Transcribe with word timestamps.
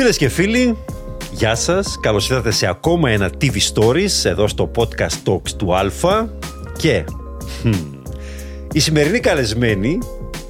Φίλες 0.00 0.16
και 0.16 0.28
φίλοι, 0.28 0.76
γεια 1.32 1.54
σας. 1.54 1.98
Καλώς 2.00 2.30
ήρθατε 2.30 2.50
σε 2.50 2.66
ακόμα 2.66 3.10
ένα 3.10 3.30
TV 3.40 3.56
Stories 3.74 4.24
εδώ 4.24 4.48
στο 4.48 4.70
podcast 4.76 5.16
Talks 5.24 5.50
του 5.56 5.74
Αλφα 5.74 6.30
και 6.78 7.04
χμ, 7.60 7.72
η 8.72 8.78
σημερινή 8.78 9.20
καλεσμένη 9.20 9.98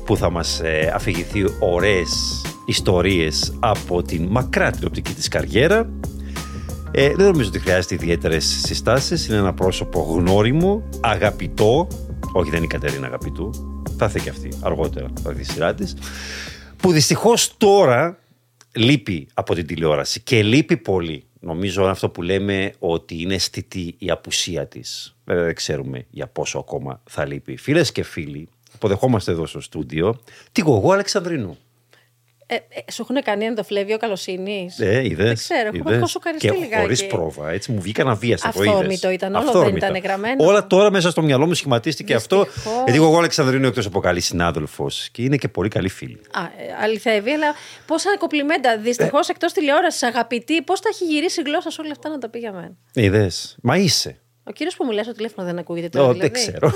που 0.05 0.17
θα 0.17 0.31
μας 0.31 0.61
ε, 0.61 0.93
αφηγηθεί 0.95 1.45
ωραίες 1.61 2.43
ιστορίες 2.67 3.57
από 3.61 4.03
την 4.03 4.27
μακρά 4.31 4.71
τηλεοπτική 4.71 5.13
της 5.13 5.29
καριέρα 5.29 5.91
ε, 6.91 7.15
δεν 7.15 7.27
νομίζω 7.27 7.49
ότι 7.49 7.59
χρειάζεται 7.59 7.95
ιδιαίτερες 7.95 8.45
συστάσεις. 8.45 9.27
Είναι 9.27 9.37
ένα 9.37 9.55
πρόσωπο 9.55 10.01
γνώριμο, 10.01 10.83
αγαπητό. 11.01 11.89
Όχι, 12.33 12.51
δεν 12.51 12.57
είναι 12.57 12.67
η 12.67 12.79
Κατερίνα 12.79 13.07
αγαπητού. 13.07 13.51
Θα 13.97 14.05
έρθει 14.05 14.21
και 14.21 14.31
αυτή 14.31 14.49
αργότερα, 14.63 15.07
θα 15.23 15.33
δει 15.33 15.41
η 15.41 15.45
σειρά 15.45 15.75
της, 15.75 15.95
Που 16.77 16.93
δυστυχώς 16.93 17.55
τώρα 17.57 18.19
λείπει 18.79 19.29
από 19.35 19.55
την 19.55 19.67
τηλεόραση 19.67 20.21
και 20.21 20.43
λείπει 20.43 20.77
πολύ. 20.77 21.23
Νομίζω 21.41 21.85
αυτό 21.85 22.09
που 22.09 22.23
λέμε 22.23 22.73
ότι 22.79 23.21
είναι 23.21 23.35
αισθητή 23.35 23.95
η 23.99 24.11
απουσία 24.11 24.67
της. 24.67 25.17
Βέβαια 25.25 25.45
δεν 25.45 25.55
ξέρουμε 25.55 26.07
για 26.11 26.27
πόσο 26.27 26.59
ακόμα 26.59 27.03
θα 27.05 27.25
λείπει. 27.25 27.57
Φίλες 27.57 27.93
και 27.93 28.03
φίλοι, 28.03 28.49
αποδεχόμαστε 28.75 29.31
εδώ 29.31 29.47
στο 29.47 29.61
στούντιο 29.61 30.21
τη 30.53 30.61
Γογό 30.61 30.93
Αλεξανδρινού. 30.93 31.57
Ε, 32.51 32.55
ε, 32.55 32.93
σου 32.93 33.03
έχουν 33.09 33.23
κάνει 33.23 33.45
ενδοφλέβιο 33.45 33.97
καλοσύνης; 33.97 34.79
Ε, 34.79 35.05
είδες, 35.05 35.27
Δεν 35.27 35.35
ξέρω, 35.35 35.61
έχω- 35.69 35.77
είδες. 35.77 35.97
έχω 35.97 36.07
σοκαριστεί 36.07 36.47
Και 36.49 36.55
λιγάκι. 36.55 36.81
χωρίς 36.83 37.07
πρόβα. 37.07 37.51
Έτσι 37.51 37.73
μου 37.73 37.81
βγήκαν 37.81 38.09
αβίαστα. 38.09 38.51
το 38.53 38.61
είδες. 38.63 38.73
Αυθόρμητο 38.73 39.11
ήταν, 39.11 39.35
όλο 39.35 39.45
δεν 39.45 39.55
Αυθόρμητα. 39.57 39.89
ήταν 39.89 40.03
γραμμένο. 40.03 40.45
Όλα 40.47 40.67
τώρα 40.67 40.91
μέσα 40.91 41.11
στο 41.11 41.23
μυαλό 41.23 41.47
μου 41.47 41.55
σχηματίστηκε 41.55 42.15
αυτό. 42.15 42.45
Δυστυχώς. 42.45 42.73
Γιατί 42.85 42.95
εγώ 42.99 43.19
Αλεξανδρίνου 43.19 43.67
εκτός 43.67 43.87
από 43.87 44.01
καλή 44.01 44.21
συνάδελφος 44.21 45.09
και 45.13 45.23
είναι 45.23 45.37
και 45.37 45.49
πολύ 45.49 45.69
καλή 45.69 45.89
φίλη. 45.89 46.21
Α, 46.33 46.41
ε, 46.43 46.83
αληθεύει, 46.83 47.31
αλλά 47.31 47.55
πόσα 47.87 48.17
κοπλιμέντα. 48.19 48.79
Δυστυχώς 48.79 49.29
εκτός 49.29 49.53
τηλεόρασης, 49.53 50.03
αγαπητή, 50.03 50.63
πώς 50.63 50.81
τα 50.81 50.89
έχει 50.93 51.05
γυρίσει 51.05 51.41
η 51.41 51.45
γλώσσα 51.47 51.71
σε 51.71 51.81
όλα 51.81 51.91
αυτά 51.91 52.09
να 52.09 52.19
τα 52.19 52.29
πει 52.29 52.39
για 52.39 52.53
μένα; 52.53 52.77
Είδες. 52.95 53.57
Μα 53.63 53.77
είσαι. 53.77 54.19
Ο 54.45 54.51
κύριος 54.53 54.77
που 54.77 54.87
μιλάει 54.87 55.05
στο 55.05 55.13
τηλέφωνο 55.13 55.47
δεν 55.47 55.59
ακούγεται 55.59 55.89
τώρα. 55.89 56.09
Ω, 56.09 56.13
δηλαδή. 56.13 56.31
δεν 56.31 56.41
ξέρω. 56.41 56.73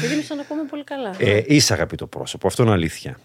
Γιατί 0.00 0.16
μη 0.16 0.22
τον 0.28 0.38
ακούμε 0.40 0.62
πολύ 0.70 0.84
καλά. 0.84 1.14
ε, 1.18 1.42
είσαι 1.46 1.72
αγαπητό 1.72 2.06
πρόσωπο. 2.06 2.46
Αυτό 2.46 2.62
είναι 2.62 2.72
αλήθεια. 2.72 3.18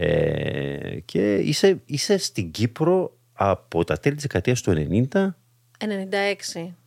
Ε, 0.00 1.00
και 1.04 1.34
είσαι, 1.34 1.80
είσαι 1.84 2.18
στην 2.18 2.50
Κύπρο 2.50 3.16
από 3.32 3.84
τα 3.84 3.98
τέλη 3.98 4.14
της 4.14 4.22
δεκαετίας 4.22 4.62
του 4.62 4.86
90. 5.12 5.34
96. 5.78 5.84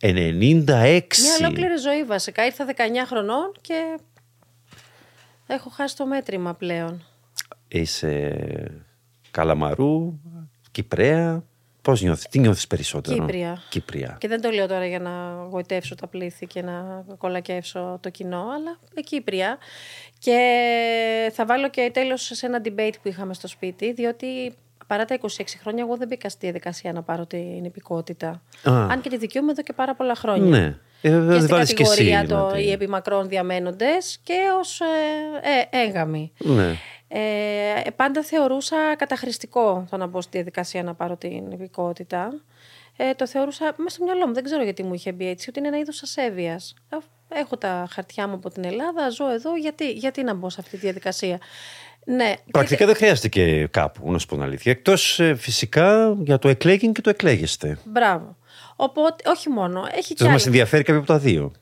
Μια 0.00 1.36
ολόκληρη 1.40 1.76
ζωή 1.76 2.04
βασικά. 2.04 2.44
Ήρθα 2.44 2.66
19 2.66 2.70
χρονών 3.06 3.52
και 3.60 3.98
έχω 5.46 5.70
χάσει 5.70 5.96
το 5.96 6.06
μέτρημα 6.06 6.54
πλέον. 6.54 7.04
Είσαι 7.68 8.34
Καλαμαρού, 9.30 10.20
Κυπρέα. 10.70 11.44
Πώς 11.82 12.02
νιώθεις, 12.02 12.26
τι 12.28 12.38
νιώθεις 12.38 12.66
περισσότερο; 12.66 13.16
Κύπρια. 13.16 13.62
Κύπρια. 13.68 14.16
Και 14.20 14.28
δεν 14.28 14.40
το 14.40 14.50
λέω 14.50 14.66
τώρα 14.66 14.86
για 14.86 14.98
να 14.98 15.10
γοητεύσω 15.50 15.94
τα 15.94 16.06
πλήθη 16.06 16.46
και 16.46 16.62
να 16.62 17.04
κολακεύσω 17.18 17.98
το 18.02 18.10
κοινό, 18.10 18.38
αλλά 18.40 18.78
Κύπρια. 19.04 19.58
Και 20.18 20.38
θα 21.32 21.44
βάλω 21.46 21.68
και 21.70 21.90
τέλος 21.92 22.22
σε 22.32 22.46
ένα 22.46 22.60
debate 22.64 22.92
που 23.02 23.08
είχαμε 23.08 23.34
στο 23.34 23.48
σπίτι, 23.48 23.92
διότι 23.92 24.26
παρά 24.86 25.04
τα 25.04 25.18
26 25.22 25.26
χρόνια 25.60 25.84
εγώ 25.86 25.96
δεν 25.96 26.08
μπήκα 26.08 26.28
στη 26.28 26.38
διαδικασία 26.40 26.92
να 26.92 27.02
πάρω 27.02 27.26
την 27.26 27.64
υπηκότητα. 27.64 28.28
Α. 28.62 28.86
Αν 28.90 29.00
και 29.00 29.08
τη 29.08 29.16
δικαιούμαι 29.16 29.50
εδώ 29.50 29.62
και 29.62 29.72
πάρα 29.72 29.94
πολλά 29.94 30.14
χρόνια. 30.14 30.58
Ναι. 30.58 30.76
Ε, 31.04 31.10
βέβαια, 31.10 31.24
Και 31.24 31.30
δεν 31.32 31.40
στην 31.42 31.54
βάλεις 31.56 31.74
και 31.74 31.82
εσύ. 31.82 31.90
κατηγορία 31.94 32.26
το, 32.28 32.46
να 32.46 32.52
τη- 32.52 32.62
οι 32.64 32.70
επιμακρών 32.70 33.28
διαμένοντες 33.28 34.18
και 34.22 34.34
ως 34.60 34.80
ε, 34.80 34.84
ε, 35.78 35.82
έγαμοι. 35.86 36.32
Ναι. 36.38 36.74
Ε, 37.14 37.90
πάντα 37.96 38.22
θεωρούσα 38.22 38.76
καταχρηστικό 38.96 39.86
το 39.90 39.96
να 39.96 40.06
μπω 40.06 40.20
στη 40.20 40.30
διαδικασία 40.32 40.82
να 40.82 40.94
πάρω 40.94 41.16
την 41.16 41.50
υπηκότητα. 41.50 42.40
Ε, 42.96 43.14
το 43.14 43.26
θεωρούσα 43.26 43.74
μέσα 43.76 43.96
στο 43.96 44.04
μυαλό 44.04 44.26
μου, 44.26 44.34
δεν 44.34 44.44
ξέρω 44.44 44.62
γιατί 44.62 44.82
μου 44.82 44.94
είχε 44.94 45.12
μπει 45.12 45.28
έτσι, 45.28 45.48
ότι 45.48 45.58
είναι 45.58 45.68
ένα 45.68 45.78
είδος 45.78 46.02
ασέβειας. 46.02 46.74
Έχω 47.28 47.56
τα 47.56 47.86
χαρτιά 47.90 48.28
μου 48.28 48.34
από 48.34 48.50
την 48.50 48.64
Ελλάδα, 48.64 49.08
ζω 49.10 49.30
εδώ, 49.30 49.56
γιατί, 49.56 49.90
γιατί 49.90 50.22
να 50.22 50.34
μπω 50.34 50.50
σε 50.50 50.56
αυτή 50.60 50.70
τη 50.70 50.76
διαδικασία; 50.76 51.38
Ναι, 52.04 52.34
Πρακτικά 52.50 52.86
δεν 52.86 52.94
χρειάζεται 52.94 53.28
και 53.28 53.66
κάπου, 53.66 54.12
να 54.12 54.18
σου 54.18 54.26
πω 54.26 54.34
την 54.34 54.42
αλήθεια. 54.44 54.72
Εκτός 54.72 55.20
φυσικά 55.36 56.16
για 56.20 56.38
το 56.38 56.48
εκλέγην 56.48 56.92
και 56.92 57.00
το 57.00 57.10
εκλέγεστε. 57.10 57.78
Μπράβο. 57.84 58.36
Οπότε, 58.76 59.30
όχι 59.30 59.48
μόνο, 59.48 59.86
έχει 59.92 60.14
κι 60.14 60.22
Δεν 60.22 60.32
μας 60.32 60.42
άλλο. 60.42 60.50
ενδιαφέρει 60.52 60.82
κάποιο 60.82 61.00
από 61.00 61.08
τα 61.12 61.18
δύο; 61.18 61.52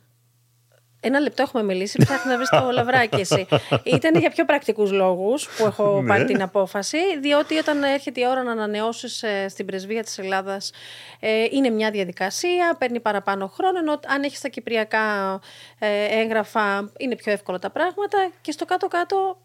Ένα 1.02 1.20
λεπτό 1.20 1.42
έχουμε 1.42 1.62
μιλήσει, 1.62 1.98
ψάχνει 2.04 2.30
να 2.30 2.36
βρεις 2.36 2.48
το 2.48 2.70
λαβράκι 2.72 3.20
εσύ. 3.20 3.46
Ήταν 3.82 4.14
για 4.14 4.30
πιο 4.30 4.44
πρακτικούς 4.44 4.92
λόγους 4.92 5.48
που 5.48 5.66
έχω 5.66 6.00
Ναι. 6.00 6.08
πάρει 6.08 6.24
την 6.24 6.42
απόφαση, 6.42 6.98
διότι 7.20 7.58
όταν 7.58 7.82
έρχεται 7.82 8.20
η 8.20 8.26
ώρα 8.28 8.42
να 8.42 8.50
ανανεώσεις 8.52 9.24
στην 9.48 9.66
πρεσβεία 9.66 10.02
της 10.02 10.18
Ελλάδας, 10.18 10.72
ε, 11.20 11.44
είναι 11.50 11.70
μια 11.70 11.90
διαδικασία, 11.90 12.76
παίρνει 12.78 13.00
παραπάνω 13.00 13.46
χρόνο. 13.46 13.78
Ενώ 13.78 14.00
αν 14.06 14.22
έχεις 14.22 14.40
τα 14.40 14.48
κυπριακά 14.48 15.40
ε, 15.78 16.04
έγγραφα, 16.20 16.90
είναι 16.98 17.16
πιο 17.16 17.32
εύκολα 17.32 17.58
τα 17.58 17.70
πράγματα. 17.70 18.30
Και 18.40 18.52
στο 18.52 18.64
κάτω-κάτω, 18.64 19.40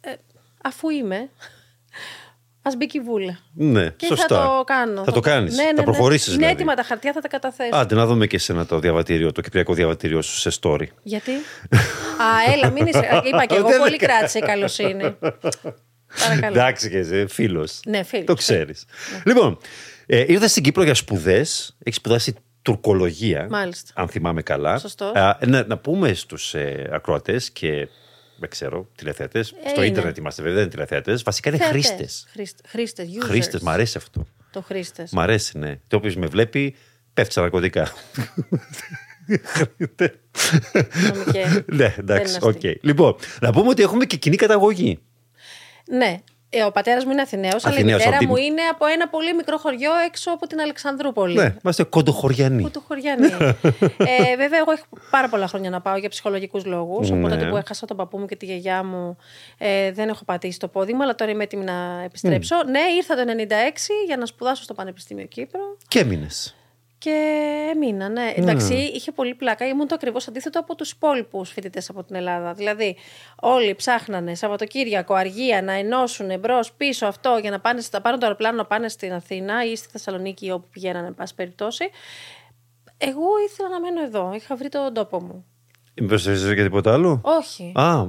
ε, 0.00 0.12
αφού 0.62 0.88
είμαι, 0.90 1.30
ας 2.62 2.76
μπει 2.76 2.86
και 2.86 2.98
η 2.98 3.00
βούλα. 3.00 3.38
Ναι, 3.54 3.90
Και 3.90 4.06
σωστά. 4.06 4.26
θα 4.40 4.56
το 4.56 4.64
κάνω. 4.64 5.04
Θα 5.04 5.12
το 5.12 5.20
κάνεις. 5.20 5.56
Ναι, 5.56 5.62
ναι, 5.62 5.68
θα 5.68 5.74
ναι. 5.74 5.82
προχωρήσεις 5.82 6.26
Είναι 6.26 6.36
δηλαδή. 6.36 6.54
έτοιμα 6.54 6.74
τα 6.74 6.82
χαρτιά, 6.82 7.12
θα 7.12 7.20
τα 7.20 7.28
καταθέσω. 7.28 7.70
Άντε 7.76 7.94
να 7.94 8.06
δούμε 8.06 8.26
και 8.26 8.36
εσένα 8.36 8.66
το 8.66 8.78
διαβατήριο, 8.78 9.32
το 9.32 9.40
κυπριακό 9.40 9.74
διαβατήριο 9.74 10.22
σου 10.22 10.50
σε 10.50 10.60
story. 10.62 10.86
Γιατί; 11.02 11.30
Α, 11.32 12.52
έλα, 12.54 12.70
μην 12.70 12.86
είσαι. 12.86 12.98
Είπα 13.28 13.44
και 13.46 13.54
εγώ, 13.54 13.68
Δεν 13.68 13.78
πολύ 13.78 13.90
με- 13.90 13.96
κράτησε 14.06 14.38
η 14.38 14.42
καλοσύνη. 14.42 15.16
Παρακαλώ. 16.20 16.54
Εντάξει 16.58 16.90
και 16.90 16.98
εσύ, 16.98 17.26
φίλος. 17.28 17.80
Ναι, 17.86 18.02
φίλος, 18.02 18.24
Το 18.26 18.34
ξέρεις. 18.34 18.84
Λοιπόν, 19.24 19.58
ε, 20.06 20.24
ήρθες 20.28 20.50
στην 20.50 20.62
Κύπρο 20.62 20.82
για 20.82 20.94
σπουδές. 20.94 21.76
Έχεις 21.82 21.98
σπουδάσει 21.98 22.34
τουρκολογία. 22.62 23.46
Μάλιστα. 23.50 23.92
Αν 23.94 24.08
θυμάμαι 24.08 24.42
καλά. 24.42 24.78
Σωστός. 24.78 25.12
Α, 25.14 25.38
να, 25.46 25.64
να 25.66 25.78
πούμε 25.78 26.12
στους 26.14 26.54
ε, 26.54 26.88
ακροατές 26.92 27.50
και 27.50 27.88
δεν 28.40 28.48
ξέρω, 28.50 28.88
τηλεθεατές. 28.96 29.42
Στο 29.42 29.56
είναι. 29.76 29.86
ίντερνετ 29.86 30.16
είμαστε 30.16 30.42
βέβαια, 30.42 30.56
δεν 30.56 30.64
είναι 30.66 30.72
τηλεθεατές. 30.86 31.18
Βασικά 31.24 31.48
είναι 31.48 31.58
Θεατές. 31.58 31.72
χρήστες. 31.86 32.26
Χρήστε, 32.32 32.62
χρήστες, 32.66 33.06
users. 33.08 33.24
Χρήστες, 33.28 33.60
μ' 33.60 33.68
αρέσει 33.68 33.96
αυτό. 33.96 34.26
Το 34.50 34.62
χρήστες. 34.62 35.10
Μ' 35.12 35.20
αρέσει, 35.20 35.58
ναι. 35.58 35.78
Το 35.88 35.96
όποιος 35.96 36.16
με 36.16 36.26
βλέπει, 36.26 36.74
πέφτει 37.14 37.32
στα 37.32 37.40
ναρκωτικά. 37.40 37.92
ναι, 41.66 41.94
εντάξει, 41.98 42.32
Δεν 42.38 42.48
οκ. 42.48 42.62
είναι 42.62 42.72
αστείο. 42.72 42.74
Λοιπόν, 42.82 43.16
να 43.40 43.52
πούμε 43.52 43.68
ότι 43.68 43.82
έχουμε 43.82 44.04
και 44.04 44.16
κοινή 44.16 44.36
καταγωγή. 44.36 44.98
Ναι. 45.90 46.18
Ε, 46.52 46.62
ο 46.62 46.70
πατέρας 46.70 47.04
μου 47.04 47.10
είναι 47.10 47.20
Αθηναίος, 47.22 47.64
αλλά 47.64 47.74
η 47.74 47.76
Αθηναίος, 47.76 47.98
μητέρα 47.98 48.16
από 48.16 48.24
την- 48.24 48.34
μου 48.36 48.44
είναι 48.44 48.62
από 48.62 48.86
ένα 48.86 49.08
πολύ 49.08 49.34
μικρό 49.34 49.58
χωριό 49.58 49.90
έξω 50.06 50.30
από 50.30 50.46
την 50.46 50.60
Αλεξανδρούπολη. 50.60 51.34
Ναι, 51.34 51.54
είμαστε 51.64 51.82
κοντοχωριανοί. 51.82 52.62
Που 52.62 52.70
του 52.70 52.82
χωριανή. 52.88 53.26
ε, 54.32 54.36
βέβαια, 54.36 54.58
εγώ 54.58 54.70
έχω 54.72 54.84
πάρα 55.10 55.28
πολλά 55.28 55.46
χρόνια 55.48 55.70
να 55.70 55.80
πάω 55.80 55.96
για 55.96 56.08
ψυχολογικούς 56.08 56.64
λόγους. 56.64 57.10
Ναι. 57.10 57.18
Οπότε 57.18 57.48
που 57.48 57.56
έχασα 57.56 57.86
τον 57.86 57.96
παππού 57.96 58.18
μου 58.18 58.26
και 58.26 58.36
τη 58.36 58.46
γιαγιά 58.46 58.84
μου, 58.84 59.16
ε, 59.58 59.92
δεν 59.92 60.08
έχω 60.08 60.24
πατήσει 60.24 60.58
το 60.58 60.68
πόδι 60.68 60.92
μου, 60.92 61.02
αλλά 61.02 61.14
τώρα 61.14 61.30
είμαι 61.30 61.42
έτοιμη 61.42 61.64
να 61.64 62.02
επιστρέψω. 62.04 62.56
Ναι, 62.64 62.80
ήρθα 62.96 63.14
το 63.14 63.24
96 63.24 63.92
για 64.06 64.16
να 64.16 64.26
σπουδάσω 64.26 64.62
στο 64.62 64.74
Πανεπιστήμιο 64.74 65.26
Κύπρο. 65.26 65.60
Και 65.88 65.98
έμεινες. 65.98 66.54
Και 67.00 67.14
έμεινα, 67.74 68.08
ναι. 68.08 68.32
Εντάξει, 68.36 68.74
είχε 68.74 69.12
πολύ 69.12 69.34
πλάκα. 69.34 69.66
Ήμουν 69.66 69.86
το 69.86 69.94
ακριβώς 69.94 70.28
αντίθετο 70.28 70.58
από 70.58 70.74
τους 70.74 70.90
υπόλοιπους 70.90 71.50
φοιτητές 71.50 71.88
από 71.90 72.04
την 72.04 72.16
Ελλάδα. 72.16 72.52
Δηλαδή, 72.52 72.96
όλοι 73.40 73.74
ψάχνανε 73.74 74.34
Σαββατοκύριακο, 74.34 75.14
αργία 75.14 75.62
να 75.62 75.72
ενώσουν 75.72 76.38
μπρος 76.38 76.72
πίσω 76.72 77.06
αυτό 77.06 77.38
για 77.40 77.50
να, 77.50 77.60
πάνε, 77.60 77.82
να 77.92 78.00
πάρουν 78.00 78.18
το 78.18 78.26
αεροπλάνο 78.26 78.56
να 78.56 78.64
πάνε 78.64 78.88
στην 78.88 79.12
Αθήνα 79.12 79.64
ή 79.64 79.76
στη 79.76 79.88
Θεσσαλονίκη 79.90 80.46
ή 80.46 80.50
όπου 80.50 80.68
πηγαίνανε, 80.70 81.06
εν 81.06 81.14
πάση 81.14 81.34
περιπτώσει. 81.34 81.84
Εγώ 82.98 83.26
ήθελα 83.50 83.68
να 83.68 83.80
μένω 83.80 84.02
εδώ. 84.02 84.32
Είχα 84.34 84.56
βρει 84.56 84.68
τον 84.68 84.94
τόπο 84.94 85.22
μου. 85.22 85.44
Μήπω 86.00 86.18
θε 86.18 86.54
και 86.54 86.62
τίποτα 86.62 86.92
άλλο; 86.92 87.20
Όχι. 87.24 87.72
Α, 87.74 88.04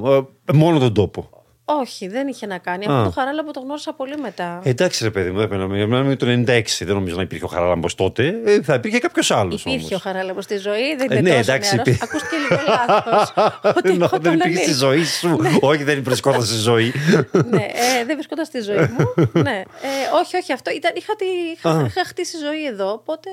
ε, 0.46 0.54
μόνο 0.54 0.80
τον 0.80 0.94
τόπο. 0.94 1.41
Όχι, 1.80 2.08
δεν 2.08 2.28
είχε 2.28 2.46
να 2.46 2.58
κάνει. 2.58 2.86
Αυτό 2.86 3.04
το 3.04 3.10
χαράλαμπο 3.12 3.52
το 3.52 3.60
γνώρισα 3.60 3.94
πολύ 3.94 4.18
μετά. 4.18 4.62
Ε, 4.64 4.70
εντάξει, 4.70 5.04
ρε 5.04 5.10
παιδί 5.10 5.32
μου, 5.32 5.48
δεν 5.48 5.62
μιλάμε 5.66 6.16
το 6.16 6.26
96. 6.26 6.62
Δεν 6.80 6.94
νομίζω 6.96 7.16
να 7.16 7.22
υπήρχε 7.22 7.46
ο 7.46 7.48
Χαράλαμπος 7.48 7.96
τότε. 7.96 8.34
Ε, 8.46 8.62
θα 8.62 8.74
υπήρχε 8.74 9.00
κάποιος 9.00 9.32
άλλος 9.32 9.66
όμως. 9.66 9.78
Υπήρχε 9.78 9.96
ο 9.96 10.00
χαράλαμπος 10.00 10.44
στη 10.44 10.58
ζωή, 10.58 10.96
δεν 10.96 11.12
Ε, 11.12 11.18
είναι 11.18 11.30
ναι, 11.30 11.38
τόσο 11.38 11.52
εντάξει, 11.52 11.76
νεαρός. 11.76 11.94
υπή- 11.96 12.04
Ακούστηκε 12.04 12.36
λίγο 12.50 12.62
λάθος. 12.68 13.34
Ότι 13.78 13.90
Ενώ 13.90 14.04
έχω 14.06 14.18
δεν 14.20 14.22
τον 14.24 14.34
υπήρχε 14.40 14.58
στη 14.64 14.86
ανήλικο. 14.86 14.86
ζωή 14.86 15.04
σου. 15.06 15.40
Όχι, 15.62 15.84
δεν 15.84 16.04
βρισκόταν 16.04 16.44
στη 16.44 16.56
ζωή. 16.58 16.94
ναι, 17.54 17.64
ε, 17.64 18.06
δεν 18.06 18.16
βρισκόταν 18.16 18.46
στη 18.46 18.60
ζωή 18.62 18.78
μου. 18.98 19.14
ναι. 19.48 19.58
Ε, 19.60 19.90
όχι, 20.22 20.36
όχι, 20.38 20.54
αυτό 20.54 20.72
ήταν. 20.72 20.92
Είχα, 20.96 21.16
τη, 21.16 21.26
είχα, 21.56 21.84
είχα 21.88 22.06
χτίσει 22.06 22.38
ζωή 22.38 22.66
εδώ. 22.66 22.92
Οπότε. 22.92 23.30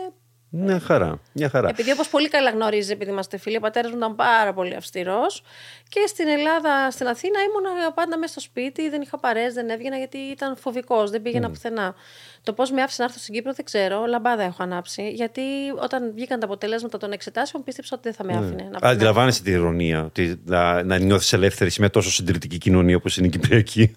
Μια 0.51 0.81
χαρά. 0.81 1.21
Μια 1.33 1.49
χαρά. 1.49 1.69
Επειδή 1.69 1.91
όπως 1.91 2.09
πολύ 2.09 2.29
καλά 2.29 2.51
γνωρίζεις, 2.51 2.91
επειδή 2.91 3.11
είμαστε 3.11 3.39
φίλοι, 3.39 3.57
ο 3.57 3.61
πατέρας 3.61 3.91
μου 3.91 3.97
ήταν 3.97 4.15
πάρα 4.17 4.53
πολύ 4.53 4.75
αυστηρός. 4.75 5.43
Και 5.91 6.01
στην 6.07 6.29
Ελλάδα, 6.29 6.91
στην 6.91 7.07
Αθήνα, 7.07 7.39
ήμουν 7.41 7.95
πάντα 7.95 8.19
μέσα 8.19 8.33
στο 8.33 8.41
σπίτι, 8.41 8.89
δεν 8.91 9.01
είχα 9.01 9.19
παρέες, 9.19 9.55
δεν 9.55 9.69
έβγαινα 9.71 9.97
γιατί 9.97 10.19
ήταν 10.19 10.57
φοβικός, 10.57 11.11
δεν 11.11 11.23
πήγαινα 11.23 11.49
πουθενά. 11.51 11.95
Το 12.43 12.53
πώς 12.53 12.71
με 12.71 12.83
άφησε 12.83 12.97
να 13.03 13.05
έρθω 13.09 13.19
στην 13.19 13.35
Κύπρο 13.35 13.53
δεν 13.53 13.65
ξέρω, 13.65 14.05
λαμπάδα 14.07 14.43
έχω 14.43 14.63
ανάψει. 14.63 15.09
Γιατί 15.11 15.41
όταν 15.83 16.13
βγήκαν 16.15 16.41
τα 16.41 16.47
αποτελέσματα 16.47 16.99
των 16.99 17.13
εξετάσεων, 17.13 17.65
πίστεψα 17.65 17.91
ότι 17.99 18.03
δεν 18.11 18.15
θα 18.15 18.25
με 18.25 18.33
άφηνε. 18.47 18.69
Να, 18.81 18.89
Αντιλαμβάνεσαι 18.89 19.43
την 19.43 19.53
ηρωνία 19.53 20.05
ότι 20.05 20.41
να, 20.45 20.83
να 20.83 20.99
νιώθεις 20.99 21.33
ελεύθερη 21.33 21.71
σε 21.71 21.81
μια 21.81 21.91
τόσο 21.91 22.11
συντηρητική 22.11 22.59
κοινωνία 22.59 22.97
όπως 22.97 23.17
είναι 23.17 23.27
η 23.27 23.31
Κυπριακή. 23.31 23.95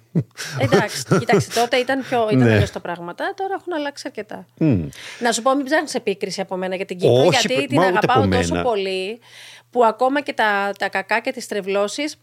Εντάξει, 0.60 1.04
κοιτάξτε, 1.20 1.60
τότε 1.60 1.78
ήταν, 1.78 2.04
πιο, 2.10 2.28
ήταν 2.32 2.48
Ναι. 2.48 2.54
αλλιώς 2.54 2.72
τα 2.72 2.80
πράγματα. 2.80 3.34
Τώρα 3.38 3.54
έχουν 3.60 3.74
αλλάξει 3.74 4.04
αρκετά. 4.06 4.48
Να 5.20 5.32
σου 5.32 5.42
πω, 5.42 5.56
μην 5.56 5.66
ψάχνεις 5.66 5.94
επίκριση 5.96 6.42
από 6.42 6.56
μένα 6.56 6.76
για 6.76 6.86
την 6.86 6.98
Κύπρο, 6.98 7.26
Όχι, 7.26 7.48
γιατί 7.48 7.68
την 7.68 7.78
μα 7.82 7.88
ούτε 7.88 7.98
αγαπάω 7.98 8.24
από 8.24 8.36
τόσο 8.36 8.54
μένα. 8.54 8.64
πολύ, 8.64 9.20
που 9.72 9.86
ακόμα 9.86 10.22
και 10.22 10.34
τα, 10.34 10.72
τα 10.80 10.90
κακά 10.90 11.20
και 11.20 11.32
τις 11.32 11.48
τρευλώσεις 11.48 12.18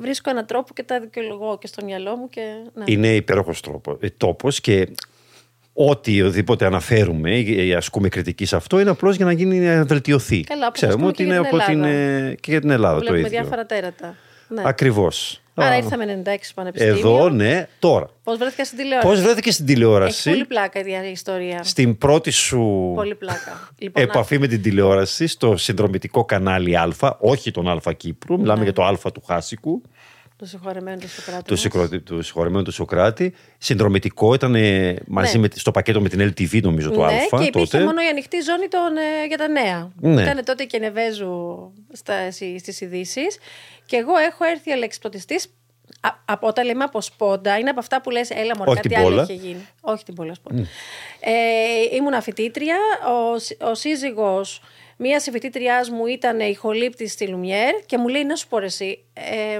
βρίσκω 0.00 0.30
έναν 0.30 0.46
τρόπο 0.46 0.74
και 0.74 0.82
τα 0.82 1.00
δικαιολογώ 1.00 1.58
και 1.58 1.66
στο 1.66 1.84
μυαλό 1.84 2.16
μου. 2.16 2.28
Και, 2.28 2.40
ναι. 2.74 2.84
Είναι 2.86 3.14
υπέροχος 3.14 3.60
τρόπο, 3.60 3.98
ε, 4.00 4.08
τόπος 4.10 4.60
και 4.60 4.88
ό,τι 5.72 6.22
οδήποτε 6.22 6.64
αναφέρουμε 6.66 7.38
ή 7.38 7.74
ασκούμε 7.74 8.08
κριτική 8.08 8.44
σε 8.44 8.56
αυτό 8.56 8.80
είναι 8.80 8.90
απλώς 8.90 9.16
για 9.16 9.24
να 9.24 9.32
γίνει 9.32 9.58
να 9.58 9.84
βελτιωθεί. 9.84 10.40
Καλά, 10.40 10.66
όπως 10.66 10.80
Ξέρουμε 10.80 11.06
ασκούμε 11.06 11.08
ότι 11.08 11.16
και 11.16 11.24
για 11.24 11.34
είναι 11.36 11.48
την 11.48 11.56
από 11.60 11.64
την, 11.70 11.82
Ελλάδα. 11.84 12.28
ε, 12.30 12.34
και 12.40 12.50
για 12.50 12.60
την 12.60 12.70
Ελλάδα 12.70 12.94
το 12.94 13.00
Βλέπουμε 13.00 13.18
ίδιο. 13.26 13.40
διάφορα 13.40 13.66
τέρατα. 13.66 14.16
Ναι. 14.54 14.62
Ακριβώς. 14.64 15.36
Άρα 15.54 15.70
Α, 15.70 15.76
ήρθαμε 15.76 16.22
96 16.24 16.52
πανεπιστήμιο. 16.54 16.96
Εδώ, 16.98 17.28
ναι, 17.28 17.66
τώρα. 17.78 18.10
Πώς 18.24 18.38
βρέθηκα 18.38 18.64
στην 18.64 18.78
τηλεόραση; 18.78 19.08
Πώς 19.08 19.20
βρέθηκε 19.22 19.50
στην 19.50 19.64
Έχει 19.64 19.74
τηλεόραση 19.74 20.30
πολύ 20.30 20.44
πλάκα 20.44 20.80
η 20.80 20.82
δια- 20.82 21.06
η 21.08 21.10
ιστορία. 21.10 21.62
στην 21.62 21.98
πρώτη 21.98 22.30
σου 22.30 22.92
Πολύ 22.94 23.14
πλάκα. 23.14 23.68
Λοιπόν, 23.78 24.02
επαφή 24.02 24.38
με 24.38 24.46
την 24.46 24.62
τηλεόραση 24.62 25.26
στο 25.26 25.56
συνδρομητικό 25.56 26.24
κανάλι 26.24 26.76
Α, 26.76 26.88
όχι 27.20 27.50
τον 27.50 27.68
Α 27.68 27.92
Κύπρου, 27.96 28.38
μιλάμε 28.40 28.58
Ναι. 28.58 28.64
για 28.64 28.72
το 28.72 28.84
Α 28.84 29.12
του 29.12 29.22
Χάσικου, 29.26 29.82
το 30.42 30.48
συγχωρεμένο 30.48 30.96
του 30.98 31.08
Σοκράτη. 31.08 31.42
του, 31.44 31.50
μας. 31.50 31.60
συγχωρε- 31.60 32.00
του 32.02 32.22
συγχωρεμένου 32.22 32.62
του 32.64 32.72
Σοκράτη. 32.72 33.34
Συνδρομητικό 33.58 34.34
ήταν 34.34 34.54
ε, 34.54 34.96
μαζί 35.06 35.38
Ναι. 35.38 35.40
με, 35.40 35.48
στο 35.54 35.70
πακέτο 35.70 36.00
με 36.00 36.08
την 36.08 36.20
LTV, 36.28 36.60
νομίζω, 36.62 36.90
το 36.90 37.00
ναι, 37.04 37.06
Α. 37.06 37.18
και 37.18 37.24
υπήρχε 37.44 37.50
τότε. 37.50 37.84
μόνο 37.84 38.02
η 38.02 38.06
ανοιχτή 38.08 38.40
ζώνη 38.40 38.68
των, 38.68 38.96
ε, 38.96 39.26
για 39.26 39.36
τα 39.38 39.48
νέα. 39.48 39.92
Ναι. 40.00 40.22
Ήταν 40.22 40.44
τότε 40.44 40.64
και 40.64 40.78
Νεβέζου 40.78 41.72
στα, 41.92 42.30
στις 42.30 42.80
ειδήσεις. 42.80 43.38
Και 43.86 43.96
εγώ 43.96 44.16
έχω 44.16 44.44
έρθει 44.44 44.70
αλεξιπτωτιστή. 44.70 45.40
Από 46.24 46.46
όταν 46.46 46.64
λέμε 46.66 46.84
από 46.84 47.00
σπόντα, 47.00 47.58
είναι 47.58 47.70
από 47.70 47.80
αυτά 47.80 48.00
που 48.00 48.10
λες 48.10 48.30
έλα 48.30 48.56
μωρέ, 48.56 48.70
Όχι 48.70 48.80
κάτι 48.80 48.88
την 48.88 48.98
άλλο 48.98 49.08
πόλα. 49.08 49.22
είχε 49.22 49.32
γίνει. 49.32 49.66
Όχι 49.80 50.04
την 50.04 50.14
πόλα 50.14 50.34
σπόντα. 50.34 50.60
Ε, 51.20 51.96
ήμουν 51.96 52.22
φοιτήτρια, 52.22 52.76
ο, 53.32 53.38
σύ- 53.38 53.62
ο 53.62 53.74
σύζυγος 53.74 54.60
μία 54.96 55.20
συμφοιτήτριά 55.20 55.86
μου 55.92 56.06
ήταν 56.06 56.40
ηχολήπτη 56.40 57.08
στη 57.08 57.26
Λουμιέρ 57.28 57.74
και 57.86 57.98
μου 57.98 58.08
λέει 58.08 58.24
να 58.24 58.36
σου 58.36 58.48
πω 58.48 58.58
ρε 58.58 58.64
εσύ, 58.66 59.04
ε, 59.12 59.58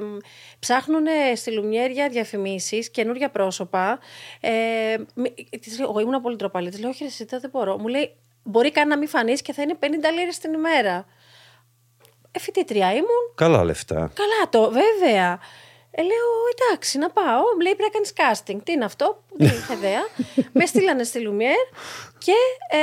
ψάχνουν 0.66 1.06
στη 1.34 1.50
Λουμιέρ 1.52 1.90
για 1.90 2.08
διαφημίσεις, 2.08 2.90
καινούργια 2.90 3.30
πρόσωπα. 3.30 3.98
Ε, 4.40 4.50
μη- 5.14 5.34
της 5.60 5.78
λέω, 5.78 5.88
εγώ 5.88 6.00
ήμουν 6.00 6.20
πολύ 6.22 6.36
ντροπαλή, 6.36 6.70
της 6.70 6.80
λέω 6.80 6.88
όχι 6.88 7.02
ρε 7.02 7.08
εσύ 7.08 7.24
δεν 7.24 7.50
μπορώ. 7.52 7.78
Μου 7.78 7.86
λέει 7.88 8.14
μπορεί 8.42 8.70
καν 8.70 8.88
να 8.88 8.98
μην 8.98 9.08
φανείς 9.08 9.42
και 9.42 9.52
θα 9.52 9.62
είναι 9.62 9.74
50 9.80 9.86
λίρες 10.18 10.38
την 10.38 10.52
ημέρα. 10.52 11.06
Ε, 12.30 12.38
φοιτήτρια 12.38 12.90
ήμουν, 12.92 13.32
Καλά 13.34 13.64
λεφτά. 13.64 13.94
Καλά 13.96 14.48
το, 14.50 14.70
βέβαια. 14.70 15.38
Ε, 15.90 16.02
λέω, 16.02 16.28
εντάξει, 16.56 16.98
να 16.98 17.10
πάω. 17.10 17.40
Μου 17.54 17.60
λέει, 17.62 17.74
πρέπει 17.74 17.90
να 17.92 17.98
κάνεις 17.98 18.12
casting. 18.16 18.60
Τι 18.64 18.72
είναι 18.72 18.84
αυτό, 18.84 19.22
δεν 19.36 19.48
είχα 19.48 19.72
ιδέα. 19.74 20.00
Με 20.58 20.66
στείλανε 20.66 21.04
στη 21.04 21.18
Λουμιέρ 21.20 21.56
και 22.24 22.32
ε, 22.76 22.78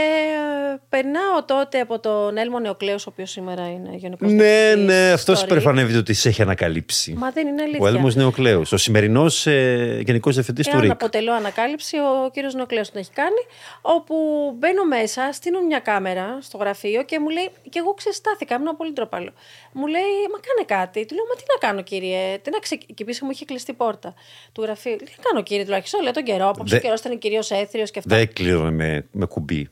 περνάω 0.90 1.44
τότε 1.46 1.80
από 1.80 2.00
τον 2.00 2.38
Έλμο 2.38 2.60
Νεοκλέος, 2.60 3.06
ο 3.08 3.10
οποίος 3.12 3.30
σήμερα 3.32 3.72
είναι 3.72 3.90
γενικός 3.96 4.32
Ναι, 4.32 4.74
ναι, 4.76 5.12
αυτός 5.12 5.46
περηφανεύεται 5.46 5.98
ότι 5.98 6.14
σε 6.14 6.30
έχει 6.30 6.42
ανακαλύψει. 6.42 7.14
Μα 7.18 7.30
δεν 7.32 7.48
είναι 7.48 7.62
αλήθεια. 7.62 7.80
Ο 7.82 7.88
Έλμος 7.88 8.16
Νεοκλέους, 8.16 8.72
ο 8.72 8.78
σημερινός 8.78 9.48
ε, 9.48 10.02
Γενικός 10.06 10.34
Διευθυντής 10.34 10.66
του 10.66 10.72
Εάν 10.74 10.82
ΡΙΚ. 10.82 10.92
αποτελώ 10.92 11.34
ανακάλυψη, 11.34 11.98
ο 11.98 12.30
κύριος 12.34 12.54
Νεοκλέος 12.54 12.92
τον 12.92 13.02
έχει 13.02 13.12
κάνει, 13.12 13.42
όπου 13.82 14.16
μπαίνω 14.58 14.84
μέσα, 14.86 15.30
στείλω 15.34 15.64
μια 15.66 15.80
κάμερα 15.80 16.38
στο 16.42 16.58
γραφείο 16.58 17.04
και 17.04 17.20
μου 17.20 17.30
λέει, 17.30 17.50
και 17.70 17.80
εγώ 17.80 17.94
ξεστάθηκα, 17.94 18.56
ήμουν 18.56 18.78
πολύ 18.78 18.92
ντροπαλό. 18.94 19.32
Μου 19.72 19.88
λέει, 19.88 20.02
μα 20.32 20.40
κάνε 20.48 20.82
κάτι. 20.82 21.06
Του 21.06 21.16
λέω, 21.16 21.24
μα 21.26 21.36
τι 21.36 21.44
να 21.54 21.68
κάνω 21.68 21.82
κύριε, 21.82 22.38
τι 22.42 22.50
να 22.50 22.60
ξε... 22.60 22.76
και 22.76 23.04
πίσω 23.04 23.26
μου 23.26 23.32
είχε 23.32 23.46
κλειστεί 23.46 23.72
η 23.72 23.74
πόρτα 23.74 24.14
του 24.52 24.62
γραφείου. 24.62 24.96
Τι 24.96 25.04
να 25.18 25.24
κάνω 25.30 25.42
κύριε, 25.44 25.64
τουλάχιστον 25.64 26.02
λέω 26.04 26.12
τον 26.12 26.24
καιρό, 26.24 26.50
απόψε 26.50 26.76
ο 26.76 26.78
Δε- 26.78 26.84
καιρός 26.84 27.00
ήταν 27.00 27.18
κυρίως 27.18 27.52
έθριος 27.52 27.92
και 27.92 28.00
αυτά. 28.00 28.16
Δεν 28.16 28.34
κλείνω 28.34 28.72
με, 28.72 29.06
με 29.12 29.26
κουμπί. 29.30 29.70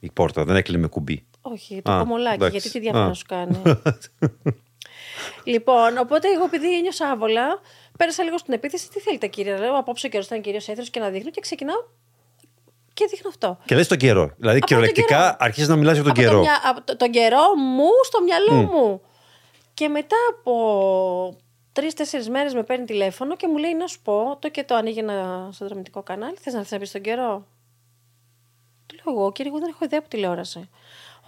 Η 0.00 0.10
πόρτα 0.12 0.44
δεν 0.44 0.56
έκλεινε 0.56 0.80
με 0.82 0.88
κουμπί. 0.88 1.26
Όχι, 1.42 1.82
το 1.82 1.92
Α, 1.92 1.98
κομμολάκι, 1.98 2.34
εντάξει. 2.34 2.56
γιατί 2.56 2.70
τι 2.70 2.78
διαφορά 2.78 3.04
Α. 3.06 3.14
σου 3.14 3.24
κάνει. 3.28 3.62
λοιπόν, 5.44 5.98
οπότε 5.98 6.28
εγώ 6.34 6.44
επειδή 6.44 6.76
ένιωσα 6.76 7.10
άβολα, 7.10 7.60
πέρασα 7.98 8.22
λίγο 8.22 8.38
στην 8.38 8.54
επίθεση. 8.54 8.88
Τι 8.90 9.00
θέλετε 9.00 9.26
κύριε, 9.26 9.56
λέω, 9.56 9.78
απόψε 9.78 10.06
ο 10.06 10.10
καιρός 10.10 10.26
ήταν 10.26 10.40
κυρίως 10.40 10.68
έθριο 10.68 10.84
και 10.90 11.00
να 11.00 11.08
δείχνω 11.08 11.30
και 11.30 11.40
ξεκινάω 11.40 11.76
και 12.94 13.06
δείχνω 13.10 13.28
αυτό. 13.28 13.58
Και 13.64 13.74
λες 13.74 13.88
τον 13.88 13.98
καιρό. 13.98 14.22
Δηλαδή 14.36 14.56
Από 14.56 14.66
τον 14.66 14.66
κυριολεκτικά 14.66 15.16
καιρό. 15.16 15.36
αρχίζεις 15.38 15.68
να 15.68 15.76
μιλάς 15.76 15.94
για 15.94 16.02
τον 16.02 16.12
από 16.12 16.20
καιρό. 16.20 16.32
Το, 16.34 16.40
μυα- 16.40 16.60
από 16.64 16.82
το- 16.82 16.96
τον 16.96 17.10
καιρό 17.10 17.54
μου 17.56 17.88
στο 18.04 18.22
μυαλό 18.22 18.52
μου. 18.62 19.00
Και 19.74 19.88
μετά 19.88 20.16
από 20.38 21.36
τρει-τέσσερι 21.72 22.30
μέρες 22.30 22.54
με 22.54 22.62
παίρνει 22.62 22.84
τηλέφωνο 22.84 23.36
και 23.36 23.48
μου 23.48 23.56
λέει 23.56 23.74
να 23.74 23.86
σου 23.86 24.00
πω 24.02 24.36
το 24.40 24.48
και 24.48 24.64
το 24.64 24.74
ανοίγει 24.74 24.98
ένα 24.98 25.48
στο 25.52 25.64
δραμητικό 25.66 26.02
κανάλι. 26.02 26.36
Θες 26.40 26.52
να 26.52 26.58
έρθεις 26.58 26.72
να 26.72 26.78
πεις 26.78 26.90
τον 26.90 27.00
καιρό; 27.00 27.46
Του 28.86 28.94
λέω 29.04 29.18
εγώ, 29.18 29.32
κύριε, 29.32 29.50
εγώ 29.50 29.60
δεν 29.60 29.68
έχω 29.74 29.84
ιδέα 29.84 29.98
από 29.98 30.08
τηλεόραση. 30.08 30.68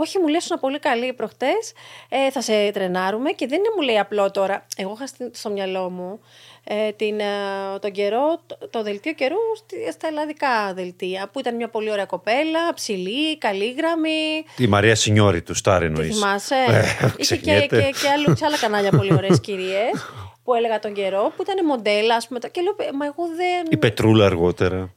Όχι, 0.00 0.18
μου 0.18 0.26
λέει, 0.26 0.36
ήσουν 0.36 0.60
πολύ 0.60 0.78
καλή 0.78 1.12
προχτές. 1.12 1.72
Ε, 2.08 2.30
θα 2.30 2.40
σε 2.40 2.70
τρενάρουμε 2.70 3.30
και 3.30 3.46
δεν 3.46 3.58
είναι, 3.58 3.68
μου 3.76 3.82
λέει 3.82 3.98
απλό 3.98 4.30
τώρα. 4.30 4.66
Εγώ 4.76 4.92
είχα 4.96 5.06
στη- 5.06 5.30
στο 5.32 5.50
μυαλό 5.50 5.90
μου 5.90 6.20
ε, 6.64 6.90
την, 6.92 7.20
ε, 7.20 7.24
τον 7.80 7.90
καιρό, 7.92 8.40
το, 8.46 8.58
το 8.70 8.82
δελτίο 8.82 9.12
καιρού 9.12 9.36
στη- 9.56 9.92
στα 9.92 10.06
ελλαδικά 10.08 10.74
δελτία. 10.74 11.28
Που 11.32 11.38
ήταν 11.40 11.56
μια 11.56 11.68
πολύ 11.68 11.90
ωραία 11.90 12.04
κοπέλα, 12.04 12.74
ψηλή, 12.74 13.38
καλήγραμμη. 13.38 14.44
Η 14.58 14.66
Μαρία 14.66 14.94
Σινιόρη 14.94 15.42
του 15.42 15.54
Στάρ 15.54 15.78
Τη 15.80 15.84
εννοείς. 15.86 16.14
θυμάσαι. 16.14 16.54
Ε, 16.68 16.78
Είχε 16.80 17.06
και, 17.16 17.20
ξεχνιέται. 17.22 17.66
και, 17.82 17.90
και, 18.00 18.08
άλλου, 18.08 18.36
σε 18.36 18.44
άλλα 18.44 18.58
κανάλια 18.58 18.90
πολύ 18.90 19.12
ωραίες 19.12 19.40
κυρίες 19.40 19.90
που 20.44 20.54
έλεγα 20.54 20.78
τον 20.78 20.92
καιρό, 20.92 21.32
που 21.36 21.42
ήταν 21.42 21.66
μοντέλα, 21.66 22.14
ας 22.14 22.26
πούμε. 22.28 22.38
Και 22.38 22.60
λέω, 22.60 22.74
μα 22.94 23.04
εγώ 23.06 23.26
δεν. 23.36 23.66
Η 23.70 23.76
Πετρούλα 23.76 24.26
αργότερα. 24.26 24.92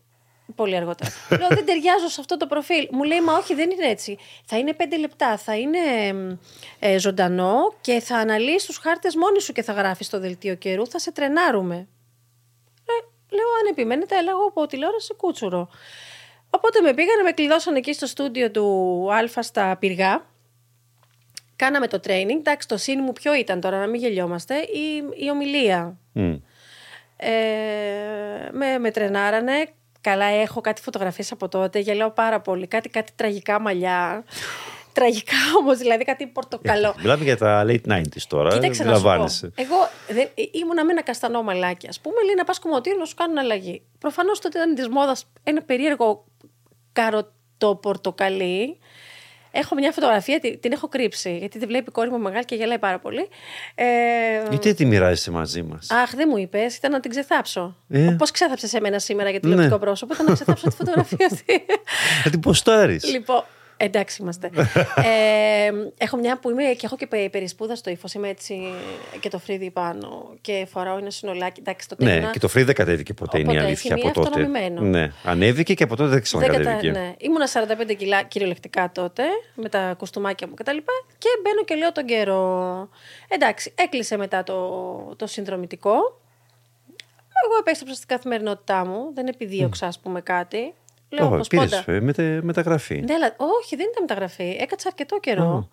Πολύ 0.56 0.76
αργότερα. 0.76 1.12
Λέω, 1.40 1.48
δεν 1.48 1.66
ταιριάζω 1.66 2.08
σε 2.08 2.22
αυτό 2.22 2.38
το 2.38 2.48
προφίλ. 2.48 2.88
Μου 2.92 3.04
λέει, 3.04 3.22
μα 3.22 3.34
όχι, 3.34 3.54
δεν 3.56 3.70
είναι 3.70 3.88
έτσι. 3.88 4.18
Θα 4.46 4.58
είναι 4.58 4.74
πέντε 4.74 4.98
λεπτά, 4.98 5.38
θα 5.38 5.58
είναι 5.58 5.80
ε, 6.80 7.00
ζωντανό 7.00 7.74
και 7.82 8.00
θα 8.00 8.18
αναλύσει 8.18 8.68
τους 8.68 8.78
χάρτες 8.78 9.16
μόνη 9.16 9.42
σου 9.42 9.54
και 9.54 9.64
θα 9.64 9.74
γράφεις 9.74 10.06
στο 10.06 10.20
δελτίο 10.20 10.56
καιρού. 10.56 10.88
Θα 10.88 11.00
σε 11.00 11.12
τρενάρουμε. 11.12 11.76
Ε, 12.86 13.36
λέω, 13.36 13.46
αν 13.62 13.68
επιμένετε, 13.70 14.18
έλα 14.18 14.30
εγώ 14.30 14.46
από 14.48 14.66
τηλεόραση 14.66 15.14
κούτσουρο. 15.14 15.70
Οπότε 16.50 16.82
με 16.82 16.94
πήγανε, 16.94 17.22
με 17.24 17.32
κλειδώσαν 17.32 17.76
εκεί 17.76 17.94
στο 17.94 18.06
στούντιο 18.06 18.52
του 18.52 19.08
Α 19.38 19.44
στα 19.44 19.78
πυργά. 19.80 20.26
Κάναμε 21.56 21.88
το 21.88 22.00
training. 22.04 22.38
Εντάξει, 22.38 22.68
το 22.68 22.78
σύν 22.78 23.00
μου 23.04 23.14
ποιο 23.14 23.34
ήταν 23.34 23.60
τώρα, 23.60 23.80
να 23.80 23.88
μην 23.88 24.02
γελιόμαστε. 24.02 24.58
Η, 24.58 25.04
η 25.26 25.30
ομιλία. 25.30 25.98
Μμ. 26.12 26.36
Ε, 27.18 27.30
με, 28.52 28.78
με 28.80 28.92
τρενάρανε. 28.92 29.74
Καλά, 30.02 30.26
έχω 30.26 30.62
κάτι 30.62 30.82
φωτογραφίες 30.82 31.32
από 31.32 31.48
τότε. 31.48 31.80
Γελάω 31.80 32.10
πάρα 32.12 32.42
πολύ. 32.42 32.68
Κάτι, 32.68 32.90
κάτι 32.90 33.12
τραγικά 33.16 33.60
μαλλιά. 33.60 34.24
τραγικά 34.94 35.36
όμως, 35.60 35.78
δηλαδή 35.78 36.04
κάτι 36.04 36.28
πορτοκαλό. 36.28 36.96
Μιλάμε 36.98 37.24
για 37.24 37.38
τα 37.38 37.66
late 37.68 37.92
90s 37.92 38.22
τώρα. 38.28 38.50
Κοίταξε 38.50 38.84
να 38.84 38.96
σου 38.96 39.02
πω. 39.02 39.10
Αντιλαμβάνεσαι. 39.10 39.52
Εγώ 39.56 39.76
δεν, 40.08 40.30
ε, 40.36 40.44
ήμουνα 40.52 40.86
με 40.86 40.92
ένα 40.92 41.04
καστανό 41.04 41.44
μαλάκι, 41.44 41.88
ας 41.88 42.00
πούμε, 42.00 42.24
λέει 42.26 42.36
να 42.38 42.44
πας 42.44 42.60
κομμωτήριο 42.60 43.00
να 43.00 43.06
σου 43.06 43.16
κάνουν 43.16 43.38
αλλαγή. 43.38 43.82
Προφανώς 44.00 44.40
τότε 44.40 44.58
ήταν 44.58 44.76
της 44.76 44.88
μόδας 44.88 45.26
ένα 45.44 45.62
περίεργο 45.62 46.26
καροτό 46.92 47.76
πορτοκαλί. 47.82 48.78
Έχω 49.52 49.76
μια 49.76 49.92
φωτογραφία, 49.92 50.40
τη- 50.40 50.58
την 50.58 50.72
έχω 50.72 50.88
κρύψει, 50.88 51.38
γιατί 51.38 51.60
τη 51.60 51.66
βλέπει 51.66 51.86
η 51.88 51.92
κόρη 51.92 52.10
μου 52.10 52.20
μεγάλη 52.20 52.46
και 52.46 52.56
γελάει 52.56 52.80
πάρα 52.80 53.00
πολύ. 53.00 53.28
Ε, 53.76 53.86
Γιατί 54.50 54.68
δεν 54.68 54.76
τη 54.76 54.86
μοιράζεσαι 54.86 55.32
μαζί 55.32 55.62
μας; 55.64 55.90
Αχ, 55.90 56.16
δεν 56.16 56.28
μου 56.32 56.38
είπες, 56.38 56.76
ήταν 56.78 56.92
να 56.92 57.00
την 57.00 57.12
ξεθάψω. 57.12 57.76
Ε. 57.90 58.16
Πώς 58.18 58.32
ξέθαψες 58.32 58.70
σε 58.70 58.80
μένα 58.80 59.00
σήμερα 59.00 59.30
για 59.30 59.40
τηλεοπτικό 59.40 59.74
Ναι. 59.74 59.80
πρόσωπο, 59.80 60.14
ήταν 60.14 60.26
να 60.26 60.34
ξεθάψω 60.34 60.70
τη 60.70 60.76
φωτογραφία 60.76 61.28
αυτή. 61.32 61.66
Θα 62.24 62.30
την 62.30 62.40
ποστάρεις. 62.40 63.04
λοιπόν, 63.12 63.44
εντάξει 63.84 64.22
είμαστε. 64.22 64.50
ε, 64.96 65.72
έχω 65.98 66.18
μια 66.18 66.40
που 66.40 66.50
είμαι 66.50 66.64
και 66.64 66.86
έχω 66.86 66.96
και 66.96 67.08
πε- 67.08 67.30
περισπούδα 67.30 67.76
στο 67.76 67.90
ύφος. 67.90 68.14
Είμαι 68.14 68.30
έτσι 68.30 68.62
και 69.20 69.30
το 69.30 69.40
φρύδι 69.40 69.72
πάνω 69.72 70.34
και 70.42 70.68
φοράω 70.72 70.98
ένα 70.98 71.10
συνολάκι. 71.10 71.60
Εντάξει, 71.60 71.88
το 71.88 71.96
Ναι, 72.00 72.10
τέγνα- 72.14 72.32
και 72.32 72.40
το 72.40 72.48
Free 72.56 72.64
δεν 72.66 72.76
κατέβηκε 72.76 73.14
ποτέ, 73.14 73.40
είναι 73.40 73.48
η 73.52 73.56
Οπότε 73.56 73.66
αλήθεια 73.68 73.96
έχει 73.96 74.08
από 74.08 74.20
μία 74.20 74.30
τότε. 74.30 74.42
αυτονομημένο. 74.48 74.82
Ναι, 74.82 75.12
ανέβηκε 75.24 75.74
και 75.74 75.84
από 75.84 75.96
τότε 75.96 76.10
δεν 76.10 76.22
δεν 76.32 76.40
κατα... 76.40 76.50
ξανακατέβηκε. 76.54 77.00
ναι. 77.00 77.14
Ήμουνα 77.18 77.48
45 77.92 77.96
κιλά 77.98 78.24
κυριολεκτικά 78.24 78.92
τότε, 78.94 79.24
με 79.56 79.70
τα 79.70 79.96
κουστούμάκια 79.98 80.48
μου 80.48 80.54
κτλ. 80.54 80.76
Και, 80.78 80.84
και 81.18 81.28
μπαίνω 81.44 81.64
και 81.64 81.76
λέω 81.76 81.92
τον 81.92 82.06
καιρό. 82.06 82.90
Εντάξει, 83.28 83.74
έκλεισε 83.78 84.18
μετά 84.18 84.44
το, 84.44 84.70
το 85.16 85.28
συνδρομητικό. 85.28 85.92
Εγώ 87.46 87.58
επέστρεψα 87.60 87.96
στην 87.96 88.08
καθημερινότητά 88.08 88.86
μου. 88.86 89.14
Δεν 89.14 89.28
επιδίωξα, 89.28 89.88
ας 89.88 90.00
πούμε, 90.00 90.22
κάτι. 90.22 90.74
Λέω 91.14 91.28
Όχι, 91.28 91.38
πως 91.38 91.48
πήρες, 91.48 91.70
πόντα. 91.70 91.92
ε, 91.92 92.00
μετε- 92.00 92.44
μεταγραφή. 92.44 93.02
Ναι, 93.08 93.14
αλλά 93.14 93.36
όχι, 93.62 93.76
δεν 93.76 93.86
ήταν 93.92 94.02
μεταγραφή. 94.02 94.58
Έκατσα 94.60 94.88
αρκετό 94.88 95.20
καιρό. 95.20 95.70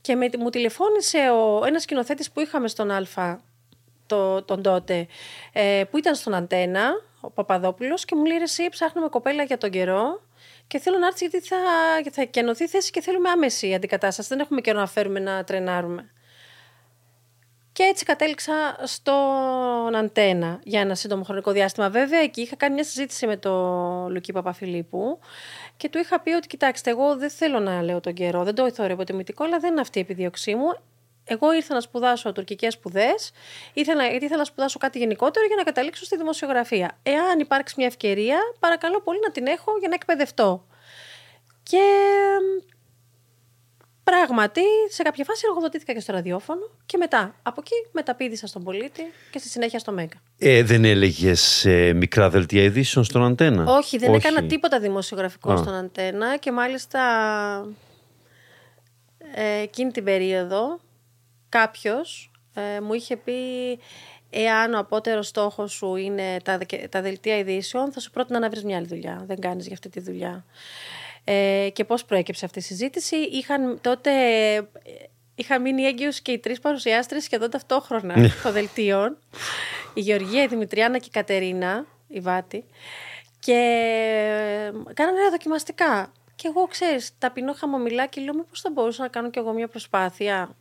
Και 0.00 0.14
με, 0.14 0.28
μου 0.38 0.50
τηλεφώνησε 0.50 1.18
ο, 1.18 1.64
ένας 1.66 1.82
σκηνοθέτης 1.82 2.30
που 2.30 2.40
είχαμε 2.40 2.68
στον 2.68 2.90
Α, 2.90 3.40
το, 4.06 4.42
τον 4.42 4.62
τότε, 4.62 5.06
ε, 5.52 5.82
που 5.90 5.98
ήταν 5.98 6.14
στον 6.14 6.34
Αντένα, 6.34 6.90
ο 7.20 7.30
Παπαδόπουλος, 7.30 8.04
και 8.04 8.16
μου 8.16 8.24
λέει: 8.24 8.36
«Ρε 8.36 8.42
Εσύ, 8.42 8.68
ψάχνουμε 8.68 9.08
κοπέλα 9.08 9.42
για 9.42 9.58
τον 9.58 9.70
καιρό. 9.70 10.20
Και 10.66 10.78
θέλω 10.78 10.98
να 10.98 11.06
έρθεις 11.06 11.20
γιατί 11.20 11.46
θα, 11.46 11.56
θα 12.10 12.24
κενωθεί 12.24 12.68
θέση 12.68 12.90
και 12.90 13.00
θέλουμε 13.00 13.28
άμεση 13.30 13.74
αντικατάσταση. 13.74 14.28
Δεν 14.28 14.40
έχουμε 14.40 14.60
καιρό 14.60 14.78
να 14.78 14.86
φέρουμε 14.86 15.18
να 15.20 15.44
τρενάρουμε. 15.44 16.11
Και 17.72 17.82
έτσι 17.82 18.04
κατέληξα 18.04 18.76
στον 18.82 19.94
Αντένα 19.94 20.60
για 20.64 20.80
ένα 20.80 20.94
σύντομο 20.94 21.24
χρονικό 21.24 21.52
διάστημα. 21.52 21.90
Βέβαια, 21.90 22.20
εκεί 22.20 22.40
είχα 22.40 22.56
κάνει 22.56 22.74
μια 22.74 22.84
συζήτηση 22.84 23.26
με 23.26 23.36
τον 23.36 24.08
Λουκί 24.12 24.32
Παπαφιλίππου 24.32 25.18
και 25.76 25.88
του 25.88 25.98
είχα 25.98 26.20
πει 26.20 26.30
ότι, 26.30 26.46
κοιτάξτε, 26.46 26.90
εγώ 26.90 27.16
δεν 27.16 27.30
θέλω 27.30 27.58
να 27.58 27.82
λέω 27.82 28.00
τον 28.00 28.12
καιρό, 28.14 28.42
δεν 28.44 28.54
το 28.54 28.72
θεωρώ 28.72 28.92
υποτιμητικό, 28.92 29.44
αλλά 29.44 29.58
δεν 29.58 29.70
είναι 29.70 29.80
αυτή 29.80 29.98
η 29.98 30.00
επιδίωξή 30.00 30.54
μου. 30.54 30.76
Εγώ 31.24 31.52
ήρθα 31.52 31.74
να 31.74 31.80
σπουδάσω 31.80 32.32
τουρκικές 32.32 32.72
σπουδές, 32.72 33.32
ήθελα, 33.72 34.06
γιατί 34.06 34.24
ήθελα 34.24 34.38
να 34.38 34.44
σπουδάσω 34.44 34.78
κάτι 34.78 34.98
γενικότερο 34.98 35.46
για 35.46 35.56
να 35.56 35.62
καταλήξω 35.62 36.04
στη 36.04 36.16
δημοσιογραφία. 36.16 36.98
Εάν 37.02 37.38
υπάρξει 37.38 37.74
μια 37.76 37.86
ευκαιρία, 37.86 38.38
παρακαλώ 38.58 39.00
πολύ 39.00 39.18
να 39.22 39.30
την 39.30 39.46
έχω 39.46 39.78
για 39.78 39.88
να 39.88 39.94
εκπαιδευτώ. 39.94 40.66
Και 41.62 41.82
Πράγματι, 44.16 44.60
σε 44.88 45.02
κάποια 45.02 45.24
φάση 45.24 45.42
εργοδοτήθηκα 45.48 45.92
και 45.92 46.00
στο 46.00 46.12
ραδιόφωνο 46.12 46.70
και 46.86 46.96
μετά 46.96 47.34
από 47.42 47.60
εκεί 47.60 47.74
μεταπίδησα 47.92 48.46
στον 48.46 48.64
πολίτη 48.64 49.02
και 49.30 49.38
στη 49.38 49.48
συνέχεια 49.48 49.78
στο 49.78 49.92
Μέγκα. 49.92 50.16
Ε, 50.38 50.62
δεν 50.62 50.84
έλεγες 50.84 51.64
ε, 51.64 51.92
μικρά 51.92 52.30
δελτία 52.30 52.62
ειδήσεων 52.62 53.04
στον 53.04 53.24
Αντένα; 53.24 53.64
Όχι, 53.64 53.98
δεν 53.98 54.14
έκανα 54.14 54.42
τίποτα 54.42 54.80
δημοσιογραφικό 54.80 55.56
στον 55.56 55.74
Αντένα 55.74 56.36
και 56.36 56.52
μάλιστα 56.52 57.00
ε, 59.34 59.60
εκείνη 59.62 59.90
την 59.90 60.04
περίοδο 60.04 60.80
κάποιος 61.48 62.30
ε, 62.54 62.80
μου 62.80 62.92
είχε 62.92 63.16
πει 63.16 63.32
εάν 64.30 64.74
ο 64.74 64.78
απότερος 64.78 65.26
στόχος 65.26 65.72
σου 65.72 65.96
είναι 65.96 66.36
τα, 66.44 66.58
τα 66.88 67.02
δελτία 67.02 67.38
ειδήσεων 67.38 67.92
θα 67.92 68.00
σου 68.00 68.10
πρότεινα 68.10 68.38
να 68.38 68.50
βρεις 68.50 68.64
μια 68.64 68.76
άλλη 68.76 68.86
δουλειά. 68.86 69.24
Δεν 69.26 69.40
κάνεις 69.40 69.64
για 69.64 69.74
αυτή 69.74 69.88
τη 69.88 70.00
δουλειά. 70.00 70.44
Ε, 71.24 71.68
και 71.72 71.84
πώς 71.84 72.04
προέκυψε 72.04 72.44
αυτή 72.44 72.58
η 72.58 72.62
συζήτηση. 72.62 73.16
Είχαν 73.16 73.78
τότε... 73.80 74.10
Είχα 75.34 75.58
μείνει 75.58 75.82
έγκυος 75.82 76.20
και 76.20 76.32
οι 76.32 76.38
τρεις 76.38 76.60
παρουσιάστρες 76.60 77.24
σχεδόν 77.24 77.50
ταυτόχρονα 77.50 78.18
ναι. 78.18 78.28
των 78.42 78.52
δελτίων. 78.52 79.18
Η 79.94 80.00
Γεωργία, 80.00 80.42
η 80.42 80.46
Δημητριάνα 80.46 80.98
και 80.98 81.06
η 81.08 81.10
Κατερίνα, 81.10 81.86
η 82.08 82.20
Βάτη. 82.20 82.64
Και 83.38 83.52
κάνανε 84.94 85.20
ένα 85.20 85.30
δοκιμαστικά. 85.30 86.12
Και 86.34 86.48
εγώ, 86.48 86.66
ξέρεις, 86.66 87.10
ταπεινό 87.18 87.52
χαμομηλά 87.52 88.06
και 88.06 88.20
λέω 88.20 88.34
μήπως 88.34 88.60
θα 88.60 88.70
μπορούσα 88.70 89.02
να 89.02 89.08
κάνω 89.08 89.30
κι 89.30 89.38
εγώ 89.38 89.52
μια 89.52 89.68
προσπάθεια. 89.68 90.56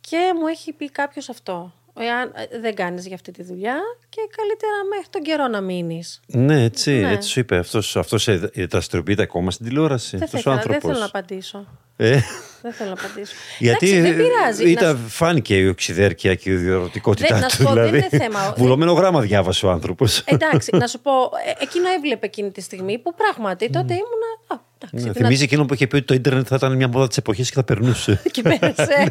Και 0.00 0.32
μου 0.38 0.46
έχει 0.46 0.72
πει 0.72 0.90
κάποιος 0.90 1.28
αυτό. 1.28 1.72
Εάν 1.94 2.32
ε, 2.34 2.58
δεν 2.58 2.74
κάνεις 2.74 3.06
για 3.06 3.14
αυτή 3.14 3.30
τη 3.30 3.42
δουλειά 3.42 3.80
και 4.08 4.20
καλύτερα 4.36 4.72
μέχρι 4.90 5.06
τον 5.10 5.22
καιρό 5.22 5.48
να 5.48 5.60
μείνεις. 5.60 6.20
Ναι, 6.26 6.62
έτσι, 6.62 6.90
ναι. 6.90 7.10
έτσι 7.12 7.28
σου 7.28 7.40
είπε. 7.40 7.56
Αυτός, 7.56 7.96
αυτός 7.96 8.28
δραστηριοποιείται 8.68 9.22
ακόμα 9.22 9.50
στην 9.50 9.66
τηλεόραση. 9.66 10.16
Δεν, 10.16 10.28
αυτός 10.32 10.66
δεν 10.66 10.80
θέλω 10.80 10.98
να 10.98 11.04
απαντήσω. 11.04 11.66
Ε. 11.96 12.20
Δεν 12.62 12.72
θέλω 12.72 12.90
να 12.90 12.96
απαντήσω. 13.04 13.34
Γιατί 13.58 13.90
Εντάξει, 13.90 14.12
δεν 14.12 14.26
πειράζει. 14.26 14.70
Ήταν, 14.70 15.00
να... 15.02 15.08
Φάνηκε 15.08 15.56
η 15.56 15.68
οξυδέρκεια 15.68 16.34
και 16.34 16.50
η 16.50 16.52
ιδιωτικότητά 16.52 17.46
του. 17.46 17.56
Δηλαδή. 17.56 17.90
Δεν 17.90 18.08
είναι 18.12 18.24
θέμα. 18.24 18.54
Βουλωμένο 18.58 18.92
γράμμα 18.92 19.20
διάβασε 19.20 19.66
ο 19.66 19.70
άνθρωπος. 19.70 20.22
Εντάξει, 20.24 20.70
να 20.76 20.86
σου 20.86 21.00
πω, 21.00 21.12
ε, 21.46 21.62
εκείνο 21.62 21.84
έβλεπε 21.96 22.26
εκείνη 22.26 22.50
τη 22.50 22.60
στιγμή 22.60 22.98
που 22.98 23.14
πράγματι 23.14 23.70
τότε 23.70 23.92
ήμουνα. 23.92 24.62
Ναι, 24.90 25.12
θυμίζει 25.12 25.42
εκείνο 25.42 25.64
που 25.64 25.74
είχε 25.74 25.86
πει 25.86 25.96
ότι 25.96 26.04
το 26.04 26.14
ίντερνετ 26.14 26.46
θα 26.48 26.54
ήταν 26.56 26.76
μια 26.76 26.88
μόδα 26.88 27.08
της 27.08 27.16
εποχής 27.16 27.48
και 27.48 27.54
θα 27.54 27.64
περνούσε. 27.64 28.22
και 28.32 28.42
πέρασε. 28.42 29.10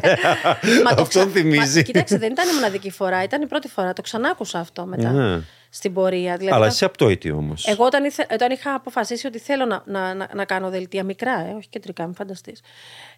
Μα 0.84 0.94
το 0.94 1.04
ξα... 1.04 1.26
θυμίζει. 1.26 1.76
Μα, 1.76 1.82
κοίταξε, 1.82 2.18
δεν 2.18 2.30
ήταν 2.32 2.48
η 2.48 2.54
μοναδική 2.54 2.90
φορά, 2.90 3.22
ήταν 3.22 3.42
η 3.42 3.46
πρώτη 3.46 3.68
φορά. 3.68 3.92
Το 3.92 4.02
ξανάκουσα 4.02 4.58
αυτό 4.58 4.86
μετά. 4.86 5.10
Ναι. 5.10 5.40
Στην 5.74 5.92
πορεία. 5.92 6.36
Δηλαδή, 6.36 6.56
Αλλά 6.56 6.66
εσύ 6.66 6.84
απτόητη 6.84 7.30
όμως. 7.30 7.66
Εγώ 7.66 7.84
όταν, 7.84 8.04
ήθε, 8.04 8.26
όταν 8.32 8.50
είχα 8.50 8.74
αποφασίσει 8.74 9.26
ότι 9.26 9.38
θέλω 9.38 9.64
να, 9.64 9.82
να, 9.86 10.14
να, 10.14 10.28
να 10.34 10.44
κάνω 10.44 10.70
δελτία 10.70 11.04
μικρά, 11.04 11.46
ε, 11.46 11.52
όχι 11.52 11.68
κεντρικά, 11.68 12.04
μην 12.04 12.14
φανταστείς. 12.14 12.60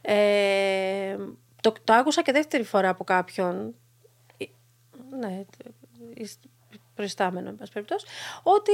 Ε, 0.00 1.16
το, 1.60 1.72
το 1.84 1.92
άκουσα 1.92 2.22
και 2.22 2.32
δεύτερη 2.32 2.62
φορά 2.62 2.88
από 2.88 3.04
κάποιον. 3.04 3.74
Ε, 4.36 4.44
ναι, 5.18 5.44
προϊστάμενο, 6.94 7.48
εν 7.48 7.56
πάση 7.56 7.72
περιπτώσει, 7.72 8.06
ότι 8.42 8.72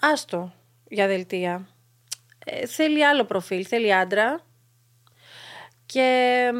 άστο 0.00 0.52
για 0.88 1.06
δελτία. 1.06 1.68
Ε, 2.44 2.66
θέλει 2.66 3.04
άλλο 3.04 3.24
προφίλ, 3.24 3.64
θέλει 3.68 3.94
άντρα 3.94 4.40
και 5.86 6.50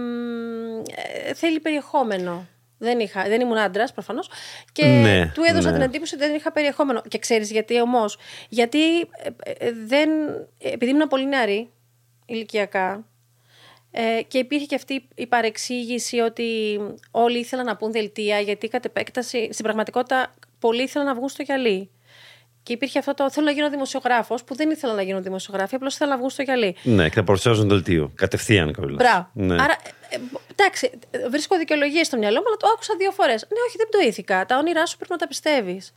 ε, 1.26 1.34
θέλει 1.34 1.60
περιεχόμενο. 1.60 2.46
Δεν, 2.78 2.98
είχα, 2.98 3.22
δεν 3.22 3.40
ήμουν 3.40 3.58
άντρας 3.58 3.92
προφανώς. 3.92 4.30
Και 4.72 4.86
ναι, 4.86 5.30
του 5.34 5.42
έδωσα 5.42 5.70
ναι. 5.70 5.76
την 5.76 5.82
εντύπωση 5.82 6.14
ότι 6.14 6.24
δεν 6.24 6.34
είχα 6.34 6.52
περιεχόμενο. 6.52 7.02
Και 7.08 7.18
ξέρεις 7.18 7.50
γιατί 7.50 7.80
όμως; 7.80 8.18
Γιατί 8.48 8.98
ε, 9.42 9.72
δεν, 9.86 10.10
επειδή 10.58 10.90
ήμουν 10.90 11.08
πολύ 11.08 11.26
νεαρή 11.26 11.70
ηλικιακά 12.26 13.04
και 14.28 14.38
υπήρχε 14.38 14.66
και 14.66 14.74
αυτή 14.74 15.08
η 15.14 15.26
παρεξήγηση 15.26 16.18
ότι 16.18 16.78
όλοι 17.10 17.38
ήθελαν 17.38 17.64
να 17.64 17.76
πούν 17.76 17.92
δελτία 17.92 18.40
γιατί 18.40 18.68
κατ' 18.68 18.84
επέκταση 18.84 19.48
στην 19.52 19.64
πραγματικότητα 19.64 20.34
πολλοί 20.58 20.82
ήθελαν 20.82 21.06
να 21.06 21.14
βγουν 21.14 21.28
στο 21.28 21.42
γυαλί. 21.42 21.90
Και 22.66 22.72
υπήρχε 22.72 22.98
αυτό 22.98 23.14
το 23.14 23.30
θέλω 23.30 23.46
να 23.46 23.52
γίνω 23.52 23.70
δημοσιογράφος, 23.70 24.44
που 24.44 24.54
δεν 24.54 24.70
ήθελα 24.70 24.94
να 24.94 25.02
γίνω 25.02 25.20
δημοσιογράφη, 25.20 25.74
απλώς 25.74 25.94
ήθελα 25.94 26.10
να 26.10 26.18
βγω 26.18 26.28
στο 26.28 26.42
γυαλί. 26.42 26.76
Ναι, 26.82 27.08
και 27.08 27.16
να 27.16 27.24
παρουσιάζουν 27.24 27.68
δελτίο. 27.68 28.12
Κατευθείαν 28.14 28.72
κιόλας. 28.72 28.96
Μπράβο. 28.96 29.28
Ναι. 29.32 29.54
Άρα, 29.54 29.76
ε, 30.08 30.16
εντάξει, 30.50 30.90
βρίσκω 31.30 31.56
δικαιολογίες 31.56 32.06
στο 32.06 32.16
μυαλό 32.18 32.38
μου, 32.38 32.46
αλλά 32.46 32.56
το 32.56 32.66
άκουσα 32.74 32.94
δύο 32.98 33.10
φορές. 33.10 33.46
Ναι, 33.48 33.58
όχι, 33.66 33.76
δεν 33.76 33.88
πτωήθηκα. 33.88 34.46
Τα 34.46 34.56
όνειρά 34.58 34.86
σου 34.86 34.96
πρέπει 34.96 35.12
να 35.12 35.18
τα 35.18 35.26
πιστεύεις. 35.26 35.94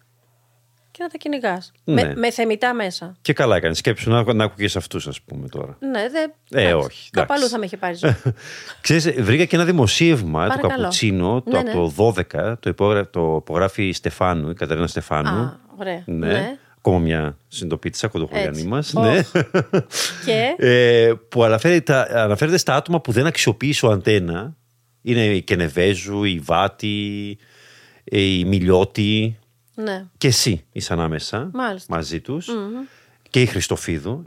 Και 0.99 1.05
να 1.05 1.11
τα 1.11 1.17
κυνηγάς. 1.17 1.71
Ναι. 1.83 2.03
Με, 2.03 2.13
με 2.15 2.31
θεμητά 2.31 2.73
μέσα. 2.73 3.15
Και 3.21 3.33
καλά 3.33 3.55
έκανε. 3.55 3.73
Σκέψου 3.73 4.09
να, 4.09 4.33
να 4.33 4.43
ακούγε 4.43 4.77
αυτούς, 4.77 5.07
ας 5.07 5.21
πούμε 5.21 5.47
τώρα. 5.47 5.77
Ναι, 5.79 6.09
δεν. 6.09 6.33
Ε, 6.51 6.73
όχι. 6.73 7.09
Κάπου 7.11 7.33
αλλού 7.33 7.47
θα 7.47 7.57
με 7.57 7.65
είχε 7.65 7.77
πάρει 7.77 7.97
Ξέρεις, 8.81 9.11
βρήκα 9.21 9.45
και 9.45 9.55
ένα 9.55 9.65
δημοσίευμα 9.65 10.49
του 10.49 10.67
Καπουτσίνο 10.67 11.41
το, 11.41 11.61
ναι, 11.61 11.69
από 11.71 11.93
το 11.95 12.13
12. 12.31 12.55
Το, 12.59 13.05
το 13.05 13.35
υπογράφει 13.41 13.87
η 13.87 13.93
Στεφάνου, 13.93 14.49
η 14.49 14.53
Κατερίνα 14.53 14.87
Στεφάνου. 14.87 15.29
Α, 15.29 15.59
Ωραία. 15.77 16.03
Ναι. 16.05 16.27
ναι. 16.27 16.57
Ακόμα 16.77 16.99
μια 16.99 17.37
συντοπίτησα 17.47 18.07
κοντοχωριανή 18.07 18.63
μας. 18.63 18.93
Ναι. 18.93 19.21
Και; 20.25 20.55
Ε, 20.67 21.13
που 21.29 21.43
αναφέρει, 21.43 21.81
τα, 21.81 22.07
αναφέρεται 22.13 22.57
στα 22.57 22.75
άτομα 22.75 23.01
που 23.01 23.11
δεν 23.11 23.25
αξιοποίησε 23.25 23.85
ο 23.85 23.91
αντένα. 23.91 24.55
Είναι 25.01 25.25
η 25.25 25.41
Κενεβέζου, 25.41 26.23
η 26.23 26.39
Βάτη, 26.43 27.37
η 28.03 28.45
Μιλιώτη. 28.45 29.37
Ναι. 29.83 30.05
Και 30.17 30.27
εσύ 30.27 30.65
είσαι 30.71 30.93
ανάμεσα 30.93 31.49
Μάλιστα. 31.53 31.95
μαζί 31.95 32.19
τους. 32.19 32.49
Και 33.29 33.41
η 33.41 33.45
Χριστοφίδου 33.45 34.25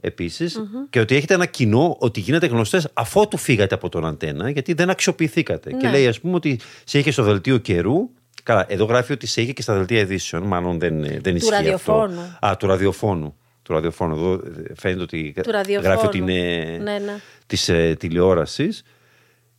Και 0.90 1.00
ότι 1.00 1.16
έχετε 1.16 1.34
ένα 1.34 1.46
κοινό 1.46 1.96
ότι 1.98 2.20
γίνετε 2.20 2.46
γνωστές 2.46 2.88
αφότου 2.92 3.36
φύγατε 3.36 3.74
από 3.74 3.88
τον 3.88 4.06
αντένα, 4.06 4.50
γιατί 4.50 4.72
δεν 4.72 4.90
αξιοποιηθήκατε. 4.90 5.70
Και 5.70 5.86
ναι. 5.86 5.90
λέει, 5.90 6.06
ας 6.06 6.20
πούμε, 6.20 6.34
ότι 6.34 6.60
σε 6.84 6.98
είχε 6.98 7.10
στο 7.10 7.22
δελτίο 7.22 7.58
καιρού 7.58 8.10
Καλά, 8.42 8.66
εδώ 8.68 8.84
γράφει 8.84 9.12
ότι 9.12 9.26
σε 9.26 9.42
είχε 9.42 9.52
και 9.52 9.62
στα 9.62 9.74
δελτία 9.74 10.00
ειδήσεων. 10.00 10.42
Μάλλον 10.42 10.78
δεν, 10.78 11.00
δεν 11.22 11.36
ισχύει. 11.36 11.48
Του 11.48 11.54
ραδιοφώνου. 11.54 12.20
Αυτό. 12.20 12.46
Α, 12.46 12.56
του 12.56 12.66
ραδιοφώνου. 12.66 13.36
Του 13.62 13.72
ραδιοφώνου. 13.72 14.14
Εδώ 14.14 14.40
φαίνεται 14.74 15.02
ότι 15.02 15.34
γράφει 15.82 16.06
ότι 16.06 16.18
είναι 16.18 16.60
ναι, 16.82 16.98
ναι. 16.98 17.16
της 17.46 17.68
ε, 17.68 17.94
τηλεόρασης. 17.98 18.82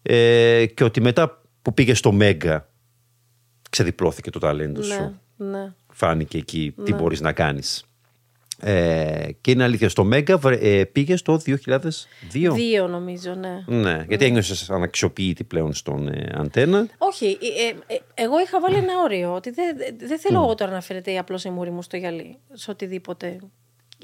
Ε, 0.01 0.65
και 0.65 0.83
ότι 0.83 1.01
μετά 1.01 1.41
που 1.61 1.73
πήγε 1.73 1.93
στο 1.93 2.11
Μέγκα 2.11 2.69
ξεδιπλώθηκε 3.69 4.29
το 4.29 4.39
ταλέντο 4.39 4.79
ναι, 4.79 4.93
σου. 4.93 5.19
Ναι. 5.35 5.73
Φάνηκε 5.93 6.37
εκεί 6.37 6.73
τι 6.83 6.91
ναι. 6.91 6.97
μπορείς 6.97 7.21
να 7.21 7.31
κάνεις. 7.31 7.83
Ε, 8.65 9.27
και 9.41 9.51
είναι 9.51 9.63
αλήθεια, 9.63 9.89
στο 9.89 10.03
Μέγκα 10.03 10.39
ε, 10.43 10.83
πήγε 10.83 11.15
το 11.15 11.41
2002. 11.45 11.57
Δύο 12.53 12.87
νομίζω, 12.87 13.33
ναι. 13.33 13.63
Ναι, 13.67 14.05
γιατί 14.07 14.25
ένιωσες 14.25 14.69
αναξιοποιητή 14.69 15.43
πλέον 15.43 15.73
στον 15.73 16.07
ε, 16.07 16.31
αντένα. 16.35 16.87
Όχι, 16.97 17.37
ε, 17.87 17.93
ε, 17.93 17.99
εγώ 18.13 18.39
είχα 18.39 18.59
βάλει 18.59 18.75
ένα 18.75 18.93
όριο. 19.03 19.33
Ότι 19.33 19.49
δεν 19.49 19.77
δε 19.97 20.17
θέλω 20.17 20.41
εγώ 20.43 20.55
τώρα 20.55 20.71
να 20.71 20.81
φέρετε 20.81 21.17
απλώς 21.17 21.43
η 21.43 21.49
μούρη 21.49 21.69
μου 21.69 21.81
στο 21.81 21.97
γυαλί, 21.97 22.37
σε 22.53 22.71
οτιδήποτε 22.71 23.39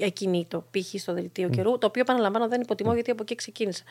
ακινήτο, 0.04 0.64
π.χ. 0.70 1.00
στο 1.00 1.12
δελτίο 1.12 1.48
καιρού, 1.48 1.78
το 1.78 1.86
οποίο 1.86 2.02
επαναλαμβάνω 2.02 2.48
δεν 2.48 2.60
υποτιμώ 2.60 2.94
γιατί 2.94 3.10
από 3.10 3.22
εκεί 3.22 3.34
ξεκίνησα. 3.34 3.82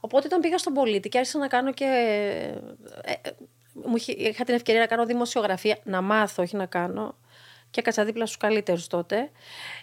Οπότε 0.00 0.26
όταν 0.26 0.40
πήγα 0.40 0.58
στον 0.58 0.72
πολίτη 0.72 1.08
και 1.08 1.18
άρχισα 1.18 1.38
να 1.38 1.46
κάνω 1.46 1.72
και. 1.72 1.86
μου 3.72 3.94
είχα 4.06 4.44
την 4.44 4.54
ευκαιρία 4.54 4.80
να 4.80 4.86
κάνω 4.86 5.06
δημοσιογραφία, 5.06 5.78
να 5.84 6.00
μάθω, 6.00 6.42
όχι 6.42 6.56
να 6.56 6.66
κάνω 6.66 7.14
και 7.70 7.80
έκατσα 7.80 8.04
δίπλα 8.04 8.26
στους 8.26 8.38
καλύτερους 8.38 8.86
τότε. 8.86 9.30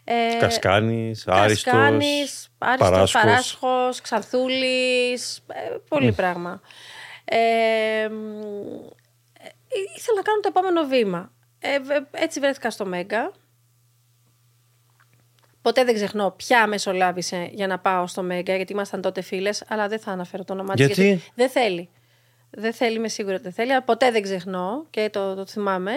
Ε, 0.04 0.38
Κασκάνης, 0.40 1.28
Άριστος, 1.28 1.64
Κασκάνης, 1.64 2.50
Άριστος 2.58 2.90
Παράσχος, 2.90 3.12
Παράσχος 3.12 4.02
Ξανθούλης, 4.02 5.38
ε, 5.48 5.76
πολύ 5.88 6.12
πράγμα. 6.12 6.62
Ε, 7.26 8.10
ήθελα 9.98 10.16
να 10.16 10.22
κάνω 10.22 10.40
το 10.42 10.48
επόμενο 10.48 10.84
βήμα. 10.84 11.32
Ε, 11.60 11.78
έτσι 12.12 12.40
βρέθηκα 12.40 12.70
στο 12.70 12.86
Μέγκα. 12.86 13.32
Ποτέ 15.62 15.84
δεν 15.84 15.96
ξεχνώ 15.96 16.32
ποια 16.32 16.68
μεσολάβησε 16.68 17.50
για 17.52 17.68
να 17.68 17.80
πάω 17.80 18.08
στο 18.08 18.24
Μέγκα, 18.24 18.56
γιατί 18.56 18.74
ήμασταν 18.74 19.02
τότε 19.02 19.22
φίλες, 19.22 19.64
αλλά 19.68 19.88
δεν 19.88 20.00
θα 20.00 20.12
αναφέρω 20.12 20.44
το 20.44 20.54
όνομά 20.54 20.74
της. 20.74 20.86
Γιατί; 20.86 21.04
γιατί 21.08 21.32
δεν 21.36 21.50
θέλει. 21.50 21.90
Δεν 22.50 22.74
θέλει, 22.74 22.96
είμαι 22.96 23.08
σίγουρη 23.08 23.34
ότι 23.34 23.44
δεν 23.44 23.54
θέλει, 23.54 23.72
αλλά 23.72 23.84
ποτέ 23.84 24.12
δεν 24.12 24.22
ξεχνώ 24.22 24.86
και 24.90 25.10
το, 25.12 25.36
το 25.36 25.46
θυμάμαι. 25.46 25.92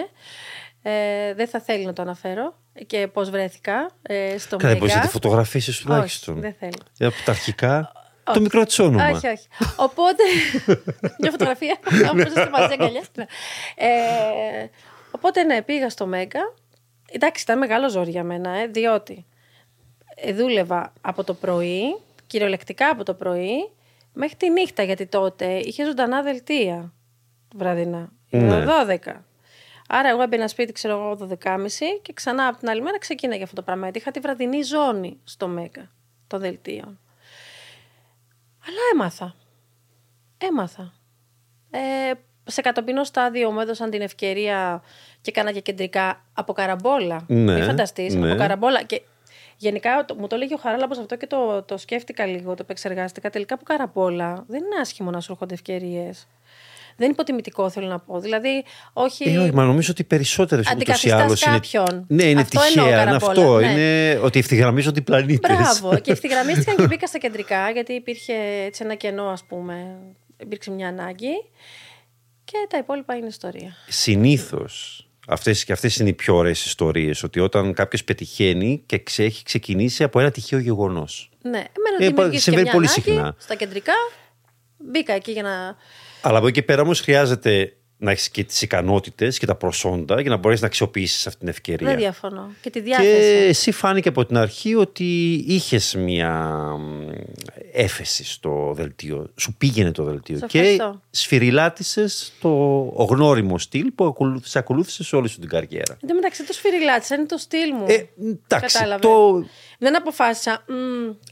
Ε, 0.81 1.33
δεν 1.33 1.47
θα 1.47 1.59
θέλει 1.59 1.85
να 1.85 1.93
το 1.93 2.01
αναφέρω 2.01 2.53
και 2.87 3.07
πώς 3.07 3.29
βρέθηκα 3.29 3.89
ε, 4.01 4.37
στο 4.37 4.55
Μέγκα. 4.55 4.67
Καλά, 4.67 4.79
μπορείς 4.79 4.95
να 4.95 5.01
τη 5.01 5.07
φωτογραφίσεις 5.07 5.79
τουλάχιστον. 5.79 6.33
Όχι, 6.33 6.41
δεν 6.41 6.55
θέλει. 6.59 7.07
Από 7.09 7.23
τα 7.25 7.31
αρχικά. 7.31 7.91
Το 8.33 8.41
μικρό 8.41 8.63
της 8.65 8.79
όνομα. 8.79 9.09
Όχι, 9.09 9.27
όχι. 9.27 9.47
Οπότε. 9.75 10.23
μια 11.21 11.31
φωτογραφία. 11.31 11.77
Όπως 12.11 12.23
είστε 12.25 12.49
μαζί 12.49 12.73
αγκαλιάς. 12.73 13.07
Ε, 13.75 13.87
οπότε 15.11 15.43
ναι, 15.43 15.61
πήγα 15.61 15.89
στο 15.89 16.05
Μέγκα. 16.05 16.53
Εντάξει, 17.11 17.43
ήταν 17.43 17.57
μεγάλο 17.57 17.89
ζόρι 17.89 18.09
για 18.09 18.23
μένα, 18.23 18.49
ε, 18.49 18.67
διότι 18.67 19.25
ε, 20.15 20.33
δούλευα 20.33 20.93
από 21.01 21.23
το 21.23 21.33
πρωί, 21.33 21.99
κυριολεκτικά 22.27 22.89
από 22.89 23.03
το 23.03 23.13
πρωί, 23.13 23.71
μέχρι 24.13 24.35
τη 24.35 24.49
νύχτα, 24.49 24.83
γιατί 24.83 25.05
τότε 25.05 25.45
είχε 25.45 25.85
ζωντανά 25.85 26.21
δελτία 26.21 26.93
βραδινά. 27.55 28.11
Ναι. 28.29 28.65
12. 29.05 29.13
Άρα, 29.91 30.09
εγώ 30.09 30.21
έμπαινα 30.21 30.47
σπίτι, 30.47 30.71
ξέρω 30.71 30.93
εγώ, 30.93 31.27
12.30 31.43 31.57
και 32.01 32.13
ξανά 32.13 32.47
από 32.47 32.57
την 32.57 32.69
άλλη 32.69 32.81
μέρα 32.81 32.97
ξεκίναγε 32.99 33.43
αυτό 33.43 33.55
το 33.55 33.61
πράγμα. 33.61 33.83
Γιατί 33.83 33.97
είχα 33.99 34.11
τη 34.11 34.19
βραδινή 34.19 34.61
ζώνη 34.61 35.19
στο 35.23 35.47
Μέγκα 35.47 35.91
των 36.27 36.39
δελτίων. 36.39 36.99
Αλλά 38.65 38.77
έμαθα. 38.93 39.35
Έμαθα. 40.37 40.93
Ε, 41.71 42.11
σε 42.43 42.61
κατοπινό 42.61 43.03
στάδιο 43.03 43.51
μου 43.51 43.59
έδωσαν 43.59 43.89
την 43.89 44.01
ευκαιρία 44.01 44.81
και 45.21 45.29
έκανα 45.29 45.51
και 45.51 45.59
κεντρικά 45.59 46.25
από 46.33 46.53
καραμπόλα. 46.53 47.23
Ναι, 47.27 47.53
Μην 47.53 47.63
φανταστείς, 47.63 48.15
ναι. 48.15 48.29
από 48.31 48.39
καραμπόλα. 48.39 48.83
Και 48.83 49.01
γενικά 49.57 50.05
το- 50.05 50.15
μου 50.15 50.27
το 50.27 50.35
λέγει 50.35 50.53
ο 50.53 50.57
Χαράλαμπος 50.57 50.97
αυτό 50.97 51.15
και 51.15 51.27
το, 51.27 51.63
το 51.63 51.77
σκέφτηκα 51.77 52.25
λίγο, 52.25 52.49
το 52.53 52.61
επεξεργάστηκα. 52.61 53.29
Τελικά 53.29 53.53
από 53.53 53.63
καραμπόλα 53.63 54.43
δεν 54.47 54.63
είναι 54.63 54.79
άσχημο 54.81 55.11
να 55.11 55.19
σου 55.21 55.31
έρχονται 55.31 55.53
ευκαιρίες. 55.53 56.27
Δεν 56.99 57.07
είναι 57.07 57.13
υποτιμητικό, 57.17 57.69
θέλω 57.69 57.87
να 57.87 57.99
πω. 57.99 58.19
Δηλαδή, 58.19 58.63
όχι. 58.93 59.23
Ε, 59.29 59.37
όχι, 59.37 59.53
μα 59.53 59.63
νομίζω 59.65 59.91
ότι 59.91 60.03
περισσότερες 60.03 60.65
ούτως 60.65 60.73
ή 60.73 60.75
Αντικαθιστάς 60.75 61.21
άλλω 61.21 61.35
είναι. 61.47 61.57
κάποιον. 61.85 62.05
Ναι, 62.07 62.23
είναι 62.23 62.41
Αυτό 62.41 62.59
εννοώ, 62.69 62.85
τυχαία. 62.85 63.01
Είναι 63.01 63.11
Καραμπόλα, 63.11 63.41
αυτό. 63.41 63.59
ναι. 63.59 63.71
Είναι 63.71 64.19
ότι 64.23 64.39
ευθυγραμμίζονται 64.39 64.99
οι 64.99 65.03
πλανήτες. 65.03 65.57
Μπράβο. 65.57 65.97
και 66.03 66.11
ευθυγραμμίστηκαν 66.11 66.75
και 66.75 66.87
μπήκα 66.87 67.07
στα 67.07 67.17
κεντρικά, 67.17 67.69
γιατί 67.69 67.93
υπήρχε 67.93 68.33
έτσι 68.65 68.81
ένα 68.85 68.95
κενό, 68.95 69.23
ας 69.23 69.43
πούμε. 69.43 69.95
Υπήρξε 70.37 70.71
μια 70.71 70.87
ανάγκη. 70.87 71.31
Και 72.43 72.55
τα 72.69 72.77
υπόλοιπα 72.77 73.15
είναι 73.15 73.27
ιστορία. 73.27 73.73
Συνήθως 73.87 75.03
αυτές 75.27 75.63
και 75.65 75.71
αυτές 75.71 75.95
είναι 75.97 76.09
οι 76.09 76.13
πιο 76.13 76.35
ωραίες 76.35 76.65
ιστορίες 76.65 77.23
ότι 77.23 77.39
όταν 77.39 77.73
κάποιος 77.73 78.03
πετυχαίνει 78.03 78.83
και 78.85 78.97
ξε- 78.99 79.25
έχει 79.25 79.43
ξεκινήσει 79.43 80.03
από 80.03 80.19
ένα 80.19 80.31
τυχαίο 80.31 80.59
γεγονός. 80.59 81.29
Ναι, 81.41 81.49
εμένα 81.49 81.95
Ε, 81.99 82.05
δημιουργήθηκε 82.07 82.39
συμβαίνει 82.41 82.63
μια 82.63 82.71
πολύ 82.73 82.85
ανάγκη 82.87 83.01
συχνά. 83.01 83.35
στα 83.39 83.55
κεντρικά. 83.55 83.93
Μπήκα 84.77 85.13
εκεί 85.13 85.31
για 85.31 85.43
να. 85.43 85.75
Αλλά 86.21 86.37
από 86.37 86.47
εκεί 86.47 86.59
και 86.59 86.65
πέρα 86.65 86.81
όμως 86.81 86.99
χρειάζεται 87.01 87.73
να 88.01 88.11
έχεις 88.11 88.29
και 88.29 88.43
τις 88.43 88.61
ικανότητες 88.61 89.37
και 89.39 89.45
τα 89.45 89.55
προσόντα 89.55 90.21
για 90.21 90.29
να 90.29 90.37
μπορέσεις 90.37 90.61
να 90.61 90.67
αξιοποιήσεις 90.67 91.27
αυτή 91.27 91.39
την 91.39 91.47
ευκαιρία. 91.47 91.87
Δεν 91.87 91.97
διαφωνώ. 91.97 92.49
Και 92.61 92.69
τη 92.69 92.79
Και 92.79 92.85
διάθεση. 92.85 93.45
εσύ 93.47 93.71
φάνηκε 93.71 94.09
από 94.09 94.25
την 94.25 94.37
αρχή 94.37 94.75
ότι 94.75 95.33
είχες 95.47 95.95
μια 95.95 96.31
μ, 96.79 97.09
έφεση 97.73 98.25
στο 98.25 98.71
δελτίο. 98.75 99.29
Σου 99.35 99.53
πήγαινε 99.57 99.91
το 99.91 100.03
δελτίο. 100.03 100.37
Σε 100.37 100.45
και 100.45 100.59
ευχαριστώ. 100.59 101.01
σφυριλάτησες 101.09 102.31
το 102.41 102.49
γνώριμο 103.09 103.57
στυλ 103.57 103.91
που 103.95 104.05
ακολούθησε, 104.05 104.59
ακολούθησε 104.59 105.03
σε 105.03 105.15
όλη 105.15 105.27
σου 105.27 105.39
την 105.39 105.49
καριέρα. 105.49 105.97
Εν 106.01 106.07
τω 106.07 106.13
μεταξύ 106.13 106.43
το 106.45 106.53
σφυριλάτησα, 106.53 107.15
είναι 107.15 107.25
το 107.25 107.37
στυλ 107.37 107.73
μου. 107.77 107.85
Ε, 107.87 107.93
εντάξει, 108.45 108.77
Κατάλαβε. 108.77 109.01
το... 109.01 109.45
Δεν 109.81 109.95
αποφάσισα. 109.97 110.63
μ, 110.67 110.73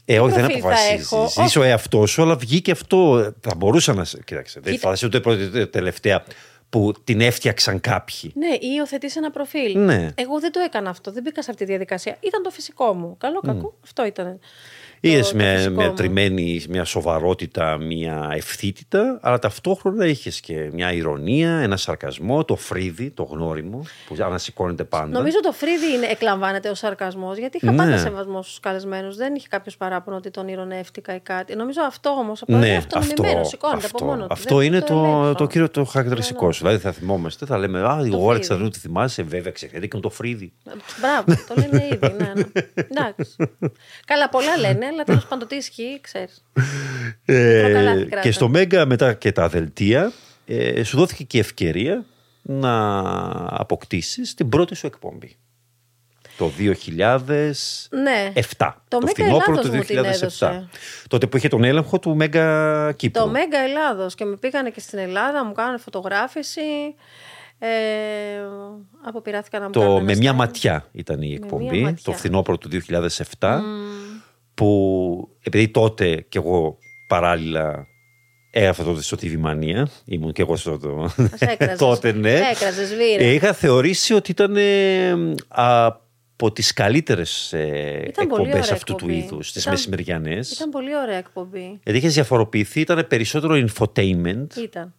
Ε, 0.04 0.14
τι 0.14 0.18
όχι, 0.18 0.32
δεν 0.34 0.44
προφίλ 0.44 0.60
θα 0.62 0.68
έχω. 0.70 1.16
αποφασίζεις. 1.16 1.46
Είσαι 1.46 1.58
ο 1.58 1.62
εαυτό 1.62 2.06
σου, 2.06 2.22
αλλά 2.22 2.36
βγήκε 2.36 2.70
αυτό. 2.70 3.32
Θα 3.40 3.54
μπορούσα 3.56 3.94
να. 3.94 4.04
σε- 4.04 4.22
Κοίταξε, 4.24 4.60
δεν 4.60 4.72
Κοίτα. 4.72 4.86
θα 4.88 4.94
είσαι 4.94 5.06
ούτε 5.06 5.20
πρώτη 5.20 5.44
ούτε 5.44 5.66
τελευταία 5.66 6.24
που 6.70 6.92
την 7.04 7.20
έφτιαξαν 7.20 7.80
κάποιοι. 7.80 8.32
Ναι, 8.34 8.46
ή 8.54 8.58
υιοθετείς 8.76 9.16
ένα 9.16 9.30
προφίλ. 9.30 9.78
Ναι. 9.78 10.08
Εγώ 10.14 10.40
δεν 10.40 10.52
το 10.52 10.60
έκανα 10.60 10.90
αυτό. 10.90 11.12
Δεν 11.12 11.22
μπήκα 11.22 11.42
σε 11.42 11.50
αυτή 11.50 11.64
τη 11.64 11.70
διαδικασία. 11.70 12.16
Ήταν 12.20 12.42
το 12.42 12.50
φυσικό 12.50 12.92
μου. 12.94 13.16
Καλό, 13.18 13.40
κακό. 13.40 13.74
Αυτό 13.84 14.06
ήταν. 14.06 14.38
Είδε 15.00 15.20
το 15.20 15.30
μια, 15.34 15.54
φυσικό 15.56 15.74
μια 15.74 15.88
μου. 15.88 15.94
τριμμένη, 15.94 16.64
μια 16.68 16.84
σοβαρότητα, 16.84 17.76
μια 17.78 18.30
ευθύτητα, 18.34 19.18
αλλά 19.22 19.38
ταυτόχρονα 19.38 20.06
είχες 20.06 20.40
και 20.40 20.70
μια 20.72 20.92
ηρωνία, 20.92 21.50
ένα 21.50 21.76
σαρκασμό, 21.76 22.44
το 22.44 22.56
φρύδι, 22.56 23.10
το 23.10 23.22
γνώριμο, 23.22 23.82
που 24.08 24.16
ανασηκώνεται 24.24 24.84
πάντα. 24.84 25.06
Νομίζω 25.18 25.40
το 25.40 25.52
φρύδι 25.52 25.92
είναι, 25.96 26.06
εκλαμβάνεται 26.06 26.68
ως 26.68 26.78
σαρκασμός, 26.78 27.36
γιατί 27.38 27.56
είχα 27.56 27.70
Ναι. 27.70 27.76
πάντα 27.76 27.98
σεβασμό 27.98 28.42
στους 28.42 28.60
καλεσμένους. 28.60 29.16
Δεν 29.16 29.34
είχε 29.34 29.46
κάποιος 29.50 29.76
παράπονο 29.76 30.16
ότι 30.16 30.30
τον 30.30 30.48
ηρωνεύτηκα 30.48 31.14
ή 31.14 31.20
κάτι. 31.20 31.56
Νομίζω 31.56 31.80
αυτό 31.86 32.10
όμως. 32.10 32.42
Ναι, 32.46 32.76
αυτό, 32.76 32.98
αυτό, 32.98 33.22
σηκώνεται 33.44 33.86
αυτό, 33.86 33.96
από 33.96 34.04
μόνο 34.04 34.20
του. 34.26 34.32
αυτό 34.32 34.56
Δεν 34.56 34.66
είναι 34.66 34.80
το, 34.80 34.94
ελέγχω. 34.94 35.34
το 35.34 35.46
κύριο 35.46 35.70
το 35.70 35.84
χαρακτηριστικό 35.84 36.46
Ναι, 36.46 36.52
σου. 36.52 36.58
Δηλαδή 36.58 36.78
θα 36.78 36.92
θυμόμαστε, 36.92 37.46
θα 37.46 37.58
λέμε 37.58 37.80
Α, 37.80 37.96
φρύδι. 37.98 38.16
ο 38.20 38.30
Αλεξανδρού 38.30 38.68
τη 38.68 38.78
θυμάσαι, 38.78 39.22
βέβαια, 39.22 39.52
ξέρετε, 39.52 39.86
και 39.86 39.96
το 39.98 40.10
φρύδι. 40.10 40.52
Μπράβο, 41.00 41.42
το 41.48 41.54
λένε 41.56 41.84
ήδη. 41.92 42.14
Ναι, 42.18 42.32
ναι. 42.34 42.44
Εντάξει. 42.74 43.36
Καλά, 44.04 44.28
πολλά 44.28 44.56
λένε, 44.58 44.86
αλλά 44.88 45.04
τέλος 45.04 45.26
πάντων 45.26 45.48
τι 45.48 45.56
ισχύει, 45.56 46.00
ξέρεις. 46.00 46.44
Ε, 47.24 47.60
Προκαλάθη 47.64 48.04
κράτα. 48.06 48.20
και 48.20 48.32
στο 48.32 48.48
Μέγκα 48.48 48.86
μετά 48.86 49.12
και 49.14 49.32
τα 49.32 49.48
δελτία 49.48 50.12
ε, 50.46 50.82
σου 50.82 50.96
δόθηκε 50.96 51.24
και 51.24 51.36
η 51.36 51.40
ευκαιρία 51.40 52.04
να 52.42 52.88
αποκτήσεις 53.48 54.34
την 54.34 54.48
πρώτη 54.48 54.74
σου 54.74 54.86
εκπομπή. 54.86 55.36
Το 56.36 56.50
2007. 56.58 56.70
Ναι. 57.90 58.32
Το, 58.88 58.98
Μέγκα 58.98 59.10
φθινόπωρο 59.10 59.50
Ελλάδος 59.50 59.66
του 59.70 59.76
μου 59.76 59.82
την 59.82 59.98
2007. 59.98 60.04
έδωσε. 60.04 60.68
Τότε 61.08 61.26
που 61.26 61.36
είχε 61.36 61.48
τον 61.48 61.64
έλεγχο 61.64 61.98
του 61.98 62.16
Μέγκα 62.16 62.92
Κύπρου. 62.92 63.22
Το 63.22 63.28
Μέγκα 63.28 63.58
Ελλάδος 63.58 64.14
και 64.14 64.24
με 64.24 64.36
πήγανε 64.36 64.70
και 64.70 64.80
στην 64.80 64.98
Ελλάδα, 64.98 65.44
μου 65.44 65.52
κάνανε 65.52 65.78
φωτογράφηση. 65.78 66.60
Ε, 67.58 67.68
αποπειράθηκα 69.04 69.58
να 69.58 69.64
μου 69.64 69.70
Το 69.70 69.80
κάνουν 69.80 70.04
με 70.04 70.12
ένα 70.12 70.20
μια 70.20 70.32
stand. 70.32 70.36
ματιά 70.36 70.86
ήταν 70.92 71.22
η 71.22 71.26
μια 71.26 71.38
εκπομπή, 71.42 71.80
ματιά. 71.80 72.02
το 72.02 72.12
φθινόπωρο 72.12 72.58
του 72.58 72.68
2007, 73.38 73.60
που 74.58 75.28
επειδή 75.42 75.68
τότε 75.68 76.26
κι 76.28 76.36
εγώ 76.36 76.78
παράλληλα 77.08 77.86
έγραφα 78.50 78.84
τότε 78.84 79.02
στο 79.02 79.16
TV 79.20 79.32
Mania, 79.46 79.82
ήμουν 80.04 80.32
κι 80.32 80.40
εγώ 80.40 80.56
στο 80.56 80.78
το... 80.78 80.94
Μας 80.94 81.14
έκραζες. 81.38 81.78
τότε 81.88 82.12
ναι, 82.12 82.32
Έκραζες, 82.32 82.88
βίρε. 82.94 83.24
Ε, 83.24 83.32
είχα 83.32 83.52
θεωρήσει 83.52 84.14
ότι 84.14 84.30
ήταν 84.30 84.56
ε, 84.56 85.34
από 85.48 86.52
τις 86.52 86.72
καλύτερες 86.72 87.52
ε, 87.52 88.04
Ήταν 88.08 88.26
πολύ 88.26 88.40
εκπομπές 88.42 88.64
ωραία 88.64 88.72
αυτού 88.76 88.94
του 88.94 89.04
εκπομπή. 89.10 89.24
είδους, 89.24 89.52
τις 89.52 89.62
Ήταν- 89.62 89.72
μεσημεριανές. 89.74 90.50
Ήταν 90.52 90.70
πολύ 90.70 90.96
ωραία 90.96 91.16
εκπομπή. 91.16 91.80
Γιατί 91.84 91.98
είχες 91.98 92.14
διαφοροποιηθεί, 92.14 92.80
ήταν 92.80 93.06
περισσότερο 93.08 93.66
infotainment. 93.66 94.46
Ήταν. 94.62 94.94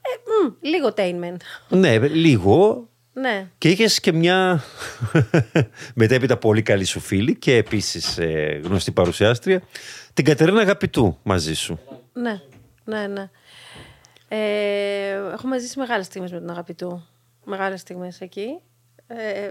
Ε, 0.00 0.46
μ, 0.46 0.52
λίγο 0.68 0.94
tainment. 0.96 1.36
ναι, 1.68 1.98
λίγο, 1.98 2.87
Ναι. 3.20 3.48
Και 3.58 3.70
είχες 3.70 4.00
και 4.00 4.12
μια 4.12 4.62
μετέπειτα 5.94 6.36
πολύ 6.36 6.62
καλή 6.62 6.84
σου 6.84 7.00
φίλη 7.00 7.36
και 7.36 7.56
επίσης 7.56 8.18
γνωστή 8.62 8.92
παρουσιάστρια, 8.92 9.62
την 10.14 10.24
Κατερίνα 10.24 10.60
Αγαπητού 10.60 11.18
μαζί 11.22 11.54
σου. 11.54 11.80
Ναι, 12.12 12.40
ναι, 12.84 13.06
ναι. 13.06 13.30
Ε, 14.28 15.32
έχουμε 15.32 15.58
ζήσει 15.58 15.78
μεγάλες 15.78 16.06
στιγμές 16.06 16.32
με 16.32 16.38
τον 16.38 16.50
αγαπητού. 16.50 17.06
Μεγάλες 17.44 17.80
στιγμές 17.80 18.20
εκεί. 18.20 18.60
Ε, 19.06 19.44
ε, 19.44 19.50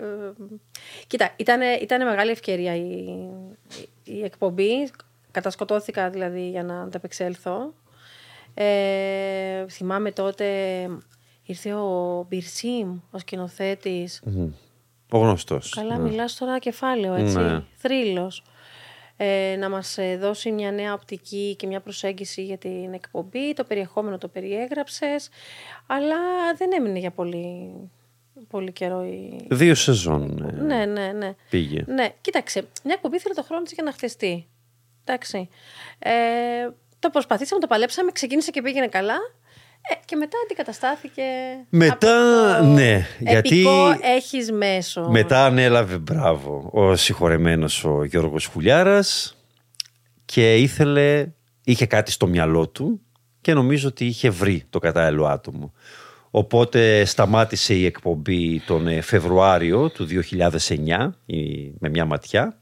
κοίτα, 1.07 1.33
ήταν, 1.35 1.61
ήτανε 1.81 2.03
μεγάλη 2.03 2.31
ευκαιρία 2.31 2.75
η, 2.75 2.81
η, 2.83 3.89
η 4.03 4.23
εκπομπή. 4.23 4.91
Κατασκοτώθηκα 5.31 6.09
δηλαδή 6.09 6.49
για 6.49 6.63
να 6.63 6.81
ανταπεξέλθω. 6.81 7.73
Ε, 8.53 9.67
θυμάμαι 9.69 10.11
τότε 10.11 10.45
ήρθε 11.47 11.73
ο 11.73 12.25
Μπιρσίμ, 12.29 12.99
ο 13.11 13.17
σκηνοθέτης. 13.17 14.23
Ο 15.11 15.17
γνωστός. 15.17 15.69
Καλά, 15.69 15.97
μιλάς 15.97 16.35
τώρα 16.35 16.59
κεφάλαιο, 16.59 17.13
έτσι. 17.13 17.37
Ναι. 17.37 17.63
Θρύλος. 17.75 18.43
Ε, 19.19 19.55
να 19.59 19.69
μας 19.69 19.97
ε, 19.97 20.17
δώσει 20.17 20.51
μια 20.51 20.71
νέα 20.71 20.93
οπτική 20.93 21.55
και 21.55 21.67
μια 21.67 21.79
προσέγγιση 21.79 22.43
για 22.43 22.57
την 22.57 22.93
εκπομπή. 22.93 23.53
Το 23.53 23.63
περιεχόμενο 23.63 24.17
το 24.17 24.27
περιέγραψες. 24.27 25.29
Αλλά 25.87 26.15
δεν 26.57 26.69
έμεινε 26.73 26.99
για 26.99 27.11
πολύ, 27.11 27.73
πολύ 28.49 28.71
καιρό. 28.71 29.03
Η... 29.03 29.47
Δύο 29.49 29.75
σεζόν 29.75 30.43
ε, 30.49 30.61
Ναι, 30.61 30.85
ναι, 30.85 31.11
ναι. 31.11 31.35
πήγε. 31.49 31.83
Ναι, 31.87 32.09
κοίταξε. 32.21 32.67
Μια 32.83 32.93
εκπομπή 32.93 33.19
θέλει 33.19 33.35
το 33.35 33.43
χρόνο 33.43 33.61
της 33.63 33.73
για 33.73 33.83
να 33.83 33.91
χτιστεί. 33.91 34.47
Εντάξει. 35.03 35.49
Ε, 35.99 36.11
το 36.99 37.09
προσπαθήσαμε, 37.09 37.61
το 37.61 37.67
παλέψαμε, 37.67 38.11
ξεκίνησε 38.11 38.51
και 38.51 38.61
πήγαινε 38.61 38.87
καλά. 38.87 39.17
Ε, 39.89 39.93
και 40.05 40.15
μετά 40.15 40.37
αντικαταστάθηκε. 40.45 41.21
Μετά, 41.69 42.55
από 42.57 42.63
το 42.63 42.69
ναι, 42.73 43.05
γιατί- 43.19 43.55
Επικό 43.59 43.85
έχεις 44.15 44.51
μέσο. 44.51 45.07
Μετά 45.09 45.45
ανέλαβε, 45.45 45.97
μπράβο, 45.97 46.69
ο 46.73 46.95
συγχωρεμένος 46.95 47.83
ο 47.83 48.03
Γιώργος 48.03 48.45
Χουλιάρας 48.45 49.37
και 50.25 50.55
ήθελε, 50.55 51.27
είχε 51.63 51.85
κάτι 51.85 52.11
στο 52.11 52.27
μυαλό 52.27 52.67
του 52.67 53.01
και 53.41 53.53
νομίζω 53.53 53.87
ότι 53.87 54.05
είχε 54.05 54.29
βρει 54.29 54.63
το 54.69 54.79
κατάλληλο 54.79 55.25
άτομο. 55.25 55.73
Οπότε 56.31 57.05
σταμάτησε 57.05 57.73
η 57.73 57.85
εκπομπή 57.85 58.59
τον 58.65 58.87
ε, 58.87 59.01
Φεβρουάριο 59.01 59.89
του 59.89 60.05
2009 60.05 61.09
η- 61.25 61.71
με 61.79 61.89
μια 61.89 62.05
ματιά 62.05 62.59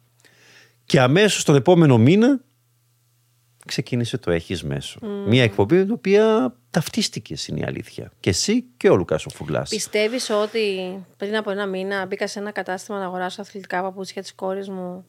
και 0.86 1.00
αμέσως 1.00 1.44
τον 1.44 1.56
επόμενο 1.56 1.98
μήνα 1.98 2.40
ξεκίνησε 3.66 4.18
το 4.18 4.32
«Έχεις 4.32 4.64
μέσο». 4.64 5.00
Μια 5.28 5.44
εκπομπή 5.44 5.84
την 5.84 5.92
οποία 5.92 6.56
ταυτίστηκες 6.70 7.48
είναι 7.48 7.60
η 7.60 7.64
αλήθεια. 7.64 8.12
Και 8.20 8.30
εσύ 8.30 8.66
και 8.78 8.90
ο 8.90 8.96
Λουκάς 8.96 9.26
ο 9.26 9.30
Φουλάς. 9.30 9.70
Πιστεύεις 9.70 10.30
ότι 10.30 11.06
πριν 11.18 11.36
από 11.36 11.52
ένα 11.52 11.66
μήνα 11.66 12.06
μπήκα 12.06 12.28
σε 12.28 12.40
ένα 12.40 12.52
κατάστημα 12.52 13.00
να 13.00 13.06
αγοράσω 13.06 13.42
αθλητικά 13.42 13.82
παπούτσια 13.82 14.22
της 14.22 14.36
κόρης 14.36 14.70
μου 14.70 15.06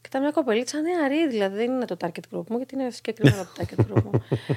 Και 0.00 0.06
ήταν 0.08 0.22
μια 0.22 0.30
κοπελίτσα 0.30 0.80
νεαρή, 0.80 1.28
δηλαδή 1.28 1.56
δεν 1.56 1.70
είναι 1.70 1.84
το 1.84 1.96
target 2.00 2.36
group 2.36 2.46
μου, 2.48 2.56
γιατί 2.56 2.74
είναι 2.74 2.90
συγκεκριμένο 2.90 3.42
το 3.42 3.50
target 3.58 3.80
group 3.80 4.02
μου. 4.02 4.10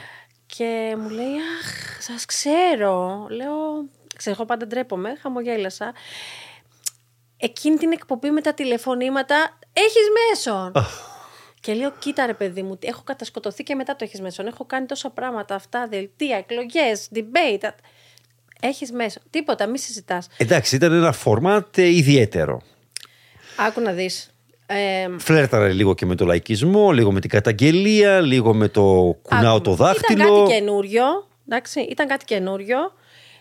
και 0.56 0.96
μου 1.00 1.10
λέει, 1.10 1.34
Αχ, 1.60 2.02
σας 2.02 2.26
ξέρω. 2.26 3.28
Λέω, 3.30 3.54
ξέρω, 4.16 4.36
εγώ 4.36 4.46
πάντα 4.46 4.68
ντρέπομαι, 4.68 5.16
χαμογέλασα. 5.22 5.94
Εκείνη 7.38 7.78
την 7.78 7.92
εκπομπή 7.92 8.30
με 8.30 8.42
τα 8.42 8.54
τηλεφωνήματα 8.54 9.60
έχεις 9.74 10.08
μέσον. 10.30 10.72
Και 11.66 11.74
λέω, 11.74 11.92
κοίτα 12.00 12.26
ρε 12.26 12.34
παιδί 12.34 12.62
μου, 12.62 12.78
έχω 12.82 13.02
κατασκοτωθεί 13.04 13.64
και 13.64 13.76
μετά 13.76 13.96
το 13.96 14.04
έχεις 14.04 14.22
μέσον. 14.22 14.48
Έχω 14.48 14.66
κάνει 14.66 14.86
τόσα 14.86 15.10
πράγματα 15.10 15.56
αυτά, 15.56 15.88
δελτία, 15.90 16.38
εκλογές, 16.38 17.08
debate. 17.16 17.70
Έχεις 18.60 18.92
μέσο. 18.92 19.20
Τίποτα, 19.30 19.68
μη 19.68 19.80
συζητάς. 19.80 20.28
Εντάξει, 20.38 20.76
ήταν 20.76 20.94
ένα 20.94 21.12
φορμάτ 21.12 21.78
ε, 21.78 21.88
ιδιαίτερο. 21.88 22.62
Άκου 23.58 23.82
να 23.82 23.92
δεις. 23.92 24.30
Ε, 24.66 25.08
Φλέρταρε 25.20 25.72
λίγο 25.72 25.94
και 25.94 26.06
με 26.06 26.16
το 26.16 26.26
λαϊκισμό, 26.26 26.92
λίγο 26.92 27.12
με 27.12 27.20
την 27.20 27.30
καταγγελία, 27.30 28.22
λίγο 28.22 28.54
με 28.54 28.68
το 28.68 29.18
κουνάω 29.22 29.62
το 29.62 29.74
δάχτυλο. 29.74 30.24
Ήταν 30.24 30.38
κάτι 30.38 30.54
καινούριο. 30.54 31.04
Εντάξει, 31.48 31.80
ήταν 31.80 32.08
κάτι 32.08 32.26
καινούριο. 32.26 32.78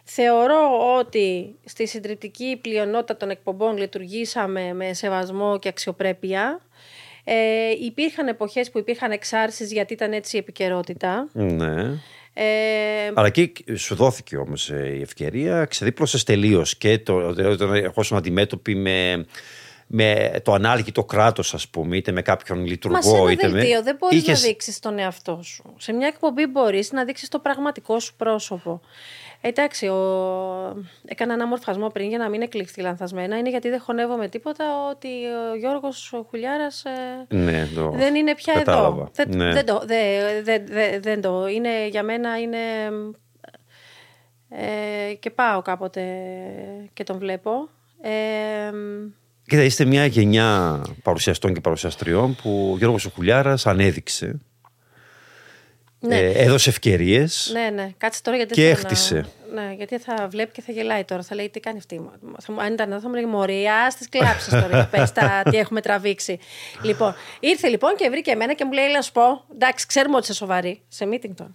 Θεωρώ 0.04 0.96
ότι 0.98 1.54
στη 1.64 1.87
συντριπτική 1.87 2.58
πλειονότητα 2.62 3.16
των 3.16 3.30
εκπομπών 3.30 3.76
λειτουργήσαμε 3.76 4.72
με 4.72 4.92
σεβασμό 4.92 5.58
και 5.58 5.68
αξιοπρέπεια. 5.68 6.60
Ε, 7.24 7.34
υπήρχαν 7.84 8.28
εποχές 8.28 8.70
που 8.70 8.78
υπήρχαν 8.78 9.10
εξάρσεις 9.10 9.72
γιατί 9.72 9.92
ήταν 9.92 10.12
έτσι 10.12 10.37
η 10.37 10.38
επικαιρότητα. 10.38 11.28
Ναι. 11.32 11.82
Ε, 12.37 12.44
Αλλά 13.14 13.26
εκεί 13.26 13.52
σου 13.76 13.94
δόθηκε 13.94 14.37
όμως 14.37 14.68
η 14.68 15.00
ευκαιρία, 15.02 15.64
ξεδίπλωσες 15.64 16.22
τελείως 16.24 16.76
και 16.76 16.98
το, 16.98 17.14
όταν 17.26 17.74
ερχόσουν 17.74 18.16
αντιμέτωποι 18.16 18.74
με, 18.74 19.26
με 19.87 20.30
το 20.44 20.52
ανάλγητο 20.52 21.04
κράτος, 21.04 21.54
ας 21.54 21.68
πούμε, 21.68 21.96
είτε 21.96 22.12
με 22.12 22.22
κάποιον 22.22 22.58
Μα 22.58 22.64
σε 22.64 22.70
λειτουργό, 22.70 23.16
ένα 23.22 23.30
είτε 23.32 23.48
με. 23.48 23.52
δελτίο 23.58 23.82
δεν 23.82 23.96
μπορείς 23.98 24.22
Είχες- 24.22 24.42
να 24.42 24.48
δείξεις 24.48 24.78
τον 24.78 24.98
εαυτό 24.98 25.40
σου. 25.42 25.74
Σε 25.78 25.92
μια 25.92 26.06
εκπομπή 26.06 26.46
μπορείς 26.46 26.92
να 26.92 27.04
δείξεις 27.04 27.28
το 27.28 27.38
πραγματικό 27.38 28.00
σου 28.00 28.14
πρόσωπο. 28.16 28.80
Εντάξει, 29.46 29.87
ο... 29.87 29.96
έκανα 31.04 31.33
ένα 31.33 31.46
μορφασμό 31.46 31.88
πριν 31.88 32.09
για 32.09 32.18
να 32.18 32.28
μην 32.28 32.42
εκλειχθεί 32.42 32.80
λανθασμένα. 32.80 33.38
Είναι 33.38 33.50
γιατί 33.50 33.68
δεν 33.68 33.80
χωνεύομαι 33.80 34.28
τίποτα 34.28 34.64
ότι 34.90 35.09
ο 35.52 35.54
Γιώργος 35.57 36.14
Χουλιάρας 36.28 36.85
ε, 36.85 37.35
Ναι, 37.37 37.66
το 37.74 37.90
δεν 37.90 38.14
είναι 38.14 38.35
πια 38.35 38.52
κατάλαβα. 38.54 38.87
εδώ. 38.87 39.11
Δεν, 39.12 39.28
Ναι. 39.37 39.52
δεν, 39.52 39.66
το, 39.66 39.83
δε- 39.87 40.42
δε- 40.42 40.59
δε- 40.64 40.98
δεν 41.00 41.20
το. 41.20 41.46
Είναι, 41.48 41.87
για 41.88 42.02
μένα 42.02 42.38
είναι... 42.40 42.59
Ε, 44.48 45.14
και 45.14 45.30
πάω 45.30 45.62
κάποτε 45.62 46.02
και 46.92 47.02
τον 47.04 47.18
βλέπω. 47.18 47.68
Ε, 48.00 48.11
Κοίτα, 49.46 49.62
είστε 49.62 49.85
μια 49.85 50.07
γενιά 50.07 50.80
παρουσιαστών 51.02 51.54
και 51.54 51.61
παρουσιαστριών 51.61 52.37
που 52.42 52.70
ο 52.72 52.76
Γιώργος 52.76 53.04
Οχουλιάρας 53.07 53.66
ανέδειξε. 53.66 54.40
Ναι. 56.06 56.16
Ε, 56.18 56.42
έδωσε 56.42 56.68
ευκαιρίες. 56.70 57.50
Ναι, 57.52 57.70
ναι. 57.82 57.90
Κάτσε 57.98 58.22
τώρα 58.22 58.36
γιατί 58.36 58.54
Και 58.54 58.60
θέλω 58.60 58.72
έχτισε. 58.72 59.14
Να... 59.54 59.62
Ναι, 59.62 59.72
γιατί 59.74 59.98
θα 59.98 60.28
βλέπει 60.30 60.52
και 60.52 60.62
θα 60.62 60.72
γελάει 60.72 61.04
τώρα. 61.04 61.22
Θα 61.22 61.34
λέει 61.34 61.48
τι 61.48 61.60
κάνει 61.60 61.78
αυτή. 61.78 62.00
Θα 62.42 62.52
μου- 62.52 62.60
Αν 62.60 62.72
ήταν 62.72 62.90
εδώ, 62.90 63.00
θα 63.00 63.08
μου 63.08 63.14
λέει 63.14 63.24
Μωρία, 63.26 63.90
στι 63.90 64.08
κλάψεις 64.08 64.48
τώρα. 64.52 64.86
Πες 64.90 65.12
τα 65.12 65.42
τι 65.50 65.56
έχουμε 65.56 65.80
τραβήξει. 65.80 66.38
λοιπόν, 66.82 67.14
ήρθε 67.40 67.68
λοιπόν 67.68 67.96
και 67.96 68.08
βρήκε 68.10 68.30
εμένα 68.30 68.52
και 68.54 68.64
μου 68.64 68.72
λέει: 68.72 68.84
Έλα, 68.84 68.94
να 68.94 69.02
σου 69.02 69.12
πω. 69.12 69.44
Εντάξει, 69.54 69.86
ξέρουμε 69.86 70.16
ότι 70.16 70.24
είσαι 70.24 70.34
σοβαρή. 70.34 70.80
Σε 70.88 71.08
meeting 71.12 71.30
τώρα. 71.34 71.54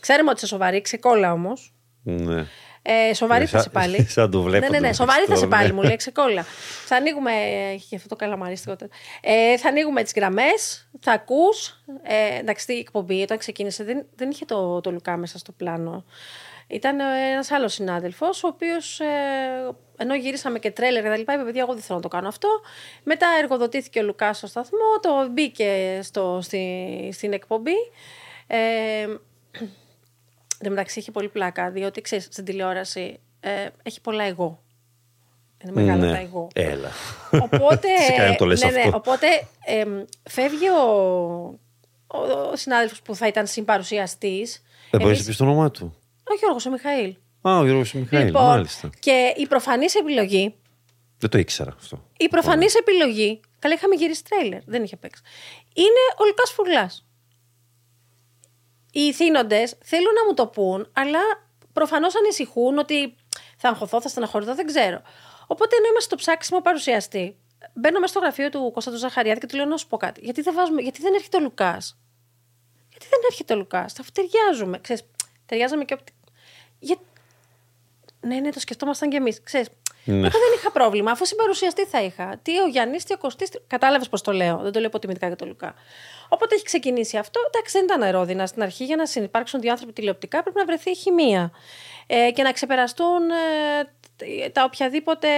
Ξέρουμε 0.00 0.28
ότι 0.30 0.38
είσαι 0.38 0.46
σοβαρή. 0.46 0.80
Ξεκόλα 0.80 1.32
όμως. 1.32 1.72
Ναι. 2.02 2.46
Ε, 2.86 3.14
σοβαρή 3.14 3.40
Ναι, 3.40 3.46
θα 3.46 3.52
σαν- 3.56 3.62
σε 3.62 3.70
πάλι. 3.70 4.06
σαν 4.10 4.30
το 4.30 4.42
βλέπω 4.42 4.64
Ναι, 4.64 4.70
ναι, 4.70 4.78
ναι. 4.78 4.88
το 4.88 4.94
Σοβαρή 4.94 5.24
θα 5.24 5.34
σε 5.36 5.44
τώρα, 5.44 5.56
πάλι, 5.56 5.68
ναι. 5.68 5.74
μου 5.74 5.82
λέει 5.82 5.96
ξεκόλα. 5.96 6.42
θα 6.86 6.96
ανοίγουμε. 6.96 7.32
Έχει 7.72 7.86
και 7.88 7.96
αυτό 7.96 8.08
το 8.08 8.16
καλαμαρίστικο. 8.16 8.76
τώρα. 8.76 8.90
Ε, 9.20 9.56
θα 9.58 9.68
ανοίγουμε 9.68 10.02
τις 10.02 10.12
γραμμές, 10.16 10.88
θα 11.00 11.12
ακούς. 11.12 11.80
Ε, 12.02 12.38
εντάξει, 12.38 12.72
η 12.74 12.78
εκπομπή 12.78 13.22
όταν 13.22 13.38
ξεκίνησε 13.38 13.84
δεν, 13.84 14.06
δεν 14.16 14.30
είχε 14.30 14.44
το, 14.44 14.80
το 14.80 14.90
Λουκά 14.92 15.16
μέσα 15.16 15.38
στο 15.38 15.52
πλάνο. 15.52 16.04
Ήταν 16.66 17.00
ένας 17.00 17.50
άλλος 17.50 17.72
συνάδελφος, 17.72 18.44
ο 18.44 18.46
οποίος 18.48 19.00
ε, 19.00 19.04
ενώ 19.96 20.14
γυρίσαμε 20.14 20.58
και 20.58 20.70
τρέλερ 20.70 21.02
και 21.02 21.08
τα 21.08 21.16
λοιπά, 21.16 21.34
είπε: 21.34 21.42
Παιδιά, 21.44 21.62
εγώ 21.62 21.72
δεν 21.72 21.82
θέλω 21.82 21.96
να 21.96 22.02
το 22.02 22.08
κάνω 22.08 22.28
αυτό. 22.28 22.48
Μετά 23.02 23.26
εργοδοτήθηκε 23.42 23.98
ο 24.00 24.02
Λουκάς 24.02 24.36
στο 24.36 24.46
σταθμό, 24.46 24.78
το 25.00 25.28
μπήκε 25.30 26.00
στο, 26.02 26.38
στη, 26.42 26.64
στην 27.12 27.32
εκπομπή. 27.32 27.74
Ε, 28.46 29.06
Εν 30.66 30.70
τω 30.70 30.76
μεταξύ 30.76 30.98
έχει 30.98 31.10
πολύ 31.10 31.28
πλάκα, 31.28 31.70
διότι 31.70 32.00
ξέρεις, 32.00 32.24
στην 32.24 32.44
τηλεόραση 32.44 33.20
ε, 33.40 33.66
έχει 33.82 34.00
πολλά 34.00 34.24
εγώ. 34.24 34.62
Είναι 35.62 35.72
μεγάλα 35.72 36.06
Ναι. 36.06 36.12
τα 36.12 36.18
εγώ. 36.18 36.48
Έλα. 36.54 36.90
Οπότε, 37.30 37.88
Σε 38.06 38.12
κάνει 38.12 38.30
να 38.30 38.36
το 38.36 38.44
λες 38.44 38.62
ναι, 38.62 38.70
ναι, 38.70 38.80
αυτό. 38.80 38.96
οπότε 38.96 39.26
εμ, 39.64 40.04
φεύγει 40.30 40.68
ο, 40.68 40.82
ο, 42.06 42.18
ο 42.52 42.56
συνάδελφος 42.56 43.02
που 43.02 43.14
θα 43.14 43.26
ήταν 43.26 43.46
συμπαρουσιαστής. 43.46 44.62
Δεν 44.90 45.00
μπορεί 45.00 45.04
να 45.04 45.10
Εμείς- 45.18 45.26
πει 45.26 45.34
το 45.34 45.44
όνομά 45.44 45.70
του; 45.70 45.96
Ο 46.30 46.34
Γιώργος 46.38 46.66
ο 46.66 46.70
Μιχαήλ. 46.70 47.14
Α, 47.42 47.58
ο 47.58 47.64
Γιώργος 47.64 47.92
Μιχαήλ, 47.92 48.24
λοιπόν, 48.24 48.42
μάλιστα. 48.44 48.90
και 49.00 49.34
η 49.36 49.46
προφανής 49.46 49.94
επιλογή, 49.94 50.54
Δεν 51.18 51.30
το 51.30 51.38
ήξερα 51.38 51.74
αυτό. 51.78 52.04
η 52.16 52.28
προφανής 52.28 52.74
επιλογή, 52.74 53.40
καλά 53.58 53.74
είχαμε 53.74 53.94
γυρίσει 53.94 54.24
τρέιλερ, 54.24 54.60
δεν 54.66 54.82
είχε 54.82 54.96
παίξει, 54.96 55.22
είναι 55.74 56.02
ο 56.20 56.24
Λουκάς 56.26 56.50
Φουρλάς. 56.50 57.03
Οι 58.96 59.12
θύνοντες 59.12 59.76
θέλουν 59.84 60.12
να 60.12 60.24
μου 60.24 60.34
το 60.34 60.46
πούν, 60.46 60.90
αλλά 60.92 61.20
προφανώς 61.72 62.16
ανησυχούν 62.16 62.78
ότι 62.78 63.16
θα 63.56 63.68
αγχωθώ, 63.68 64.00
θα 64.00 64.08
στεναχωρηθώ, 64.08 64.54
δεν 64.54 64.66
ξέρω. 64.66 65.02
Οπότε 65.46 65.76
ενώ 65.76 65.86
είμαστε 65.86 66.00
στο 66.00 66.16
ψάξιμο 66.16 66.60
παρουσιαστή, 66.60 67.36
μπαίνω 67.74 67.98
μέσα 68.00 68.12
στο 68.12 68.20
γραφείο 68.20 68.48
του 68.48 68.70
Κώστα 68.74 68.90
του 68.90 68.96
Ζαχαριάδη 68.96 69.40
και 69.40 69.46
του 69.46 69.56
λέω 69.56 69.64
να 69.64 69.76
σου 69.76 69.86
πω 69.86 69.96
κάτι. 69.96 70.20
Γιατί 70.24 70.42
δεν, 70.42 70.54
βάζουμε, 70.54 70.82
γιατί 70.82 71.00
δεν 71.00 71.14
έρχεται 71.14 71.36
ο 71.36 71.40
Λουκάς; 71.40 71.98
Γιατί 72.90 73.06
δεν 73.10 73.20
έρχεται 73.30 73.52
ο 73.54 73.56
Λουκάς; 73.56 73.98
Αφού 73.98 74.10
ταιριάζουμε. 74.12 74.78
Ξέρεις, 74.78 75.02
ταιριάζαμε 75.46 75.84
και... 75.84 75.94
οπτι- 75.94 76.14
Για... 76.78 76.96
Ναι, 78.26 78.36
ναι, 78.40 78.50
το 78.50 78.60
σκεφτόμασταν 78.60 79.10
κι 79.10 79.16
εμείς. 79.16 79.40
Ξέρεις, 79.42 79.68
Ναι. 80.04 80.14
Εγώ 80.14 80.38
δεν 80.38 80.52
είχα 80.56 80.70
πρόβλημα, 80.70 81.10
αφού 81.10 81.26
συμπαρουσιαστή 81.26 81.84
θα 81.84 82.02
είχα; 82.02 82.38
Τι 82.42 82.60
ο 82.60 82.66
Γιάννης, 82.66 83.04
τι 83.04 83.12
ο 83.12 83.18
Κωστής. 83.18 83.50
Κατάλαβες 83.66 84.08
πώς 84.08 84.22
το 84.22 84.32
λέω. 84.32 84.58
Δεν 84.62 84.72
το 84.72 84.78
λέω 84.78 84.88
υποτιμητικά 84.88 85.26
για 85.26 85.36
τον 85.36 85.48
Λουκά. 85.48 85.74
Οπότε 86.28 86.54
έχει 86.54 86.64
ξεκινήσει 86.64 87.16
αυτό. 87.16 87.40
Εντάξει, 87.52 87.72
δεν 87.76 87.84
ήταν 87.84 88.02
αερόδινα 88.02 88.46
στην 88.46 88.62
αρχή. 88.62 88.84
Για 88.84 88.96
να 88.96 89.06
συνεπάρξουν 89.06 89.60
δύο 89.60 89.70
άνθρωποι 89.70 89.92
τηλεοπτικά 89.92 90.42
πρέπει 90.42 90.58
να 90.58 90.64
βρεθεί 90.64 90.96
χημεία. 90.96 91.50
Ε, 92.06 92.30
και 92.30 92.42
να 92.42 92.52
ξεπεραστούν 92.52 93.30
ε, 93.30 94.48
τα 94.48 94.64
οποιαδήποτε 94.64 95.28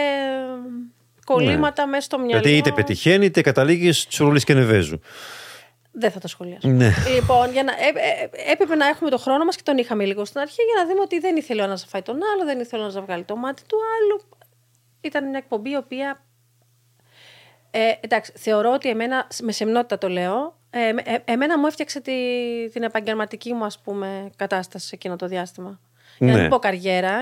κολλήματα 1.25 1.87
μέσα 1.87 2.03
στο 2.03 2.18
μυαλό. 2.18 2.33
Γιατί 2.33 2.57
είτε 2.57 2.72
πετυχαίνει 2.72 3.25
είτε 3.25 3.40
καταλήγεις 3.40 4.07
τσουρούλη 4.07 4.40
και 4.40 4.55
νεβέζου. 4.55 5.01
Δεν 5.99 6.11
θα 6.11 6.19
το 6.21 6.29
σχολιάσω. 6.29 6.69
Ναι. 6.69 6.93
Λοιπόν, 7.15 7.53
για 7.53 7.63
να, 7.63 7.73
ε, 7.73 7.77
ε, 8.45 8.53
έπρεπε 8.53 8.75
να 8.75 8.87
έχουμε 8.87 9.11
το 9.11 9.19
χρόνο 9.19 9.45
μας 9.45 9.57
και 9.57 9.63
τον 9.65 9.79
είχαμε 9.79 10.05
λίγο 10.05 10.25
στην 10.25 10.41
αρχή 10.41 10.63
για 10.63 10.83
να 10.83 10.89
δούμε 10.89 11.01
ότι 11.01 11.19
δεν 11.19 11.37
ήθελε 11.37 11.61
ο 11.61 11.65
ένας 11.65 11.81
να 11.83 11.89
φάει 11.89 12.03
τον 12.03 12.15
άλλο, 12.33 12.45
δεν 12.45 12.61
ήθελε 12.61 12.81
ο 12.83 12.85
ένας 12.85 12.95
να 12.97 13.03
βγάλει 13.03 13.25
το 13.25 13.37
μάτι 13.37 13.63
του 13.67 13.77
άλλου. 13.97 14.21
Ήταν 15.01 15.29
μια 15.29 15.39
εκπομπή 15.39 15.71
η 15.71 15.77
οποία. 15.77 16.21
Ε, 17.71 17.93
εντάξει, 18.01 18.33
θεωρώ 18.37 18.73
ότι 18.73 18.89
εμένα, 18.89 19.27
με 19.43 19.53
σεμνότητα 19.53 19.99
το 19.99 20.09
λέω, 20.09 20.59
ε, 20.71 20.89
ε, 20.89 21.19
εμένα 21.25 21.59
μου 21.59 21.67
έφτιαξε 21.67 22.01
τη, 22.01 22.13
την 22.73 22.83
επαγγελματική 22.83 23.53
μου 23.53 23.65
ας 23.65 23.79
πούμε, 23.81 24.31
κατάσταση 24.37 24.87
σε 24.87 24.95
εκείνο 24.95 25.17
το 25.17 25.27
διάστημα. 25.27 25.81
Για 26.19 26.27
να 26.27 26.33
Ναι. 26.35 26.41
μην 26.41 26.51
πω 26.51 26.59
καριέρα. 26.59 27.21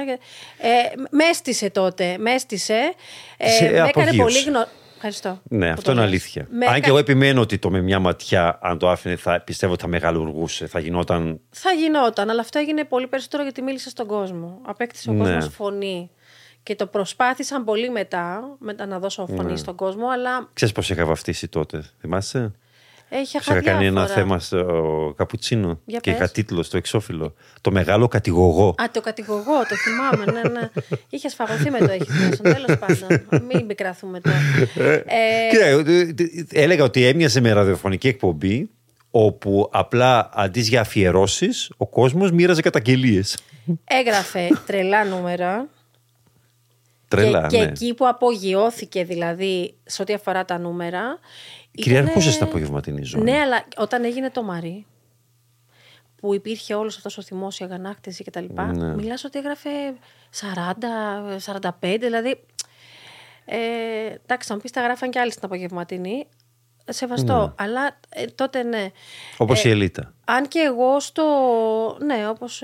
Ε, 0.58 0.92
με 1.10 1.24
έστησε 1.24 1.70
τότε, 1.70 2.16
με 2.18 2.30
έστησε. 2.32 2.92
Ε, 3.36 3.48
Σε 3.50 3.62
με 3.64 3.68
έκανε 3.68 3.88
απογείωσε. 3.88 4.16
πολύ 4.22 4.42
γνω... 4.42 4.66
Ευχαριστώ. 5.06 5.40
Ναι, 5.56 5.66
που 5.66 5.72
αυτό 5.72 5.82
το 5.84 5.90
είναι 5.90 6.00
λες. 6.00 6.08
αλήθεια. 6.10 6.46
Με 6.50 6.66
Αν 6.66 6.72
έκα- 6.72 6.80
και 6.80 6.88
εγώ 6.88 6.98
επιμένω 6.98 7.40
ότι 7.40 7.58
το 7.58 7.70
με 7.70 7.80
μια 7.80 7.98
ματιά, 7.98 8.58
αν 8.62 8.78
το 8.78 8.88
άφηνε, 8.90 9.16
θα 9.16 9.40
πιστεύω 9.40 9.72
ότι 9.72 9.82
θα 9.82 9.88
μεγαλουργούσε. 9.88 10.66
Θα 10.66 10.78
γινόταν. 10.80 11.40
Θα 11.50 11.70
γινόταν, 11.70 12.30
αλλά 12.30 12.40
αυτό 12.40 12.58
έγινε 12.58 12.84
πολύ 12.84 13.06
περισσότερο 13.06 13.42
γιατί 13.42 13.62
μίλησε 13.62 13.88
στον 13.90 14.06
κόσμο. 14.06 14.60
Απέκτησε 14.62 15.10
ο 15.10 15.12
Ναι. 15.12 15.18
κόσμος 15.34 15.54
φωνή. 15.54 16.10
Και 16.62 16.74
το 16.76 16.86
προσπάθησαν 16.86 17.64
πολύ 17.64 17.90
μετά, 17.90 18.56
μετά 18.58 18.86
να 18.86 18.98
δώσω 18.98 19.26
φωνή 19.26 19.50
Ναι. 19.50 19.56
στον 19.56 19.74
κόσμο, 19.74 20.08
αλλά 20.08 20.48
Ξέρεις 20.52 20.74
πώς 20.74 20.90
είχα 20.90 21.04
βαφτίσει 21.04 21.48
τότε, 21.48 21.84
θυμάσαι; 22.00 22.52
Έχει 23.16 23.26
Σου 23.42 23.52
είχα 23.52 23.60
κάνει 23.62 23.86
ένα 23.86 24.04
διάφορα. 24.04 24.20
θέμα 24.20 24.38
στο 24.38 25.14
καπουτσίνο 25.16 25.80
Για 25.84 25.98
και 26.00 26.10
πες. 26.10 26.18
είχα 26.20 26.30
τίτλο 26.30 26.62
στο 26.62 26.76
εξώφυλλο. 26.76 27.34
Το 27.60 27.70
μεγάλο 27.70 28.08
κατηγογό. 28.08 28.68
Α, 28.68 28.84
το 28.92 29.00
κατηγογό, 29.00 29.58
το 29.68 29.76
θυμάμαι, 29.76 30.32
ναι, 30.32 30.48
ναι. 30.48 30.70
Είχε 31.08 31.28
σφαγωθεί 31.28 31.70
με 31.70 31.78
το 31.78 31.90
έχεις 31.90 32.08
μέσα. 32.08 32.42
Τέλος 32.42 32.78
πάντων. 32.78 33.46
Μην 33.52 33.66
πικραθούμε 33.66 34.20
τώρα. 34.20 34.36
ε, 35.06 35.48
Κοίτα, 35.50 35.64
ε, 35.64 35.74
ε, 35.78 36.62
έλεγα 36.62 36.84
ότι 36.84 37.04
έμοιαζε 37.04 37.40
με 37.40 37.52
ραδιοφωνική 37.52 38.08
εκπομπή 38.08 38.70
όπου 39.10 39.68
απλά 39.72 40.30
αντί 40.34 40.60
για 40.60 40.80
αφιερώσεις, 40.80 41.70
ο 41.76 41.86
κόσμος 41.86 42.30
μοίραζε 42.32 42.60
καταγγελίες. 42.60 43.38
έγραφε 43.84 44.48
τρελά 44.66 45.04
νούμερα. 45.04 45.68
Τρελά, 47.08 47.46
και, 47.46 47.58
ναι. 47.58 47.64
και 47.64 47.70
εκεί 47.70 47.94
που 47.94 48.08
απογειώθηκε 48.08 49.04
δηλαδή 49.04 49.74
σε 49.84 50.02
ό,τι 50.02 50.12
αφορά 50.12 50.44
τα 50.44 50.58
νούμερα. 50.58 51.18
Κυριαρχούσε 51.74 52.18
ήτανε- 52.18 52.34
στην 52.34 52.46
απογευματινή 52.46 53.02
ζωή. 53.02 53.22
Ναι, 53.22 53.38
αλλά 53.40 53.64
όταν 53.76 54.04
έγινε 54.04 54.30
το 54.30 54.42
Μαρί, 54.42 54.86
που 56.16 56.34
υπήρχε 56.34 56.74
όλος 56.74 56.96
αυτός 56.96 57.18
ο 57.18 57.22
θυμός, 57.22 57.58
η 57.60 57.64
αγανάκτηση 57.64 58.24
κτλ. 58.24 58.44
Ναι. 58.52 58.94
Μιλάς 58.94 59.24
ότι 59.24 59.38
έγραφε 59.38 59.70
40, 60.30 61.38
45, 61.38 61.96
δηλαδή. 62.00 62.40
Ε, 63.44 63.56
εντάξει, 64.24 64.48
θα 64.48 64.54
μου 64.54 64.60
πεις 64.60 64.70
τα 64.70 64.80
γράφαν 64.82 65.10
και 65.10 65.18
άλλοι 65.18 65.30
στην 65.30 65.44
απογευματινή. 65.44 66.26
Σεβαστό. 66.88 67.54
Αλλά 67.58 67.98
ε, 68.08 68.24
τότε 68.24 68.62
ναι. 68.62 68.90
Όπως 69.36 69.64
Ε, 69.64 69.68
η 69.68 69.70
Ελίτα. 69.72 70.14
Αν 70.24 70.48
και 70.48 70.58
εγώ 70.58 71.00
στο. 71.00 71.24
Ναι, 72.04 72.28
όπως 72.28 72.60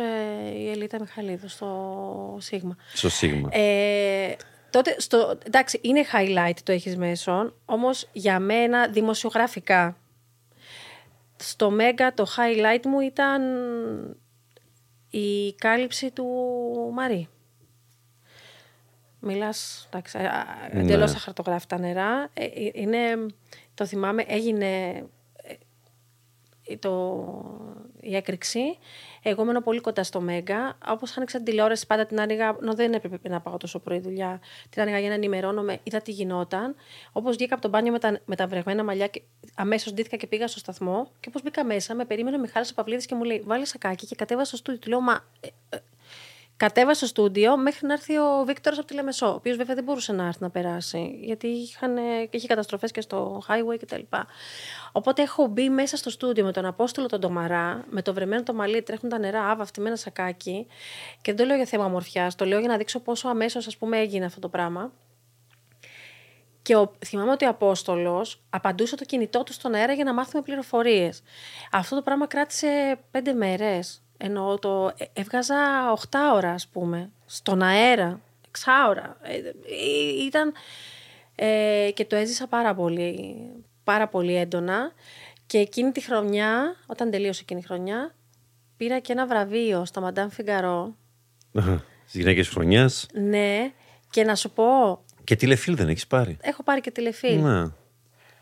η 0.59 0.71
Ελίτα 0.71 1.01
Μιχαλίδου 1.01 1.49
στο 1.49 2.37
Σίγμα. 2.41 2.77
Στο 2.95 3.09
Σίγμα. 3.09 3.49
Ε, 4.71 4.77
τότε, 4.83 5.01
στο, 5.01 5.39
εντάξει, 5.47 5.79
είναι 5.83 6.05
highlight 6.13 6.57
το 6.63 6.73
έχεις 6.73 6.97
μέσον, 6.97 7.55
όμως 7.65 8.09
για 8.13 8.39
μένα 8.39 8.89
δημοσιογραφικά, 8.89 9.97
στο 11.37 11.71
Μέγκα 11.71 12.15
το 12.15 12.27
highlight 12.37 12.83
μου 12.85 13.01
ήταν 13.01 13.43
η 15.11 15.53
κάλυψη 15.55 16.11
του 16.11 16.27
Μαρή. 16.95 17.29
Μιλάς, 19.21 19.89
εντάξει, 19.91 20.19
Ναι. 20.19 20.81
εντελώς 20.81 21.15
αχαρτογράφητα 21.15 21.79
νερά. 21.79 22.31
Ε, 22.35 22.45
ε, 22.45 22.71
είναι, 22.73 23.27
το 23.75 23.87
θυμάμαι, 23.87 24.25
έγινε 24.29 24.89
ε, 24.89 25.03
το, 26.77 27.25
η 28.01 28.17
έκρηξη. 28.17 28.79
Εγώ 29.23 29.45
μένω 29.45 29.61
πολύ 29.61 29.81
κοντά 29.81 30.03
στο 30.05 30.21
Μέγκα. 30.21 30.79
Όπως 30.87 31.17
άνοιξα 31.17 31.37
την 31.37 31.47
τηλεόραση, 31.47 31.87
πάντα 31.87 32.07
την 32.07 32.21
άνοιγα. 32.21 32.57
Ενώ 32.63 32.75
δεν 32.75 32.93
έπρεπε 32.93 33.29
να 33.29 33.41
πάω 33.41 33.57
τόσο 33.57 33.79
πρωί 33.79 33.99
δουλειά. 34.01 34.41
Την 34.71 34.83
άνοιγα 34.83 34.99
για 34.99 35.09
να 35.09 35.15
ενημερώνομαι, 35.15 35.79
είδα 35.83 36.01
τι 36.01 36.11
γινόταν. 36.11 36.75
Όπως 37.13 37.37
βγήκα 37.37 37.55
από 37.55 37.63
το 37.63 37.69
μπάνιο 37.69 37.93
με 37.93 37.99
τα, 37.99 38.21
με 38.25 38.37
τα 38.37 38.47
βρεγμένα 38.47 38.85
μαλλιά, 38.85 39.07
και 39.07 39.23
αμέσως 39.55 39.93
ντύθηκα 39.93 40.17
και 40.17 40.27
πήγα 40.27 40.49
στο 40.49 40.59
σταθμό. 40.59 41.11
Και 41.21 41.29
όπως 41.29 41.43
μπήκα 41.43 41.65
μέσα, 41.65 41.95
με 41.95 42.05
περίμενε 42.05 42.37
ο 42.37 42.41
Μιχάλης 42.41 42.75
Παυλίδης 42.75 43.07
και 43.07 43.15
μου 43.15 43.23
λέει: 43.23 43.43
Βάλει 43.47 43.67
σακάκι 43.67 44.07
και 44.07 44.15
κατέβα 44.15 44.45
στο 44.45 44.57
στούντιο. 44.57 44.81
Του 44.81 44.89
λέω: 44.89 45.01
Μα. 45.01 45.25
Ε, 45.41 45.49
ε, 45.69 45.79
Κατέβα 46.61 46.95
στο 46.95 47.07
στούντιο 47.07 47.57
μέχρι 47.57 47.87
να 47.87 47.93
έρθει 47.93 48.17
ο 48.17 48.43
Βίκτορας 48.47 48.79
από 48.79 48.87
τη 48.87 48.95
Λεμεσό, 48.95 49.27
ο 49.27 49.35
οποίος 49.35 49.57
βέβαια 49.57 49.75
δεν 49.75 49.85
μπορούσε 49.85 50.13
να 50.13 50.27
έρθει 50.27 50.43
να 50.43 50.51
περάσει, 50.51 51.19
γιατί 51.23 51.47
είχαν, 51.47 51.97
ε, 51.97 52.29
είχε 52.31 52.47
καταστροφές 52.47 52.91
και 52.91 53.01
στο 53.01 53.43
highway 53.49 53.79
κτλ. 53.81 54.01
Οπότε 54.93 55.23
έχω 55.23 55.47
μπει 55.47 55.69
μέσα 55.69 55.97
στο 55.97 56.11
στούντιο 56.11 56.45
με 56.45 56.53
τον 56.53 56.65
Απόστολο 56.65 57.07
τον 57.07 57.21
Τομαρά, 57.21 57.85
με 57.91 58.03
το 58.03 58.15
βρεμένο 58.15 58.43
το 58.43 58.55
μαλλί, 58.55 58.83
τρέχουν 58.83 59.09
τα 59.09 59.19
νερά, 59.19 59.51
άβα, 59.51 59.63
αυτή 59.63 59.81
με 59.81 59.87
ένα 59.87 59.97
σακάκι. 59.97 60.67
Και 61.21 61.33
δεν 61.33 61.37
το 61.37 61.45
λέω 61.45 61.57
για 61.57 61.65
θέμα 61.65 61.85
ομορφιάς, 61.85 62.35
το 62.35 62.45
λέω 62.45 62.59
για 62.59 62.69
να 62.69 62.77
δείξω 62.77 63.01
πόσο 63.01 63.29
αμέσως 63.29 63.67
ας 63.67 63.77
πούμε 63.77 63.99
έγινε 63.99 64.25
αυτό 64.25 64.41
το 64.41 64.49
πράγμα. 64.49 64.93
Και 66.63 66.77
ο, 66.77 66.93
θυμάμαι 67.07 67.31
ότι 67.31 67.45
ο 67.45 67.49
Απόστολος 67.49 68.43
απαντούσε 68.51 68.97
το 68.97 69.05
κινητό 69.05 69.43
του 69.43 69.53
στον 69.53 69.75
αέρα 69.75 69.93
για 69.93 70.05
να 70.05 70.15
μάθουμε 70.15 70.43
πληροφορίες. 70.43 71.23
Αυτό 71.73 71.97
το 71.97 72.03
πράγμα 72.03 72.27
κράτησε 72.27 72.99
πέντε 73.11 73.33
μέρες. 73.33 74.03
Ενώ 74.23 74.59
το 74.59 74.93
ε, 74.97 75.05
έβγαζα 75.13 75.57
8 76.11 76.19
ώρα, 76.35 76.53
ας 76.53 76.69
πούμε, 76.69 77.11
στον 77.27 77.63
αέρα, 77.63 78.21
6 78.65 78.89
ώρα. 78.89 79.17
Ε, 79.23 79.37
ε, 79.37 80.25
ήταν... 80.27 80.53
Ε, 81.35 81.91
και 81.95 82.05
το 82.05 82.17
έζησα 82.17 82.47
πάρα 82.47 82.75
πολύ, 82.75 83.37
πάρα 83.85 84.09
πολύ 84.09 84.37
έντονα. 84.37 84.93
Και 85.47 85.59
εκείνη 85.59 85.93
τη 85.93 86.01
χρονιά, 86.01 86.77
όταν 86.87 87.11
τελείωσε 87.11 87.41
εκείνη 87.43 87.61
η 87.61 87.63
χρονιά, 87.63 88.15
πήρα 88.77 88.99
και 88.99 89.13
ένα 89.13 89.27
βραβείο 89.27 89.85
στα 89.85 90.01
Μαντάμ 90.01 90.29
Φιγκαρό. 90.29 90.97
Στις 92.07 92.21
γυναίκες 92.21 92.49
χρονιάς. 92.49 93.07
Ναι, 93.13 93.73
και 94.11 94.25
να 94.25 94.35
σου 94.35 94.51
πω, 94.51 95.01
Και 95.25 95.37
τηλεφίλ 95.37 95.77
δεν 95.77 95.89
έχεις 95.89 96.07
πάρει; 96.07 96.37
έχω 96.41 96.63
πάρει 96.63 96.81
και 96.81 96.91
τηλεφίλ. 96.91 97.41
Να. 97.41 97.75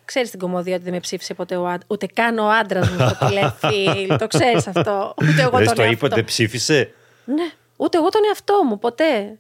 Ξέρεις 0.09 0.31
την 0.31 0.39
κομμωδία 0.39 0.75
ότι 0.75 0.85
δεν 0.85 0.93
με 0.93 1.01
ψήφισε 1.01 1.35
ποτέ 1.35 1.57
ο 1.57 1.67
άντρας, 1.67 1.87
ούτε 1.87 2.07
καν 2.07 2.39
ο 2.39 2.49
άντρας 2.51 2.91
μου 2.91 3.09
στο 3.09 3.27
τηλεφίλ. 3.27 4.17
το 4.19 4.27
ξέρεις 4.27 4.67
αυτό. 4.67 5.15
Ούτε 5.23 5.43
εγώ 5.43 5.57
Δεν 5.57 5.67
τον 5.67 5.75
το 5.75 5.83
είπε 5.83 5.91
εαυτό. 5.91 6.07
ότι 6.07 6.15
δεν 6.15 6.25
ψήφισε; 6.25 6.91
Ναι, 7.25 7.51
ούτε 7.77 7.99
εγώ 7.99 8.09
τον 8.09 8.21
εαυτό 8.29 8.65
μου, 8.65 8.79
ποτέ. 8.79 9.39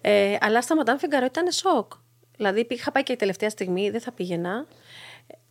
Ε, 0.00 0.36
αλλά 0.40 0.62
στα 0.62 0.76
Μαντάμ 0.76 0.96
Φιγκαρό 0.98 1.24
ήταν 1.24 1.50
σοκ. 1.50 1.92
Δηλαδή 2.36 2.66
είχα 2.70 2.92
πάει 2.92 3.02
και 3.02 3.12
η 3.12 3.16
τελευταία 3.16 3.50
στιγμή, 3.50 3.90
δεν 3.90 4.00
θα 4.00 4.12
πήγαινα. 4.12 4.66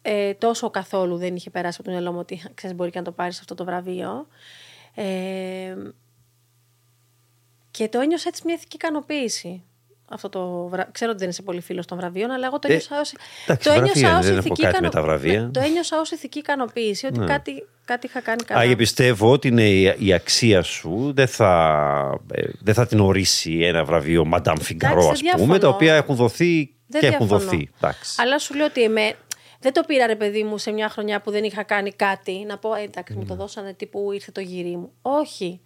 Ε, 0.02 0.34
τόσο 0.34 0.70
καθόλου 0.70 1.18
δεν 1.18 1.36
είχε 1.36 1.50
περάσει 1.50 1.78
από 1.80 1.90
το 1.90 1.96
μυαλό 1.96 2.12
μου 2.14 2.20
ότι 2.20 2.42
ξέρεις, 2.54 2.76
μπορεί 2.76 2.92
και 2.92 2.98
να 2.98 3.04
το 3.06 3.12
πάρεις 3.12 3.40
αυτό 3.40 3.56
το 3.56 3.64
βραβείο. 3.66 4.28
Ε, 4.96 5.76
και 7.72 7.88
το 7.90 8.00
ένιωσα 8.00 8.28
έτσι 8.28 8.42
μια 8.46 8.56
ηθική 8.56 8.76
ικανοποίηση. 8.76 9.64
Αυτό 10.12 10.30
το 10.30 10.68
βρα... 10.68 10.90
Ξέρω 10.92 11.12
ότι 11.12 11.20
δεν 11.20 11.30
είσαι 11.30 11.42
πολύ 11.42 11.62
φίλος 11.62 11.86
των 11.86 11.98
βραβείων, 11.98 12.32
αλλά 12.32 12.46
εγώ 12.46 12.60
το 12.60 12.68
Ε, 12.68 12.72
ένιωσα 12.72 13.00
ως... 13.00 13.14
εντάξει, 13.46 13.70
το 13.70 13.76
βραβεία 13.76 13.92
ένιωσα 13.96 14.18
ως 14.18 14.26
δεν 14.26 14.38
έχω 14.38 14.46
ηθική 14.46 14.62
κάτι 14.62 14.72
με 14.82 14.88
ικανο- 14.88 14.92
τα 14.94 15.02
βραβεία. 15.02 15.42
Ναι, 15.42 15.50
το 15.50 15.60
ένιωσα 15.60 16.00
ως 16.00 16.12
ηθική 16.12 16.40
ικανοποίηση, 16.40 17.06
ότι 17.06 17.20
κάτι, 17.20 17.52
κάτι 17.86 18.06
είχα 18.08 18.22
κάνει 18.22 18.44
καλά. 18.44 18.60
Άγια 18.60 18.76
πιστεύω 18.76 19.32
ότι 19.32 19.48
είναι 19.48 19.70
η, 19.70 19.96
η 20.00 20.14
αξία 20.14 20.62
σου 20.62 21.12
δεν 21.16 21.28
θα, 21.28 22.20
ε, 22.32 22.42
δεν 22.60 22.74
θα 22.74 22.86
την 22.88 23.00
ορίσει 23.00 23.60
ένα 23.64 23.84
βραβείο 23.84 24.30
Madame 24.34 24.54
Figaro, 24.54 24.78
δεν 24.78 24.98
ας 24.98 25.06
πούμε, 25.06 25.16
διαφωνώ. 25.22 25.58
τα 25.58 25.68
οποία 25.68 25.96
έχουν 25.96 26.16
δοθεί 26.16 26.74
Δεν 26.88 27.02
και 27.02 27.08
έχουν 27.08 27.28
διαφωνώ. 27.28 27.50
δοθεί. 27.52 27.70
Εντάξει. 27.78 28.16
Αλλά 28.22 28.40
σου 28.40 28.56
λέω 28.56 28.66
ότι 28.66 28.84
εμέ... 28.84 29.16
δεν 29.60 29.74
το 29.74 29.84
πήρα 29.88 30.06
ρε 30.08 30.16
παιδί 30.16 30.44
μου 30.44 30.58
σε 30.58 30.72
μια 30.72 30.90
χρονιά 30.90 31.22
που 31.22 31.32
δεν 31.32 31.44
είχα 31.44 31.64
κάνει 31.64 31.92
κάτι. 31.92 32.46
Να 32.48 32.58
πω, 32.58 32.74
ε, 32.74 32.82
εντάξει, 32.82 33.14
μου 33.14 33.26
το 33.26 33.36
δώσανε 33.36 33.74
τύπου 33.74 34.12
ήρθε 34.12 34.32
το 34.32 34.42
γυρί 34.42 34.78
μου. 34.78 34.92
Όχι. 35.02 35.62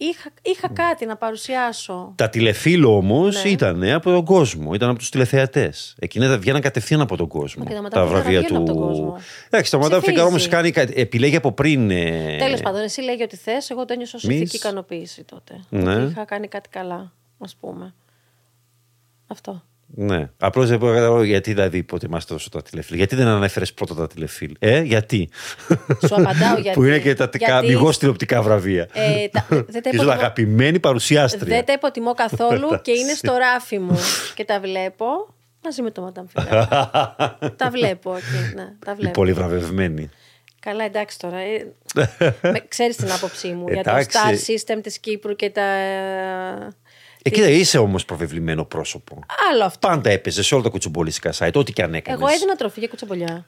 Είχα, 0.00 0.30
είχα 0.42 0.68
κάτι 0.68 1.06
να 1.06 1.16
παρουσιάσω. 1.16 2.12
Τα 2.16 2.28
τηλεφίλ 2.28 2.84
όμως 2.84 3.44
Ναι. 3.44 3.50
ήταν 3.50 3.82
από 3.84 4.10
τον 4.10 4.24
κόσμο, 4.24 4.74
ήταν 4.74 4.88
από 4.88 4.98
τους 4.98 5.10
τηλεθεατές. 5.10 5.94
Εκείνα 5.98 6.38
βγαίναν 6.38 6.60
κατευθείαν 6.60 7.00
από 7.00 7.16
τον 7.16 7.28
κόσμο. 7.28 7.64
Μα 7.64 7.70
και 7.70 7.76
τα 7.76 7.86
Madame 7.86 7.90
τα 7.90 8.04
Figaro 8.04 8.08
βραβεία 8.08 8.40
βγαίνουν 8.40 8.64
του. 8.64 8.70
από 8.72 8.80
τον 8.80 8.88
κόσμο. 8.88 9.16
Εντάξει, 9.46 9.70
το 9.70 9.78
Madame 9.78 9.90
Ψηφίζεις. 10.00 10.22
Figaro 10.22 10.26
όμως 10.26 10.48
κάνει. 10.48 10.70
κάτι- 10.70 11.00
Επιλέγει 11.00 11.36
από 11.36 11.52
πριν. 11.52 11.90
ε, 11.90 12.36
Τέλος 12.38 12.60
πάντων, 12.60 12.80
εσύ 12.80 13.00
λέγει 13.02 13.22
ότι 13.22 13.36
θες, 13.36 13.70
εγώ 13.70 13.84
το 13.84 13.92
ένιωσα 13.92 14.18
ω 14.18 14.20
Εμείς- 14.24 14.40
ηθική 14.40 14.56
ικανοποίηση 14.56 15.24
τότε. 15.24 15.60
Ναι. 15.68 15.94
Ότι 15.94 16.10
είχα 16.10 16.24
κάνει 16.24 16.48
κάτι 16.48 16.68
καλά, 16.68 17.12
ας 17.38 17.56
πούμε. 17.60 17.94
Αυτό. 19.26 19.62
Ναι. 19.94 20.30
Απλώς 20.38 20.68
δεν 20.68 20.78
μπορώ 20.78 20.92
να 20.92 20.98
καταλάβω 20.98 21.22
γιατί 21.22 21.52
δηλαδή 21.52 21.78
υποτιμάστε 21.78 22.32
τόσο 22.32 22.48
τα 22.50 22.62
τηλεφίλ. 22.62 22.96
Γιατί 22.96 23.16
δεν 23.16 23.26
ανέφερες 23.26 23.72
πρώτα 23.72 23.94
τα 23.94 24.06
τηλεφίλ. 24.06 24.54
Ε, 24.58 24.80
γιατί; 24.80 25.28
Σου 26.06 26.14
απαντάω 26.14 26.56
γιατί. 26.58 26.70
Που 26.78 26.84
είναι 26.84 26.98
και 26.98 27.14
τα 27.14 27.28
Γιατί, 27.34 27.52
αμυγός 27.52 27.98
τηλεοπτικά 27.98 28.42
βραβεία. 28.42 28.88
ε, 28.92 29.28
τα- 29.28 29.46
δεν 29.48 29.64
τα 29.64 29.64
Ίσως 29.68 29.84
υποτιμώ- 29.92 30.10
αγαπημένη 30.10 30.80
παρουσιάστρια. 30.80 31.54
Δεν 31.56 31.64
τα 31.64 31.72
υποτιμώ 31.72 32.14
καθόλου 32.14 32.80
και 32.82 32.90
είναι 32.90 33.12
στο 33.14 33.36
ράφι 33.36 33.78
μου. 33.78 33.98
και 34.34 34.44
τα 34.44 34.60
βλέπω 34.60 35.06
μαζί 35.64 35.82
με 35.82 35.90
το 35.90 36.12
Madame 36.14 36.42
Figaro. 36.42 36.66
τα 37.56 37.70
βλέπω 37.70 38.14
εκεί. 38.16 38.54
Ναι, 38.54 38.66
τα 38.84 38.92
Η 38.92 38.94
βλέπω. 38.94 39.10
πολύ 39.12 39.32
βραβευμένη. 39.32 40.10
Καλά, 40.60 40.84
εντάξει 40.84 41.18
τώρα. 41.18 41.36
Ε, 41.38 41.72
με, 42.52 42.64
ξέρεις 42.68 42.96
την 42.96 43.12
άποψή 43.12 43.48
μου 43.48 43.64
για 43.68 43.82
το 43.82 43.90
Εντάξει. 43.90 44.18
star 44.18 44.74
system 44.76 44.78
της 44.82 44.98
Κύπρου 44.98 45.36
και 45.36 45.50
τα... 45.50 45.62
Ε, 47.22 47.30
κοίτα, 47.30 47.48
είσαι 47.48 47.78
όμως 47.78 48.04
προβεβλημένο 48.04 48.64
πρόσωπο. 48.64 49.18
Άλλο 49.52 49.64
αυτό. 49.64 49.88
Πάντα 49.88 50.10
έπαιζες 50.10 50.46
σε 50.46 50.54
όλα 50.54 50.62
τα 50.62 50.68
κουτσομπολιστικά 50.68 51.32
site, 51.38 51.52
ό,τι 51.54 51.72
και 51.72 51.82
αν 51.82 51.94
έκανες. 51.94 52.20
Εγώ 52.20 52.28
έδινα 52.30 52.54
τροφή 52.56 52.78
για 52.78 52.88
κουτσομπολιά. 52.88 53.46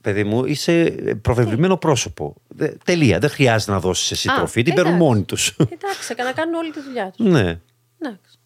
Παιδί 0.00 0.24
μου, 0.24 0.44
είσαι 0.44 0.84
προβεβλημένο 1.22 1.76
πρόσωπο. 1.76 2.34
Δε- 2.48 2.72
τελεία. 2.84 3.18
Δεν 3.18 3.30
χρειάζεται 3.30 3.72
να 3.72 3.80
δώσεις 3.80 4.10
εσύ 4.10 4.28
Α, 4.30 4.34
τροφή. 4.34 4.62
Την 4.62 4.74
παίρνουν 4.74 4.92
εντάξει. 4.94 5.08
μόνοι 5.08 5.22
τους. 5.22 5.48
Εντάξει, 5.78 6.14
να 6.16 6.32
κάνουν 6.32 6.54
όλη 6.54 6.70
τη 6.70 6.80
δουλειά 6.80 7.12
τους. 7.16 7.26
ναι. 7.26 7.60
Εντάξει. 8.02 8.38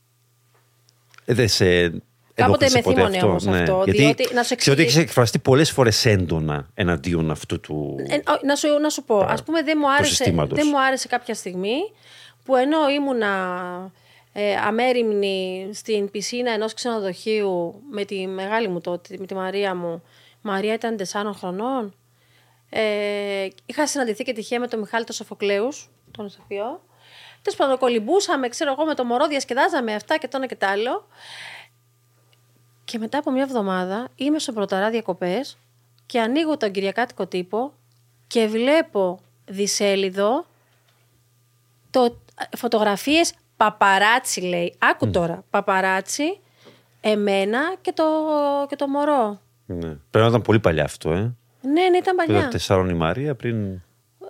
Ε, 1.25 1.35
Δεν 1.35 1.49
σε. 1.49 1.65
Κάποτε 2.35 2.65
ενόχλησε 2.65 2.77
με 2.77 2.83
ποτέ 2.83 2.97
θύμωνε 2.97 3.17
αυτό, 3.17 3.29
όμως 3.29 3.45
ναι. 3.45 3.59
αυτό, 3.61 3.83
Γιατί 3.85 4.01
διότι, 4.03 4.35
να 4.35 4.43
σου 4.43 4.55
ξέρω 4.55 4.73
ότι 4.73 4.83
εξηγήσω- 4.83 4.99
έχει 4.99 4.99
εκφραστεί 5.01 5.39
πολλές 5.39 5.71
φορές 5.71 6.05
έντονα 6.07 6.69
εναντίον 6.75 7.31
αυτού 7.31 7.61
του. 7.61 7.97
Ε, 8.09 8.15
ό, 8.15 8.21
να, 8.47 8.55
σου, 8.57 8.69
να 8.81 8.89
σου 8.91 9.05
πω, 9.05 9.19
ας 9.19 9.43
πούμε 9.43 9.63
δεν 9.63 9.77
μου, 9.81 9.91
άρεσε, 9.93 10.15
συστήματος. 10.15 10.59
δεν 10.59 10.67
μου 10.71 10.81
άρεσε 10.81 11.09
κάποια 11.09 11.35
στιγμή 11.35 11.77
που 12.45 12.57
ενώ 12.57 12.89
ήμουνα 12.89 13.31
ε, 14.39 14.57
αμέριμνη 14.57 15.71
στην 15.73 16.11
πισίνα 16.11 16.51
ενός 16.51 16.75
ξενοδοχείου 16.75 17.83
με 17.91 18.05
τη 18.05 18.27
μεγάλη 18.27 18.69
μου 18.69 18.81
τότε, 18.81 19.17
με 19.19 19.27
τη 19.27 19.35
Μαρία 19.35 19.75
μου, 19.75 20.03
Μαρία 20.41 20.75
ήταν 20.75 20.97
4 21.13 21.31
χρονών, 21.35 21.95
ε, 22.71 23.49
είχα 23.67 23.87
συναντηθεί 23.87 24.25
και 24.25 24.33
τυχαία 24.33 24.61
με 24.61 24.69
τον 24.69 24.79
Μιχάλη 24.79 25.05
τον 25.05 25.15
Σοφοκλέους, 25.15 25.91
τον 26.11 26.27
ηθοποιό, 26.27 26.81
Τέλος 27.43 27.59
πάντων, 27.59 27.79
κολυμπούσαμε, 27.79 28.49
ξέρω 28.49 28.71
εγώ, 28.73 28.85
με 28.85 28.95
το 28.95 29.05
μωρό, 29.05 29.27
διασκεδάζαμε 29.27 29.95
αυτά 29.95 30.17
και 30.17 30.29
το 30.29 30.37
ένα 30.37 30.47
και 30.47 30.57
το 30.57 30.67
άλλο. 30.67 31.07
Και 32.85 32.99
μετά 32.99 33.19
από 33.19 33.31
μια 33.31 33.43
εβδομάδα 33.43 34.09
είμαι 34.17 34.39
στο 34.39 34.53
Πρωταρά 34.53 34.91
διακοπές 34.91 35.59
και 36.07 36.21
ανοίγω 36.21 36.57
τον 36.57 36.71
Κυριακάτικο 36.71 37.27
τύπο 37.27 37.73
και 38.27 38.47
βλέπω 38.47 39.21
δισέλιδο 39.45 40.47
το, 41.91 42.21
φωτογραφίες 42.57 43.35
παπαράτσι 43.57 44.41
λέει. 44.41 44.75
Άκου 44.79 45.11
τώρα, 45.11 45.45
παπαράτσι, 45.51 46.41
εμένα 47.01 47.59
και 47.81 47.93
το, 47.93 48.05
και 48.69 48.77
το 48.77 48.89
μωρό. 48.89 49.41
Ναι. 49.67 49.79
Πρέπει 49.89 49.99
να 50.11 50.27
ήταν 50.27 50.43
πολύ 50.43 50.61
παλιά 50.61 50.85
αυτό, 50.85 51.11
ε. 51.13 51.35
Ναι, 51.61 51.89
ναι, 51.91 51.97
ήταν 51.97 52.17
παλιά. 52.17 52.39
Ήταν 52.39 52.51
τεσσάρων 52.51 52.89
η 52.89 52.95
Μαρία 52.95 53.35
πριν. 53.35 53.81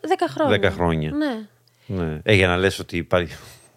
Δέκα 0.02 0.28
χρόνια. 0.28 0.58
Δέκα 0.58 0.70
χρόνια. 0.70 1.10
Ναι. 1.10 1.46
Ναι. 1.86 2.20
Ε, 2.22 2.34
για 2.34 2.46
να 2.46 2.56
λες 2.56 2.78
ότι 2.78 2.96
υπάρχει. 2.96 3.36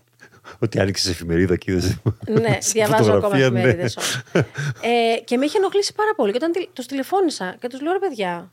ότι 0.64 0.80
άνοιξε 0.80 1.10
εφημερίδα 1.10 1.56
και 1.56 1.72
είδες 1.72 1.98
Ναι, 2.28 2.58
σε 2.60 2.72
διαβάζω 2.76 3.12
ακόμα 3.12 3.22
φωτογραφία, 3.22 3.50
ναι. 3.50 3.60
εφημερίδες. 3.60 3.98
ε, 5.16 5.20
και 5.24 5.38
με 5.38 5.46
είχε 5.46 5.58
ενοχλήσει 5.58 5.94
πάρα 5.94 6.14
πολύ. 6.16 6.32
Και 6.32 6.38
όταν 6.38 6.52
τους 6.74 6.86
τηλεφώνησα 6.86 7.56
και 7.60 7.68
τους 7.68 7.82
λέω 7.82 7.92
ρε 7.92 8.00
παιδιά. 8.00 8.52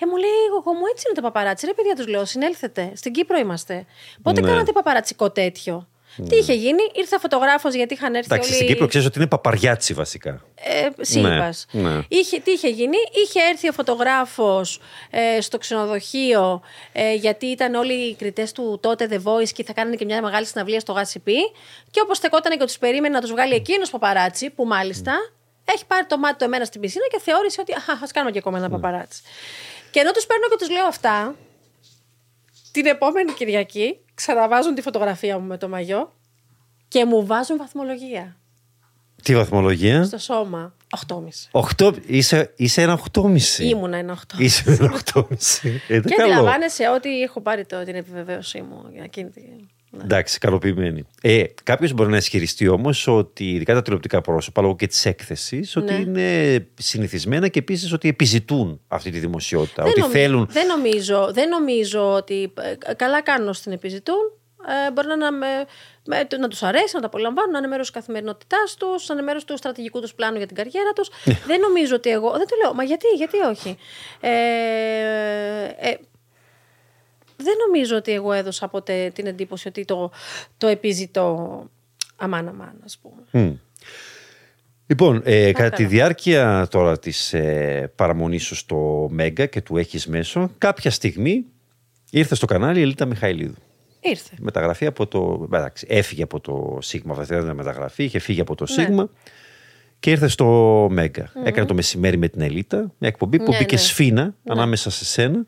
Ε, 0.00 0.06
μου 0.06 0.16
λέει, 0.16 0.30
εγώ 0.48 0.72
μου 0.72 0.86
έτσι 0.92 1.04
είναι 1.06 1.20
το 1.20 1.22
παπαράτσι. 1.22 1.66
Ρε 1.66 1.72
παιδιά, 1.74 1.94
τους 1.94 2.06
λέω, 2.06 2.24
συνέλθετε. 2.24 2.92
Στην 2.94 3.12
Κύπρο 3.12 3.38
είμαστε. 3.38 3.84
Πότε 4.22 4.40
Ναι. 4.40 4.48
κάνατε 4.48 4.72
παπαρατσικό 4.72 5.30
τέτοιο; 5.30 5.88
Τι 6.28 6.36
είχε 6.36 6.52
γίνει, 6.52 6.82
ήρθε 6.94 7.18
φωτογράφος 7.18 7.74
γιατί 7.74 7.94
είχαν 7.94 8.14
έρθει 8.14 8.28
Εντάξει, 8.32 8.48
όλοι. 8.48 8.56
στην 8.56 8.72
Κύπρο 8.72 8.86
ξέρεις 8.86 9.06
ότι 9.06 9.18
είναι 9.18 9.28
παπαριάτσι 9.28 9.94
βασικά. 9.94 10.42
Ε, 10.54 10.88
σύμπας. 11.00 11.66
Ναι, 11.70 11.88
ναι. 11.90 12.00
Είχε, 12.08 12.38
τι 12.40 12.50
είχε 12.50 12.68
γίνει, 12.68 12.96
είχε 13.24 13.40
έρθει 13.50 13.68
ο 13.68 13.72
φωτογράφος 13.72 14.80
ε, 15.10 15.40
στο 15.40 15.58
ξενοδοχείο 15.58 16.62
ε, 16.92 17.14
γιατί 17.14 17.46
ήταν 17.46 17.74
όλοι 17.74 17.92
οι 17.92 18.14
κριτές 18.14 18.52
του 18.52 18.78
τότε 18.82 19.08
The 19.10 19.22
Voice 19.30 19.48
και 19.48 19.64
θα 19.64 19.72
κάνανε 19.72 19.96
και 19.96 20.04
μια 20.04 20.22
μεγάλη 20.22 20.46
συναυλία 20.46 20.80
στο 20.80 20.94
GCP 20.96 21.30
και 21.90 22.00
όπως 22.02 22.16
στεκότανε 22.16 22.56
και 22.56 22.64
τους 22.64 22.78
περίμενε 22.78 23.14
να 23.14 23.20
τους 23.20 23.30
βγάλει 23.30 23.54
εκείνος 23.54 23.90
παπαράτσι 23.90 24.50
που 24.50 24.64
μάλιστα 24.64 25.12
έχει 25.64 25.86
πάρει 25.86 26.06
το 26.06 26.18
μάτι 26.18 26.36
του 26.38 26.44
εμένα 26.44 26.64
στην 26.64 26.80
πισίνα 26.80 27.04
και 27.10 27.20
θεώρησε 27.20 27.60
ότι 27.60 27.72
α, 27.72 27.98
ας 28.02 28.10
κάνουμε 28.12 28.32
και 28.32 28.38
ακόμα 28.38 28.58
ένα 28.58 28.68
παπαράτσι. 28.70 29.22
Και 29.90 30.00
ενώ 30.00 30.10
τους 30.10 30.26
παίρνω 30.26 30.48
και 30.48 30.56
τους 30.58 30.70
λέω 30.70 30.86
αυτά, 30.86 31.34
την 32.72 32.86
επόμενη 32.86 33.32
Κυριακή 33.32 34.00
ξαναβάζουν 34.14 34.74
τη 34.74 34.82
φωτογραφία 34.82 35.38
μου 35.38 35.46
με 35.46 35.56
το 35.58 35.68
μαγιό 35.68 36.12
και 36.88 37.04
μου 37.04 37.26
βάζουν 37.26 37.56
βαθμολογία 37.56 38.36
Τι 39.22 39.34
βαθμολογία; 39.34 40.04
στο 40.04 40.18
σώμα. 40.18 40.74
8,5. 41.50 41.88
8, 41.88 41.94
είσαι, 42.06 42.52
είσαι 42.56 42.82
ένα 42.82 43.00
8,5. 43.12 43.58
Ήμουνα 43.58 43.96
ένα 43.96 44.18
8. 44.36 44.38
Είσαι 44.38 44.76
ένα 44.80 45.00
8,5. 45.14 45.22
Ε, 45.62 45.70
δεν 45.88 46.02
Και 46.02 46.14
καλό. 46.14 46.32
αντιλαμβάνεσαι 46.32 46.88
ότι 46.88 47.20
έχω 47.20 47.40
πάρει 47.40 47.66
το, 47.66 47.84
την 47.84 47.94
επιβεβαίωσή 47.94 48.60
μου 48.60 48.88
για 48.92 49.02
εκείνη 49.04 49.30
τη. 49.30 49.40
Ναι. 49.96 50.02
Εντάξει, 50.02 50.38
καλοποιημένη. 50.38 51.04
Ε, 51.22 51.44
Κάποιος 51.64 51.92
μπορεί 51.92 52.10
να 52.10 52.16
ισχυριστεί 52.16 52.68
όμως 52.68 53.06
ότι 53.08 53.50
ειδικά 53.50 53.74
τα 53.74 53.82
τηλεοπτικά 53.82 54.20
πρόσωπα 54.20 54.62
λόγω 54.62 54.76
και 54.76 54.86
της 54.86 55.06
έκθεσης 55.06 55.76
ότι 55.76 55.92
Ναι. 55.92 55.98
είναι 55.98 56.66
συνηθισμένα 56.74 57.48
και 57.48 57.58
επίσης 57.58 57.92
ότι 57.92 58.08
επιζητούν 58.08 58.80
αυτή 58.88 59.10
τη 59.10 59.18
δημοσιότητα. 59.18 59.82
Δεν, 59.82 59.90
ότι 59.90 60.00
νομι- 60.00 60.14
θέλουν. 60.16 60.46
δεν, 60.50 60.66
νομίζω, 60.66 61.28
δεν 61.32 61.48
νομίζω 61.48 62.12
ότι 62.12 62.52
ε, 62.88 62.94
καλά 62.94 63.22
κάνουν 63.22 63.48
ώστε 63.48 63.62
την 63.62 63.72
επιζητούν. 63.72 64.16
Ε, 64.86 64.90
μπορεί 64.90 65.06
να, 65.06 65.14
είναι 65.14 65.30
με, 65.30 65.46
με, 66.06 66.26
να 66.38 66.48
τους 66.48 66.62
αρέσει, 66.62 66.94
να 66.94 67.00
τα 67.00 67.06
απολαμβάνουν, 67.06 67.50
να 67.52 67.58
είναι 67.58 67.66
μέρος 67.66 67.86
της 67.90 67.94
καθημερινότητάς 67.94 68.74
τους, 68.78 69.08
να 69.08 69.14
είναι 69.14 69.22
μέρος 69.22 69.44
του 69.44 69.56
στρατηγικού 69.56 70.00
τους 70.00 70.14
πλάνου 70.14 70.36
για 70.36 70.46
την 70.46 70.56
καριέρα 70.56 70.92
τους. 70.92 71.08
δεν 71.46 71.60
νομίζω 71.60 71.94
ότι 71.94 72.10
εγώ. 72.10 72.30
Δεν 72.30 72.46
το 72.46 72.54
λέω. 72.62 72.74
Μα 72.74 72.82
γιατί, 72.82 73.06
γιατί 73.16 73.38
όχι. 73.38 73.76
Ε, 74.20 74.30
ε, 75.88 75.94
δεν 77.42 77.54
νομίζω 77.66 77.96
ότι 77.96 78.12
εγώ 78.12 78.32
έδωσα 78.32 78.68
ποτέ 78.68 79.10
την 79.14 79.26
εντύπωση 79.26 79.68
ότι 79.68 79.84
το, 79.84 80.10
το 80.58 80.66
επιζητώ 80.66 81.62
αμάν 82.16 82.48
αμάν, 82.48 82.74
ας 82.84 82.98
πούμε. 82.98 83.44
Μμ. 83.44 83.54
Λοιπόν, 84.86 85.22
ε, 85.24 85.46
κατά 85.46 85.58
καλά. 85.58 85.70
τη 85.70 85.84
διάρκεια 85.84 86.66
τώρα 86.70 86.98
της 86.98 87.32
ε, 87.32 87.92
παραμονής 87.96 88.44
σου 88.44 88.54
στο 88.54 89.08
Μέγκα 89.10 89.46
και 89.46 89.60
του 89.60 89.76
έχεις 89.76 90.06
μέσο, 90.06 90.50
κάποια 90.58 90.90
στιγμή 90.90 91.44
ήρθε 92.10 92.34
στο 92.34 92.46
κανάλι 92.46 92.78
η 92.78 92.82
Ελίτα 92.82 93.04
Μιχαηλίδου. 93.06 93.54
Ήρθε. 94.00 94.34
Μεταγραφή 94.40 94.86
από 94.86 95.06
το. 95.06 95.48
Εντάξει, 95.52 95.86
έφυγε 95.90 96.22
από 96.22 96.40
το 96.40 96.78
Σίγμα, 96.80 97.14
αυτή 97.18 97.34
δεν 97.34 97.44
ήταν 97.44 97.56
μεταγραφή, 97.56 98.04
είχε 98.04 98.18
φύγει 98.18 98.40
από 98.40 98.54
το 98.54 98.64
Ναι. 98.68 98.82
Σίγμα 98.82 99.10
και 99.98 100.10
ήρθε 100.10 100.28
στο 100.28 100.46
Μέγκα. 100.90 101.32
Έκανε 101.44 101.66
το 101.66 101.74
μεσημέρι 101.74 102.16
με 102.16 102.28
την 102.28 102.40
Ελίτα, 102.40 102.76
μια 102.76 103.08
εκπομπή 103.08 103.38
που 103.38 103.50
Ναι, 103.50 103.56
μπήκε 103.58 103.74
ναι. 103.74 103.80
σφίνα 103.80 104.34
ανάμεσα 104.46 104.90
σε 104.90 105.04
σένα. 105.04 105.46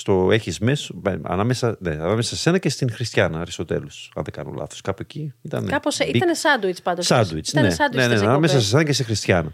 Στο 0.00 0.28
έχεις 0.32 0.58
μέσο, 0.58 0.94
ανάμεσα, 1.22 1.76
ναι, 1.80 1.90
ανάμεσα 1.90 2.28
σε 2.28 2.36
σένα 2.36 2.58
και 2.58 2.68
στην 2.68 2.92
Χριστιανά 2.92 3.40
Αριστοτέλους, 3.40 4.10
αν 4.14 4.24
δεν 4.24 4.32
κάνω 4.32 4.54
λάθος. 4.58 4.80
Κάπου 4.80 4.98
εκεί 5.02 5.32
ήταν. 5.42 5.66
Κάπως, 5.66 5.98
ήταν 5.98 6.34
σάντουιτς 6.34 6.82
πάντως. 6.82 7.06
Σάντουιτς, 7.06 7.50
Ήταν 7.50 7.62
ναι. 7.64 7.70
σάντουιτς 7.70 7.96
ναι, 7.96 8.02
ναι, 8.02 8.08
στις 8.08 8.20
ναι, 8.20 8.26
ανάμεσα 8.28 8.52
σε 8.52 8.58
εκπομπές. 8.58 8.66
εσένα 8.66 8.84
και 8.84 8.92
σε 8.92 9.02
Χριστιανά. 9.02 9.52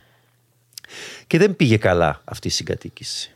Και 1.27 1.39
δεν 1.39 1.57
πήγε 1.57 1.77
καλά 1.77 2.21
αυτή 2.25 2.49
η 2.49 2.51
συγκατοίκηση. 2.51 3.35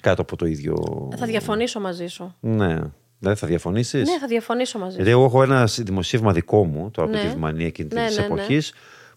Κάτω 0.00 0.22
από 0.22 0.36
το 0.36 0.46
ίδιο. 0.46 0.76
Θα 1.16 1.26
διαφωνήσω 1.26 1.80
μαζί 1.80 2.06
σου. 2.06 2.34
Ναι. 2.40 2.78
Δηλαδή 3.18 3.38
θα 3.38 3.46
διαφωνήσεις; 3.46 4.08
Ναι, 4.08 4.18
θα 4.18 4.26
διαφωνήσω 4.26 4.78
μαζί 4.78 4.90
σου. 4.90 4.96
Γιατί 4.96 5.10
εγώ 5.10 5.24
έχω 5.24 5.42
ένα 5.42 5.68
δημοσίευμα 5.78 6.32
δικό 6.32 6.64
μου, 6.64 6.90
τώρα 6.90 7.08
από 7.08 7.18
Ναι. 7.18 7.24
τη 7.24 7.34
Βυμανία 7.34 7.66
εκείνη 7.66 7.88
Ναι, 7.94 8.06
της 8.06 8.16
ναι, 8.16 8.26
ναι. 8.34 8.58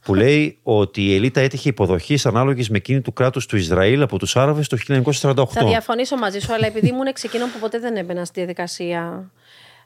Εποχή, 0.03 0.19
που 0.19 0.27
λέει 0.27 0.59
ότι 0.63 1.01
η 1.01 1.15
Ελίτα 1.15 1.41
έτυχε 1.41 1.69
υποδοχής 1.69 2.25
ανάλογης 2.25 2.69
με 2.69 2.77
εκείνη 2.77 3.01
του 3.01 3.13
κράτους 3.13 3.45
του 3.45 3.55
Ισραήλ 3.55 4.01
από 4.01 4.17
τους 4.17 4.35
Άραβες 4.35 4.67
το 4.67 4.77
1948. 4.87 5.47
Θα 5.49 5.65
διαφωνήσω 5.65 6.17
μαζί 6.17 6.39
σου, 6.39 6.53
αλλά 6.53 6.67
επειδή 6.67 6.87
ήμουν 6.87 7.07
εξ 7.07 7.23
εκείνων 7.23 7.51
που 7.51 7.59
ποτέ 7.59 7.79
δεν 7.79 7.95
έμπαινα 7.95 8.25
στη 8.25 8.39
διαδικασία. 8.39 9.31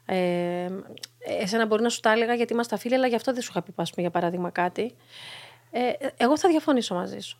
Ε, 0.06 0.68
εσένα 1.40 1.66
μπορεί 1.66 1.82
να 1.82 1.88
σου 1.88 2.00
τα 2.00 2.12
έλεγα 2.12 2.34
γιατί 2.34 2.52
είμαστε 2.52 2.78
φίλοι, 2.78 2.94
αλλά 2.94 3.06
γι' 3.06 3.14
αυτό 3.14 3.32
δεν 3.32 3.42
σου 3.42 3.48
είχα 3.50 3.62
πει, 3.62 3.72
ας 3.76 3.90
πούμε, 3.90 4.02
για 4.02 4.10
παράδειγμα, 4.10 4.50
κάτι. 4.50 4.94
Ε, 5.70 5.80
εγώ 6.16 6.38
θα 6.38 6.48
διαφωνήσω 6.48 6.94
μαζί 6.94 7.18
σου. 7.18 7.38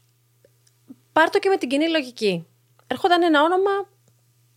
Πάρ' 1.12 1.30
το 1.30 1.38
και 1.38 1.48
με 1.48 1.56
την 1.56 1.68
κοινή 1.68 1.88
λογική. 1.88 2.46
Ερχόταν 2.86 3.22
ένα 3.22 3.42
όνομα 3.42 3.70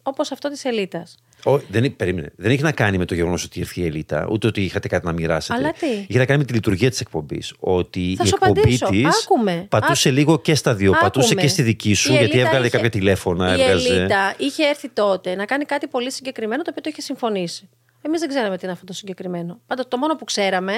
όπως 0.04 0.32
αυτό 0.32 0.50
της 0.50 0.66
Ελίτας. 0.66 1.18
Ω, 1.46 1.58
δεν, 1.70 1.84
εί- 1.84 1.90
περίμενε. 1.90 2.32
δεν 2.36 2.52
έχει 2.52 2.62
να 2.62 2.72
κάνει 2.72 2.98
με 2.98 3.06
το 3.06 3.16
γεγονός 3.16 3.44
ότι 3.44 3.60
ήρθε 3.60 3.82
η 3.82 3.86
Ελίτα, 3.86 4.28
ούτε 4.32 4.48
ότι 4.48 4.62
είχατε 4.62 4.88
κάτι 4.88 5.06
να 5.06 5.12
μοιράσετε. 5.12 5.54
Αλλά 5.60 5.72
τι; 5.72 5.86
Είχε 6.08 6.18
να 6.20 6.26
κάνει 6.26 6.40
με 6.40 6.46
τη 6.46 6.54
λειτουργία 6.54 6.90
της 6.90 7.00
εκπομπής. 7.00 7.54
Ότι 7.60 8.14
Θα 8.18 8.24
η 8.24 8.28
σου 8.28 8.34
εκπομπή 8.42 8.60
απαντήσω. 8.60 8.86
της 8.88 9.24
Άκουμε. 9.24 9.66
πατούσε 9.70 10.12
λίγο 10.12 10.40
και 10.40 10.56
στα 10.56 10.74
δύο. 10.76 10.92
Πατούσε 11.02 11.26
Άκουμε. 11.26 11.42
και 11.42 11.48
στη 11.48 11.62
δική 11.62 11.94
σου, 11.94 12.10
Η 12.14 12.16
γιατί 12.16 12.32
Ελίτα 12.32 12.48
έβγαλε 12.48 12.66
είχε- 12.66 12.76
κάποια 12.76 12.90
τηλέφωνα. 12.92 13.56
Η 13.58 13.62
έβγαζε... 13.62 13.94
Ελίτα 13.96 14.34
είχε 14.38 14.64
έρθει 14.64 14.90
τότε 14.90 15.36
να 15.36 15.46
κάνει 15.46 15.66
κάτι 15.66 15.88
πολύ 15.88 16.12
συγκεκριμένο 16.12 16.62
το 16.64 16.68
οποίο 16.70 16.82
το 16.82 16.90
είχε 16.92 17.02
συμφωνήσει. 17.02 17.70
Εμείς 18.02 18.20
δεν 18.20 18.30
ξέραμε 18.30 18.56
τι 18.58 18.64
είναι 18.64 18.72
αυτό 18.74 18.86
το 18.86 18.94
συγκεκριμένο. 18.94 19.60
Πάντως 19.68 19.86
το 19.88 19.98
μόνο 19.98 20.16
που 20.16 20.24
ξέραμε 20.24 20.74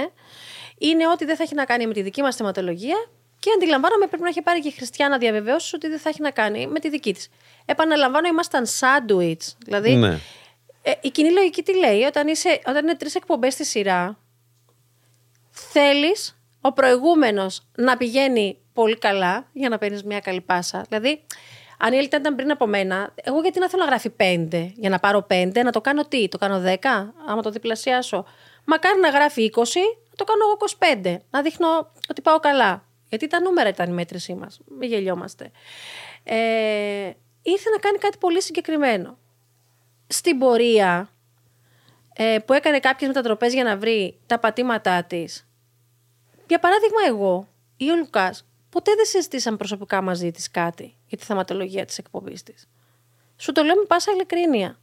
είναι 0.77 1.07
ότι 1.07 1.25
δεν 1.25 1.35
θα 1.35 1.43
έχει 1.43 1.55
να 1.55 1.65
κάνει 1.65 1.87
με 1.87 1.93
τη 1.93 2.01
δική 2.01 2.21
μας 2.21 2.35
θεματολογία 2.35 2.95
και 3.39 3.49
αντιλαμβάνομαι 3.55 4.05
πρέπει 4.07 4.23
να 4.23 4.29
έχει 4.29 4.41
πάρει 4.41 4.59
και 4.61 4.67
η 4.67 4.71
Χριστιανά 4.71 5.17
διαβεβαίωση 5.17 5.75
ότι 5.75 5.87
δεν 5.87 5.99
θα 5.99 6.09
έχει 6.09 6.21
να 6.21 6.31
κάνει 6.31 6.67
με 6.67 6.79
τη 6.79 6.89
δική 6.89 7.13
της. 7.13 7.29
Επαναλαμβάνω, 7.65 8.27
ήμασταν 8.27 8.65
σάντουιτ. 8.65 9.41
Δηλαδή, 9.65 9.91
Ναι. 9.95 10.17
Ε, 10.85 10.91
η 11.01 11.09
κοινή 11.09 11.31
λογική 11.31 11.63
τι 11.63 11.77
λέει, 11.77 12.01
όταν, 12.01 12.27
είσαι, 12.27 12.59
όταν 12.65 12.83
είναι 12.83 12.95
τρεις 12.95 13.15
εκπομπές 13.15 13.53
στη 13.53 13.65
σειρά, 13.65 14.19
θέλεις 15.51 16.39
ο 16.61 16.73
προηγούμενος 16.73 17.67
να 17.75 17.97
πηγαίνει 17.97 18.57
πολύ 18.73 18.97
καλά 18.97 19.49
για 19.53 19.69
να 19.69 19.77
παίρνεις 19.77 20.03
μια 20.03 20.19
καλή 20.19 20.41
πάσα. 20.41 20.85
Δηλαδή, 20.89 21.23
αν 21.77 21.93
η 21.93 21.97
Ελίτα 21.97 22.17
ήταν 22.17 22.35
πριν 22.35 22.51
από 22.51 22.67
μένα, 22.67 23.13
εγώ 23.23 23.41
γιατί 23.41 23.59
να 23.59 23.69
θέλω 23.69 23.83
να 23.83 23.89
γράφει 23.89 24.09
5 24.17 24.71
για 24.75 24.89
να 24.89 24.99
πάρω 24.99 25.27
5, 25.29 25.51
να 25.63 25.71
το 25.71 25.81
κάνω 25.81 26.05
τι, 26.05 26.27
το 26.27 26.37
κάνω 26.37 26.61
10, 26.65 26.75
άμα 27.27 27.41
το 27.41 27.49
διπλασιάσω. 27.49 28.25
Μακάρι 28.65 28.99
να 28.99 29.09
γράφει 29.09 29.51
20, 29.55 29.59
να 30.09 30.15
το 30.15 30.23
κάνω 30.23 30.43
εγώ 30.45 30.57
25, 31.13 31.17
να 31.29 31.41
δείχνω 31.41 31.91
ότι 32.09 32.21
πάω 32.21 32.39
καλά. 32.39 32.85
Γιατί 33.09 33.27
τα 33.27 33.41
νούμερα 33.41 33.69
ήταν 33.69 33.89
η 33.89 33.93
μέτρησή 33.93 34.33
μας. 34.33 34.59
Μην 34.79 34.89
γελιόμαστε. 34.89 35.51
Ε, 36.23 36.35
ήρθε 37.41 37.69
να 37.69 37.77
κάνει 37.79 37.97
κάτι 37.97 38.17
πολύ 38.17 38.41
συγκεκριμένο. 38.41 39.17
Στην 40.07 40.37
πορεία 40.37 41.09
ε, 42.13 42.37
που 42.45 42.53
έκανε 42.53 42.79
κάποιες 42.79 43.09
μετατροπές 43.09 43.53
για 43.53 43.63
να 43.63 43.77
βρει 43.77 44.17
τα 44.25 44.39
πατήματά 44.39 45.03
της. 45.03 45.47
Για 46.47 46.59
παράδειγμα 46.59 46.99
εγώ 47.07 47.47
ή 47.77 47.89
ο 47.89 47.95
Λουκάς 47.95 48.45
ποτέ 48.69 48.91
δεν 48.95 49.05
συζητήσαμε 49.05 49.57
προσωπικά 49.57 50.01
μαζί 50.01 50.31
της 50.31 50.51
κάτι 50.51 50.95
για 51.07 51.17
τη 51.17 51.23
θεματολογία 51.23 51.85
της 51.85 51.97
εκπομπής 51.97 52.43
της. 52.43 52.67
Σου 53.37 53.51
το 53.51 53.63
λέω 53.63 53.75
με 53.75 53.83
πάσα 53.87 54.11
ειλικρίνεια. 54.11 54.77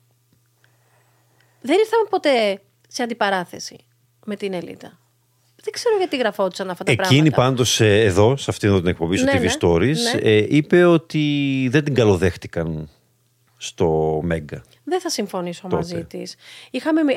Δεν 1.60 1.78
ήρθαμε 1.78 2.06
ποτέ 2.10 2.60
σε 2.88 3.02
αντιπαράθεση 3.02 3.78
με 4.24 4.36
την 4.36 4.52
Ελίτα. 4.52 4.98
Δεν 5.62 5.72
ξέρω 5.72 5.96
γιατί 5.96 6.16
γραφόντουσαν 6.16 6.70
αυτά 6.70 6.84
τα 6.84 6.92
Εκείνη 6.92 7.08
πράγματα. 7.08 7.36
πάντως 7.36 7.80
εδώ, 7.80 8.36
σε 8.36 8.50
αυτήν 8.50 8.68
εδώ 8.68 8.78
την 8.78 8.88
εκπομπή, 8.88 9.16
στο 9.16 9.24
Ναι, 9.24 9.38
TV 9.38 9.42
ναι, 9.42 9.52
Stories, 9.60 9.96
ναι. 10.14 10.30
ε, 10.30 10.46
είπε 10.48 10.84
ότι 10.84 11.68
δεν 11.70 11.84
την 11.84 11.94
καλοδέχτηκαν 11.94 12.88
στο 13.62 14.20
Μέγκα. 14.22 14.62
Δεν 14.84 15.00
θα 15.00 15.10
συμφωνήσω 15.10 15.62
Τότε. 15.62 15.76
μαζί 15.76 16.04
της. 16.04 16.36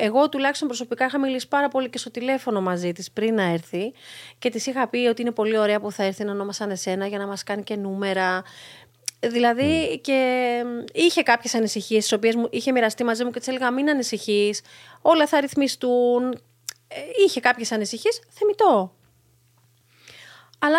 Εγώ 0.00 0.28
τουλάχιστον 0.28 0.68
προσωπικά 0.68 1.04
είχα 1.04 1.18
μιλήσει 1.18 1.48
πάρα 1.48 1.68
πολύ 1.68 1.90
και 1.90 1.98
στο 1.98 2.10
τηλέφωνο 2.10 2.60
μαζί 2.60 2.92
της 2.92 3.10
πριν 3.10 3.34
να 3.34 3.42
έρθει 3.42 3.92
και 4.38 4.50
της 4.50 4.66
είχα 4.66 4.88
πει 4.88 4.98
ότι 4.98 5.22
είναι 5.22 5.30
πολύ 5.30 5.58
ωραία 5.58 5.80
που 5.80 5.92
θα 5.92 6.04
έρθει 6.04 6.24
να 6.24 6.32
ονόμασαν 6.32 6.70
εσένα 6.70 7.06
για 7.06 7.18
να 7.18 7.26
μας 7.26 7.42
κάνει 7.42 7.62
και 7.62 7.76
νούμερα. 7.76 8.42
Δηλαδή 9.20 10.00
και 10.02 10.62
είχε 10.92 11.22
κάποιες 11.22 11.54
ανησυχίες, 11.54 12.02
τις 12.02 12.12
οποίες 12.12 12.34
μου 12.34 12.48
είχε 12.50 12.72
μοιραστεί 12.72 13.04
μαζί 13.04 13.24
μου 13.24 13.30
και 13.30 13.38
της 13.38 13.48
έλεγα: 13.48 13.70
Μην 13.70 13.88
ανησυχείς, 13.90 14.60
όλα 15.02 15.26
θα 15.26 15.40
ρυθμιστούν. 15.40 16.32
Ε, 16.88 17.00
είχε 17.26 17.40
κάποιες 17.40 17.72
ανησυχίες, 17.72 18.22
θεμητό. 18.28 18.94
Αλλά 20.58 20.78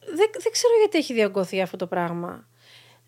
δεν, 0.00 0.30
δεν 0.42 0.52
ξέρω 0.52 0.72
γιατί 0.80 0.98
έχει 0.98 1.12
διαγκωθεί 1.12 1.60
αυτό 1.60 1.76
το 1.76 1.86
πράγμα. 1.86 2.46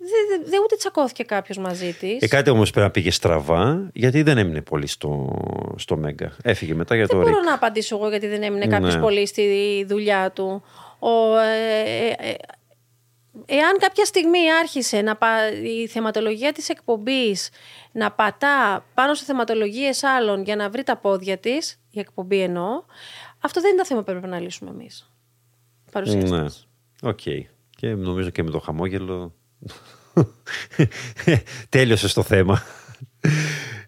Δεν 0.06 0.40
δε, 0.44 0.50
δε 0.50 0.58
ούτε 0.64 0.76
τσακώθηκε 0.76 1.22
κάποιος 1.22 1.58
μαζί 1.58 1.92
της. 1.92 2.22
Ε, 2.22 2.28
κάτι 2.28 2.50
όμως 2.50 2.70
πρέπει 2.70 2.86
να 2.86 2.92
πήγε 2.92 3.10
στραβά, 3.10 3.90
γιατί 3.94 4.22
δεν 4.22 4.38
έμεινε 4.38 4.60
πολύ 4.60 4.86
στο, 4.86 5.36
στο 5.76 5.96
Μέγκα. 5.96 6.36
Έφυγε 6.42 6.74
μετά 6.74 6.94
για 6.94 7.06
Δεν 7.06 7.16
το 7.16 7.22
μπορώ 7.22 7.36
Ρικ. 7.36 7.46
να 7.46 7.54
απαντήσω 7.54 7.96
εγώ 7.96 8.08
γιατί 8.08 8.26
δεν 8.26 8.42
έμεινε 8.42 8.66
Ναι. 8.66 8.78
κάποιο 8.78 9.00
πολύ 9.00 9.26
στη 9.26 9.84
δουλειά 9.88 10.30
του. 10.30 10.62
Ο, 10.98 11.38
ε, 11.38 12.10
ε, 12.18 12.30
ε, 12.30 12.34
εάν 13.46 13.78
κάποια 13.78 14.04
στιγμή 14.04 14.52
άρχισε 14.60 15.00
να 15.00 15.16
πα, 15.16 15.52
η 15.62 15.86
θεματολογία 15.86 16.52
της 16.52 16.68
εκπομπής 16.68 17.50
να 17.92 18.10
πατά 18.12 18.84
πάνω 18.94 19.14
σε 19.14 19.24
θεματολογίες 19.24 20.02
άλλων 20.02 20.42
για 20.42 20.56
να 20.56 20.70
βρει 20.70 20.82
τα 20.82 20.96
πόδια 20.96 21.38
της, 21.38 21.80
η 21.90 22.00
εκπομπή 22.00 22.40
εννοώ, 22.40 22.82
αυτό 23.40 23.60
δεν 23.60 23.70
είναι 23.70 23.78
το 23.78 23.86
θέμα 23.86 24.00
που 24.00 24.06
πρέπει 24.06 24.26
να 24.26 24.38
λύσουμε 24.40 24.70
εμείς. 24.70 25.10
Παρουσιαστές. 25.92 26.30
Ναι. 26.30 27.10
Οκ. 27.10 27.20
Και 27.76 27.94
νομίζω 27.94 28.30
και 28.30 28.42
με 28.42 28.50
το 28.50 28.58
χαμόγελο. 28.58 29.34
Τέλειωσε 31.68 32.14
το 32.14 32.22
θέμα. 32.22 32.62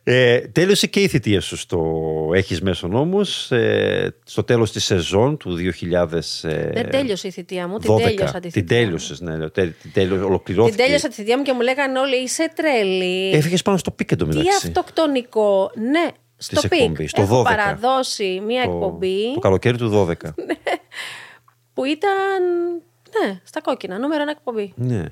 Ε, 0.09 0.39
τέλειωσε 0.39 0.87
και 0.87 1.01
η 1.01 1.09
θητεία 1.09 1.41
σου 1.41 1.57
στο 1.57 2.03
Έχεις 2.35 2.61
Μέσον 2.61 2.95
όμως 2.95 3.53
ε, 3.53 4.15
στο 4.25 4.43
τέλος 4.45 4.73
της 4.73 4.85
σεζόν 4.85 5.37
του 5.37 5.57
2000 5.91 6.19
ε, 6.43 6.71
Δεν 6.73 6.91
τέλειωσε 6.91 7.29
η 7.29 7.31
θητεία 7.31 7.69
μου, 7.69 7.79
την 7.79 7.93
12. 7.95 8.03
τέλειωσα 8.03 8.41
τη 8.41 8.51
θητεία 8.51 8.63
Την 8.63 8.67
τέλειωσες, 8.67 9.21
ναι, 9.21 9.37
λέω, 9.37 9.51
τε- 9.51 9.75
την 9.83 9.93
τέλειο, 9.93 10.25
ολοκληρώθηκε. 10.27 10.77
Την 10.77 10.85
τέλειωσα 10.85 11.09
τη 11.09 11.15
θητεία 11.15 11.37
μου 11.37 11.43
και 11.43 11.53
μου 11.53 11.61
λέγανε 11.61 11.99
όλοι 11.99 12.23
είσαι 12.23 12.53
τρελή. 12.55 13.31
Έφυγες 13.31 13.63
πάνω 13.63 13.77
στο 13.79 13.91
peak 13.91 14.09
Τι 14.09 14.15
εντωμεταξύ. 14.15 14.67
αυτοκτονικό. 14.67 15.71
Ναι, 15.91 16.07
στο 16.37 16.61
Της 16.61 16.69
peak. 16.69 16.81
εκπομπής, 16.81 17.13
το 17.13 17.23
Έχω 17.23 17.41
12. 17.41 17.45
παραδώσει 17.45 18.43
μία 18.47 18.65
Το, 18.65 18.71
εκπομπή 18.71 19.33
το 19.35 19.41
καλοκαίρι 19.41 19.77
του 19.77 19.91
12. 19.91 20.13
που 21.75 21.85
ήταν. 21.85 22.43
Ναι, 23.25 23.41
στα 23.45 23.61
κόκκινα. 23.61 23.99
Νούμερο 23.99 24.23
ένα 24.23 24.31
εκπομπή. 24.31 24.73
ναι. 24.77 25.05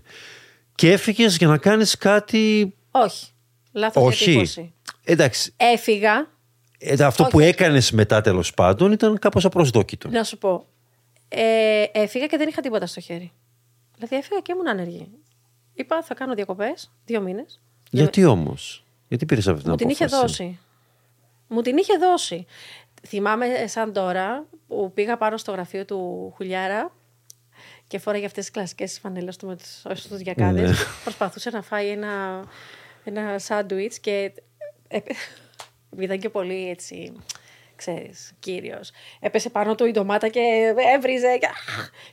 Και 0.74 0.92
έφυγες 0.92 1.36
για 1.36 1.48
να 1.48 1.58
κάνεις 1.58 1.96
κάτι... 1.96 2.74
Όχι. 2.90 3.26
Λάθος 3.72 4.04
Όχι. 4.04 4.24
διατύπωση. 4.24 4.72
Εντάξει, 5.04 5.52
Έφυγα. 5.56 6.30
ε, 6.78 7.04
αυτό 7.04 7.24
που 7.24 7.40
έκανες 7.40 7.90
μετά 7.92 8.20
τέλος 8.20 8.54
πάντων 8.54 8.92
ήταν 8.92 9.18
κάπως 9.18 9.44
απροσδόκητο. 9.44 10.08
Να 10.08 10.24
σου 10.24 10.38
πω. 10.38 10.66
Ε, 11.28 11.84
έφυγα 11.92 12.26
και 12.26 12.36
δεν 12.36 12.48
είχα 12.48 12.60
τίποτα 12.60 12.86
στο 12.86 13.00
χέρι. 13.00 13.32
Δηλαδή 13.94 14.16
έφυγα 14.16 14.40
και 14.40 14.52
ήμουν 14.52 14.68
άνεργη. 14.68 15.08
Είπα 15.74 16.02
θα 16.02 16.14
κάνω 16.14 16.34
διακοπές 16.34 16.90
δύο 17.04 17.20
μήνες. 17.20 17.60
Γιατί 17.90 18.24
όμως, 18.24 18.84
γιατί 19.08 19.26
πήρες 19.26 19.48
αυτή 19.48 19.62
την 19.62 19.70
Μου 19.70 19.76
την 19.76 19.88
είχε 19.88 20.04
απόφαση; 20.04 20.26
δώσει. 20.26 20.58
Μου 21.48 21.60
την 21.60 21.76
είχε 21.76 21.96
δώσει. 21.96 22.46
Θυμάμαι 23.06 23.46
ε, 23.46 23.66
σαν 23.66 23.92
τώρα 23.92 24.46
που 24.68 24.90
πήγα 24.94 25.16
πάνω 25.16 25.36
στο 25.36 25.52
γραφείο 25.52 25.84
του 25.84 26.32
Χουλιάρα 26.36 26.92
και 27.86 27.98
φόραγε 27.98 28.26
αυτές 28.26 28.44
τις 28.44 28.52
κλασικές 28.52 28.98
φανέλες 28.98 29.36
του 29.36 29.46
με 29.46 29.56
τους, 29.56 30.02
στους 30.02 30.18
διακάδες. 30.18 30.70
Ναι. 30.70 30.76
Προσπαθούσε 31.02 31.50
να 31.50 31.62
φάει 31.62 31.88
ένα, 31.88 32.44
ένα 33.04 33.38
σάντουιτς 33.38 33.98
και 33.98 34.32
ε, 34.88 34.98
ήταν 35.98 36.18
και 36.18 36.28
πολύ 36.28 36.68
έτσι, 36.68 37.12
ξέρεις, 37.76 38.32
κύριος. 38.38 38.90
Έπεσε 39.20 39.50
πάνω 39.50 39.74
του 39.74 39.84
η 39.86 39.90
ντομάτα 39.90 40.28
και 40.28 40.74
έβριζε 40.94 41.38
και, 41.38 41.48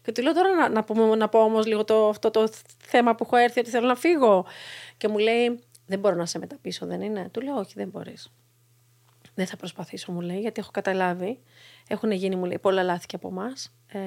και 0.01 0.11
του 0.11 0.21
λέω 0.21 0.33
τώρα 0.33 0.55
να, 0.55 0.69
να, 0.69 0.83
πω, 0.83 1.15
να 1.15 1.29
πω 1.29 1.43
όμως 1.43 1.65
λίγο 1.65 1.83
το, 1.83 2.09
αυτό 2.09 2.31
το 2.31 2.49
θέμα 2.83 3.15
που 3.15 3.23
έχω 3.23 3.35
έρθει 3.35 3.59
ότι 3.59 3.69
θέλω 3.69 3.87
να 3.87 3.95
φύγω. 3.95 4.45
Και 4.97 5.07
μου 5.07 5.17
λέει, 5.17 5.59
δεν 5.85 5.99
μπορώ 5.99 6.15
να 6.15 6.25
σε 6.25 6.39
μεταπίσω, 6.39 6.85
δεν 6.85 7.01
είναι; 7.01 7.29
Του 7.31 7.41
λέω, 7.41 7.55
όχι, 7.55 7.73
δεν 7.75 7.87
μπορείς. 7.87 8.31
Δεν 9.33 9.47
θα 9.47 9.57
προσπαθήσω, 9.57 10.11
μου 10.11 10.21
λέει, 10.21 10.39
γιατί 10.39 10.59
έχω 10.59 10.71
καταλάβει. 10.71 11.39
Έχουν 11.87 12.11
γίνει, 12.11 12.35
μου 12.35 12.45
λέει, 12.45 12.59
πολλά 12.59 12.83
λάθη 12.83 13.05
και 13.05 13.15
από 13.15 13.27
εμάς. 13.27 13.73
Ε, 13.87 13.99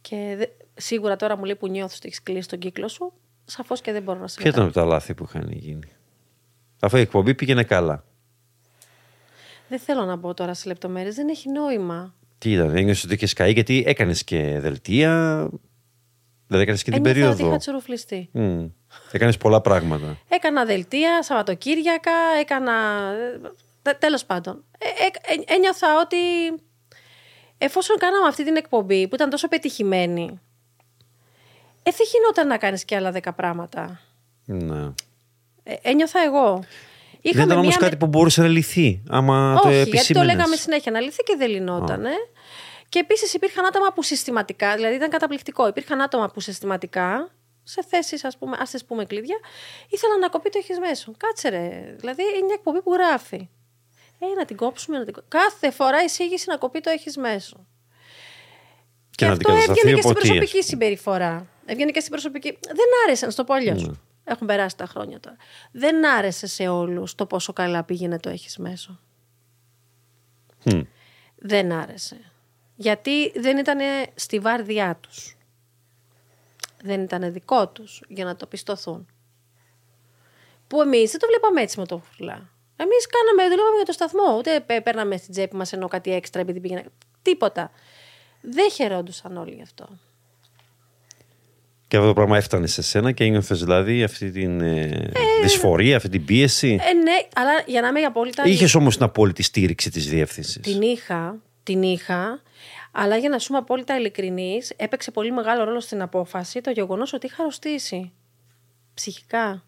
και 0.00 0.34
δε- 0.38 0.46
σίγουρα 0.74 1.16
τώρα 1.16 1.36
μου 1.36 1.44
λέει 1.44 1.56
που 1.56 1.68
νιώθω 1.68 1.94
ότι 1.96 2.06
έχεις 2.06 2.22
κλείσει 2.22 2.48
τον 2.48 2.58
κύκλο 2.58 2.88
σου, 2.88 3.12
σαφώς 3.44 3.80
και 3.80 3.92
δεν 3.92 4.02
μπορώ 4.02 4.18
να 4.18 4.28
σε 4.28 4.40
Ποια 4.40 4.50
ήταν 4.50 4.64
από 4.64 4.72
τα 4.72 4.84
λάθη 4.84 5.14
που 5.14 5.24
είχαν 5.28 5.50
γίνει; 5.50 5.88
Αφού 6.80 6.96
η 6.96 7.00
εκπομπή 7.00 7.34
πήγαινε 7.34 7.62
καλά. 7.64 8.04
Δεν 9.68 9.78
θέλω 9.78 10.04
να 10.04 10.16
μπω 10.16 10.34
τώρα 10.34 10.54
σε 10.54 10.68
λεπτομέρειες, 10.68 11.14
δεν 11.14 11.28
έχει 11.28 11.50
νόημα. 11.50 12.14
Τι 12.38 12.52
ήταν, 12.52 12.76
ένιωσες 12.76 13.04
ότι 13.04 13.14
είχες 13.14 13.32
καεί 13.32 13.52
γιατί 13.52 13.84
έκανες 13.86 14.24
και 14.24 14.58
δελτία. 14.60 15.48
Δηλαδή 16.46 16.64
έκανες 16.64 16.82
και 16.82 16.90
την 16.90 17.06
Ένιωθα 17.06 17.20
ότι 17.20 17.30
περίοδο. 17.30 17.48
είχα 17.48 17.56
τσουρουφλιστεί. 17.58 18.30
Έκανες 19.12 19.36
πολλά 19.36 19.60
πράγματα. 19.60 20.18
Έκανα 20.28 20.64
δελτία, 20.64 21.22
Σαββατοκύριακα, 21.22 22.12
έκανα. 22.40 22.72
Τέλος 23.98 24.24
πάντων. 24.24 24.64
Ε, 24.78 24.86
ε, 24.86 25.32
ε, 25.34 25.54
ένιωθα 25.54 26.00
ότι 26.00 26.16
εφόσον 27.58 27.96
κάναμε 27.98 28.26
αυτή 28.26 28.44
την 28.44 28.56
εκπομπή 28.56 29.08
που 29.08 29.14
ήταν 29.14 29.30
τόσο 29.30 29.48
πετυχημένη, 29.48 30.40
ε, 31.82 31.90
δεν 31.90 32.06
γινόταν 32.12 32.46
να 32.46 32.56
κάνεις 32.58 32.84
και 32.84 32.96
άλλα 32.96 33.10
δέκα 33.10 33.32
πράγματα. 33.32 34.00
Ναι. 34.44 34.82
Ε, 35.62 35.74
ένιωθα 35.82 36.20
εγώ. 36.20 36.52
δεν 36.52 37.20
Είχαμε 37.20 37.44
ήταν 37.44 37.56
όμως 37.56 37.66
μία 37.68 37.76
κάτι 37.76 37.92
με- 37.92 37.98
που 37.98 38.06
μπορούσε 38.06 38.40
να 38.40 38.48
λυθεί. 38.48 39.02
Άμα 39.08 39.58
το 39.62 39.68
Όχι, 39.68 39.76
γιατί 39.76 39.90
το 39.90 39.96
επισήμενες. 39.96 40.34
λέγαμε 40.34 40.56
συνέχεια 40.56 40.92
να 40.92 41.00
λυθεί 41.00 41.22
και 41.22 41.34
δεν 41.38 41.48
λυνόταν. 41.50 42.04
Και 42.88 42.98
επίσης 42.98 43.34
υπήρχαν 43.34 43.66
άτομα 43.66 43.92
που 43.92 44.02
συστηματικά, 44.02 44.74
δηλαδή 44.74 44.94
ήταν 44.94 45.10
καταπληκτικό. 45.10 45.68
Υπήρχαν 45.68 46.00
άτομα 46.00 46.28
που 46.30 46.40
συστηματικά, 46.40 47.30
σε 47.62 47.84
θέσεις, 47.88 48.24
ας 48.24 48.36
πούμε, 48.38 48.56
ας 48.60 48.70
τις 48.70 48.84
πούμε 48.84 49.04
κλειδιά, 49.04 49.36
ήθελαν 49.88 50.18
να 50.18 50.28
κοπεί 50.28 50.50
το 50.50 50.58
έχεις 50.58 50.78
μέσο. 50.78 51.12
Κάτσε 51.16 51.48
ρε. 51.48 51.94
Δηλαδή 51.98 52.22
είναι 52.22 52.44
μια 52.44 52.54
εκπομπή 52.54 52.82
που 52.82 52.92
γράφει. 52.92 53.48
Ε, 54.18 54.26
να 54.38 54.44
την 54.44 54.56
κόψουμε, 54.56 54.98
να 54.98 55.04
την 55.04 55.14
κόψουμε. 55.14 55.42
Κάθε 55.44 55.70
φορά 55.70 56.02
εισήγηση 56.04 56.44
να 56.48 56.56
κοπεί 56.56 56.80
το 56.80 56.90
έχεις 56.90 57.16
μέσο. 57.16 57.66
Και 59.10 59.26
να 59.26 59.32
αυτό 59.32 59.52
αντικατασταθεί 59.52 59.80
έβγαινε 59.80 59.94
και 59.94 60.00
στην 60.00 60.10
από 60.10 60.20
τι, 60.20 60.26
προσωπική 60.26 60.44
ας 60.44 60.50
πούμε. 60.50 60.62
συμπεριφορά. 60.62 61.46
Έβγαινε 61.64 61.90
και 61.90 62.00
στην 62.00 62.12
προσωπική. 62.12 62.58
Δεν 62.66 62.86
άρεσε, 63.06 63.24
να 63.24 63.30
στο 63.30 63.44
πω 63.44 63.54
αλλιώς. 63.54 63.86
Ναι. 63.86 63.92
Έχουν 64.24 64.46
περάσει 64.46 64.76
τα 64.76 64.86
χρόνια 64.86 65.20
τώρα. 65.20 65.36
Δεν 65.72 66.06
άρεσε 66.06 66.46
σε 66.46 66.68
όλους 66.68 67.14
το 67.14 67.26
πόσο 67.26 67.52
καλά 67.52 67.84
πήγαινε 67.84 68.18
το 68.18 68.28
έχεις 68.28 68.58
μέσο. 68.58 69.00
Μμ. 70.64 70.80
Δεν 71.36 71.72
άρεσε. 71.72 72.32
Γιατί 72.76 73.30
δεν 73.40 73.58
ήταν 73.58 73.78
στη 74.14 74.38
βάρδιά 74.38 74.98
τους. 75.00 75.36
Δεν 76.82 77.02
ήταν 77.02 77.32
δικό 77.32 77.68
τους 77.68 78.02
για 78.08 78.24
να 78.24 78.36
το 78.36 78.46
πιστωθούν. 78.46 79.06
Που 80.66 80.82
εμείς 80.82 81.10
δεν 81.10 81.20
το 81.20 81.26
βλέπαμε 81.26 81.60
έτσι 81.60 81.78
με 81.78 81.86
το 81.86 81.98
φουρλά. 81.98 82.50
Εμείς 82.80 83.06
κάναμε, 83.06 83.42
δουλεύαμε 83.50 83.76
για 83.76 83.84
το 83.84 83.92
σταθμό. 83.92 84.36
Ούτε 84.38 84.60
πέ- 84.60 84.82
παίρναμε 84.82 85.16
στην 85.16 85.32
τσέπη 85.32 85.56
μας 85.56 85.72
ενώ 85.72 85.88
κάτι 85.88 86.12
έξτρα 86.12 86.40
επειδή 86.40 86.60
πήγαινε. 86.60 86.84
Τίποτα. 87.22 87.70
Δεν 88.40 88.70
χαιρόντουσαν 88.70 89.36
όλοι 89.36 89.54
γι' 89.54 89.62
αυτό. 89.62 89.88
Και 91.88 91.96
αυτό 91.96 92.08
το 92.08 92.14
πράγμα 92.14 92.36
έφτανε 92.36 92.66
σε 92.66 92.82
σένα 92.82 93.12
και 93.12 93.24
ένιωθες 93.24 93.58
δηλαδή 93.58 94.02
αυτή 94.02 94.30
την 94.30 94.60
ε, 94.60 95.10
δυσφορία, 95.42 95.96
αυτή 95.96 96.08
την 96.08 96.24
πίεση; 96.24 96.78
Ε, 96.80 96.92
ναι, 96.92 97.16
αλλά 97.34 97.50
για 97.66 97.80
να 97.80 97.88
είμαι 97.88 98.00
απόλυτα. 98.00 98.44
Είχες 98.44 98.74
όμως 98.74 98.96
την 98.96 99.04
απόλυτη 99.04 99.42
στήριξη 99.42 99.90
της 99.90 100.08
διεύθυνσης; 100.08 100.62
Την 100.62 100.82
είχα, 100.82 101.36
την 101.62 101.82
είχα, 101.82 102.42
αλλά 102.92 103.16
για 103.16 103.28
να 103.28 103.38
σου 103.38 103.46
είμαι 103.50 103.58
απόλυτα 103.58 103.96
ειλικρινής, 103.96 104.72
έπαιξε 104.76 105.10
πολύ 105.10 105.32
μεγάλο 105.32 105.64
ρόλο 105.64 105.80
στην 105.80 106.02
απόφαση 106.02 106.60
το 106.60 106.70
γεγονός 106.70 107.12
ότι 107.12 107.26
είχα 107.26 107.36
αρρωστήσει. 107.40 108.12
Ψυχικά. 108.94 109.64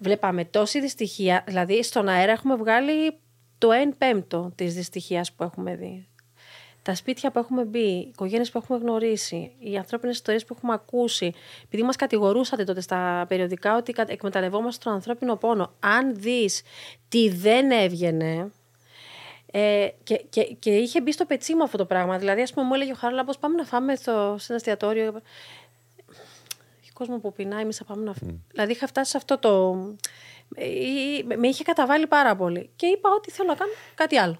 Βλέπαμε 0.00 0.44
τόση 0.44 0.80
δυστυχία, 0.80 1.44
δηλαδή 1.46 1.82
στον 1.82 2.08
αέρα 2.08 2.32
έχουμε 2.32 2.56
βγάλει 2.56 3.18
το 3.58 3.68
1 3.90 3.94
πέμπτο 3.98 4.52
της 4.54 4.74
δυστυχίας 4.74 5.32
που 5.32 5.42
έχουμε 5.42 5.76
δει. 5.76 6.06
Τα 6.82 6.94
σπίτια 6.94 7.30
που 7.30 7.38
έχουμε 7.38 7.64
μπει, 7.64 7.78
οι 7.78 8.08
οικογένειες 8.12 8.50
που 8.50 8.58
έχουμε 8.58 8.78
γνωρίσει, 8.78 9.52
οι 9.58 9.76
ανθρώπινες 9.76 10.14
ιστορίες 10.16 10.44
που 10.44 10.54
έχουμε 10.56 10.72
ακούσει, 10.72 11.32
επειδή 11.64 11.82
μας 11.82 11.96
κατηγορούσατε 11.96 12.64
τότε 12.64 12.80
στα 12.80 13.24
περιοδικά 13.28 13.76
ότι 13.76 13.92
κα- 13.92 14.04
εκμεταλλευόμαστε 14.08 14.84
τον 14.84 14.92
ανθρώπινο 14.92 15.36
πόνο. 15.36 15.72
Αν 15.80 16.14
δεις 16.14 16.62
τι 17.08 17.28
δεν 17.28 17.70
έβγαινε, 17.70 18.50
ε, 19.50 19.88
και, 20.02 20.24
και, 20.28 20.42
και 20.42 20.70
είχε 20.76 21.00
μπει 21.00 21.12
στο 21.12 21.24
πετσί 21.24 21.54
μου 21.54 21.62
αυτό 21.62 21.76
το 21.76 21.84
πράγμα. 21.84 22.18
Δηλαδή, 22.18 22.42
ας 22.42 22.52
πούμε, 22.52 22.66
μου 22.66 22.74
έλεγε 22.74 22.92
ο 22.92 22.94
Χαράλαμπος 22.94 23.38
πάμε 23.38 23.54
να 23.56 23.64
φάμε 23.64 23.94
στο, 23.96 24.36
σε 24.38 24.46
ένα 24.48 24.56
εστιατόριο. 24.56 25.22
Έχει 27.00 27.04
κόσμο 27.10 27.18
που 27.18 27.32
πεινάει, 27.32 27.62
εμεί 27.62 27.72
θα 27.72 27.84
πάμε 27.84 28.04
να 28.04 28.12
φάμε. 28.14 28.38
Δηλαδή, 28.50 28.72
είχα 28.72 28.86
φτάσει 28.86 29.10
σε 29.10 29.16
αυτό 29.16 29.38
το. 29.38 29.76
ε, 30.54 31.36
Με 31.36 31.48
είχε 31.48 31.64
καταβάλει 31.64 32.06
πάρα 32.06 32.36
πολύ. 32.36 32.70
Και 32.76 32.86
είπα 32.86 33.10
ότι 33.16 33.30
θέλω 33.30 33.48
να 33.48 33.54
κάνω 33.54 33.70
κάτι 33.94 34.16
άλλο. 34.16 34.38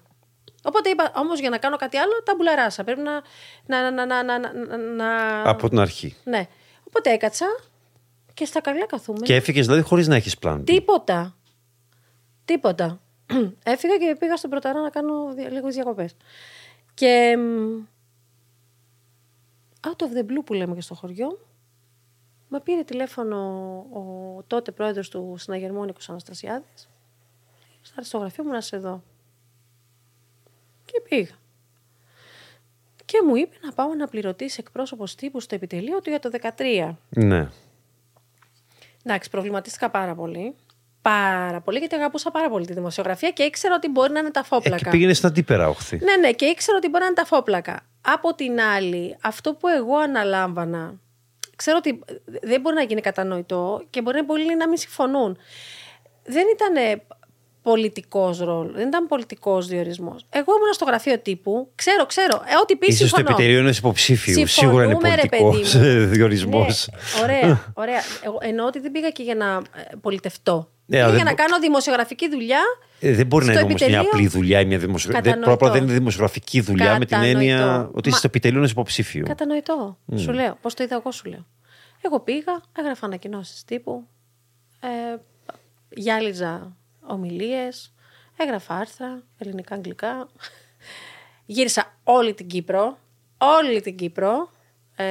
Οπότε 0.63 0.89
είπα, 0.89 1.11
όμως 1.15 1.39
για 1.39 1.49
να 1.49 1.57
κάνω 1.57 1.75
κάτι 1.75 1.97
άλλο, 1.97 2.11
τα 2.23 2.33
μπουλαράσα. 2.35 2.83
Πρέπει 2.83 3.01
να. 3.01 3.21
να, 3.65 3.91
να, 3.91 4.05
να, 4.05 4.23
να, 4.23 4.39
να, 4.39 4.77
να- 4.77 5.49
Από 5.49 5.69
την 5.69 5.79
αρχή. 5.79 6.15
Ναι. 6.23 6.47
Οπότε 6.83 7.11
έκατσα 7.11 7.45
και 8.33 8.45
στα 8.45 8.61
καλά 8.61 8.85
καθούμε. 8.85 9.19
Και 9.19 9.35
έφυγες 9.35 9.65
δηλαδή 9.65 9.83
χωρίς 9.83 10.07
να 10.07 10.15
έχεις 10.15 10.37
πλάνο. 10.37 10.63
Τίποτα. 10.63 11.35
Τίποτα. 12.45 12.99
Έφυγα 13.63 13.97
και 13.97 14.15
πήγα 14.19 14.35
στον 14.37 14.49
Πρωταρά 14.49 14.81
να 14.81 14.89
κάνω 14.89 15.33
δια- 15.33 15.49
λίγες 15.51 15.73
διακοπές. 15.75 16.15
Και 16.93 17.37
μ, 17.37 17.83
out 19.87 20.01
of 20.05 20.17
the 20.17 20.21
blue 20.31 20.43
που 20.45 20.53
λέμε 20.53 20.75
και 20.75 20.81
στο 20.81 20.93
χωριό, 20.95 21.39
με 22.47 22.59
πήρε 22.59 22.83
τηλέφωνο 22.83 23.37
ο 23.93 24.43
τότε 24.47 24.71
πρόεδρος 24.71 25.09
του 25.09 25.35
συναγερμού 25.37 25.85
Νίκος 25.85 26.09
Αναστασιάδης. 26.09 26.89
Θα 27.81 27.93
έρθει 27.95 28.07
στο 28.09 28.17
γραφείο 28.17 28.43
μου 28.43 28.51
να 28.51 28.61
σε 28.61 28.77
δω. 28.77 29.03
Και 30.85 31.01
πήγα. 31.09 31.35
Και 33.05 33.17
μου 33.27 33.35
είπε 33.35 33.55
να 33.61 33.71
πάω 33.71 33.93
να 33.95 34.07
πληρωτήσει 34.07 34.57
εκπρόσωπος 34.59 35.15
τύπου 35.15 35.39
στο 35.39 35.55
επιτελείο 35.55 36.01
του 36.01 36.09
για 36.09 36.19
το 36.19 36.29
13. 36.57 36.95
Ναι. 37.09 37.49
Εντάξει, 39.03 39.29
προβληματίστηκα 39.29 39.89
πάρα 39.89 40.15
πολύ. 40.15 40.55
Πάρα 41.01 41.61
πολύ, 41.61 41.77
γιατί 41.79 41.95
αγαπούσα 41.95 42.31
πάρα 42.31 42.49
πολύ 42.49 42.65
τη 42.65 42.73
δημοσιογραφία 42.73 43.31
και 43.31 43.43
ήξερα 43.43 43.75
ότι 43.75 43.89
μπορεί 43.89 44.11
να 44.11 44.19
είναι 44.19 44.31
τα 44.31 44.39
Εκεί 44.39 44.47
φόπλακα. 44.49 44.89
πήγαινες 44.89 45.17
στην 45.17 45.29
αντίπερα 45.29 45.69
όχθη. 45.69 45.97
Ναι, 45.97 46.15
ναι, 46.15 46.31
και 46.31 46.45
ήξερα 46.45 46.77
ότι 46.77 46.87
μπορεί 46.89 46.99
να 46.99 47.05
είναι 47.05 47.15
τα 47.15 47.25
φόπλακα. 47.25 47.79
Από 48.01 48.33
την 48.35 48.59
άλλη, 48.61 49.17
αυτό 49.21 49.53
που 49.53 49.67
εγώ 49.67 49.97
αναλάμβανα, 49.97 50.99
ξέρω 51.57 51.77
ότι 51.77 51.99
δεν 52.41 52.61
μπορεί 52.61 52.75
να 52.75 52.81
γίνει 52.81 53.01
κατανοητό 53.01 53.81
και 53.89 54.01
μπορεί 54.01 54.23
πολλοί 54.23 54.55
να 54.55 54.67
μην 54.67 54.77
συμφωνούν. 54.77 55.37
Δεν 56.23 56.45
ήταν 56.53 57.01
πολιτικός 57.61 58.39
ρόλο, 58.39 58.71
δεν 58.75 58.87
ήταν 58.87 59.07
πολιτικός 59.07 59.67
διορισμός. 59.67 60.25
Εγώ 60.29 60.53
ήμουν 60.57 60.73
στο 60.73 60.85
γραφείο 60.85 61.19
τύπου, 61.19 61.71
ξέρω, 61.75 62.05
ξέρω, 62.05 62.33
ε, 62.45 62.55
ό,τι 62.61 62.75
πει 62.75 62.87
Είσαι 62.87 62.97
στο 62.97 63.15
συμφωνώ. 63.15 63.29
επιτελείο 63.29 63.59
ενό 63.59 63.69
υποψήφιου. 63.69 64.47
Σίγουρα 64.47 64.83
είναι 64.83 64.93
Συμφωνούμε, 64.93 65.21
ρε 65.21 65.27
πολιτικός 65.27 65.71
παιδί 65.71 66.03
μου. 66.03 66.07
διορισμός. 66.15 66.89
Ναι, 66.91 67.21
ωραία, 67.23 67.71
ωραία. 67.73 68.01
Εγώ 68.25 68.37
εννοώ 68.41 68.65
ότι 68.65 68.79
δεν 68.79 68.91
πήγα 68.91 69.09
και 69.09 69.23
για 69.23 69.35
να 69.35 69.45
ε, 69.55 69.95
πολιτευτώ. 70.01 70.69
Ναι, 70.89 70.97
Είναι 70.97 71.05
δεν 71.05 71.15
για 71.15 71.23
να 71.23 71.29
μπο- 71.29 71.35
κάνω 71.35 71.59
δημοσιογραφική 71.59 72.29
δουλειά. 72.29 72.59
Ε, 72.99 73.13
δεν 73.13 73.25
μπορεί 73.27 73.45
να 73.45 73.51
στο 73.51 73.59
είναι 73.61 73.69
όμως 73.71 73.81
μια 73.81 73.87
επιτελείο- 73.97 74.13
απλή 74.13 74.27
δουλειά 74.27 74.59
ή 74.59 74.65
μια 74.65 74.77
δημοσιογραφική. 74.77 75.29
Δεν, 75.29 75.39
Κατανοητό. 75.39 75.57
πρώτα 75.65 75.73
δεν 75.79 75.83
είναι 75.89 75.97
δημοσιογραφική 75.97 76.61
δουλειά 76.61 76.91
με 76.91 76.99
την 76.99 77.07
Κατανοητό. 77.07 77.39
έννοια 77.39 77.79
ότι 77.87 77.99
είσαι 77.99 78.09
Μα- 78.09 78.17
στο 78.17 78.27
επιτελείο 78.27 78.59
ενό 78.59 78.67
υποψήφιου. 78.67 79.23
Κατανοητό. 79.27 79.97
Σου 80.15 80.31
λέω. 80.31 80.57
Πώς 80.61 80.73
το 80.73 80.83
είδα 80.83 80.95
εγώ, 80.95 81.11
σου 81.11 81.29
λέω. 81.29 81.45
Εγώ 82.01 82.19
πήγα, 82.19 82.61
έγραφα 82.77 83.05
ανακοινώσεις 83.05 83.63
τύπου. 83.63 84.07
Ε, 84.79 85.17
γυάλιζα 85.89 86.75
ομιλίες. 87.07 87.93
Έγραφα 88.37 88.75
άρθρα, 88.75 89.23
ελληνικά, 89.37 89.75
αγγλικά. 89.75 90.27
Γύρισα 91.45 91.93
όλη 92.03 92.33
την 92.33 92.47
Κύπρο. 92.47 92.97
Όλη 93.37 93.81
την 93.81 93.95
Κύπρο. 93.95 94.51
Ε, 94.95 95.05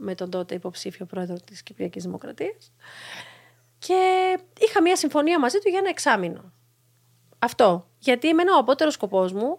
με 0.00 0.14
τον 0.14 0.30
τότε 0.30 0.54
υποψήφιο 0.54 1.06
πρόεδρο 1.06 1.36
της 1.44 1.62
Κυπριακής 1.62 2.02
Δημοκρατίας. 2.04 2.72
Και 3.86 4.38
είχα 4.58 4.82
μια 4.82 4.96
συμφωνία 4.96 5.38
μαζί 5.38 5.58
του 5.58 5.68
για 5.68 5.78
ένα 5.78 5.88
εξάμεινο. 5.88 6.52
Αυτό. 7.38 7.86
Γιατί 7.98 8.28
εμένα 8.28 8.54
ο 8.54 8.58
απότερος 8.58 8.94
σκοπός 8.94 9.32
μου 9.32 9.58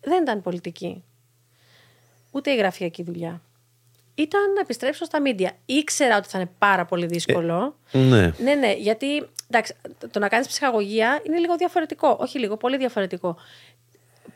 δεν 0.00 0.22
ήταν 0.22 0.42
πολιτική. 0.42 1.04
Ούτε 2.30 2.50
η 2.50 2.56
γραφειακή 2.56 3.02
δουλειά. 3.02 3.42
Ήταν 4.14 4.52
να 4.52 4.60
επιστρέψω 4.60 5.04
στα 5.04 5.20
μίντια. 5.20 5.52
Ήξερα 5.66 6.16
ότι 6.16 6.28
θα 6.28 6.38
είναι 6.38 6.50
πάρα 6.58 6.84
πολύ 6.84 7.06
δύσκολο. 7.06 7.76
Ναι. 7.92 8.32
Ναι, 8.38 8.54
ναι, 8.54 8.72
γιατί 8.72 9.28
εντάξει, 9.50 9.74
το 10.10 10.18
να 10.18 10.28
κάνεις 10.28 10.46
ψυχαγωγία 10.46 11.20
είναι 11.26 11.38
λίγο 11.38 11.56
διαφορετικό. 11.56 12.16
Όχι 12.20 12.38
λίγο, 12.38 12.56
πολύ 12.56 12.76
διαφορετικό. 12.76 13.36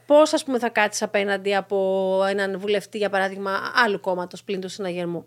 Πώς, 0.07 0.33
ας 0.33 0.45
πούμε, 0.45 0.59
θα 0.59 0.69
κάτσεις 0.69 1.03
απέναντι 1.03 1.55
από 1.55 2.21
έναν 2.29 2.59
βουλευτή, 2.59 2.99
για 2.99 3.11
παράδειγμα, 3.11 3.61
άλλου 3.75 4.01
κόμματος 4.01 4.45
πλην 4.45 4.61
του 4.61 4.69
συναγερμού; 4.69 5.27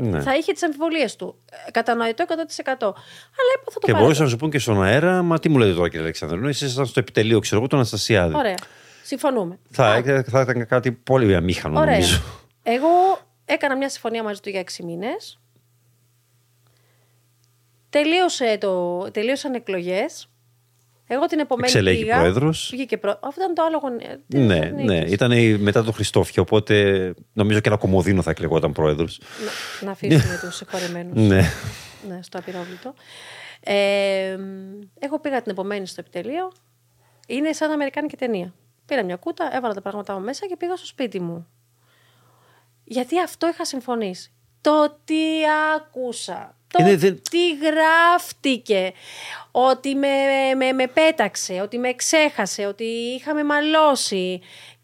Ναι. 0.00 0.20
Θα 0.20 0.36
είχε 0.36 0.52
τις 0.52 0.62
αμφιβολίες 0.62 1.16
του. 1.16 1.38
Ε, 1.66 1.70
Κατανοητό 1.70 2.24
100%. 2.28 2.32
Αλλά 2.32 2.40
είπα 2.76 3.64
θα 3.64 3.78
το 3.80 3.86
Και 3.86 3.92
πάρω. 3.92 4.02
μπορούσαν 4.04 4.24
να 4.24 4.30
σου 4.30 4.36
πούν 4.36 4.50
και 4.50 4.58
στον 4.58 4.82
αέρα, 4.82 5.22
μα 5.22 5.38
τι 5.38 5.48
μου 5.48 5.58
λέτε 5.58 5.74
τώρα 5.74 5.86
κύριε 5.88 6.02
Αλεξανδρινό, 6.02 6.48
εσείς 6.48 6.62
ήσασταν 6.62 6.86
στο 6.86 7.00
επιτελείο, 7.00 7.38
ξέρω 7.38 7.56
εγώ, 7.60 7.66
του 7.68 7.76
Αναστασιάδη. 7.76 8.34
Ωραία. 8.36 8.54
Συμφωνούμε. 9.02 9.58
Θα, 9.70 10.02
θα 10.30 10.40
ήταν 10.40 10.66
κάτι 10.66 10.92
πολύ 10.92 11.34
αμήχανο 11.34 11.80
Ωραία. 11.80 11.92
νομίζω. 11.92 12.22
Εγώ 12.62 12.88
έκανα 13.44 13.76
μια 13.76 13.88
συμφωνία 13.88 14.22
μαζί 14.22 14.40
του 14.40 14.48
για 14.48 14.60
6 14.60 14.84
μήνες. 14.84 15.38
Τελείωσε 17.90 18.58
το, 18.60 18.98
τελείωσαν 19.10 19.54
εκλογές. 19.54 20.28
Εγώ 21.10 21.26
την 21.26 21.38
επομένη 21.38 21.66
Εξελέγει 21.68 22.02
πήγα. 22.02 22.16
πρόεδρος. 22.18 22.68
Βγήκε 22.72 22.96
πρό... 22.98 23.10
Αυτό 23.22 23.40
ήταν 23.42 23.54
το 23.54 23.62
άλλο 23.62 23.78
γωνία. 23.78 24.20
Ναι, 24.26 24.58
ναι. 24.84 24.96
Ήταν 24.96 25.32
η- 25.32 25.56
μετά 25.58 25.84
τον 25.84 25.92
Χριστόφιο, 25.92 26.42
οπότε 26.42 27.14
νομίζω 27.32 27.60
και 27.60 27.68
ένα 27.68 27.78
κομμωδίνο 27.78 28.22
θα 28.22 28.30
εκλεγόταν 28.30 28.72
πρόεδρος. 28.72 29.20
Να, 29.80 29.86
να 29.86 29.90
αφήσουμε 29.92 30.38
τους 30.42 30.56
συγχωρεμένου 30.56 31.26
Ναι. 31.26 31.40
ναι, 32.08 32.18
στο 32.22 32.38
απειρόβλητο. 32.38 32.94
Ε, 33.60 34.38
εγώ 34.98 35.18
πήγα 35.20 35.42
την 35.42 35.50
επομένη 35.52 35.86
στο 35.86 36.00
επιτελείο. 36.06 36.52
Είναι 37.26 37.52
σαν 37.52 37.70
αμερικάνικη 37.70 38.16
ταινία. 38.16 38.54
Πήρα 38.86 39.02
μια 39.04 39.16
κούτα, 39.16 39.50
έβαλα 39.56 39.74
τα 39.74 39.80
πράγματά 39.82 40.14
μου 40.14 40.24
μέσα 40.24 40.46
και 40.46 40.56
πήγα 40.56 40.76
στο 40.76 40.86
σπίτι 40.86 41.20
μου. 41.20 41.46
Γιατί 42.84 43.20
αυτό 43.20 43.48
είχα 43.48 43.64
συμφωνήσει. 43.64 44.32
Το 44.60 44.98
τι 45.04 45.14
άκουσα. 45.76 46.56
Το 46.70 46.78
Είναι, 46.82 46.96
δεν- 46.96 47.22
τι 47.30 47.54
γράφτηκε. 47.54 48.92
Ότι 49.50 49.94
με, 49.94 50.08
με, 50.56 50.72
με 50.72 50.86
πέταξε, 50.86 51.60
ότι 51.62 51.78
με 51.78 51.92
ξέχασε, 51.92 52.66
ότι 52.66 52.84
είχαμε 52.84 53.44
μαλώσει 53.44 54.40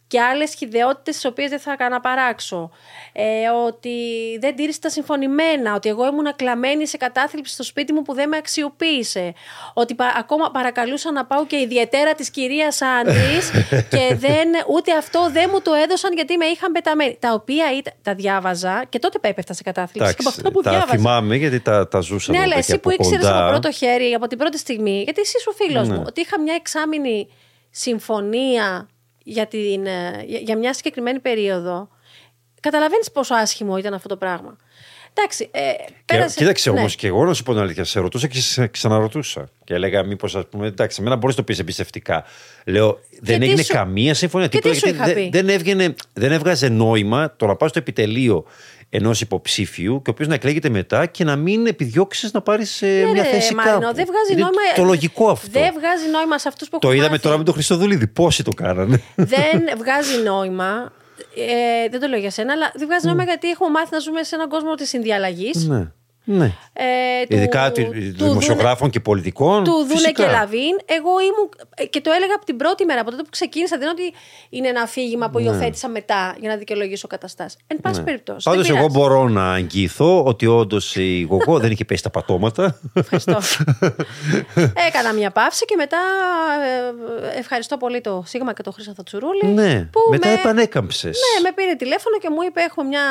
και 0.06 0.20
άλλες 0.20 0.54
χιδεότητες 0.54 1.14
τις 1.14 1.24
οποίες 1.24 1.50
δεν 1.50 1.58
θα 1.60 1.76
αναπαράξω. 1.78 2.70
Ε, 3.12 3.48
ότι 3.66 3.90
δεν 4.40 4.56
τήρησε 4.56 4.80
τα 4.80 4.88
συμφωνημένα, 4.88 5.74
ότι 5.74 5.88
εγώ 5.88 6.06
ήμουν 6.06 6.36
κλαμμένη 6.36 6.86
σε 6.86 6.96
κατάθλιψη 6.96 7.52
στο 7.54 7.62
σπίτι 7.62 7.92
μου 7.92 8.02
που 8.02 8.14
δεν 8.14 8.28
με 8.28 8.36
αξιοποίησε. 8.36 9.32
Ότι 9.74 9.94
πα- 9.94 10.14
ακόμα 10.18 10.50
παρακαλούσα 10.50 11.12
να 11.12 11.24
πάω 11.24 11.46
και 11.46 11.56
ιδιαίτερα 11.56 12.14
της 12.14 12.30
κυρίας 12.30 12.80
Άντρης 12.82 13.50
και 13.94 14.14
δεν, 14.14 14.48
ούτε 14.68 14.92
αυτό 14.96 15.28
δεν 15.32 15.48
μου 15.52 15.60
το 15.60 15.72
έδωσαν 15.72 16.12
γιατί 16.14 16.36
με 16.36 16.44
είχαν 16.44 16.72
πεταμένη. 16.72 17.16
Τα 17.20 17.32
οποία 17.32 17.76
ήταν, 17.76 17.92
τα 18.02 18.14
διάβαζα 18.14 18.84
και 18.88 18.98
τότε 18.98 19.18
έπεφτα 19.28 19.52
σε 19.52 19.62
κατάθλιψη 19.62 20.10
από 20.10 20.20
Εντάξει, 20.20 20.28
αυτά 20.38 20.50
που 20.50 20.60
τα 20.62 20.70
διάβαζα. 20.70 20.92
θυμάμαι 20.96 21.36
γιατί 21.36 21.60
τα, 21.60 21.88
τα 21.88 22.00
ζούσα 22.00 22.30
Ναι, 22.30 22.36
εδώ 22.36 22.44
αλλά 22.46 22.54
και 22.54 22.60
εσύ 22.60 22.72
από 22.72 22.80
που 22.80 22.90
ήξερες 22.90 23.24
κοντά. 23.24 23.40
από 23.42 23.50
πρώτο 23.50 23.72
χέρι, 23.72 24.12
από 24.12 24.26
την 24.26 24.38
πρώτη 24.38 24.58
στιγμή, 24.58 25.02
γιατί 25.02 25.20
εσύ 25.20 25.34
είσαι 25.38 25.48
ο 25.48 25.52
φίλο 25.52 25.82
Ναι. 25.84 25.94
μου, 25.96 26.02
ότι 26.06 26.20
είχα 26.20 26.40
μια 26.40 26.54
εξάμεινη 26.54 27.28
συμφωνία 27.70 28.88
για, 29.24 29.46
την, 29.46 29.86
ε, 29.86 30.22
για, 30.26 30.38
για 30.38 30.56
μια 30.58 30.74
συγκεκριμένη 30.74 31.18
περίοδο. 31.20 31.88
Καταλαβαίνεις 32.60 33.10
πόσο 33.10 33.34
άσχημο 33.34 33.76
ήταν 33.76 33.94
αυτό 33.94 34.08
το 34.08 34.16
πράγμα. 34.16 34.56
Εντάξει, 35.16 35.48
ε, 35.52 35.60
Και, 35.60 35.92
πέρασε. 36.04 36.36
κοίταξε 36.38 36.70
ναι. 36.70 36.78
όμω 36.78 36.88
και 36.88 37.06
εγώ 37.06 37.24
να 37.24 37.34
σου 37.34 37.42
πω 37.42 37.52
την 37.52 37.60
αλήθεια, 37.60 37.84
σε 37.84 38.00
ρωτούσα 38.00 38.26
και 38.26 38.40
σε 38.40 38.66
ξαναρωτούσα. 38.66 39.48
Και 39.64 39.74
έλεγα, 39.74 40.02
μήπως 40.02 40.36
ας 40.36 40.46
πούμε, 40.50 40.66
εντάξει, 40.66 40.96
εμένα 41.00 41.16
μπορείς 41.16 41.36
να 41.36 41.42
το 41.42 41.46
πεις 41.48 41.58
εμπιστευτικά. 41.58 42.24
Λέω, 42.64 42.98
δεν 43.20 43.38
τι 43.40 43.44
έγινε 43.46 43.62
σου- 43.62 43.72
καμία 43.74 44.14
συμφωνία. 44.14 44.46
και 44.48 44.58
τι 44.58 44.70
Τίποτα, 44.70 44.78
σου 44.80 44.94
γιατί 44.94 45.10
είχα 45.10 45.14
δεν, 45.20 45.30
πει; 45.30 45.36
δεν, 45.38 45.48
έβγαινε, 45.48 45.94
δεν 46.12 46.32
έβγαζε 46.32 46.68
νόημα 46.68 47.36
το 47.36 47.46
να 47.46 47.56
πας 47.56 47.70
στο 47.70 47.78
επιτελείο 47.78 48.44
ενός 48.88 49.20
υποψήφιου 49.20 49.92
και 50.02 50.10
ο 50.10 50.12
οποίος 50.12 50.28
να 50.28 50.34
εκλέγεται 50.34 50.68
μετά 50.68 51.06
και 51.06 51.24
να 51.24 51.36
μην 51.36 51.66
επιδιώξεις 51.66 52.32
να 52.32 52.40
πάρεις 52.40 52.78
Ναι, 52.82 52.88
μια 52.88 53.22
ρε, 53.22 53.28
θέση 53.28 53.54
Μαρινό, 53.54 53.78
κάπου. 53.80 53.94
δεν 53.94 54.06
βγάζει 54.08 54.32
Είναι 54.32 54.40
νόημα. 54.40 54.60
Το 54.76 54.82
λογικό 54.84 55.28
αυτό. 55.30 55.48
Δεν 55.60 55.72
βγάζει 55.78 56.08
νόημα 56.12 56.38
σε 56.38 56.48
αυτούς 56.48 56.68
που 56.68 56.78
Το 56.78 56.86
έχουν 56.86 56.96
είδαμε 56.98 57.10
μάθει. 57.10 57.22
τώρα 57.22 57.38
με 57.38 57.44
τον 57.44 57.54
Χριστοδουλίδη. 57.54 58.06
Πόσοι 58.06 58.42
το 58.44 58.50
κάνανε. 58.52 59.02
δεν 59.14 59.62
βγάζει 59.80 60.22
νόημα. 60.24 60.92
Ε, 61.36 61.88
δεν 61.88 62.00
το 62.00 62.06
λέω 62.06 62.18
για 62.18 62.30
σένα, 62.30 62.52
αλλά 62.52 62.72
δεν 62.74 62.86
βγάζει 62.86 63.06
νόημα 63.06 63.24
γιατί 63.24 63.48
έχουμε 63.50 63.70
μάθει 63.70 63.88
να 63.92 63.98
ζούμε 63.98 64.22
σε 64.22 64.34
έναν 64.34 64.48
κόσμο 64.48 64.74
της 64.74 64.88
συνδιαλλαγής. 64.88 65.66
ναι. 65.66 65.92
Ναι. 66.24 66.52
Ε, 66.72 67.26
του- 67.28 67.34
Ειδικά 67.34 67.72
του, 67.72 67.82
του 68.18 68.24
δημοσιογράφων 68.24 68.90
και 68.90 69.00
πολιτικών. 69.00 69.64
του 69.64 69.70
Δούνε 69.72 69.86
φυσικά. 69.94 70.24
και 70.24 70.30
Λαβίν. 70.30 70.76
Εγώ 70.84 71.10
ήμουν. 71.20 71.48
και 71.90 72.00
το 72.00 72.10
έλεγα 72.16 72.34
από 72.34 72.44
την 72.44 72.56
πρώτη 72.56 72.84
μέρα, 72.84 73.00
από 73.00 73.10
τότε 73.10 73.22
που 73.22 73.28
ξεκίνησα. 73.30 73.78
Δεν 73.78 73.88
είναι 73.88 74.00
ότι 74.02 74.14
είναι 74.50 74.68
ένα 74.68 74.80
αφήγημα 74.80 75.30
που 75.30 75.38
υιοθέτησα 75.38 75.88
μετά 75.88 76.36
για 76.40 76.48
να 76.48 76.56
δικαιολογήσω 76.56 77.06
καταστάσεις. 77.06 77.58
Εν 77.66 77.80
πάση 77.80 78.02
περιπτώσει. 78.02 78.48
Πάντως, 78.50 78.66
δεν 78.66 78.72
Ναι. 78.74 78.80
εγώ 78.80 78.88
πειράζει. 78.92 79.08
μπορώ 79.08 79.28
να 79.28 79.52
αγγίθω 79.52 80.24
ότι 80.24 80.46
όντως 80.46 80.96
η 80.96 81.26
Γογό 81.30 81.58
δεν 81.58 81.70
είχε 81.70 81.84
πέσει 81.84 82.02
τα 82.02 82.10
πατώματα. 82.10 82.80
Ευχαριστώ. 82.94 83.38
Έκανα 84.88 85.12
μια 85.12 85.30
παύση 85.30 85.64
και 85.64 85.76
μετά 85.76 85.98
ε, 87.34 87.38
ευχαριστώ 87.38 87.76
πολύ 87.76 88.00
το 88.00 88.22
Σίγμα 88.26 88.52
και 88.52 88.62
το 88.62 88.70
Χρήστο 88.72 88.92
Θατσουρούλη. 88.96 89.46
ναι, 89.46 89.88
που 89.92 90.00
μετά 90.10 90.28
με- 90.28 90.34
επανέκαμψες. 90.34 91.18
Ναι, 91.34 91.48
με 91.48 91.52
πήρε 91.54 91.74
τηλέφωνο 91.74 92.18
και 92.18 92.30
μου 92.30 92.42
είπε: 92.42 92.60
Έχουμε 92.60 92.88
μια. 92.88 93.02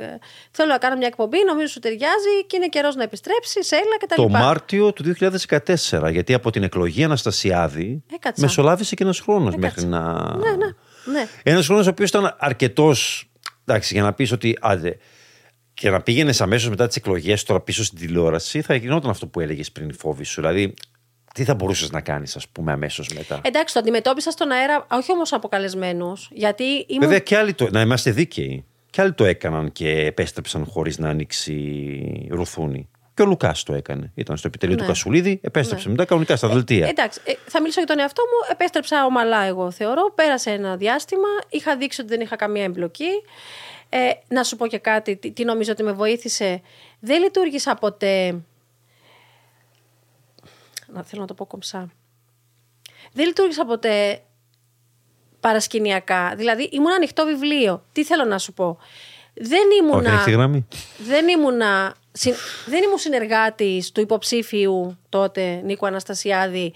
ε, 0.00 0.18
Θέλω 0.50 0.70
να 0.72 0.78
κάνω 0.78 0.96
μια 0.96 1.06
εκπομπή, 1.06 1.38
νομίζω 1.46 1.66
σου 1.66 1.78
ταιριάζει 1.78 2.25
και 2.46 2.56
είναι 2.56 2.68
καιρός 2.68 2.94
να 2.94 3.02
επιστρέψεις. 3.02 3.70
Έλα 3.72 3.96
και 4.00 4.06
τα 4.06 4.14
Το 4.14 4.22
λοιπά. 4.22 4.38
Μάρτιο 4.38 4.92
του 4.92 5.02
2014. 5.02 6.10
Γιατί 6.10 6.34
από 6.34 6.50
την 6.50 6.62
εκλογή 6.62 7.04
Αναστασιάδη 7.04 8.02
Έκατσα. 8.14 8.42
μεσολάβησε 8.44 8.94
και 8.94 9.02
ένας 9.02 9.20
χρόνος 9.20 9.54
Έκατσα. 9.54 9.66
μέχρι 9.66 9.86
να. 9.86 10.36
Ναι, 10.36 10.50
ναι, 10.50 10.66
ναι. 11.12 11.26
Ένας 11.42 11.66
χρόνος 11.66 11.86
ο 11.86 11.90
οποίος 11.90 12.08
ήταν 12.08 12.36
αρκετός. 12.38 13.30
Εντάξει, 13.64 13.94
για 13.94 14.02
να 14.02 14.12
πεις 14.12 14.32
ότι. 14.32 14.58
Άντε, 14.60 14.98
και 15.74 15.90
να 15.90 16.00
πήγαινες 16.02 16.40
αμέσως 16.40 16.68
μετά 16.68 16.86
τις 16.86 16.96
εκλογές 16.96 17.42
τώρα 17.42 17.60
πίσω 17.60 17.84
στην 17.84 17.98
τηλεόραση, 17.98 18.62
θα 18.62 18.74
γινόταν 18.74 19.10
αυτό 19.10 19.26
που 19.26 19.40
έλεγες 19.40 19.72
πριν 19.72 19.88
η 19.88 19.92
φόβη 19.92 20.24
σου. 20.24 20.40
Δηλαδή, 20.40 20.74
τι 21.34 21.44
θα 21.44 21.54
μπορούσες 21.54 21.90
να 21.90 22.00
κάνεις, 22.00 22.36
ας 22.36 22.48
πούμε, 22.48 22.72
αμέσως 22.72 23.08
μετά; 23.14 23.40
Εντάξει, 23.42 23.74
το 23.74 23.80
αντιμετώπισα 23.80 24.30
στον 24.30 24.50
αέρα, 24.50 24.86
όχι 24.90 25.12
όμως 25.12 25.32
αποκαλεσμένου, 25.32 26.12
γιατί 26.30 26.64
ήμουν. 26.64 27.00
Βέβαια 27.00 27.18
και 27.18 27.36
άλλοι 27.36 27.54
το. 27.54 27.68
Να 27.70 27.80
είμαστε 27.80 28.10
δίκαιοι. 28.10 28.64
Και 28.96 29.02
άλλοι 29.02 29.12
το 29.12 29.24
έκαναν 29.24 29.72
και 29.72 29.90
επέστρεψαν 29.90 30.64
χωρίς 30.64 30.98
να 30.98 31.08
ανοίξει 31.08 32.28
ρουθούνη. 32.30 32.88
Και 33.14 33.22
ο 33.22 33.24
Λουκάς 33.24 33.62
το 33.62 33.74
έκανε. 33.74 34.12
Ήταν 34.14 34.36
στο 34.36 34.46
επιτελείο 34.46 34.74
Ναι. 34.74 34.80
του 34.80 34.86
Κασουλίδη, 34.86 35.40
επέστρεψε 35.42 35.88
μετά 35.88 36.04
κανονικά 36.04 36.36
στα 36.36 36.48
δελτία. 36.48 36.86
Ε, 36.86 36.88
εντάξει, 36.88 37.20
ε, 37.24 37.32
θα 37.46 37.60
μιλήσω 37.60 37.78
για 37.78 37.88
τον 37.88 37.98
εαυτό 37.98 38.22
μου. 38.22 38.48
Επέστρεψα 38.52 39.04
ομαλά, 39.04 39.42
εγώ 39.42 39.70
θεωρώ. 39.70 40.12
Πέρασε 40.14 40.50
ένα 40.50 40.76
διάστημα. 40.76 41.28
Είχα 41.48 41.76
δείξει 41.76 42.00
ότι 42.00 42.10
δεν 42.10 42.20
είχα 42.20 42.36
καμία 42.36 42.64
εμπλοκή. 42.64 43.22
Ε, 43.88 44.10
να 44.28 44.44
σου 44.44 44.56
πω 44.56 44.66
και 44.66 44.78
κάτι, 44.78 45.16
τι, 45.16 45.30
τι 45.30 45.44
νομίζω 45.44 45.72
ότι 45.72 45.82
με 45.82 45.92
βοήθησε. 45.92 46.62
Δεν 47.00 47.22
λειτουργήσα 47.22 47.74
ποτέ. 47.74 48.40
Να, 50.86 51.02
θέλω 51.02 51.20
να 51.20 51.26
το 51.26 51.34
πω 51.34 51.46
κομψά. 51.46 51.90
Δεν 53.12 53.26
λειτουργήσα 53.26 53.64
ποτέ 53.64 54.22
παρασκηνιακά. 55.46 56.32
Δηλαδή, 56.36 56.68
ήμουν 56.72 56.92
ανοιχτό 56.92 57.24
βιβλίο. 57.24 57.84
Τι 57.92 58.04
θέλω 58.04 58.24
να 58.24 58.38
σου 58.38 58.52
πω; 58.52 58.78
Δεν 59.34 59.62
ήμουνα. 59.82 59.96
Όχι, 59.98 60.08
ανοιχτή 60.08 60.30
γραμμή. 60.30 60.66
Δεν 60.98 61.28
ήμουνα, 61.28 61.94
συ- 62.12 62.34
δεν 62.66 62.82
ήμουν 62.82 62.98
συνεργάτης 62.98 63.92
του 63.92 64.00
υποψήφιου 64.00 64.98
τότε 65.08 65.60
Νίκου 65.64 65.86
Αναστασιάδη 65.86 66.74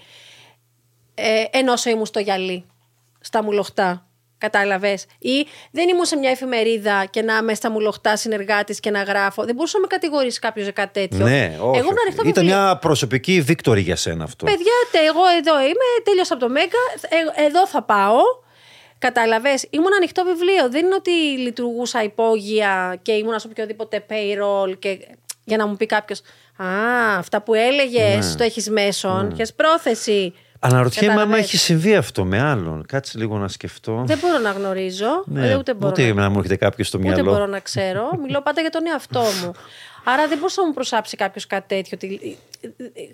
ε, 1.15 1.43
ενώ 1.51 1.73
ήμουν 1.85 2.05
στο 2.05 2.19
γυαλί, 2.19 2.65
στα 3.19 3.43
μουλοχτά. 3.43 4.05
Κατάλαβες; 4.37 5.05
Ή 5.19 5.45
δεν 5.71 5.89
ήμουν 5.89 6.05
σε 6.05 6.15
μια 6.15 6.29
εφημερίδα 6.29 7.05
και 7.05 7.21
να 7.21 7.37
είμαι 7.37 7.53
στα 7.53 7.71
μουλοχτά 7.71 8.15
συνεργάτης 8.15 8.79
και 8.79 8.89
να 8.89 9.03
γράφω. 9.03 9.43
Δεν 9.45 9.55
μπορούσε 9.55 9.77
να 9.77 9.81
με 9.81 9.87
κατηγορήσει 9.87 10.39
κάποιος 10.39 10.63
για 10.63 10.73
κάτι 10.73 10.99
τέτοιο. 11.07 11.25
Ναι, 11.25 11.45
όχι. 11.45 11.59
Εγώ 11.59 11.69
ήμουν 11.77 11.97
όχι. 11.97 12.01
ανοιχτό 12.05 12.21
Ήταν 12.21 12.33
βιβλίο. 12.43 12.55
μια 12.55 12.77
προσωπική 12.77 13.41
βίκτορη 13.41 13.81
για 13.81 13.95
σένα 13.95 14.23
αυτό. 14.23 14.45
Παιδιά, 14.45 14.73
τε, 14.91 14.97
εγώ 14.97 15.19
εδώ 15.39 15.59
είμαι, 15.59 15.87
τέλειωσα 16.03 16.33
από 16.33 16.43
το 16.43 16.49
Μέγκα, 16.49 16.77
ε, 17.37 17.45
εδώ 17.45 17.67
θα 17.67 17.83
πάω. 17.83 18.19
Κατάλαβες, 19.01 19.65
ήμουν 19.69 19.93
ανοιχτό 19.95 20.23
βιβλίο. 20.23 20.69
Δεν 20.69 20.85
είναι 20.85 20.95
ότι 20.95 21.11
λειτουργούσα 21.37 22.03
υπόγεια 22.03 22.99
και 23.01 23.11
ήμουν 23.11 23.39
σε 23.39 23.47
οποιοδήποτε 23.47 24.05
payroll. 24.09 24.79
Και... 24.79 25.07
Για 25.43 25.57
να 25.57 25.67
μου 25.67 25.75
πει 25.75 25.85
κάποιος, 25.85 26.21
Α, 26.57 26.65
αυτά 27.17 27.41
που 27.41 27.53
έλεγες, 27.53 28.29
Ναι. 28.29 28.35
το 28.35 28.43
έχεις 28.43 28.69
μέσον, 28.69 29.35
mm. 29.37 29.43
πρόθεση. 29.55 30.33
Αναρωτιέμαι 30.59 31.11
άμα 31.13 31.21
Καταλαβες. 31.21 31.45
έχει 31.45 31.57
συμβεί 31.57 31.95
αυτό 31.95 32.25
με 32.25 32.41
άλλον. 32.41 32.85
Κάτσε 32.87 33.17
λίγο 33.17 33.37
να 33.37 33.47
σκεφτώ. 33.47 34.03
Δεν 34.05 34.17
μπορώ 34.21 34.37
να 34.37 34.51
γνωρίζω, 34.51 35.23
Ναι, 35.25 35.49
ε, 35.49 35.55
ούτε 35.55 35.73
μπορώ, 35.73 35.87
ούτε 35.91 36.13
να, 36.13 36.21
να 36.21 36.29
μου 36.29 36.37
έρχεται 36.37 36.55
κάποιος 36.55 36.87
στο 36.87 36.97
ούτε 36.97 37.07
μυαλό. 37.07 37.31
μπορώ 37.31 37.45
να 37.45 37.59
ξέρω. 37.59 38.09
Μιλώ 38.21 38.41
πάντα 38.41 38.61
για 38.61 38.69
τον 38.69 38.87
εαυτό 38.87 39.19
μου. 39.43 39.51
Άρα 40.03 40.27
δεν 40.27 40.37
μπορούσε 40.37 40.61
να 40.61 40.67
μου 40.67 40.73
προσάψει 40.73 41.15
κάποιος 41.17 41.47
κάτι 41.47 41.75
τέτοιο. 41.75 41.97
Ότι 42.01 42.37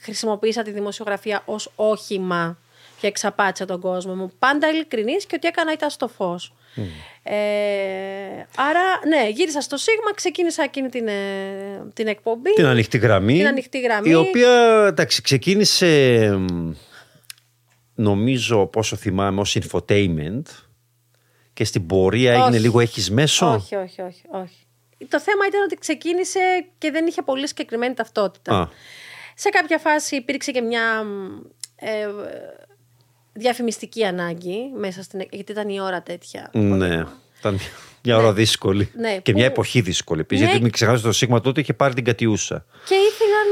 χρησιμοποίησα 0.02 0.62
τη 0.64 0.72
δημοσιογραφία 0.72 1.42
ως 1.46 1.72
όχημα 1.76 2.58
και 3.00 3.08
εξαπάτησα 3.08 3.66
τον 3.66 3.80
κόσμο 3.80 4.16
μου. 4.16 4.32
Πάντα 4.40 4.70
ειλικρινής 4.70 5.26
και 5.26 5.36
ότι 5.36 5.48
έκανα 5.48 5.72
ήταν 5.72 5.90
στο 5.90 6.08
φως. 6.08 6.54
Ε, 7.24 7.36
άρα, 8.56 8.82
ναι, 9.08 9.30
γύρισα 9.30 9.62
στο 9.62 9.78
Σίγμα, 9.78 10.14
ξεκίνησα 10.16 10.64
εκείνη 10.64 10.90
την, 10.90 11.08
ε, 11.08 11.88
την 11.94 12.08
εκπομπή. 12.08 12.54
Την 12.54 12.66
ανοιχτή 12.66 12.98
γραμμή. 12.98 13.38
Την 13.38 13.48
ανοιχτή 13.48 13.80
γραμμή. 13.80 14.10
Η 14.10 14.16
οποία 14.16 14.86
εντάξει, 14.88 15.22
ξεκίνησε 15.22 16.30
μ, 16.38 16.72
νομίζω 17.96 18.66
πόσο 18.66 18.96
θυμάμαι 18.96 19.40
ως 19.40 19.58
infotainment 19.62 20.42
και 21.54 21.64
στην 21.64 21.86
πορεία 21.86 22.32
έγινε 22.32 22.48
Όχι. 22.48 22.60
λίγο 22.60 22.80
έχεις 22.80 23.12
μέσο. 23.12 23.54
Όχι, 23.54 23.76
όχι, 23.76 24.02
όχι, 24.02 24.22
όχι. 24.32 24.66
Το 25.10 25.20
θέμα 25.20 25.46
ήταν 25.48 25.62
ότι 25.62 25.76
ξεκίνησε 25.76 26.40
και 26.78 26.92
δεν 26.92 27.08
είχε 27.08 27.22
πολύ 27.22 27.48
συγκεκριμένη 27.48 27.94
ταυτότητα. 27.94 28.60
Α. 28.60 28.68
Σε 29.36 29.50
κάποια 29.50 29.78
φάση 29.78 30.16
υπήρξε 30.16 30.52
και 30.52 30.62
μια 30.62 31.04
μ, 31.04 31.42
ε, 31.76 32.08
διαφημιστική 33.38 34.04
ανάγκη 34.06 34.72
μέσα 34.76 35.04
στην. 35.04 35.20
γιατί 35.32 35.52
ήταν 35.52 35.70
η 35.70 35.80
ώρα 35.82 36.02
τέτοια. 36.04 36.50
Ναι. 36.54 37.04
Ήταν 37.40 37.60
μια 38.04 38.18
ώρα 38.18 38.34
δύσκολη. 38.34 38.92
Ναι, 38.96 39.14
και 39.18 39.32
που- 39.32 39.38
μια 39.38 39.46
εποχή 39.48 39.82
δύσκολη. 39.82 40.22
Επίσης, 40.22 40.42
Ναι. 40.44 40.48
Γιατί 40.50 40.64
μην 40.64 40.72
ξεχάσετε 40.74 41.08
το 41.08 41.14
Σίγμα 41.14 41.42
τότε 41.42 41.62
είχε 41.62 41.74
πάρει 41.74 41.94
την 41.94 42.04
Κατιούσα. 42.04 42.66
Και 42.88 42.96
ήθελαν, 42.96 43.48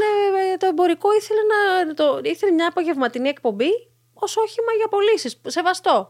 ε, 0.54 0.58
το 0.58 0.66
εμπορικό 0.66 1.08
ήθελε, 1.20 1.40
να, 1.88 1.94
το, 1.94 2.20
ήθελε 2.24 2.52
μια 2.52 2.68
απογευματινή 2.68 3.30
εκπομπή 3.30 3.70
ως 4.14 4.38
όχημα 4.38 4.72
για 4.78 4.88
πωλήσεις. 4.88 5.42
Σεβαστό. 5.48 6.10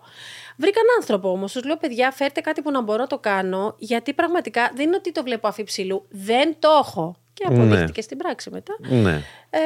Βρήκαν 0.57 0.83
άνθρωπο 0.99 1.29
όμως. 1.31 1.51
Τους 1.51 1.63
λέω, 1.63 1.77
παιδιά, 1.77 2.11
φέρτε 2.11 2.41
κάτι 2.41 2.61
που 2.61 2.71
να 2.71 2.81
μπορώ 2.81 2.99
να 2.99 3.07
το 3.07 3.17
κάνω, 3.19 3.75
γιατί 3.77 4.13
πραγματικά 4.13 4.71
δεν 4.75 4.85
είναι 4.87 4.95
ότι 4.95 5.11
το 5.11 5.23
βλέπω 5.23 5.47
αφιψηλού. 5.47 6.05
Δεν 6.09 6.55
το 6.59 6.69
έχω. 6.81 7.15
Και 7.37 7.45
αποδείχτηκε 7.47 8.01
στην 8.01 8.17
πράξη 8.17 8.49
μετά. 8.49 8.73
Ναι. 8.89 9.21
Ε, 9.49 9.59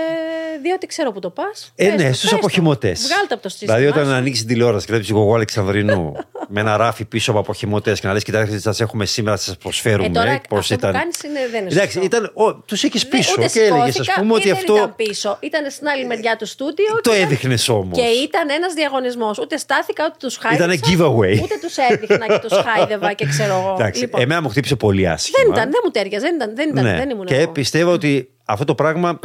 διότι 0.64 0.86
ξέρω 0.88 1.12
που 1.12 1.20
το 1.20 1.30
πας. 1.30 1.72
Ε, 1.76 1.90
ναι, 1.90 2.12
στους 2.12 2.34
αποχημωτέ. 2.34 2.92
Βγάλτε 3.08 3.34
από 3.34 3.44
το 3.44 3.50
σύστημα. 3.50 3.76
Δηλαδή, 3.76 3.98
όταν 4.00 4.10
σου. 4.10 4.16
ανοίξεις 4.16 4.46
την 4.46 4.54
τηλεόραση 4.54 4.86
και 4.86 4.92
βλέπεις 4.92 5.10
εγώ 5.10 5.34
Αλεξανδρινού 5.36 6.12
με 6.54 6.60
ένα 6.60 6.78
ράφι 6.78 7.06
πίσω 7.06 7.32
από 7.32 7.40
αποχημωτέ 7.40 7.92
και 7.94 8.00
να 8.08 8.14
λες: 8.14 8.24
Κοιτάξτε, 8.24 8.60
σας 8.60 8.80
έχουμε 8.82 9.06
σήμερα, 9.06 9.38
σας 9.38 9.58
προσφέρουμε. 9.58 10.06
Ε, 10.08 10.10
τώρα 10.10 10.42
πώς 10.50 10.60
αυτό 10.60 10.74
ήταν. 10.74 10.92
που 10.92 10.98
κάνεις 10.98 11.22
είναι- 11.24 11.48
δεν 11.52 11.62
είναι 11.62 11.72
Εντάξει, 11.72 11.92
σωστό. 12.00 12.06
ήταν, 12.06 12.32
τους 12.66 12.84
είχε 12.84 13.00
Δεν- 13.00 13.10
πίσω 13.10 13.34
ούτε 13.38 13.48
και 13.48 13.60
έλεγες, 13.60 13.94
σηκώθηκα, 13.94 14.14
α 14.14 14.20
πούμε, 14.20 14.34
ότι 14.34 14.48
ή 14.48 14.52
αυτό. 14.52 14.74
Δεν 14.74 14.82
ήταν 14.84 14.96
πίσω. 14.96 15.38
Ήταν 15.42 15.72
στην 15.72 15.88
άλλη 15.88 16.06
μεριά 16.06 16.36
του 16.36 16.46
στούντιο. 16.46 16.86
Το 17.02 17.10
και 17.10 17.16
ήταν- 17.16 17.22
έδειχνες 17.32 17.70
όμως. 17.70 17.98
Και 17.98 18.06
ήταν 18.06 18.50
ένας 18.50 18.74
διαγωνισμός. 18.74 19.38
Ούτε 19.38 19.58
στάθηκα, 19.58 20.04
ούτε 20.06 20.16
τους 20.20 20.38
χάιδευα. 20.38 20.74
Ήτανε 20.74 20.80
giveaway. 20.88 21.42
Ούτε 21.44 21.56
τους 21.62 21.76
έδειχνα 21.78 22.26
και 22.28 22.40
τους 22.48 22.58
χάιδευα 22.68 23.14
και 23.14 23.26
ξέρω 23.26 23.54
εγώ. 23.60 23.76
Εντάξει, 23.80 24.02
Λοιπόν, 24.02 24.22
εμένα 24.22 24.42
μου 24.42 24.50
χτύπησε 24.50 24.76
πολύ 24.76 25.08
άσχημα. 25.10 25.38
δεν 25.44 25.52
ήταν, 25.52 25.72
δεν 25.72 25.82
μου 25.84 25.92
τέριαζε. 25.92 26.26
Δεν, 26.26 26.36
ήταν, 26.36 26.56
δεν, 26.56 26.70
ήταν, 26.70 26.84
Ναι. 26.84 26.96
δεν 26.98 27.10
ήμουν 27.10 27.26
και 27.26 27.34
εγώ. 27.36 27.44
Πιστεύω 27.60 27.92
ότι 27.92 28.32
αυτό 28.46 28.66
το 28.66 28.76
πράγμα 28.76 29.20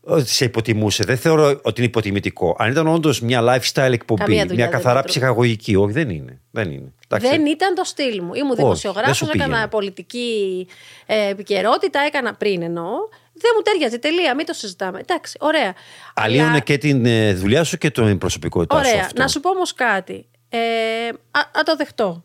ότι 0.00 0.28
σε 0.28 0.44
υποτιμούσε. 0.44 1.04
Δεν 1.04 1.16
θεωρώ 1.16 1.46
ότι 1.62 1.72
είναι 1.80 1.86
υποτιμητικό. 1.86 2.56
Αν 2.58 2.70
ήταν 2.70 2.86
όντως 2.86 3.20
μια 3.20 3.40
lifestyle 3.42 3.92
εκπομπή, 3.92 4.20
Καμία 4.20 4.40
δουλειά 4.46 4.54
μια 4.54 4.64
δεν 4.64 4.70
καθαρά 4.70 4.98
έτρωγε. 4.98 5.06
ψυχαγωγική. 5.18 5.76
Όχι, 5.76 5.92
δεν 5.92 6.10
είναι. 6.10 6.40
Δεν 6.50 6.70
είναι. 6.70 6.92
Εντάξει. 7.08 7.28
Δεν 7.28 7.46
ήταν 7.46 7.74
το 7.74 7.84
στυλ 7.84 8.22
μου. 8.22 8.34
Ήμουν 8.34 8.54
δεν 8.54 8.64
δημοσιογράφος, 8.64 9.16
σου 9.16 9.24
έκανα 9.34 9.44
πήγαινε. 9.48 9.68
πολιτική 9.68 10.66
ε, 11.06 11.28
επικαιρότητα, 11.28 12.00
έκανα 12.00 12.34
πριν 12.34 12.62
εννοώ. 12.62 12.84
Δεν 13.32 13.50
μου 13.56 13.62
τέριαζε. 13.62 13.98
Τελεία, 13.98 14.34
μην 14.34 14.46
το 14.46 14.52
συζητάμε. 14.52 14.98
Εντάξει, 15.00 15.36
ωραία. 15.40 15.74
Αλλίωνε 16.14 16.48
Αλλά- 16.48 16.58
και 16.60 16.78
την 16.78 17.06
ε, 17.06 17.34
δουλειά 17.34 17.64
σου 17.64 17.78
και 17.78 17.90
την 17.90 18.18
προσωπικότητά 18.18 18.84
σου. 18.84 18.90
Ωραία. 18.90 19.04
αυτό. 19.04 19.22
Να 19.22 19.28
σου 19.28 19.40
πω 19.40 19.50
όμως 19.50 19.74
κάτι. 19.74 20.26
Ε, 20.48 20.58
α, 21.30 21.40
α 21.40 21.62
το 21.64 21.76
δεχτώ. 21.76 22.24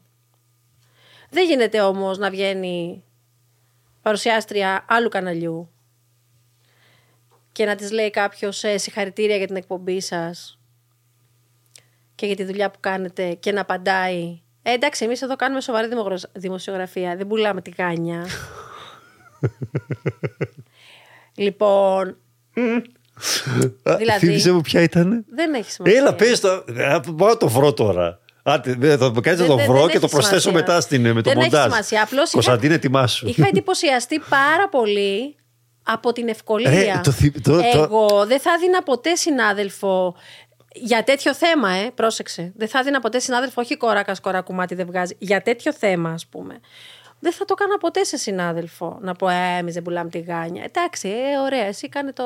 Δεν 1.30 1.46
γίνεται 1.48 1.82
όμως 1.82 2.18
να 2.18 2.30
βγαίνει 2.30 3.04
παρουσιάστρια 4.02 4.86
άλλου 4.88 5.10
καναλιού 5.10 5.70
και 7.52 7.66
να 7.66 7.76
της 7.76 7.92
λέει 7.92 8.10
κάποιος 8.10 8.64
ε, 8.64 8.78
συγχαρητήρια 8.78 9.36
για 9.36 9.48
την 9.48 9.56
εκπομπή 9.56 10.02
σας 10.02 10.60
και 12.16 12.26
για 12.26 12.36
τη 12.36 12.44
δουλειά 12.44 12.72
που 12.72 12.78
κάνετε 12.80 13.34
και 13.34 13.52
να 13.52 13.62
απαντάει 13.62 14.42
ε, 14.64 14.72
εντάξει, 14.72 15.06
εμείς 15.06 15.22
εδώ 15.22 15.36
κάνουμε 15.36 15.62
σοβαρή 15.62 15.88
δημογρα- 15.88 16.30
δημοσιογραφία, 16.34 17.16
δεν 17.16 17.28
πουλάμε 17.28 17.62
τη 17.62 17.72
γάνια. 17.78 18.26
λοιπόν, 21.36 22.18
Α, 23.84 23.96
δηλαδή- 23.96 24.26
Θύμισε 24.26 24.52
μου 24.52 24.62
ποια 24.62 24.82
ήταν. 24.82 25.26
δεν 25.30 25.54
έχει 25.54 25.72
σημασία. 25.72 26.00
Έλα, 26.00 26.14
πες 26.16 26.40
το. 26.40 26.50
Α, 26.50 27.00
Πάω 27.18 27.28
να 27.30 27.38
το 27.38 27.48
βρω 27.48 27.74
τώρα. 27.74 28.20
Άντε, 28.50 28.74
δε, 28.80 28.98
θα 28.98 29.12
το 29.12 29.22
κάνεις 29.22 29.40
να 29.40 29.46
Δεν- 29.46 29.56
το 29.56 29.62
δεν- 29.62 29.66
βρω 29.72 29.80
δεν 29.82 29.90
και 29.90 30.00
το 30.00 30.06
έχει 30.06 30.14
προσθέσω 30.16 30.40
σημασία. 30.40 30.66
μετά 30.68 30.82
στην, 30.82 31.02
με 31.02 31.22
το 31.22 31.30
Δεν 31.30 31.40
έχει 31.40 31.50
μοντάζ. 31.50 31.64
σημασία. 31.72 32.02
Απλώς 32.04 32.24
είχα- 32.24 32.32
Κωνσταντίνε, 32.34 32.74
ετοιμάσου. 32.74 33.28
Είχα 33.28 33.48
εντυπωσιαστεί 33.48 34.20
πάρα 34.30 34.70
πολύ 34.70 35.36
από 35.84 36.12
την 36.14 36.28
ευκολία. 36.28 36.70
Ρε, 36.70 37.00
το 37.04 37.12
θυ- 37.12 37.42
το- 37.44 37.52
το- 37.52 37.68
Εγώ 37.84 38.26
δεν 38.26 38.40
θα 38.40 38.52
έδινα 38.54 38.84
ποτέ 38.84 39.16
συνάδελφο 39.16 40.16
για 40.74 41.04
τέτοιο 41.04 41.34
θέμα, 41.34 41.70
ε, 41.72 41.92
πρόσεξε. 41.96 42.52
Δεν 42.56 42.68
θα 42.68 42.80
έδινα 42.80 43.00
ποτέ 43.00 43.20
συνάδελφο, 43.20 43.62
όχι 43.62 43.78
κόρακα, 43.78 44.16
κορακουμάτι 44.22 44.76
δεν 44.76 44.86
βγάζει. 44.86 45.16
Για 45.20 45.42
τέτοιο 45.42 45.74
θέμα, 45.74 46.10
ας 46.10 46.26
πούμε. 46.26 46.60
Δεν 47.22 47.32
θα 47.32 47.46
το 47.46 47.56
έκανα 47.60 47.78
ποτέ 47.78 48.04
σε 48.04 48.18
συνάδελφο 48.18 48.98
να 49.02 49.14
πω 49.14 49.30
Ε, 49.30 49.58
εμείς 49.60 49.74
δεν 49.74 49.84
πουλάμε 49.84 50.10
τη 50.10 50.20
γάνια. 50.20 50.64
Εντάξει, 50.66 51.08
ε, 51.10 51.38
ωραία, 51.46 51.66
εσύ 51.66 51.90
κάνε 51.90 52.14
το 52.14 52.24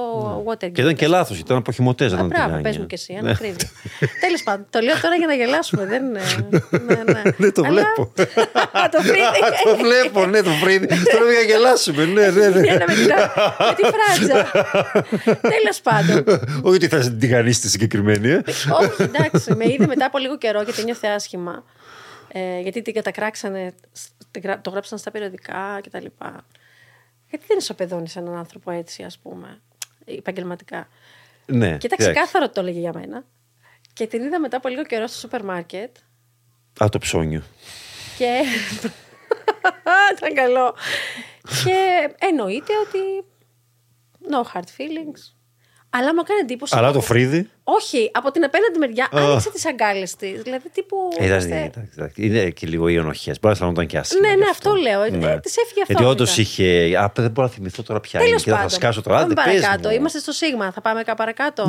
Watergate. 0.47 0.71
Και 0.71 0.81
ήταν 0.81 0.95
και 0.95 1.07
λάθος, 1.07 1.39
ήταν 1.39 1.57
αποχημωτέ. 1.57 2.05
Α, 2.05 2.23
μπράβο, 2.23 2.61
πες 2.61 2.77
μου 2.77 2.85
και 2.85 2.95
εσύ, 2.95 3.13
ένα 3.19 3.31
ακρίβεια. 3.31 3.69
Τέλος 4.19 4.43
πάντων, 4.43 4.65
το 4.69 4.79
λέω 4.79 4.99
τώρα 5.01 5.15
για 5.15 5.27
να 5.27 5.33
γελάσουμε. 5.33 5.85
Δεν 5.85 6.05
είναι. 6.05 6.21
Ναι, 6.87 7.03
ναι. 7.13 7.21
Ναι, 7.37 7.51
το 7.51 7.61
Αλλά- 7.65 7.71
βλέπω. 7.71 8.11
το 8.93 9.01
φρύδι. 9.01 9.39
το 9.63 9.75
βλέπω, 9.83 10.25
ναι, 10.25 10.41
το 10.41 10.49
φρύδι. 10.49 10.87
Τώρα 10.87 11.31
για 11.31 11.39
να 11.39 11.45
γελάσουμε. 11.45 12.05
Ναι, 12.05 12.29
ναι, 12.29 12.47
ναι. 12.49 12.67
Ένα 12.67 12.85
με, 12.87 12.93
την, 12.93 13.07
με 13.67 13.73
τη 13.75 13.83
φράτζα. 13.93 14.51
Τέλος 15.41 15.81
πάντων. 15.83 16.23
Όχι 16.63 16.75
ότι 16.75 16.87
θα 16.87 16.99
την 16.99 17.19
τηγανίσει 17.19 17.61
τη 17.61 17.69
συγκεκριμένη. 17.69 18.29
ε. 18.29 18.41
Όχι, 18.81 19.01
εντάξει. 19.01 19.55
Με 19.55 19.65
είδε 19.65 19.85
μετά 19.87 20.05
από 20.05 20.17
λίγο 20.17 20.37
καιρό 20.37 20.61
γιατί 20.61 20.83
νιώθε 20.83 21.07
άσχημα. 21.07 21.63
Ε, 22.35 22.59
γιατί 22.61 22.81
την 22.81 22.93
κατακράξανε, 22.93 23.73
την 24.22 24.22
γρα- 24.22 24.22
το 24.61 24.69
γράψαν 24.69 24.97
στα 24.97 25.11
περιοδικά 25.11 25.79
κτλ. 25.83 26.05
Γιατί 27.29 27.45
δεν 27.47 27.57
ισοπεδώνει 27.57 28.11
έναν 28.15 28.35
άνθρωπο 28.35 28.71
έτσι, 28.71 29.03
ας 29.03 29.17
πούμε, 29.17 29.61
επαγγελματικά; 30.05 30.87
Ναι. 31.45 31.77
Και 31.77 31.85
ήταν 31.85 31.89
εντάξει. 31.91 32.11
ξεκάθαρο 32.11 32.45
ότι 32.45 32.53
το 32.53 32.61
έλεγε 32.61 32.79
για 32.79 32.91
μένα. 32.93 33.25
Και 33.93 34.07
την 34.07 34.23
είδα 34.23 34.39
μετά 34.39 34.57
από 34.57 34.67
λίγο 34.67 34.83
καιρό 34.83 35.07
στο 35.07 35.17
σούπερ 35.17 35.43
μάρκετ. 35.43 35.95
Α, 36.83 36.89
το 36.89 36.97
ψώνιο. 36.97 37.43
Και. 38.17 38.41
ήταν 40.17 40.33
καλό. 40.33 40.75
Και 41.63 42.09
εννοείται 42.19 42.73
ότι. 42.87 43.25
No 44.29 44.53
hard 44.53 44.69
feelings. 44.77 45.32
Αλλά 45.95 46.13
μου 46.13 46.19
έκανε 46.23 46.39
εντύπωση. 46.39 46.73
Αλλά 46.77 46.91
το 46.91 47.01
φρύδι. 47.01 47.49
Όχι, 47.63 48.11
από 48.13 48.31
την 48.31 48.43
απέναντι 48.43 48.77
μεριά 48.79 49.03
Α. 49.05 49.09
άνοιξε 49.29 49.51
τις 49.51 49.65
αγκάλες 49.65 50.15
της. 50.15 50.41
Δηλαδή 50.41 50.69
τύπου. 50.69 50.95
Ε, 51.19 51.25
ήταν- 51.25 51.29
είμαστε- 51.39 51.53
εντάξει, 51.75 51.91
εντάξει. 51.97 52.25
Είναι 52.25 52.49
και 52.49 52.67
λίγο 52.67 52.87
οι 52.87 52.95
ενοχέ. 52.95 53.35
Μπορεί 53.41 53.55
να 53.59 53.67
ήταν 53.67 53.85
και 53.85 53.97
άσχημα. 53.97 54.27
Ναι, 54.27 54.33
γι' 54.33 54.39
ναι, 54.39 54.45
αυτό 54.51 54.73
λέω. 54.73 55.01
Ε, 55.01 55.09
Ναι. 55.09 55.39
της 55.39 55.57
έφυγε 55.57 55.81
αυτό 55.81 55.93
Γιατί 55.93 56.03
όντως 56.05 56.29
μετά. 56.29 56.41
είχε. 56.41 56.97
Α, 56.97 57.11
δεν 57.15 57.31
μπορώ 57.31 57.47
να 57.47 57.53
θυμηθώ 57.53 57.83
τώρα 57.83 57.99
ποια 57.99 58.19
είναι. 58.19 58.27
Τέλος 58.29 58.43
Και 58.43 58.49
θα 58.49 58.55
πάντων. 58.55 58.69
σκάσω 58.71 59.01
τώρα. 59.01 59.15
Πάμε 59.17 59.31
Άντε, 59.41 59.51
πες 59.51 59.61
παρακάτω. 59.61 59.89
μου. 59.89 59.95
Είμαστε 59.95 60.19
στο 60.19 60.31
Σίγμα. 60.31 60.71
Θα 60.71 60.81
πάμε 60.81 61.03
κάπου 61.03 61.17
παρακάτω. 61.17 61.65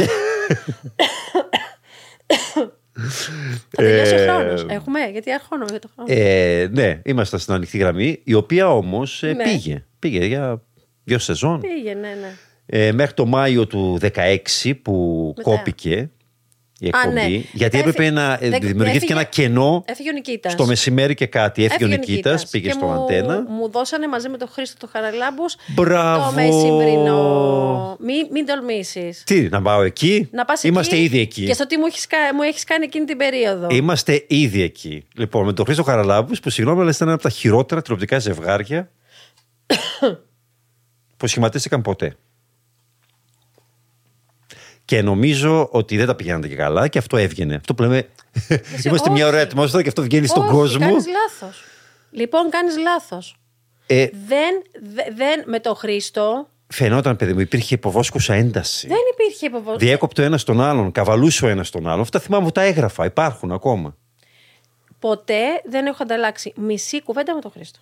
θα 2.27 3.77
τελειώσει 3.77 4.15
ο 4.15 4.19
Ε, 4.19 4.27
χρόνος. 4.27 4.67
Έχουμε, 4.69 5.01
γιατί 5.13 5.33
αρχώνουμε 5.33 5.71
για 5.71 5.79
το 5.79 5.89
χρόνο. 5.95 6.13
Ε, 6.13 6.69
ναι, 6.73 7.01
είμαστε 7.05 7.39
στην 7.39 7.55
ανοιχτή 7.55 7.79
γραμμή, 7.79 8.21
η 8.25 8.35
οποία 8.35 8.71
όμως 8.71 9.23
Ναι. 9.23 9.43
πήγε. 9.45 9.85
Πήγε 9.99 10.25
για 10.25 10.63
δύο 11.05 11.19
σεζόν. 11.19 11.61
Πήγε, 11.61 11.95
ναι, 11.95 12.09
ναι. 12.21 12.37
Ε, 12.67 12.93
μέχρι 12.93 13.15
το 13.15 13.27
Μάιο 13.27 13.67
του 13.67 13.99
16 14.01 14.75
που 14.83 15.25
Μετά. 15.37 15.51
κόπηκε 15.51 16.11
η 16.81 16.87
εκπομπή. 16.87 17.15
ναι. 17.15 17.27
Γιατί 17.53 17.79
Έφυ- 17.79 17.89
έπρεπε 17.89 18.11
να 18.11 18.33
ε, 18.33 18.49
δεν- 18.49 18.61
δημιουργήθηκε 18.61 18.95
έφυγε- 18.97 19.11
ένα 19.13 19.23
κενό 19.25 19.85
Έφυγε 19.87 20.09
ο 20.09 20.13
Νικήτας. 20.13 20.53
στο 20.53 20.67
μεσημέρι 20.67 21.15
και 21.15 21.27
κάτι. 21.27 21.65
Έφυγε 21.65 21.85
ο 21.85 21.87
Έφυγε 21.87 22.11
Νικήτας, 22.11 22.49
πήγε 22.49 22.67
και 22.67 22.73
στο 22.73 22.87
μου, 22.87 22.93
αντένα. 22.93 23.45
Μου 23.49 23.71
δώσανε 23.71 24.09
μαζί 24.09 24.29
με 24.29 24.37
τον 24.37 24.49
Χρήστο 24.49 24.77
το 24.87 24.89
Χαραλάμπους 24.93 25.57
Μπράβο. 25.67 26.25
το 26.27 26.33
μεσημβρινό. 26.35 27.97
Μην, 28.01 28.27
μην 28.31 28.47
τολμήσεις. 28.47 29.23
Τι, 29.25 29.49
να 29.49 29.63
πάω 29.63 29.83
εκεί; 29.83 30.29
Να 30.33 30.45
πας 30.45 30.63
Είμαστε 30.63 30.95
εκεί 30.95 31.05
ήδη 31.05 31.19
εκεί. 31.19 31.45
Και 31.47 31.53
στο 31.55 31.67
τι 31.67 31.77
μου 31.79 31.87
έχεις, 31.87 32.07
κα- 32.07 32.35
μου 32.35 32.43
έχεις 32.43 32.65
κάνει 32.65 32.85
εκείνη 32.85 33.05
την 33.05 33.17
περίοδο. 33.17 33.67
Είμαστε 33.71 34.25
ήδη 34.29 34.63
εκεί. 34.63 35.05
Λοιπόν, 35.17 35.45
με 35.45 35.53
τον 35.53 35.65
Χρήστο 35.65 35.83
Χαραλάμπους, 35.83 36.41
που 36.41 36.51
συγγνώμη, 36.51 36.81
αλλά 36.81 36.91
ήταν 36.91 37.07
ένα 37.07 37.15
από 37.17 37.23
τα 37.23 37.31
χειρότερα 37.31 37.83
τηλεοπτικά 37.83 38.19
ζευγάρια 38.19 38.91
που 41.17 41.27
σχηματίστηκαν 41.27 41.83
ποτέ. 41.83 42.17
Και 44.85 45.03
νομίζω 45.03 45.69
ότι 45.71 45.97
δεν 45.97 46.07
τα 46.07 46.15
πηγαίνατε 46.15 46.49
και 46.49 46.55
καλά 46.57 46.89
και 46.89 46.99
αυτό 46.99 47.17
έβγαινε. 47.17 47.55
Αυτό 47.55 47.75
που 47.75 47.83
λέμε. 47.83 48.09
Είμαστε 48.85 49.11
μια 49.11 49.27
ωραία 49.27 49.41
όχι. 49.41 49.49
ατμόσφαιρα 49.49 49.83
και 49.83 49.89
αυτό 49.89 50.03
βγαίνει 50.03 50.27
στον 50.27 50.43
Όχι, 50.43 50.53
κόσμο. 50.53 50.79
Κάνεις 50.87 51.05
λάθος. 51.07 51.65
Λοιπόν, 52.11 52.51
κάνεις 52.51 52.77
λάθος. 52.79 53.37
Ε, 53.87 54.07
Δεν, 54.29 54.63
δε- 54.95 55.15
δεν, 55.15 55.43
με 55.47 55.61
τον 55.61 55.75
Χρήστο 55.77 56.49
φαινόταν, 56.67 57.17
παιδί 57.17 57.33
μου, 57.33 57.41
υπήρχε 57.41 57.75
υποβόσκουσα 57.75 58.35
ένταση. 58.35 58.87
Δεν 58.87 58.97
υπήρχε 59.13 59.47
υποβο... 59.47 59.77
Διέκοπτε 59.77 60.23
ο 60.23 60.25
ένας 60.25 60.45
τον 60.45 60.61
άλλον, 60.61 60.93
καβαλούσε 60.93 61.45
ο 61.45 61.49
ένας 61.49 61.71
τον 61.71 61.87
άλλον. 61.89 62.01
Αυτά 62.01 62.19
θυμάμαι 62.21 62.45
που 62.45 62.53
τα 62.53 62.63
έγραφα, 62.63 63.05
υπάρχουν 63.05 63.53
ακόμα. 63.53 63.97
Ποτέ 64.99 65.43
δεν 65.65 65.87
έχω 65.87 66.03
ανταλλάξει 66.03 66.53
μισή 66.57 67.03
κουβέντα 67.03 67.35
με 67.35 67.41
τον 67.41 67.51
Χρήστο. 67.51 67.79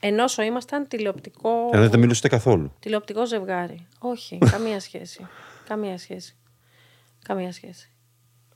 Ενώ 0.00 0.24
ήμασταν 0.46 0.88
τηλεοπτικό. 0.88 1.50
Ενώ 1.72 1.82
δεν 1.82 1.90
τα 1.90 1.96
μιλούσατε 1.96 2.28
καθόλου. 2.28 2.72
Τηλεοπτικό 2.80 3.26
ζευγάρι. 3.26 3.86
Όχι, 3.98 4.38
καμία 4.50 4.80
σχέση. 4.80 5.26
Καμία 5.68 5.98
σχέση. 5.98 6.36
Καμία 7.24 7.52
σχέση. 7.52 7.88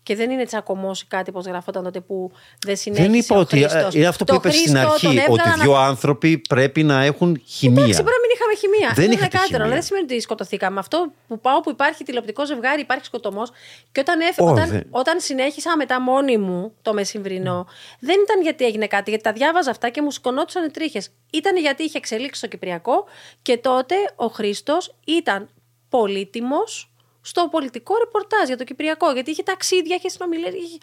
Και 0.02 0.16
δεν 0.16 0.30
είναι 0.30 0.44
τσακωμός 0.44 1.00
ή 1.02 1.06
κάτι 1.06 1.30
όπως 1.30 1.44
γραφόταν 1.46 1.84
τότε 1.84 2.00
που 2.00 2.30
δεν 2.66 2.76
συνέχισε. 2.76 3.08
Δεν 3.08 3.18
είπα 3.18 3.36
ο 3.36 3.38
ότι. 3.38 3.58
Χρήστος. 3.58 3.94
Είναι 3.94 4.06
αυτό 4.06 4.24
που 4.24 4.32
Το 4.32 4.36
είπες 4.38 4.54
στην 4.58 4.70
Χρήστο 4.76 4.88
αρχή, 4.92 5.06
τον 5.06 5.16
ότι 5.16 5.24
έβγαλαν 5.30 5.60
δύο 5.60 5.70
από- 5.72 5.80
άνθρωποι 5.80 6.38
πρέπει 6.48 6.82
να 6.82 7.02
έχουν 7.02 7.42
χημεία. 7.46 7.82
Εντάξει, 7.82 8.02
μπορεί 8.02 8.14
να 8.14 8.20
μην 8.26 8.30
είχαμε 8.34 8.54
χημεία. 8.54 8.92
Δεν 8.94 9.04
είναι 9.04 9.14
είχατε 9.14 9.26
δεκάτερο, 9.30 9.46
χημεία. 9.46 9.64
αλλά 9.64 9.74
δεν 9.74 9.82
σημαίνει 9.82 10.04
ότι 10.04 10.20
σκοτωθήκαμε. 10.20 10.78
Αυτό 10.78 11.12
που 11.28 11.40
πάω 11.40 11.60
που 11.60 11.70
υπάρχει 11.70 12.04
τηλεοπτικό 12.04 12.46
ζευγάρι, 12.46 12.80
υπάρχει 12.80 13.04
σκοτωμός. 13.04 13.50
Και 13.92 14.00
όταν, 14.00 14.20
έφε, 14.20 14.42
Ω, 14.42 14.46
όταν, 14.50 14.68
δεν- 14.68 14.86
όταν 14.90 15.20
συνέχισα 15.20 15.76
μετά 15.76 16.00
μόνη 16.00 16.36
μου 16.38 16.72
το 16.82 16.92
μεσημβρινό, 16.92 17.66
δεν 18.00 18.16
ήταν 18.22 18.42
γιατί 18.42 18.64
έγινε 18.64 18.86
κάτι, 18.86 19.10
γιατί 19.10 19.24
τα 19.24 19.32
διάβαζα 19.32 19.70
αυτά 19.70 19.88
και 19.88 20.02
μου 20.02 20.10
σκονόντουσαν 20.10 20.64
οι 20.64 20.70
τρίχες. 20.70 21.10
Ήταν 21.32 21.56
γιατί 21.56 21.82
είχε 21.82 21.98
εξελίξει 21.98 22.40
το 22.40 22.46
Κυπριακό 22.46 23.04
και 23.42 23.56
τότε 23.56 23.94
ο 24.16 24.26
Χρήστος 24.26 24.94
ήταν 25.06 25.48
πολύτιμος 25.88 26.90
στο 27.28 27.48
πολιτικό 27.50 27.94
ρεπορτάζ 28.04 28.46
για 28.46 28.56
το 28.56 28.64
Κυπριακό. 28.64 29.12
Γιατί 29.12 29.30
είχε 29.30 29.42
ταξίδια, 29.42 29.96
είχε 29.96 30.08
συνομιλίε. 30.08 30.48
Είχε... 30.48 30.78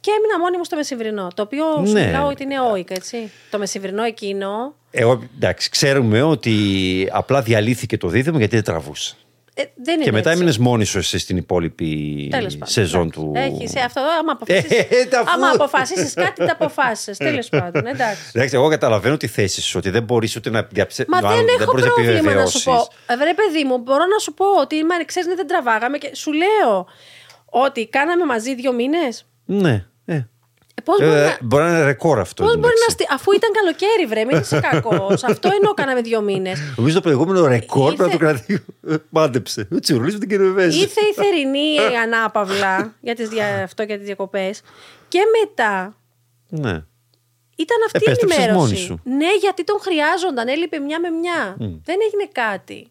Και 0.00 0.10
έμεινα 0.16 0.38
μόνη 0.38 0.56
μου 0.56 0.64
στο 0.64 0.76
μεσημβρινό. 0.76 1.28
Το 1.34 1.42
οποίο 1.42 1.64
σου 1.86 1.92
Ναι. 1.92 2.04
μιλάω 2.06 2.26
ότι 2.28 2.42
είναι 2.42 2.60
όηκα, 2.60 2.94
έτσι. 2.94 3.30
Το 3.50 3.58
μεσημβρινό 3.58 4.02
εκείνο. 4.02 4.74
Εγώ, 4.90 5.22
εντάξει, 5.36 5.70
ξέρουμε 5.70 6.22
ότι 6.22 6.54
απλά 7.12 7.42
διαλύθηκε 7.42 7.96
το 7.96 8.08
δίδυμο 8.08 8.38
γιατί 8.38 8.54
δεν 8.54 8.64
τραβούσε. 8.64 9.16
Ε, 9.60 9.72
δεν 9.82 9.94
είναι 9.94 10.04
Και 10.04 10.12
μετά 10.12 10.30
έτσι. 10.30 10.32
έμεινες 10.42 10.58
μόνη 10.58 10.84
σου 10.84 10.98
εσύ 10.98 11.18
στην 11.18 11.36
υπόλοιπη 11.36 11.86
Τέλος 12.30 12.52
πάντων, 12.52 12.68
σεζόν 12.68 13.00
εντάξει. 13.00 13.20
του. 13.20 13.32
Έχεις, 13.34 13.74
ε, 13.74 13.80
αυτό, 13.80 14.00
άμα 14.20 14.32
αποφασίσεις, 14.32 14.78
Ε, 14.78 15.04
τα 15.10 15.20
αφού- 15.20 15.30
άμα 15.34 15.48
αποφασίσεις 15.50 16.14
κάτι, 16.14 16.46
τα 16.46 16.52
αποφάσισες. 16.52 17.16
Τέλος 17.16 17.48
πάντων, 17.48 17.86
εντάξει. 17.86 18.22
Εντάξει, 18.32 18.54
εγώ 18.54 18.68
καταλαβαίνω 18.68 19.16
τη 19.16 19.26
θέση 19.26 19.62
σου 19.62 19.74
ότι 19.78 19.90
δεν 19.90 20.02
μπορείς 20.02 20.36
ούτε 20.36 20.50
να 20.50 20.62
διαψε... 20.70 21.04
Μα 21.08 21.20
μάλλον 21.20 21.44
δεν 21.44 21.54
έχω 21.60 21.64
μπορείς 21.64 21.84
να 21.84 21.92
πρόβλημα 21.92 22.12
να 22.12 22.20
σου 22.20 22.26
επιβεβαιώσεις. 22.26 22.64
πω. 22.64 23.12
Ε, 23.12 23.16
Βρε 23.16 23.34
παιδί 23.34 23.64
μου, 23.64 23.78
μπορώ 23.78 24.04
να 24.06 24.18
σου 24.18 24.34
πω 24.34 24.44
ότι 24.60 24.84
μα, 24.84 25.04
ξέρεις, 25.04 25.28
ναι, 25.28 25.34
δεν 25.34 25.46
τραβάγαμε 25.46 25.98
και 25.98 26.10
σου 26.14 26.32
λέω 26.32 26.86
ότι 27.46 27.86
κάναμε 27.88 28.24
μαζί 28.24 28.54
δύο 28.54 28.72
μήνες. 28.72 29.24
Ναι. 29.44 29.84
Ε. 30.80 30.82
Ε, 30.82 30.84
πώς 30.84 30.98
μπορεί 30.98 31.10
Ε, 31.10 31.24
να... 31.24 31.36
μπορεί 31.40 31.62
να 31.64 31.68
είναι 31.70 31.84
ρεκόρ 31.84 32.18
αυτό. 32.18 32.42
Πώς 32.42 32.52
εν 32.54 32.60
τω 32.60 32.66
μπορεί 32.66 32.74
να 32.74 32.86
μεταξύ. 32.88 33.04
στι... 33.04 33.14
Αφού 33.14 33.32
ήταν 33.32 33.50
καλοκαίρι, 33.52 34.06
βρε, 34.06 34.24
μην 34.24 34.36
είσαι 34.40 34.60
κακός. 34.70 35.24
Αυτό 35.32 35.48
εννοώ 35.58 35.74
κάναμε 35.74 36.00
δύο 36.00 36.20
μήνες. 36.20 36.58
Νομίζω 36.76 36.94
το 36.94 37.00
προηγούμενο 37.00 37.46
ρεκόρ 37.46 37.90
Ήρθε- 37.92 38.06
να 38.06 38.12
το 38.12 38.18
κρατήσει. 38.18 38.64
Μάντεψε. 39.08 39.68
Ο 39.72 39.78
Τσιρούλη 39.78 40.12
με 40.12 40.18
την 40.18 40.28
Κυροβέζη. 40.28 40.78
Ήρθε 40.80 41.00
η 41.10 41.14
θερινή 41.14 41.76
ανάπαυλα 42.02 42.94
για 43.00 43.14
τις 43.14 43.28
δια... 43.28 43.62
αυτό 43.62 43.82
για 43.82 43.96
τις 43.96 44.06
διακοπές. 44.06 44.62
Και 45.08 45.18
μετά 45.40 45.96
Ναι. 46.48 46.82
Ήταν 47.56 47.76
αυτή 47.86 47.98
η 47.98 48.02
Επέστρεψες 48.06 48.38
ενημέρωση. 48.38 48.72
μόνη 48.72 48.76
σου. 48.76 49.00
Ναι, 49.04 49.26
γιατί 49.40 49.64
τον 49.64 49.78
χρειάζονταν. 49.80 50.48
Έλειπε 50.48 50.78
μια 50.78 51.00
με 51.00 51.08
μια. 51.08 51.56
Δεν 51.58 51.96
έγινε 52.06 52.28
κάτι. 52.32 52.90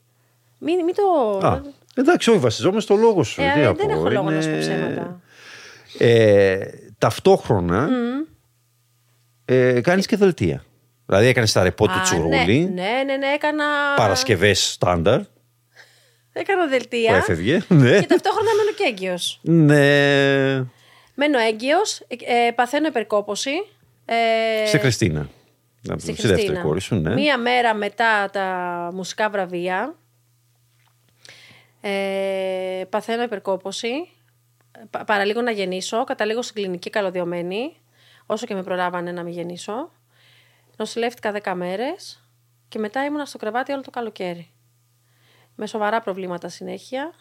Μην, 0.59 0.83
μην 0.83 0.95
το. 0.95 1.37
Α, 1.47 1.61
εντάξει, 1.95 2.29
όχι, 2.29 2.39
βασιζόμαστε 2.39 2.81
στο 2.93 2.95
λόγο 3.01 3.23
σου. 3.23 3.41
Ε, 3.41 3.51
τι 3.53 3.59
να 3.59 3.73
δεν 3.73 3.85
πω, 3.85 3.91
έχω 3.91 4.09
λόγο 4.09 4.29
να 4.29 4.31
είναι- 4.31 4.41
σου 4.41 4.49
πω 4.51 4.57
ψέματα. 4.59 5.21
Ε, 5.97 6.59
ταυτόχρονα 6.99 7.89
ε, 9.45 9.81
κάνεις 9.81 10.05
και 10.05 10.15
δελτία. 10.17 10.63
Δηλαδή 11.05 11.27
έκανες 11.27 11.51
τα 11.51 11.63
ρεπό 11.63 11.85
του 11.87 11.93
Α, 11.99 12.01
Τσουρούλη, 12.01 12.59
Ναι, 12.73 12.81
ναι, 12.83 13.03
ναι, 13.05 13.17
ναι, 13.17 13.27
έκανα. 13.27 13.65
Παρασκευές 13.95 14.71
στάνταρ 14.71 15.21
Έκανα 16.33 16.63
που 16.63 16.69
δελτία. 16.69 17.15
έφευγε. 17.15 17.63
Ναι. 17.67 17.99
Και 17.99 18.05
ταυτόχρονα 18.07 18.49
μένω 18.57 18.71
και 18.77 18.83
έγκυος. 18.87 19.39
ναι. 19.41 20.65
Μένω 21.15 21.37
έγκυος, 21.39 21.99
ε, 22.09 22.51
παθαίνω 22.55 22.87
υπερκόπωση. 22.87 23.51
Ε, 24.05 24.65
Στη 24.67 24.77
Χριστίνα. 24.79 25.29
Να 25.81 25.97
στη 25.97 26.01
στη 26.01 26.11
δεύτερη 26.11 26.33
Χριστίνα. 26.35 26.61
κόρη 26.61 26.81
σου, 26.81 26.95
ναι. 26.95 27.13
Μία 27.13 27.37
μέρα 27.37 27.73
μετά 27.73 28.29
τα 28.31 28.45
μουσικά 28.93 29.29
βραβεία, 29.29 29.95
ε, 31.81 31.89
παθαίνω 32.89 33.23
υπερκόπωση. 33.23 33.89
Πα- 34.89 35.03
παραλίγο 35.03 35.41
να 35.41 35.51
γεννήσω. 35.51 36.03
Καταλήγω 36.03 36.41
στην 36.41 36.55
κλινική 36.55 36.89
καλωδιωμένη, 36.89 37.75
όσο 38.25 38.45
και 38.45 38.53
με 38.53 38.63
προλάβανε 38.63 39.11
να 39.11 39.23
μην 39.23 39.33
γεννήσω. 39.33 39.91
Νοσηλεύτηκα 40.77 41.31
10 41.43 41.53
μέρες 41.55 42.23
και 42.67 42.79
μετά 42.79 43.05
ήμουνα 43.05 43.25
στο 43.25 43.37
κρεβάτι 43.37 43.71
όλο 43.71 43.81
το 43.81 43.89
καλοκαίρι. 43.89 44.51
Με 45.55 45.67
σοβαρά 45.67 46.01
προβλήματα 46.01 46.49
συνέχεια. 46.49 47.13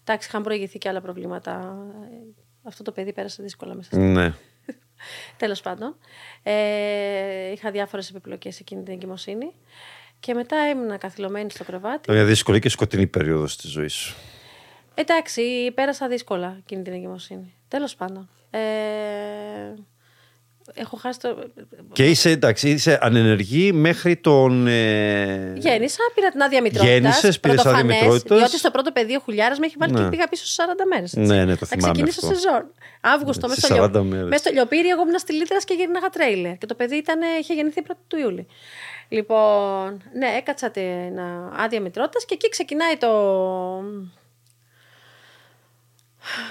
Εντάξει, 0.00 0.28
είχαν 0.28 0.42
προηγηθεί 0.42 0.78
και 0.78 0.88
άλλα 0.88 1.00
προβλήματα. 1.00 1.76
Ε, 2.10 2.42
Αυτό 2.62 2.82
το 2.82 2.92
παιδί 2.92 3.12
πέρασε 3.12 3.42
δύσκολα 3.42 3.74
μέσα 3.74 3.98
Ναι. 3.98 4.34
Τέλος 5.36 5.60
πάντων. 5.60 5.96
Ε, 6.42 7.50
είχα 7.52 7.70
διάφορες 7.70 8.08
επιπλοκές 8.10 8.60
εκείνη 8.60 8.82
την 8.82 8.92
εγκυμοσύνη. 8.92 9.52
Και 10.20 10.34
μετά 10.34 10.68
ήμουνα 10.68 10.96
καθυλωμένη 10.96 11.50
στο 11.50 11.64
κρεβάτι. 11.64 12.00
Ήταν 12.02 12.14
μια 12.14 12.24
δύσκολη 12.24 12.58
και 12.60 12.68
σκοτεινή 12.68 13.06
περίοδος 13.06 13.56
της 13.56 13.70
ζωής 13.70 13.92
σου. 13.92 14.16
Εντάξει, 14.94 15.70
πέρασα 15.74 16.08
δύσκολα 16.08 16.56
εκείνη 16.58 16.82
την 16.82 16.92
εγκυμοσύνη. 16.92 17.54
Τέλος 17.68 17.94
πάντων. 17.94 18.28
Ε, 18.50 18.58
έχω 20.74 20.96
χάσει 20.96 21.18
το... 21.20 21.36
Και 21.92 22.10
είσαι, 22.10 22.30
εντάξει, 22.30 22.70
είσαι 22.70 22.98
ανενεργή 23.02 23.72
μέχρι 23.72 24.16
τον. 24.16 24.66
Ε... 24.66 25.52
Γέννησα, 25.56 25.98
πήρα 26.14 26.30
την 26.30 26.42
άδεια 26.42 26.60
μητρότητας. 26.60 26.94
Γέννησες, 26.94 27.40
πήρες 27.40 27.58
άδεια 27.58 27.72
πρωτοφανές, 27.72 28.00
μητρότητας. 28.02 28.38
Διότι 28.38 28.58
στο 28.58 28.70
πρώτο 28.70 28.92
παιδί 28.92 29.16
ο 29.16 29.20
Χουλιάρας 29.24 29.58
με 29.58 29.66
έχει 29.66 29.74
βάλει 29.78 29.92
Ναι. 29.92 30.02
και 30.02 30.08
πήγα 30.08 30.28
πίσω 30.28 30.44
σε 30.46 30.62
40 30.62 30.84
μέρες. 30.94 31.12
Ναι, 31.16 31.44
ναι, 31.44 31.56
το 31.56 31.66
Θα 31.66 31.66
θυμάμαι 31.66 31.92
ξεκινήσω 31.92 32.26
αυτό. 32.26 32.38
σεζόν. 32.38 32.70
Αύγουστο, 33.00 33.48
μέσα 33.48 33.60
Στις 33.60 33.74
στο, 33.76 33.84
40 33.84 33.90
λιο... 33.90 34.04
μέρες. 34.04 34.28
μες 34.28 34.40
στο 34.40 34.50
λιοπύρι, 34.52 34.88
εγώ 34.88 35.02
ήμουν 35.02 35.18
στη 35.18 35.32
Λύτρας 35.32 35.64
και 35.64 35.74
γυρνάγα 35.74 36.08
τρέιλερ. 36.10 36.56
Και 36.56 36.66
το 36.66 36.74
παιδί 36.74 36.96
ήταν, 36.96 37.20
είχε 37.40 37.54
γεννηθεί 37.54 37.82
1η 37.88 37.94
του 38.06 38.18
Ιούλη. 38.18 38.46
Λοιπόν, 39.08 40.02
ναι, 40.18 40.26
έκατσα 40.36 40.70
την 40.70 41.18
α, 41.18 41.52
άδεια 41.56 41.80
μητρότητας 41.80 42.24
και 42.24 42.34
εκεί 42.34 42.48
ξεκινάει 42.48 42.96
το. 42.96 43.10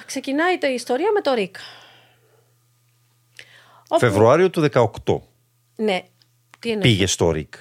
Ξεκινάει 0.05 0.57
το 0.57 0.67
η 0.67 0.73
ιστορία 0.73 1.11
με 1.13 1.21
το 1.21 1.33
ΡΙΚ. 1.33 1.55
Όπου- 3.87 3.99
Φεβρουάριο 3.99 4.49
του 4.49 4.61
18 4.73 5.21
Ναι. 5.75 6.01
Τι 6.59 6.69
εννοείς; 6.71 6.91
πήγε 6.91 7.05
στο 7.05 7.31
ΡΙΚ. 7.31 7.53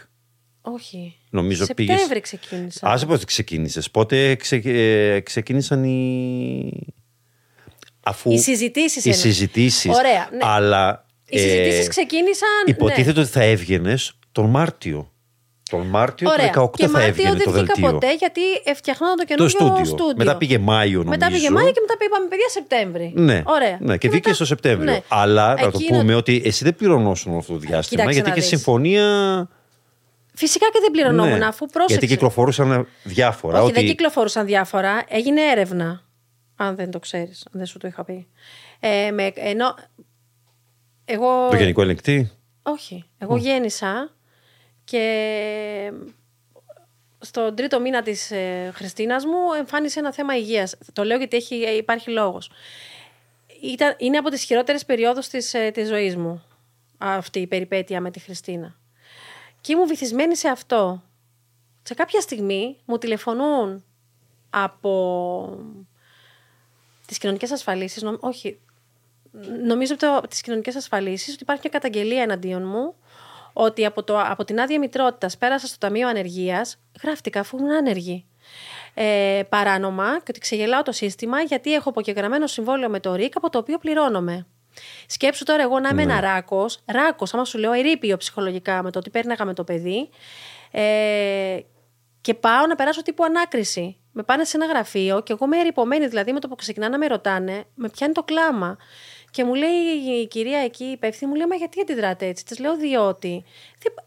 Όχι. 0.62 1.16
Νομίζω 1.30 1.66
πήγες- 1.74 1.90
Σεπτέμβρη 1.98 2.20
ξεκίνησα. 2.20 2.80
Άσε 2.88 3.06
πώς 3.06 3.24
ξεκίνησες. 3.24 3.90
Πότε 3.90 4.34
ξε, 4.34 4.56
ε, 4.64 5.20
ξεκίνησαν 5.20 5.84
οι... 5.84 6.86
Αφού... 8.04 8.30
Οι 8.32 8.38
συζητήσεις 8.38 9.04
Οι 9.04 9.08
εννοείς. 9.08 9.20
συζητήσεις. 9.26 9.94
Ωραία, 9.96 10.28
ναι. 10.32 10.38
Αλλά... 10.40 11.06
Οι 11.28 11.38
συζητήσεις 11.38 11.88
ξεκίνησαν, 11.88 12.48
ναι. 12.66 12.72
Υποτίθεται 12.72 13.20
ότι 13.20 13.28
θα 13.30 13.42
έβγαινες 13.42 14.18
τον 14.32 14.50
Μάρτιο. 14.50 15.11
Τον 15.70 15.86
Μάρτιο 15.86 16.30
Ωραία. 16.30 16.50
του 16.50 16.60
18 16.60 16.70
και 16.76 16.86
θα 16.86 16.90
Μάρτιο 16.92 17.08
έβγαινε 17.10 17.30
δεν 17.36 17.44
το 17.44 17.50
βγήκα 17.50 17.64
δελτίο. 17.74 17.90
ποτέ 17.92 18.14
γιατί 18.14 18.40
φτιαχνόταν 18.74 19.16
το 19.16 19.34
Το 19.36 19.46
καινούργιο 19.46 19.84
στούντιο. 19.84 20.14
Μετά 20.16 20.36
πήγε 20.36 20.58
Μάιο 20.58 20.90
νομίζω. 20.92 21.10
Μετά 21.10 21.26
πήγε 21.30 21.50
Μάιο 21.50 21.70
και 21.72 21.80
μετά 21.80 21.94
είπαμε 22.04 22.28
παιδιά 22.28 22.48
Σεπτέμβρη. 22.48 23.12
Ναι, 23.16 23.42
Ωραία. 23.46 23.78
ναι, 23.80 23.96
και, 23.96 24.08
βγήκε 24.08 24.22
μετά- 24.28 24.34
στο 24.34 24.44
Σεπτέμβριο. 24.44 24.92
Ναι. 24.92 25.00
Αλλά 25.08 25.48
να 25.54 25.70
το 25.70 25.78
Εκείνο- 25.80 25.98
πούμε 25.98 26.14
ότι 26.14 26.42
εσύ 26.44 26.64
δεν 26.64 26.74
πληρωνόσουν 26.76 27.30
όλο 27.30 27.40
αυτό 27.40 27.52
το 27.52 27.58
διάστημα 27.58 28.00
Κοίταξε 28.02 28.12
γιατί 28.12 28.28
να 28.28 28.34
είχε 28.36 28.40
δεις. 28.48 28.48
συμφωνία. 28.58 29.06
Φυσικά 30.34 30.66
και 30.72 30.78
δεν 30.80 30.90
πληρωνόμουν 30.90 31.38
Ναι. 31.38 31.44
αφού 31.44 31.66
πρόσεξε. 31.66 31.94
Γιατί 31.98 32.06
κυκλοφορούσαν 32.14 32.86
διάφορα. 33.02 33.56
Όχι, 33.58 33.64
ότι... 33.70 33.74
δεν 33.80 33.84
κυκλοφορούσαν 33.88 34.46
διάφορα. 34.46 35.02
Έγινε 35.08 35.40
έρευνα. 35.42 36.02
Αν 36.56 36.76
δεν 36.76 36.90
το 36.90 36.98
ξέρεις, 36.98 37.46
αν 37.46 37.52
δεν 37.52 37.66
σου 37.66 37.78
το 37.78 37.86
είχα 37.88 38.04
πει. 38.04 38.26
Ε, 38.80 39.10
με, 39.10 39.32
ενώ. 39.34 39.74
Εγώ. 41.04 41.48
Το 41.50 41.56
γενικό 41.56 41.82
ελεγκτή; 41.82 42.30
Όχι. 42.62 43.04
Εγώ 43.18 43.36
γέννησα 43.36 44.10
και 44.84 45.92
στον 47.18 47.54
τρίτο 47.54 47.80
μήνα 47.80 48.02
της 48.02 48.30
ε, 48.30 48.70
Χριστίνας 48.74 49.24
μου 49.24 49.52
εμφάνισε 49.58 49.98
ένα 49.98 50.12
θέμα 50.12 50.36
υγείας. 50.36 50.76
Το 50.92 51.04
λέω 51.04 51.16
γιατί 51.18 51.36
έχει, 51.36 51.62
ε, 51.62 51.76
υπάρχει 51.76 52.10
λόγος. 52.10 52.50
Ήταν, 53.62 53.94
είναι 53.98 54.16
από 54.18 54.28
τις 54.28 54.42
χειρότερες 54.42 54.84
περιόδους 54.84 55.28
της, 55.28 55.54
ε, 55.54 55.70
της 55.70 55.88
ζωής 55.88 56.16
μου 56.16 56.44
αυτή 56.98 57.40
η 57.40 57.46
περιπέτεια 57.46 58.00
με 58.00 58.10
τη 58.10 58.20
Χριστίνα. 58.20 58.76
Και 59.60 59.72
ήμουν 59.72 59.86
βυθισμένη 59.86 60.36
σε 60.36 60.48
αυτό. 60.48 61.02
Σε 61.82 61.94
κάποια 61.94 62.20
στιγμή 62.20 62.76
μου 62.84 62.98
τηλεφωνούν 62.98 63.84
από 64.50 65.58
τις 67.06 67.18
κοινωνικές 67.18 67.50
ασφαλίσεις, 67.50 68.02
νομ- 68.02 68.24
όχι, 68.24 68.60
νομίζω 69.66 69.94
από, 69.94 70.06
το, 70.06 70.16
από 70.16 70.28
τις 70.28 70.40
κοινωνικές 70.40 70.76
ασφαλίσεις 70.76 71.34
ότι 71.34 71.42
υπάρχει 71.42 71.62
μια 71.64 71.78
καταγγελία 71.80 72.22
εναντίον 72.22 72.66
μου 72.66 72.94
ότι 73.52 73.84
από, 73.84 74.02
το, 74.02 74.20
από 74.20 74.44
την 74.44 74.60
άδεια 74.60 74.78
μητρότητας 74.78 75.36
πέρασα 75.36 75.66
στο 75.66 75.78
Ταμείο 75.78 76.08
Ανεργίας, 76.08 76.78
γράφτηκα 77.02 77.40
αφού 77.40 77.58
ήμουν 77.58 77.70
άνεργη. 77.70 78.26
Ε, 78.94 79.42
παράνομα 79.48 80.16
και 80.16 80.26
ότι 80.28 80.40
ξεγελάω 80.40 80.82
το 80.82 80.92
σύστημα 80.92 81.40
γιατί 81.40 81.74
έχω 81.74 81.88
αποκεγραμμένο 81.88 82.46
συμβόλαιο 82.46 82.88
με 82.88 83.00
το 83.00 83.14
ΡΙΚ 83.14 83.36
από 83.36 83.50
το 83.50 83.58
οποίο 83.58 83.78
πληρώνομαι. 83.78 84.46
Σκέψου 85.06 85.44
τώρα 85.44 85.62
εγώ 85.62 85.80
να 85.80 85.88
είμαι 85.88 86.02
ένα 86.02 86.20
ράκος, 86.20 86.80
ράκος, 86.86 87.34
άμα 87.34 87.44
σου 87.44 87.58
λέω 87.58 87.72
ερείπιο 87.72 88.16
ψυχολογικά 88.16 88.82
με 88.82 88.90
το 88.90 88.98
ότι 88.98 89.10
πέρναγα 89.10 89.44
με 89.44 89.54
το 89.54 89.64
παιδί. 89.64 90.08
Ε, 90.70 91.58
και 92.20 92.34
πάω 92.34 92.66
να 92.66 92.74
περάσω 92.74 93.02
τύπου 93.02 93.24
ανάκριση. 93.24 93.96
Με 94.12 94.22
πάνε 94.22 94.44
σε 94.44 94.56
ένα 94.56 94.66
γραφείο 94.66 95.22
και 95.22 95.32
εγώ 95.32 95.46
με 95.46 95.58
ερυπωμένη, 95.58 96.06
δηλαδή 96.06 96.32
με 96.32 96.40
το 96.40 96.48
που 96.48 96.54
ξεκινά 96.54 96.88
να 96.88 96.98
με 96.98 97.06
ρωτάνε, 97.06 97.64
με 97.74 97.88
πιάνει 97.88 98.12
το 98.12 98.22
κλάμα. 98.22 98.76
Και 99.32 99.44
μου 99.44 99.54
λέει 99.54 99.70
η 100.22 100.26
κυρία 100.26 100.58
εκεί, 100.58 100.84
η 100.84 100.90
υπεύθυνη, 100.90 101.30
μου 101.30 101.36
λέει, 101.36 101.46
Μα 101.46 101.54
γιατί 101.54 101.80
αντιδράτε 101.80 102.26
έτσι; 102.26 102.44
Της 102.44 102.58
λέω, 102.58 102.76
Διότι. 102.76 103.44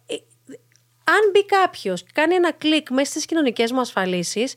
ε, 0.06 0.16
Αν 1.04 1.30
μπει 1.32 1.46
κάποιος 1.46 2.02
και 2.04 2.10
κάνει 2.14 2.36
ένα 2.36 2.52
κλικ 2.52 2.90
μέσα 2.90 3.10
στις 3.12 3.26
κοινωνικές 3.26 3.72
μου 3.72 3.80
ασφαλίσεις, 3.80 4.54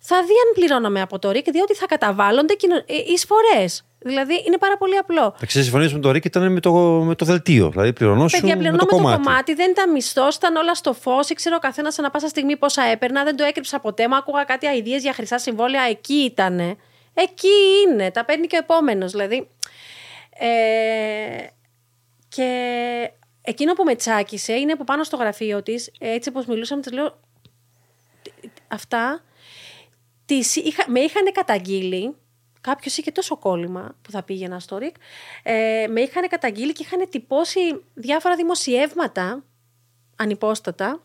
θα 0.00 0.16
δει 0.22 0.32
αν 0.46 0.52
πληρώναμε 0.54 1.00
από 1.00 1.18
το 1.18 1.30
ΡΙΚ, 1.30 1.50
διότι 1.50 1.74
θα 1.74 1.86
καταβάλλονται 1.86 2.54
ε, 2.86 2.94
εισφορές. 3.12 3.84
Δηλαδή 3.98 4.42
είναι 4.46 4.58
πάρα 4.58 4.76
πολύ 4.76 4.96
απλό. 4.96 5.34
Τα 5.40 5.46
συμφωνίε 5.48 5.88
με 5.92 5.98
το 5.98 6.10
ΡΙΚ 6.10 6.24
ήταν 6.24 6.52
με 6.52 6.60
το, 6.60 6.72
με 7.04 7.14
το 7.14 7.24
δελτίο. 7.24 7.68
Δηλαδή 7.70 7.92
πληρωνόσου 7.92 8.40
Παιδιά, 8.40 8.56
με 8.56 8.78
το 8.78 8.86
κομμάτι. 8.86 9.16
το 9.16 9.22
κομμάτι, 9.24 9.54
δεν 9.54 9.70
ήταν 9.70 9.90
μισθό, 9.92 10.28
ήταν 10.36 10.56
όλα 10.56 10.74
στο 10.74 10.92
φως. 10.92 11.28
Ήξερε 11.30 11.54
ο 11.54 11.58
καθένας 11.58 11.98
ανά 11.98 12.10
πάσα 12.10 12.28
στιγμή 12.28 12.56
πόσα 12.56 12.82
έπαιρνα. 12.82 13.24
Δεν 13.24 13.36
το 13.36 13.44
έκρυψα 13.44 13.80
ποτέ. 13.80 14.08
Μου 14.08 14.16
άκουγα 14.16 14.44
κάτι 14.44 14.66
αειδίε 14.66 14.96
για 14.96 15.12
χρυσά 15.12 15.38
συμβόλαια. 15.38 15.82
Εκεί 15.82 16.14
ήταν. 16.14 16.58
Εκεί 17.14 17.48
είναι. 17.88 18.10
Τα 18.10 18.24
παίρνει 18.24 18.46
και 18.46 18.56
ο 18.56 18.58
επόμενος. 18.58 19.10
Δηλαδή. 19.10 19.48
Ε, 20.38 21.46
και 22.28 23.10
εκείνο 23.42 23.72
που 23.72 23.84
με 23.84 23.94
τσάκισε 23.94 24.52
είναι 24.52 24.76
που 24.76 24.84
πάνω 24.84 25.04
στο 25.04 25.16
γραφείο 25.16 25.62
της, 25.62 25.90
έτσι 25.98 26.28
όπως 26.28 26.46
μιλούσαμε, 26.46 26.82
της 26.82 26.92
λέω. 26.92 27.20
Αυτά 28.68 29.24
τις 30.24 30.56
είχα, 30.56 30.90
με 30.90 31.00
είχαν 31.00 31.32
καταγγείλει 31.32 32.14
Κάποιος 32.62 32.96
είχε 32.96 33.10
τόσο 33.10 33.36
κόλλημα 33.36 33.96
που 34.02 34.10
θα 34.10 34.22
πήγαινα 34.22 34.60
στο 34.60 34.78
ΡΙΚ. 34.78 34.96
Ε, 35.42 35.86
με 35.88 36.00
είχαν 36.00 36.28
καταγγείλει 36.28 36.72
και 36.72 36.82
είχαν 36.82 37.08
τυπώσει 37.10 37.84
διάφορα 37.94 38.36
δημοσιεύματα 38.36 39.44
ανυπόστατα 40.16 41.00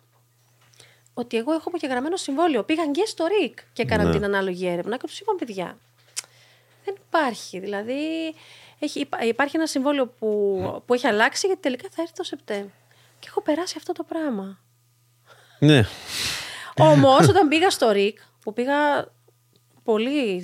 ότι 1.13 1.37
εγώ 1.37 1.53
έχω 1.53 1.63
απογεγραμμένο 1.67 2.15
συμβόλαιο. 2.15 2.63
Πήγαν 2.63 2.91
και 2.91 3.05
στο 3.05 3.25
ΡΙΚ 3.25 3.59
και 3.73 3.81
έκαναν 3.81 4.07
ναι. 4.07 4.13
την 4.13 4.23
ανάλογη 4.23 4.67
έρευνα 4.67 4.97
και 4.97 5.07
τους 5.07 5.19
είπαν 5.19 5.35
παιδιά. 5.35 5.77
Δεν 6.85 6.95
υπάρχει. 7.07 7.59
Δηλαδή 7.59 8.33
έχει, 8.79 9.07
υπάρχει 9.21 9.55
ένα 9.55 9.67
συμβόλαιο 9.67 10.07
που, 10.07 10.83
που 10.85 10.93
έχει 10.93 11.07
αλλάξει 11.07 11.47
γιατί 11.47 11.61
τελικά 11.61 11.87
θα 11.91 12.01
έρθει 12.01 12.13
το 12.13 12.23
Σεπτέμβριο. 12.23 12.71
Και 13.19 13.27
έχω 13.29 13.41
περάσει 13.41 13.73
αυτό 13.77 13.93
το 13.93 14.03
πράγμα. 14.03 14.59
Ναι. 15.59 15.83
Όμως 16.77 17.27
όταν 17.27 17.47
πήγα 17.47 17.69
στο 17.69 17.91
ΡΙΚ, 17.91 18.19
που 18.43 18.53
πήγα 18.53 19.07
πολύ 19.83 20.41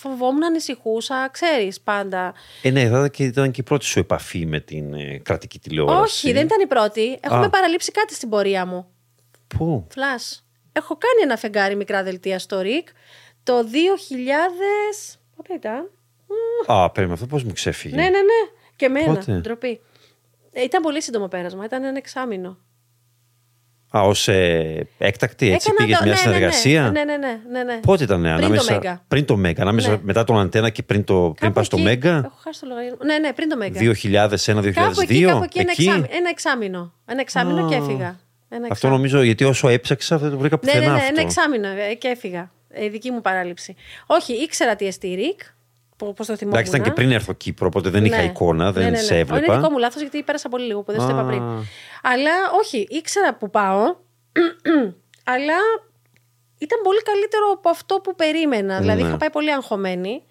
φοβόμουν, 0.00 0.44
ανησυχούσα, 0.44 1.28
ξέρεις 1.32 1.80
πάντα. 1.80 2.34
Ε, 2.62 2.70
ναι, 2.70 2.80
ήταν 2.80 3.10
και, 3.10 3.24
ήταν 3.24 3.50
και 3.50 3.60
η 3.60 3.64
πρώτη 3.64 3.84
σου 3.84 3.98
επαφή 3.98 4.46
με 4.46 4.60
την 4.60 4.94
ε, 4.94 5.18
κρατική 5.18 5.58
τηλεόραση. 5.58 6.02
Όχι, 6.02 6.32
δεν 6.32 6.44
ήταν 6.44 6.60
η 6.60 6.66
πρώτη. 6.66 7.18
Έχουμε 7.20 7.48
παραλείψει 7.48 7.90
κάτι 7.90 8.14
στην 8.14 8.28
πορεία 8.28 8.66
μου. 8.66 8.86
Πού; 9.46 9.86
Φλάς. 9.90 10.44
Έχω 10.72 10.96
κάνει 10.96 11.22
ένα 11.22 11.36
φεγγάρι 11.36 11.76
μικρά 11.76 12.02
δελτία 12.02 12.38
στο 12.38 12.60
ΡΙΚ 12.60 12.88
το 13.42 13.58
2000. 13.58 13.62
Πότε 15.36 15.54
ήταν; 15.54 15.90
Α, 16.66 16.90
παίρνει 16.90 17.12
αυτό 17.12 17.26
πώς 17.26 17.44
μου 17.44 17.52
ξέφυγε. 17.52 17.94
Ναι, 17.96 18.02
ναι, 18.02 18.08
ναι. 18.08 18.50
Και 18.76 18.84
εμένα. 18.84 19.40
Ντροπή. 19.40 19.80
Ε, 20.52 20.62
ήταν 20.62 20.82
πολύ 20.82 21.02
σύντομο 21.02 21.28
πέρασμα. 21.28 21.64
Ήταν 21.64 21.84
ένα 21.84 21.96
εξάμεινο. 21.96 22.58
Α, 23.96 24.00
ως 24.00 24.28
ε, 24.28 24.88
έκτακτη, 24.98 25.52
έτσι 25.52 25.72
πήγες 25.76 25.98
μια 25.98 26.00
ναι, 26.04 26.10
ναι, 26.10 26.16
συνεργασία; 26.16 26.90
Ναι, 26.90 27.04
ναι, 27.04 27.16
ναι, 27.16 27.40
ναι, 27.50 27.62
ναι. 27.62 27.80
Πότε 27.80 28.04
ήταν 28.04 28.20
πριν 28.20 28.32
ανάμεσα. 28.32 28.66
Το 28.66 28.74
Μέγα. 28.74 29.02
Πριν 29.08 29.24
το 29.24 29.36
Μέγα, 29.36 29.62
ανάμεσα 29.62 29.90
ναι. 29.90 29.98
μετά 30.02 30.24
τον 30.24 30.38
Αντένα 30.38 30.70
και 30.70 30.82
πριν, 30.82 31.04
το, 31.04 31.34
πριν 31.40 31.52
πας 31.52 31.66
στο 31.66 31.78
Μέγα. 31.78 32.16
Έχω 32.16 32.38
χάσει 32.42 32.60
το 32.60 32.66
λογαριασμό. 32.66 32.98
Ναι, 33.04 33.18
ναι, 33.18 33.32
πριν 33.32 33.48
το 33.48 33.56
Μέγα. 33.56 33.80
2001-2002. 33.80 34.72
Κάπου 34.72 35.00
εκεί, 35.00 35.24
κάπου 35.24 35.42
εκεί, 35.42 35.58
εκεί; 35.58 35.88
Ένα, 35.88 36.06
εξάμεινο, 36.08 36.12
ένα 36.18 36.30
εξάμεινο. 36.30 36.92
Ένα 37.06 37.20
εξάμεινο 37.20 37.68
και 37.68 37.74
έφυγα. 37.74 37.94
Ένα 37.94 38.16
εξάμεινο. 38.48 38.68
Αυτό 38.70 38.88
νομίζω 38.88 39.22
γιατί 39.22 39.44
όσο 39.44 39.68
έψαξα 39.68 40.18
δεν 40.18 40.30
το 40.30 40.38
βρήκα 40.38 40.58
πουθενά. 40.58 40.80
Ναι, 40.80 40.86
ναι, 40.86 40.92
ναι, 40.92 40.98
αυτό. 40.98 41.12
ένα 41.12 41.20
εξάμεινο 41.20 41.68
ε, 41.68 41.94
και 41.94 42.08
έφυγα. 42.08 42.50
Η 42.74 42.88
δική 42.88 43.10
μου 43.10 43.20
παράληψη. 43.20 43.76
Όχι, 44.06 44.32
ήξερα 44.32 44.76
τι 44.76 44.86
εστί 44.86 45.08
ΡΙΚ. 45.08 45.40
Πώ 46.04 46.14
το 46.14 46.36
θυμόμουν. 46.36 46.58
Εντάξει, 46.58 46.70
ήταν 46.70 46.82
και 46.82 46.90
πριν 46.90 47.10
έρθω 47.10 47.32
Κύπρο, 47.32 47.66
οπότε 47.66 47.90
δεν 47.90 48.02
ναι. 48.02 48.08
είχα 48.08 48.22
εικόνα, 48.22 48.72
δεν 48.72 48.84
ναι, 48.84 48.90
ναι, 48.90 48.96
σε 48.96 49.18
έβλεπα. 49.18 49.44
Είναι 49.44 49.56
δικό 49.56 49.70
μου 49.70 49.78
λάθος 49.78 50.00
γιατί 50.00 50.22
πέρασα 50.22 50.48
πολύ 50.48 50.64
λίγο 50.64 50.82
που 50.82 50.92
δεν 50.92 51.00
στο 51.00 51.10
είπα 51.10 51.24
πριν. 51.24 51.42
Αλλά 52.02 52.30
όχι, 52.60 52.86
ήξερα 52.90 53.34
που 53.34 53.50
πάω 53.50 53.82
αλλά 55.34 55.58
ήταν 56.58 56.80
πολύ 56.82 57.02
καλύτερο 57.02 57.44
από 57.52 57.68
αυτό 57.68 58.00
που 58.02 58.14
περίμενα. 58.14 58.74
Ναι. 58.74 58.80
Δηλαδή 58.80 59.02
είχα 59.02 59.16
πάει 59.16 59.30
πολύ 59.30 59.52
αγχωμένη. 59.52 60.22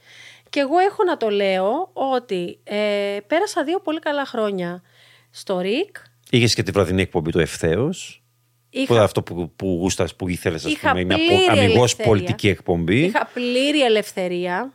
Και 0.49 0.59
εγώ 0.59 0.77
έχω 0.77 1.03
να 1.03 1.17
το 1.17 1.29
λέω 1.29 1.89
ότι 1.93 2.59
ε, 2.63 3.17
πέρασα 3.27 3.63
δύο 3.63 3.79
πολύ 3.79 3.99
καλά 3.99 4.25
χρόνια 4.25 4.81
στο 5.29 5.59
ΡΙΚ. 5.59 5.95
Είχες 6.29 6.53
και 6.53 6.63
τη 6.63 6.71
βραδινή 6.71 7.01
εκπομπή 7.01 7.31
του 7.31 7.39
Ευθέως. 7.39 8.23
Είχα... 8.69 8.93
Που 8.93 8.99
αυτό 8.99 9.23
που, 9.23 9.51
που 9.55 9.77
γούστας, 9.81 10.15
που 10.15 10.27
ήθελες, 10.27 10.65
ας 10.65 10.73
πούμε, 10.73 10.99
είναι 10.99 11.15
αμυγός 11.49 11.95
πολιτική 11.95 12.47
εκπομπή. 12.47 13.03
Είχα 13.03 13.29
πλήρη 13.33 13.81
ελευθερία. 13.81 14.73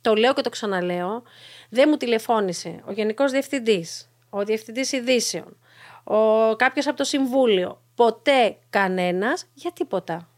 Το 0.00 0.14
λέω 0.14 0.32
και 0.34 0.42
το 0.42 0.50
ξαναλέω. 0.50 1.22
Δεν 1.68 1.88
μου 1.88 1.96
τηλεφώνησε 1.96 2.82
ο 2.84 2.92
Γενικός 2.92 3.30
Διευθυντής, 3.30 4.10
ο 4.30 4.44
Διευθυντής 4.44 4.92
Ειδήσεων, 4.92 5.56
ο 6.04 6.16
κάποιος 6.56 6.86
από 6.86 6.96
το 6.96 7.04
Συμβούλιο, 7.04 7.82
ποτέ 7.94 8.56
κανένας 8.70 9.46
για 9.54 9.72
τίποτα. 9.72 10.28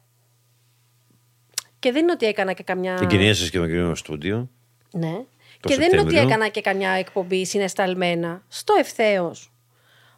Και 1.78 1.92
δεν 1.92 2.02
είναι 2.02 2.12
ότι 2.12 2.26
έκανα 2.26 2.52
και 2.52 2.62
καμιά. 2.62 2.98
Εγκαινίασε 3.02 3.50
και 3.50 3.58
τον 3.58 3.66
κύριο 3.66 3.94
στούντιο; 3.94 4.48
Ναι. 4.90 5.24
και 5.60 5.76
δεν 5.76 5.92
είναι 5.92 6.00
ότι 6.00 6.18
έκανα 6.18 6.48
και 6.48 6.60
καμιά 6.60 6.90
εκπομπή 6.90 7.46
συνεσταλμένα. 7.46 8.42
Στο 8.48 8.74
ευθέως. 8.78 9.52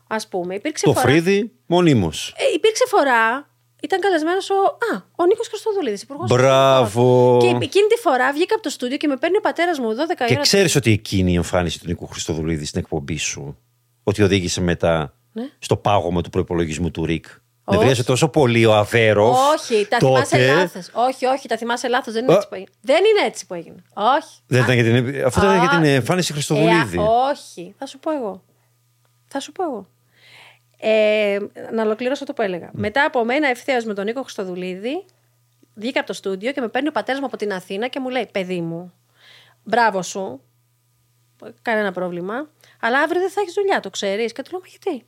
Α 0.07 0.17
πούμε. 0.29 0.55
Υπήρξε 0.55 0.85
το 0.85 0.93
φορά... 0.93 1.07
φρύδι 1.07 1.53
μονίμως. 1.67 2.35
Ε, 2.37 2.55
υπήρξε 2.55 2.85
φορά. 2.89 3.51
Ήταν 3.85 4.01
καλεσμένος 4.01 4.51
ο. 4.51 4.55
Α, 4.55 5.03
ο 5.17 5.25
Νίκος 5.25 5.49
Χρυστοδουλίδη, 5.49 5.99
υπουργός. 6.03 6.29
Μπράβο. 6.31 7.39
Και 7.41 7.47
εκείνη 7.47 7.87
τη 7.87 8.01
φορά 8.01 8.33
βγήκα 8.33 8.55
από 8.55 8.63
το 8.63 8.69
στούντιο 8.69 8.97
και 8.97 9.07
με 9.07 9.17
παίρνει 9.17 9.37
ο 9.37 9.41
πατέρας 9.41 9.79
μου 9.79 9.91
12 9.91 9.95
ώρα. 9.95 10.27
Και 10.27 10.37
ξέρεις 10.37 10.77
ότι 10.77 10.91
εκείνη 10.93 11.33
η 11.33 11.35
εμφάνιση 11.35 11.81
του 11.81 11.87
Νίκου 11.87 12.07
Χρυστοδουλίδη 12.07 12.65
στην 12.65 12.81
εκπομπή 12.81 13.17
σου. 13.17 13.59
Ότι 14.03 14.23
οδήγησε 14.23 14.61
μετά 14.61 15.15
ναι. 15.33 15.49
στο 15.59 15.77
πάγωμα 15.77 16.21
του 16.21 16.31
προπολογισμού 16.31 16.91
του 16.91 17.05
ΡΙΚ. 17.05 17.27
Δεν 17.65 17.79
βρίσκεται 17.79 18.03
τόσο 18.03 18.29
πολύ 18.29 18.67
ο 18.67 18.75
Αβέρο. 18.75 19.37
Όχι, 19.55 19.87
τα 19.89 19.97
τότε... 19.97 20.25
θυμάσαι 20.25 20.55
λάθος. 20.55 20.91
Όχι, 20.93 21.27
όχι, 21.27 21.49
τα 21.49 21.57
θυμάσαι 21.57 21.89
λάθος. 21.89 22.13
Δεν, 22.13 22.25
είναι 22.25 22.35
έτσι 22.35 22.49
που 22.49 22.55
έγινε. 22.55 22.71
δεν 22.81 22.97
είναι 23.05 23.27
έτσι 23.27 23.47
που 23.47 23.55
έγινε. 23.55 23.83
Όχι. 23.95 24.39
Δεν 24.47 24.63
ήταν 24.63 24.75
για 24.75 24.85
την... 24.85 25.25
Αυτό 25.25 25.41
ήταν 25.41 25.59
για 25.59 25.69
την 25.69 25.85
εμφάνιση 25.85 26.33
Χριστοδουλίδη. 26.33 26.97
Ε, 26.97 27.01
όχι, 27.31 27.75
θα 27.79 27.87
σου 27.87 27.99
πω 27.99 28.11
εγώ. 28.11 28.43
Θα 29.27 29.41
σου 29.41 29.53
πω 29.53 29.65
εγώ. 29.65 29.87
Ε, 30.87 31.39
να 31.73 31.83
ολοκληρώσω 31.83 32.25
το 32.25 32.33
που 32.33 32.43
έλεγα. 32.43 32.69
Mm. 32.69 32.73
Μετά 32.75 33.05
από 33.05 33.25
μένα 33.25 33.49
ευθέως 33.49 33.85
με 33.85 33.95
τον 33.95 34.05
Νίκο 34.05 34.23
Χριστοδουλίδη, 34.23 35.05
βγήκα 35.75 35.99
από 35.99 36.09
το 36.09 36.15
στούντιο 36.15 36.53
και 36.53 36.61
με 36.61 36.69
παίρνει 36.69 36.89
ο 36.89 36.93
πατέρας 36.93 37.21
μου 37.21 37.27
από 37.27 37.37
την 37.37 37.53
Αθήνα 37.53 37.89
και 37.89 38.01
μου 38.01 38.09
λέει: 38.09 38.29
Παιδί 38.33 38.61
μου, 38.61 38.93
μπράβο 39.63 40.03
σου. 40.03 40.41
Κανένα 41.63 41.93
πρόβλημα. 41.93 42.51
Αλλά 42.81 43.01
αύριο 43.01 43.21
δεν 43.21 43.31
θα 43.31 43.41
έχεις 43.41 43.55
δουλειά, 43.55 43.81
το 43.81 43.91
ξέρεις. 43.91 44.33
Και 44.33 44.43
του 44.43 44.51
λέω: 44.51 44.61
Μα 44.61 44.67
γιατί; 44.69 45.07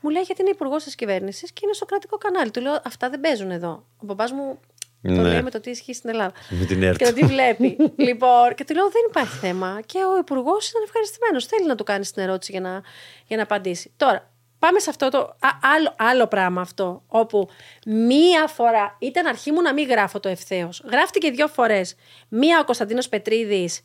Μου 0.00 0.10
λέει 0.10 0.22
γιατί 0.22 0.40
είναι 0.40 0.50
υπουργός 0.50 0.84
της 0.84 0.94
κυβέρνησης 0.94 1.52
και 1.52 1.60
είναι 1.64 1.72
στο 1.72 1.84
κρατικό 1.84 2.16
κανάλι. 2.16 2.50
Του 2.50 2.60
λέω: 2.60 2.80
Αυτά 2.84 3.10
δεν 3.10 3.20
παίζουν 3.20 3.50
εδώ. 3.50 3.84
Ο 3.96 4.04
μπαμπά 4.04 4.34
μου 4.34 4.60
ναι. 5.00 5.16
το 5.16 5.22
λέει 5.22 5.42
με 5.42 5.50
το 5.50 5.60
τι 5.60 5.70
ισχύει 5.70 5.94
στην 5.94 6.10
Ελλάδα. 6.10 6.32
Με 6.48 6.64
την 6.64 6.82
ΕΡΤ. 6.82 6.98
Και 6.98 7.04
το 7.04 7.12
τι 7.12 7.24
βλέπει. 7.24 7.76
λοιπόν, 8.06 8.54
και 8.54 8.64
του 8.64 8.74
λέω: 8.74 8.88
Δεν 8.90 9.02
υπάρχει 9.08 9.36
θέμα. 9.36 9.80
Και 9.86 9.98
ο 9.98 10.18
υπουργός 10.18 10.68
ήταν 10.68 10.82
ευχαριστημένος. 10.82 11.46
Θέλει 11.46 11.66
να 11.66 11.74
του 11.74 11.84
κάνει 11.84 12.04
την 12.04 12.22
ερώτηση 12.22 12.52
για 12.52 12.60
να, 12.60 12.82
για 13.26 13.36
να 13.36 13.42
απαντήσει. 13.42 13.92
Τώρα, 13.96 14.32
πάμε 14.64 14.78
σε 14.78 14.90
αυτό 14.90 15.08
το 15.08 15.18
α, 15.18 15.48
άλλο, 15.62 15.94
άλλο 15.96 16.26
πράγμα 16.26 16.60
αυτό. 16.60 17.02
Όπου 17.06 17.48
μία 17.86 18.46
φορά 18.46 18.96
ήταν 18.98 19.26
αρχή 19.26 19.52
μου 19.52 19.62
να 19.62 19.72
μην 19.72 19.88
γράφω 19.88 20.20
το 20.20 20.28
ευθέως. 20.28 20.82
Γράφτηκε 20.90 21.30
δύο 21.30 21.48
φορές. 21.48 21.96
Μία 22.28 22.58
ο 22.60 22.64
Κωνσταντίνος 22.64 23.08
Πετρίδης 23.08 23.80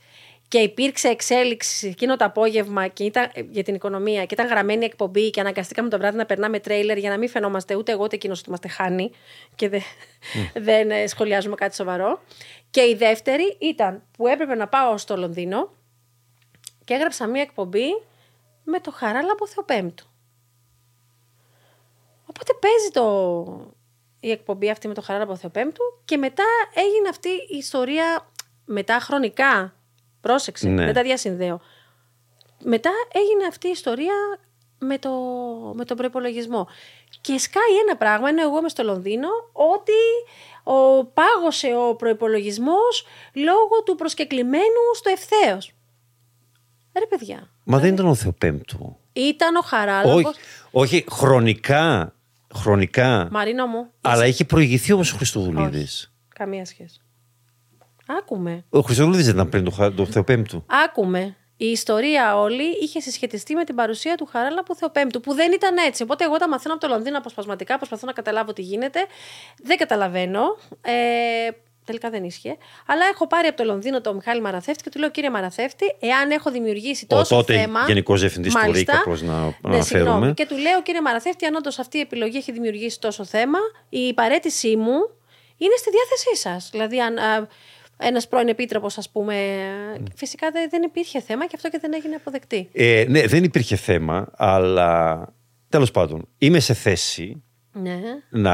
και 0.47 0.57
υπήρξε 0.57 1.07
εξέλιξη 1.07 1.87
εκείνο 1.87 2.15
το 2.15 2.25
απόγευμα 2.25 2.87
και 2.87 3.03
ήταν, 3.03 3.31
για 3.49 3.63
την 3.63 3.75
οικονομία 3.75 4.25
και 4.25 4.33
ήταν 4.33 4.47
γραμμένη 4.47 4.85
εκπομπή 4.85 5.29
και 5.29 5.39
αναγκαστήκαμε 5.39 5.89
το 5.89 5.97
βράδυ 5.97 6.17
να 6.17 6.25
περνάμε 6.25 6.59
τρέιλερ 6.59 6.97
για 6.97 7.09
να 7.09 7.17
μην 7.17 7.29
φαινόμαστε 7.29 7.75
ούτε 7.75 7.91
εγώ 7.91 8.03
ούτε 8.03 8.15
εκείνος 8.15 8.39
ότι 8.39 8.49
είμαστε 8.49 8.67
χάνει 8.67 9.11
και 9.55 9.69
δεν, 9.69 9.81
δεν 10.69 10.91
ε, 10.91 11.07
σχολιάζουμε 11.07 11.55
κάτι 11.55 11.75
σοβαρό. 11.75 12.21
Και 12.69 12.81
η 12.81 12.95
δεύτερη 12.95 13.57
ήταν 13.59 14.03
που 14.17 14.27
έπρεπε 14.27 14.55
να 14.55 14.67
πάω 14.67 14.97
στο 14.97 15.17
Λονδίνο 15.17 15.71
και 16.85 16.93
έγραψα 16.93 17.27
μία 17.27 17.41
εκπομπή 17.41 17.87
με 18.63 18.79
το 18.79 18.91
Χαράλαμπο 18.91 19.47
Θεοπέμπτου. 19.47 20.08
Οπότε 22.29 22.53
παίζει 22.59 22.89
το, 22.91 23.71
η 24.19 24.31
εκπομπή 24.31 24.69
αυτή 24.69 24.87
με 24.87 24.93
το 24.93 25.01
Χαράλαμπο 25.01 25.35
Θεοπέμπτου 25.35 25.83
και 26.05 26.17
μετά 26.17 26.45
έγινε 26.73 27.09
αυτή 27.09 27.29
η 27.29 27.57
ιστορία 27.57 28.29
μετά 28.65 28.99
χρονικά 28.99 29.73
Πρόσεξε, 30.21 30.69
ναι. 30.69 30.85
δεν 30.85 30.93
τα 30.93 31.01
διασυνδέω. 31.01 31.61
Μετά 32.63 32.89
έγινε 33.11 33.45
αυτή 33.45 33.67
η 33.67 33.71
ιστορία 33.71 34.13
με, 34.79 34.97
το, 34.97 35.11
με 35.75 35.85
τον 35.85 35.97
προπολογισμό. 35.97 36.67
Και 37.21 37.37
σκάει 37.37 37.77
ένα 37.85 37.95
πράγμα, 37.97 38.29
ενώ 38.29 38.41
εγώ 38.41 38.57
είμαι 38.57 38.69
στο 38.69 38.83
Λονδίνο, 38.83 39.27
ότι 39.51 40.01
ο, 40.63 41.05
πάγωσε 41.05 41.75
ο 41.75 41.95
προπολογισμό 41.95 42.77
λόγω 43.33 43.83
του 43.85 43.95
προσκεκλημένου 43.95 44.83
στο 44.95 45.09
ευθέως. 45.09 45.73
Ρε 46.99 47.05
παιδιά. 47.05 47.49
Μα 47.63 47.79
δεν 47.79 47.93
ήταν 47.93 48.05
ο 48.05 48.15
Θεοπέμπτου. 48.15 48.97
Ήταν 49.13 49.55
ο 49.55 49.61
Χαράλαμπος. 49.61 50.23
Όχι, 50.23 50.39
όχι, 50.71 51.05
χρονικά 51.09 52.13
χρονικά. 52.55 53.27
Μαρίνο 53.31 53.65
μου. 53.67 53.91
Αλλά 54.01 54.25
είχε 54.25 54.45
προηγηθεί 54.45 54.93
όμως 54.93 55.13
ο 55.13 55.15
Χριστοδουλίδης. 55.17 56.13
Καμία 56.35 56.65
σχέση. 56.65 57.01
Άκουμε. 58.19 58.65
Ο 58.69 58.79
Χριστοδουλίδης 58.79 59.25
δεν 59.25 59.35
ήταν 59.35 59.49
πριν 59.49 59.63
το, 59.63 59.71
Χα- 59.71 59.93
το 59.93 60.05
Θεοπέμπτου. 60.05 60.63
Άκουμε. 60.85 61.35
Η 61.61 61.65
ιστορία 61.65 62.37
όλη 62.37 62.63
είχε 62.81 62.99
συσχετιστεί 62.99 63.53
με 63.55 63.63
την 63.63 63.75
παρουσία 63.75 64.15
του 64.15 64.25
Χαράλαμπου 64.25 64.75
Θεοπέμπτου, 64.75 65.19
που 65.19 65.33
δεν 65.33 65.51
ήταν 65.51 65.77
έτσι. 65.77 66.03
Οπότε, 66.03 66.23
εγώ 66.23 66.37
τα 66.37 66.47
μαθαίνω 66.49 66.73
από 66.73 66.87
το 66.87 66.93
Λονδίνο 66.93 67.17
αποσπασματικά, 67.17 67.77
προσπαθώ 67.77 68.05
να 68.05 68.13
καταλάβω 68.13 68.53
τι 68.53 68.61
γίνεται. 68.61 68.99
Δεν 69.63 69.77
καταλαβαίνω. 69.77 70.41
Ε, 70.81 70.91
τελικά 71.89 72.09
δεν 72.09 72.23
ίσχυε. 72.23 72.57
Αλλά 72.85 73.05
έχω 73.13 73.27
πάρει 73.27 73.47
από 73.47 73.57
το 73.57 73.63
Λονδίνο 73.63 74.01
τον 74.01 74.15
Μιχάλη 74.15 74.41
Μαραθέφτη 74.41 74.83
και 74.83 74.89
του 74.89 74.99
λέω: 74.99 75.09
Κύριε 75.11 75.29
Μαραθέφτη, 75.29 75.85
εάν 75.99 76.31
έχω 76.31 76.51
δημιουργήσει 76.51 77.05
Ο 77.09 77.15
τόσο 77.15 77.35
τότε 77.35 77.53
θέμα. 77.59 77.83
Γενικός 77.87 78.19
Διευθυντής 78.19 78.53
του 78.53 78.59
Μάλιστα. 78.59 78.91
ΡΙΚ, 78.91 79.01
απλώς 79.01 79.21
να 79.21 79.33
Ναι, 79.33 79.39
αναφέρουμε. 79.63 79.83
συγγνώμη. 79.83 80.33
Και 80.33 80.45
του 80.45 80.57
λέω, 80.57 80.81
κύριε 80.81 81.01
Μαραθέφτη, 81.01 81.45
αν 81.45 81.55
όντως 81.55 81.79
αυτή 81.79 81.97
η 81.97 82.01
επιλογή 82.01 82.37
έχει 82.37 82.51
δημιουργήσει 82.51 82.99
τόσο 82.99 83.25
θέμα, 83.25 83.59
η 83.89 84.13
παρέτησή 84.13 84.75
μου 84.75 84.97
είναι 85.57 85.75
στη 85.77 85.89
διάθεσή 85.89 86.35
σας. 86.41 86.69
Δηλαδή, 86.71 86.99
αν 87.01 87.17
ένας 88.01 88.27
πρώην 88.27 88.47
επίτροπος, 88.47 88.97
ας 88.97 89.09
πούμε. 89.09 89.35
Φυσικά 90.15 90.51
δεν, 90.51 90.69
δεν 90.69 90.81
υπήρχε 90.83 91.21
θέμα 91.21 91.45
και 91.45 91.53
αυτό 91.55 91.69
και 91.69 91.77
δεν 91.81 91.93
έγινε 91.93 92.15
αποδεκτή. 92.15 92.69
Ε, 92.73 93.05
ναι, 93.07 93.27
δεν 93.27 93.43
υπήρχε 93.43 93.75
θέμα, 93.75 94.27
αλλά 94.37 95.21
τέλος 95.69 95.91
πάντων 95.91 96.27
είμαι 96.37 96.59
σε 96.59 96.73
θέση 96.73 97.43
Ναι. 97.73 97.99
να 98.29 98.53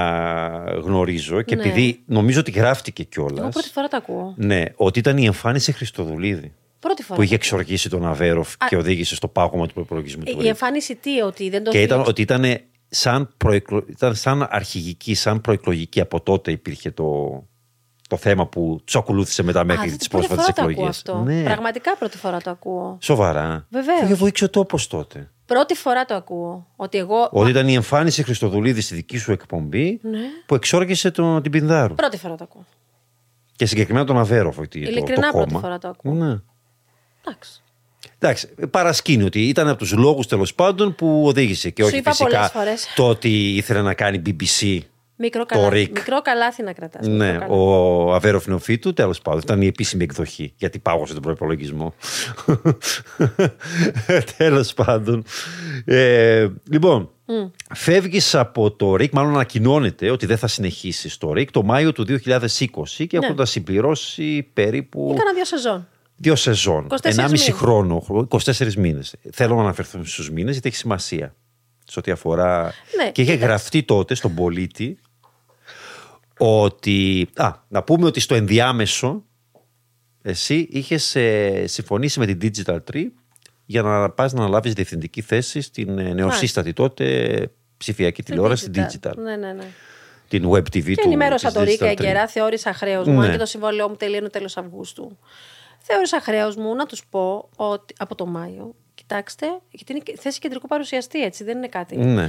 γνωρίζω 0.84 1.42
και 1.42 1.56
Ναι. 1.56 1.62
επειδή 1.62 2.04
νομίζω 2.06 2.40
ότι 2.40 2.52
γράφτηκε 2.52 3.04
κιόλας. 3.04 3.40
Εγώ 3.40 3.50
πρώτη 3.50 3.70
φορά 3.70 3.88
το 3.88 3.98
ακούω. 3.98 4.34
Ναι, 4.38 4.64
ότι 4.76 5.00
ήταν 5.00 5.18
η 5.18 5.26
εμφάνιση 5.26 5.72
Χριστοδουλίδη 5.72 6.54
Πρώτη 6.80 7.04
φορά. 7.04 7.16
που 7.16 7.22
είχε 7.22 7.36
εξοργήσει 7.36 7.90
τον 7.90 8.06
Αβέροφ 8.06 8.54
και 8.70 8.76
οδήγησε 8.78 9.16
στο 9.16 9.28
πάγωμα 9.28 9.68
του 9.68 9.74
προπολογισμού 9.74 10.24
Ε, 10.26 10.32
του 10.32 10.38
Η 10.38 10.40
ΡΙΚ. 10.40 10.48
εμφάνιση 10.50 10.96
τι, 10.96 11.22
ότι 11.22 11.50
δεν 11.50 11.64
το 11.64 11.72
Και 11.72 11.78
ήταν 11.82 11.90
θύμισε. 11.90 12.10
ότι 12.10 12.22
ήταν 12.22 12.58
σαν, 12.90 13.34
προεκλο... 13.38 13.84
ήταν 13.88 14.16
σαν 14.16 14.48
αρχηγική, 14.50 15.14
σαν 15.16 15.42
προεκλογική 15.42 16.02
από 16.02 16.22
τότε 16.22 16.52
υπήρχε 16.52 16.92
το, 16.92 17.06
το 18.10 18.18
θέμα 18.18 18.48
που 18.48 18.80
του 18.86 19.00
ακολούθησε 19.00 19.44
μετά 19.44 19.60
Α, 19.60 19.64
μέχρι 19.64 19.90
δεν- 19.90 19.98
τις 19.98 20.08
πρώτη 20.08 20.28
πρόσφατες 20.28 20.54
φορά 20.56 20.66
το 20.68 20.72
ακούω 20.72 20.86
εκλογές. 20.86 20.98
αυτό. 20.98 21.24
Ναι. 21.24 21.44
Πραγματικά 21.44 21.96
πρώτη 21.98 22.18
φορά 22.18 22.42
το 22.42 22.50
ακούω. 22.50 22.98
Σοβαρά. 23.02 23.68
Βεβαίως. 23.70 24.02
Είχε 24.02 24.14
βοήξει 24.14 24.44
ο 24.44 24.50
τόπος 24.50 24.88
τότε. 24.88 25.30
Πρώτη 25.46 25.74
φορά 25.76 26.06
το 26.06 26.14
ακούω. 26.16 26.68
Ότι 26.76 26.98
εγώ. 26.98 27.30
Ότι 27.32 27.50
ήταν 27.50 27.68
η 27.68 27.74
εμφάνιση 27.74 28.24
Χριστοδουλίδη 28.24 28.82
στη 28.82 28.96
δική 28.96 29.18
σου 29.18 29.32
εκπομπή 29.32 30.00
Ναι. 30.04 30.20
που 30.46 30.56
εξόργησε 30.56 31.12
τον, 31.12 31.42
την 31.42 31.52
Πινδάρου. 31.52 31.94
Πρώτη 31.96 32.18
φορά 32.18 32.36
το 32.36 32.44
ακούω. 32.44 32.66
Και 33.56 33.66
συγκεκριμένα 33.66 34.06
τον 34.06 34.18
Αβέροφ. 34.18 34.58
ότι 34.58 34.82
Το, 34.84 34.90
Ειλικρινά 34.90 35.28
το 35.32 35.38
πρώτη 35.38 35.48
κόμμα. 35.48 35.60
φορά 35.60 35.78
το 35.78 35.88
ακούω. 35.88 36.14
Ναι. 36.14 36.40
Εντάξει. 37.28 37.62
Εντάξει, 38.20 38.48
παρασκήνει 38.72 39.24
ότι 39.24 39.48
ήταν 39.48 39.68
από 39.68 39.78
τους 39.78 39.92
λόγους 39.94 40.28
τέλος 40.28 40.54
πάντων 40.56 40.96
που 40.96 41.24
οδήγησε 41.28 41.70
και 41.70 41.82
Σου 41.82 41.88
όχι 41.88 41.98
είπα 41.98 42.10
φυσικά 42.12 42.30
πολλές 42.30 42.52
φορές. 42.52 42.94
το 42.96 43.08
ότι 43.08 43.56
ήθελε 43.56 43.82
να 43.82 43.94
κάνει 43.94 44.22
BBC. 44.26 44.80
Μικρό, 45.18 45.46
Το 45.46 45.56
καλάθι, 45.56 45.76
Ρικ. 45.76 45.98
μικρό 45.98 46.22
καλάθι 46.22 46.64
να 46.64 46.74
κρατάς. 46.74 47.08
Ναι, 47.08 47.14
μικρό 47.32 47.40
καλάθι. 47.40 47.52
ο 47.54 48.14
Αβέροφ 48.14 48.48
Νεοφίτου 48.48 48.94
τέλος 48.94 49.22
πάντων 49.22 49.40
ήταν 49.44 49.62
η 49.62 49.68
επίσημη 49.68 50.04
εκδοχή 50.04 50.54
γιατί 50.58 50.80
πάγωσε 50.80 51.14
τον 51.14 51.22
προπολογισμό. 51.22 51.94
τέλος 54.38 54.74
πάντων. 54.74 55.24
Ε, 55.86 56.48
λοιπόν, 56.72 57.10
φεύγεις 57.76 58.36
από 58.36 58.72
το 58.72 58.96
ΡΙΚ, 58.96 59.14
μάλλον 59.14 59.34
ανακοινώνεται 59.34 60.10
ότι 60.10 60.26
δεν 60.26 60.38
θα 60.38 60.48
συνεχίσεις 60.48 61.14
στο 61.14 61.34
ΡΙΚ 61.34 61.52
το 61.52 61.64
Μάιο 61.64 61.92
του 61.92 62.06
2020 62.06 63.08
και 63.08 63.20
Ναι. 63.20 63.26
έχοντας 63.26 63.50
συμπληρώσει 63.50 64.50
περίπου. 64.54 65.12
Έκανα 65.16 65.34
δύο 65.34 65.46
σεζόν. 65.46 65.88
Δύο 66.18 66.36
σεζόν. 66.36 66.88
24 66.90 66.96
1,5 67.02 67.24
μήνες. 67.26 67.52
χρόνο, 67.54 68.04
24 68.30 68.76
μήνες. 68.76 69.16
Θέλω 69.32 69.56
να 69.56 69.62
αναφερθούμε 69.62 70.06
στους 70.06 70.32
μήνες 70.32 70.52
γιατί 70.54 70.68
έχει 70.68 70.78
σημασία. 70.78 71.36
Σε 71.88 72.00
ό,τι 72.00 72.12
αφορά. 72.12 72.74
Ναι, 72.98 73.12
και 73.12 73.22
είχε 73.22 73.32
κοίταξε. 73.32 73.46
γραφτεί 73.46 73.84
τότε 73.84 74.16
στον 74.16 74.36
πολίτη 74.36 74.98
ότι. 76.38 77.28
Α, 77.36 77.52
να 77.68 77.84
πούμε 77.84 78.06
ότι 78.06 78.20
στο 78.20 78.36
ενδιάμεσο 78.36 79.24
εσύ 80.22 80.68
είχες 80.72 81.16
συμφωνήσει 81.66 82.20
με 82.20 82.26
την 82.26 82.40
Digital 82.42 82.78
Tree 82.92 83.06
για 83.66 83.82
να 83.82 84.10
πας 84.10 84.34
να 84.34 84.42
αναλάβεις 84.42 84.74
διευθυντική 84.74 85.22
θέση 85.22 85.62
στην 85.62 86.00
ε, 86.00 86.14
νεοσύστατη 86.14 86.74
τότε 86.74 87.38
ψηφιακή 87.78 88.24
τηλεόραση, 88.24 88.70
την 88.70 88.86
Digital. 88.86 89.16
Ναι, 89.18 89.36
ναι, 89.36 89.54
ναι. 89.54 89.66
Την 90.28 90.50
Web 90.50 90.58
TV 90.58 90.84
Και 90.84 90.96
του. 90.96 91.02
ενημέρωσα 91.06 91.48
της 91.48 91.56
το 91.58 91.64
Ρίκα 91.64 91.86
Digital 91.86 91.90
Tree. 91.90 92.00
εγκαιρά, 92.00 92.28
θεώρησα 92.28 92.74
χρέος 92.74 93.08
μου, 93.08 93.20
Ναι. 93.20 93.26
αν 93.26 93.32
και 93.32 93.38
το 93.38 93.46
συμβόλαιό 93.46 93.90
μου 93.90 93.96
τελείωνε 93.96 94.30
τέλος 94.30 94.58
Αυγούστου. 94.58 95.18
Θεώρησα 95.80 96.22
χρέος 96.22 96.56
μου 96.56 96.76
να 96.76 96.86
τους 96.86 97.06
πω 97.10 97.50
ότι 97.56 97.94
από 97.98 98.16
το 98.16 98.26
Μάιο, 98.26 98.76
κοιτάξτε, 99.08 99.46
γιατί 99.70 99.92
είναι 99.92 100.02
και- 100.02 100.16
θέση 100.20 100.40
κεντρικού 100.40 100.68
παρουσιαστή, 100.68 101.24
έτσι, 101.24 101.44
δεν 101.44 101.58
είναι 101.58 101.68
κάτι. 101.68 101.98
Ναι. 101.98 102.24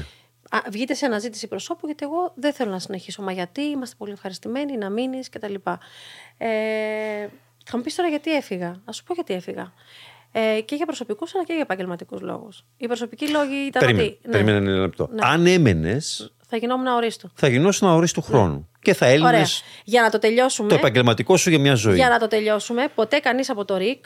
Α, 0.51 0.59
βγείτε 0.71 0.95
σε 0.95 1.07
αναζήτηση 1.07 1.47
προσώπου, 1.49 1.87
γιατί 1.87 2.05
εγώ 2.05 2.33
δεν 2.37 2.53
θέλω 2.53 2.71
να 2.71 2.79
συνεχίσω. 2.79 3.23
Μα 3.23 3.33
γιατί, 3.33 3.61
είμαστε 3.61 3.95
πολύ 3.99 4.13
ευχαριστημένοι, 4.13 4.77
να 4.77 4.91
μείνεις 4.91 5.29
κτλ. 5.29 5.55
Ε, 6.39 6.49
θα 7.65 7.77
μου 7.77 7.83
πεις 7.83 7.95
τώρα 7.95 8.09
γιατί 8.09 8.35
έφυγα. 8.37 8.69
Α 8.69 8.93
σου 8.93 9.05
πω 9.05 9.15
γιατί 9.15 9.35
έφυγα. 9.35 9.73
Ε, 10.33 10.61
και 10.61 10.75
για 10.75 10.87
προσωπικούς 10.87 11.35
αλλά 11.35 11.45
και 11.45 11.53
για 11.53 11.63
επαγγελματικούς 11.63 12.21
λόγους. 12.21 12.65
Οι 12.77 12.87
προσωπικοί 12.87 13.29
λόγοι 13.29 13.55
ήταν 13.67 13.81
Περίμενε, 13.83 14.07
ότι. 14.09 14.19
ναι, 14.25 14.31
περίμενε 14.33 14.57
ένα 14.71 14.79
λεπτό. 14.81 15.09
Ναι. 15.13 15.21
Αν 15.27 15.47
έμενε, 15.47 15.99
θα 16.49 16.57
γινόμουν 16.57 16.87
αορίστο. 16.87 17.31
θα 17.35 17.49
γινώσουν 17.49 17.89
αορίστου 17.89 18.23
χρόνου. 18.23 18.69
Και 18.81 18.95
θα 18.95 19.07
έλυνες 19.07 19.29
Ωραία. 19.29 19.47
Για 19.85 20.03
να 20.03 20.11
το 20.11 20.19
τελειώσουμε. 20.19 20.69
το 20.69 20.75
επαγγελματικό 20.75 21.37
σου 21.37 21.51
για 21.51 21.59
μια 21.59 21.75
ζωή. 21.75 21.95
Για 21.95 22.09
να 22.09 22.19
το 22.19 22.27
τελειώσουμε, 22.29 22.89
ποτέ 22.95 23.19
κανείς 23.19 23.51
από 23.51 23.65
το 23.65 23.77
ΡΙΚ, 23.77 24.05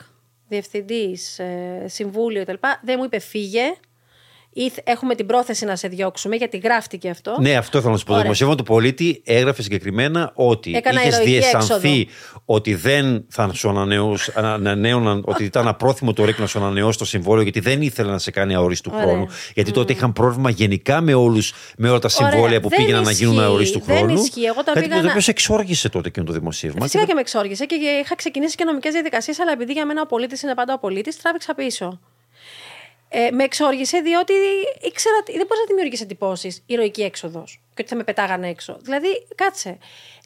διευθυντής, 0.51 1.39
ε, 1.39 1.85
συμβούλιο 1.87 2.43
κτλ., 2.43 2.53
δεν 2.81 2.95
μου 2.97 3.03
είπε 3.03 3.19
φύγε 3.19 3.73
ή 4.53 4.69
θ- 4.69 4.89
έχουμε 4.89 5.15
την 5.15 5.25
πρόθεση 5.25 5.65
να 5.65 5.75
σε 5.75 5.87
διώξουμε, 5.87 6.35
γιατί 6.35 6.57
γράφτηκε 6.57 7.09
αυτό. 7.09 7.35
Ναι, 7.39 7.55
αυτό 7.55 7.77
ήθελα 7.77 7.91
να 7.91 7.97
σου 7.97 8.03
πω. 8.03 8.09
Το 8.09 8.13
Ωραία. 8.13 8.23
δημοσίευμα 8.23 8.55
του 8.55 8.63
πολίτη 8.63 9.21
έγραφε 9.25 9.61
συγκεκριμένα 9.61 10.31
ότι 10.35 10.75
Έκανα 10.75 11.01
είχες 11.01 11.13
ηρωική 11.13 11.31
διαισθανθεί 11.31 12.07
ότι 12.45 12.75
δεν 12.75 13.25
θα 13.29 13.53
σου 13.53 13.69
ανανεούς- 13.69 14.29
ανα- 14.37 14.53
ανανέωναν, 14.53 15.21
ότι 15.25 15.43
ήταν 15.43 15.67
απρόθυμο 15.67 16.13
το 16.13 16.25
ΡΙΚ 16.25 16.39
να 16.39 16.47
σου 16.47 16.59
ανανεώσει 16.59 16.97
το 16.97 17.05
συμβόλαιο, 17.05 17.43
γιατί 17.43 17.59
δεν 17.59 17.81
ήθελε 17.81 18.11
να 18.11 18.17
σε 18.17 18.31
κάνει 18.31 18.55
αορίστου 18.55 18.91
Ωραία. 18.93 19.05
χρόνου. 19.05 19.27
Γιατί 19.53 19.71
τότε 19.71 19.93
είχαν 19.93 20.13
πρόβλημα 20.13 20.49
γενικά 20.49 21.01
με, 21.01 21.13
όλους, 21.13 21.53
με 21.77 21.89
όλα 21.89 21.99
τα 21.99 22.09
Ωραία. 22.19 22.31
συμβόλαια 22.31 22.59
που 22.61 22.69
Δεν 22.69 22.79
πήγαιναν 22.79 23.03
να 23.03 23.11
γίνουν 23.11 23.33
ισχύει. 23.33 23.45
αορίστου 23.47 23.81
Δεν 23.85 23.97
χρόνου. 23.97 24.13
ισχύει. 24.13 24.43
Εγώ 24.43 24.63
τα 24.63 24.71
Κάτι 24.73 24.79
πήγα 24.79 24.89
που 24.89 24.95
το 24.95 25.01
να- 25.03 25.09
οποίος 25.09 25.23
σε 25.23 25.31
εξόργησε 25.31 25.89
τότε 25.89 26.09
και 26.09 26.21
το 26.21 26.33
δημοσίευμα. 26.33 26.81
Φυσικά 26.83 26.99
Και 27.01 27.07
και 27.07 27.13
με 27.13 27.19
εξόργησε 27.19 27.65
και 27.65 27.75
είχα 28.03 28.15
ξεκινήσει 28.15 28.55
και 28.55 28.63
νομικές 28.63 28.91
διαδικασίες, 28.93 29.39
αλλά 29.39 29.51
επειδή 29.51 29.71
για 29.73 29.85
μένα 29.85 30.01
ο 30.01 30.05
πολίτης 30.05 30.41
είναι 30.41 30.53
πάντα 30.55 30.73
ο 30.73 30.79
πολίτης, 30.79 31.17
τράβηξα 31.21 31.55
πίσω. 31.55 31.99
Ε, 33.13 33.31
με 33.31 33.43
εξόργησε 33.43 33.99
διότι 33.99 34.33
ήξερα 34.81 35.15
ότι 35.21 35.31
δεν 35.31 35.45
μπορείς 35.45 35.59
να 35.59 35.65
δημιουργήσει 35.67 36.03
εντυπώσεις 36.03 36.63
ηρωική 36.65 37.01
έξοδος 37.01 37.60
και 37.73 37.81
ότι 37.81 37.87
θα 37.89 37.95
με 37.95 38.03
πετάγανε 38.03 38.49
έξω. 38.49 38.77
Δηλαδή, 38.81 39.07
κάτσε. 39.35 39.77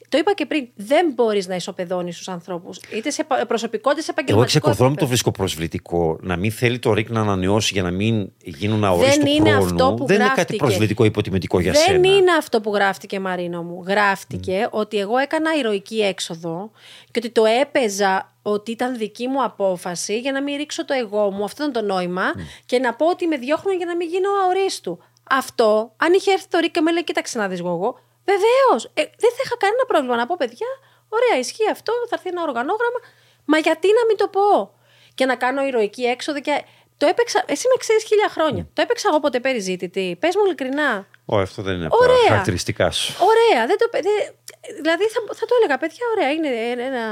Το 0.08 0.18
είπα 0.18 0.34
και 0.34 0.46
πριν, 0.46 0.68
δεν 0.74 1.12
μπορείς 1.14 1.46
να 1.46 1.54
ισοπεδώνεις 1.54 2.16
τους 2.16 2.28
ανθρώπους, 2.28 2.78
είτε 2.94 3.10
σε 3.10 3.24
πα- 3.24 3.46
προσωπικό 3.46 3.90
είτε 3.90 4.00
σε 4.00 4.10
Εγώ 4.10 4.18
επαγγελματικό. 4.20 4.42
εξεκολουθώ 4.42 4.82
να 4.82 4.88
το 4.88 4.92
επίπεδο. 4.92 5.08
βρίσκω 5.08 5.30
προσβλητικό. 5.30 6.18
Να 6.20 6.36
μην 6.36 6.52
θέλει 6.52 6.78
το 6.78 6.92
ΡΙΚ 6.92 7.10
να 7.10 7.20
ανανεώσει 7.20 7.70
για 7.72 7.82
να 7.82 7.90
μην 7.90 8.32
γίνουν 8.44 8.84
αορίστου 8.84 9.26
είναι 9.26 9.50
χρόνου. 9.50 9.64
αυτό 9.64 9.94
που 9.96 10.06
δεν 10.06 10.16
είναι 10.16 10.24
κάτι 10.24 10.34
γράφτηκε. 10.34 10.56
προσβλητικό 10.58 11.04
υποτιμητικό 11.04 11.60
για 11.60 11.72
δεν 11.72 11.80
σένα. 11.82 12.08
είναι 12.16 12.32
αυτό 12.38 12.60
που 12.60 12.74
γράφτηκε, 12.74 13.20
Μαρίνο 13.20 13.62
μου. 13.62 13.84
Γράφτηκε 13.86 14.68
ότι 14.70 14.98
εγώ 14.98 15.16
έκανα 15.16 15.54
ηρωική 15.58 16.00
έξοδο 16.00 16.70
και 17.10 17.18
ότι 17.18 17.30
το 17.30 17.44
έπαιζα 17.44 18.34
ότι 18.42 18.70
ήταν 18.70 18.96
δική 18.96 19.28
μου 19.28 19.42
απόφαση 19.44 20.18
για 20.20 20.32
να 20.32 20.42
μην 20.42 20.56
ρίξω 20.56 20.84
το 20.84 20.94
εγώ 20.94 21.30
μου. 21.30 21.44
Αυτό 21.44 21.62
ήταν 21.68 21.82
το 21.84 21.92
νόημα. 21.94 22.24
Και 22.66 22.78
να 22.78 22.94
πω 22.94 23.06
ότι 23.06 23.26
με 23.26 23.36
διώχνουν 23.36 23.76
για 23.76 23.86
να 23.86 23.96
μην 23.96 24.08
γίνω 24.08 24.28
αορίστου. 24.44 24.98
Αυτό, 25.30 25.92
αν 25.96 26.12
είχε 26.12 26.32
έρθει 26.32 26.48
το 26.48 26.58
Ρίκ 26.58 26.70
και 26.70 26.80
με 26.80 26.92
λέει, 26.92 27.04
κοίταξε 27.04 27.38
να 27.38 27.48
δεις 27.48 27.58
εγώ. 27.58 27.98
Βεβαίως. 28.24 28.84
Ε, 28.94 29.02
δεν 29.02 29.30
θα 29.36 29.40
είχα 29.44 29.56
κανένα 29.56 29.84
πρόβλημα 29.86 30.16
να 30.16 30.26
πω, 30.26 30.34
παιδιά. 30.38 30.66
Ωραία, 31.08 31.38
ισχύει 31.38 31.70
αυτό. 31.70 31.92
Θα 32.08 32.14
έρθει 32.16 32.28
ένα 32.28 32.42
οργανόγραμμα. 32.42 32.98
Μα 33.44 33.58
γιατί 33.58 33.88
να 33.88 34.04
μην 34.08 34.16
το 34.16 34.28
πω; 34.28 34.74
Και 35.14 35.24
να 35.26 35.36
κάνω 35.36 35.62
ηρωική 35.66 36.04
έξοδο 36.04 36.40
και. 36.40 36.64
Το 36.98 37.06
έπαιξα. 37.06 37.42
Εσύ 37.46 37.66
με 37.68 37.76
ξέρεις 37.78 38.04
χίλια 38.04 38.28
χρόνια. 38.28 38.68
Το 38.72 38.82
έπαιξα 38.82 39.08
εγώ 39.10 39.20
ποτέ 39.20 39.40
περιζήτητη. 39.40 40.16
Πες 40.20 40.36
μου 40.36 40.44
ειλικρινά. 40.44 41.06
Ω, 41.26 41.36
αυτό 41.38 41.62
δεν 41.62 41.74
είναι 41.74 41.86
από 41.86 41.96
τα 41.96 42.04
Ωραία. 42.04 42.28
χαρακτηριστικά 42.28 42.90
σου. 42.90 43.14
Ωραία. 43.30 43.66
Δεν 43.66 43.78
το, 43.78 43.86
δεν, 43.92 44.34
δηλαδή 44.80 45.04
θα, 45.04 45.20
θα 45.34 45.46
το 45.46 45.54
έλεγα, 45.58 45.78
παιδιά, 45.78 46.04
ωραία, 46.14 46.30
είναι 46.32 46.48
ένα, 46.84 47.04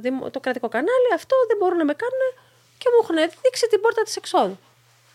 δημο- 0.00 0.30
το 0.30 0.40
κρατικό 0.40 0.68
κανάλι, 0.68 1.08
αυτό 1.14 1.36
δεν 1.48 1.56
μπορούν 1.56 1.78
να 1.78 1.84
με 1.84 1.94
κάνουν 2.02 2.22
και 2.78 2.86
μου 2.92 2.98
έχουν 3.02 3.16
δείξει 3.42 3.66
την 3.66 3.80
πόρτα 3.80 4.02
της 4.02 4.16
εξόδου. 4.16 4.58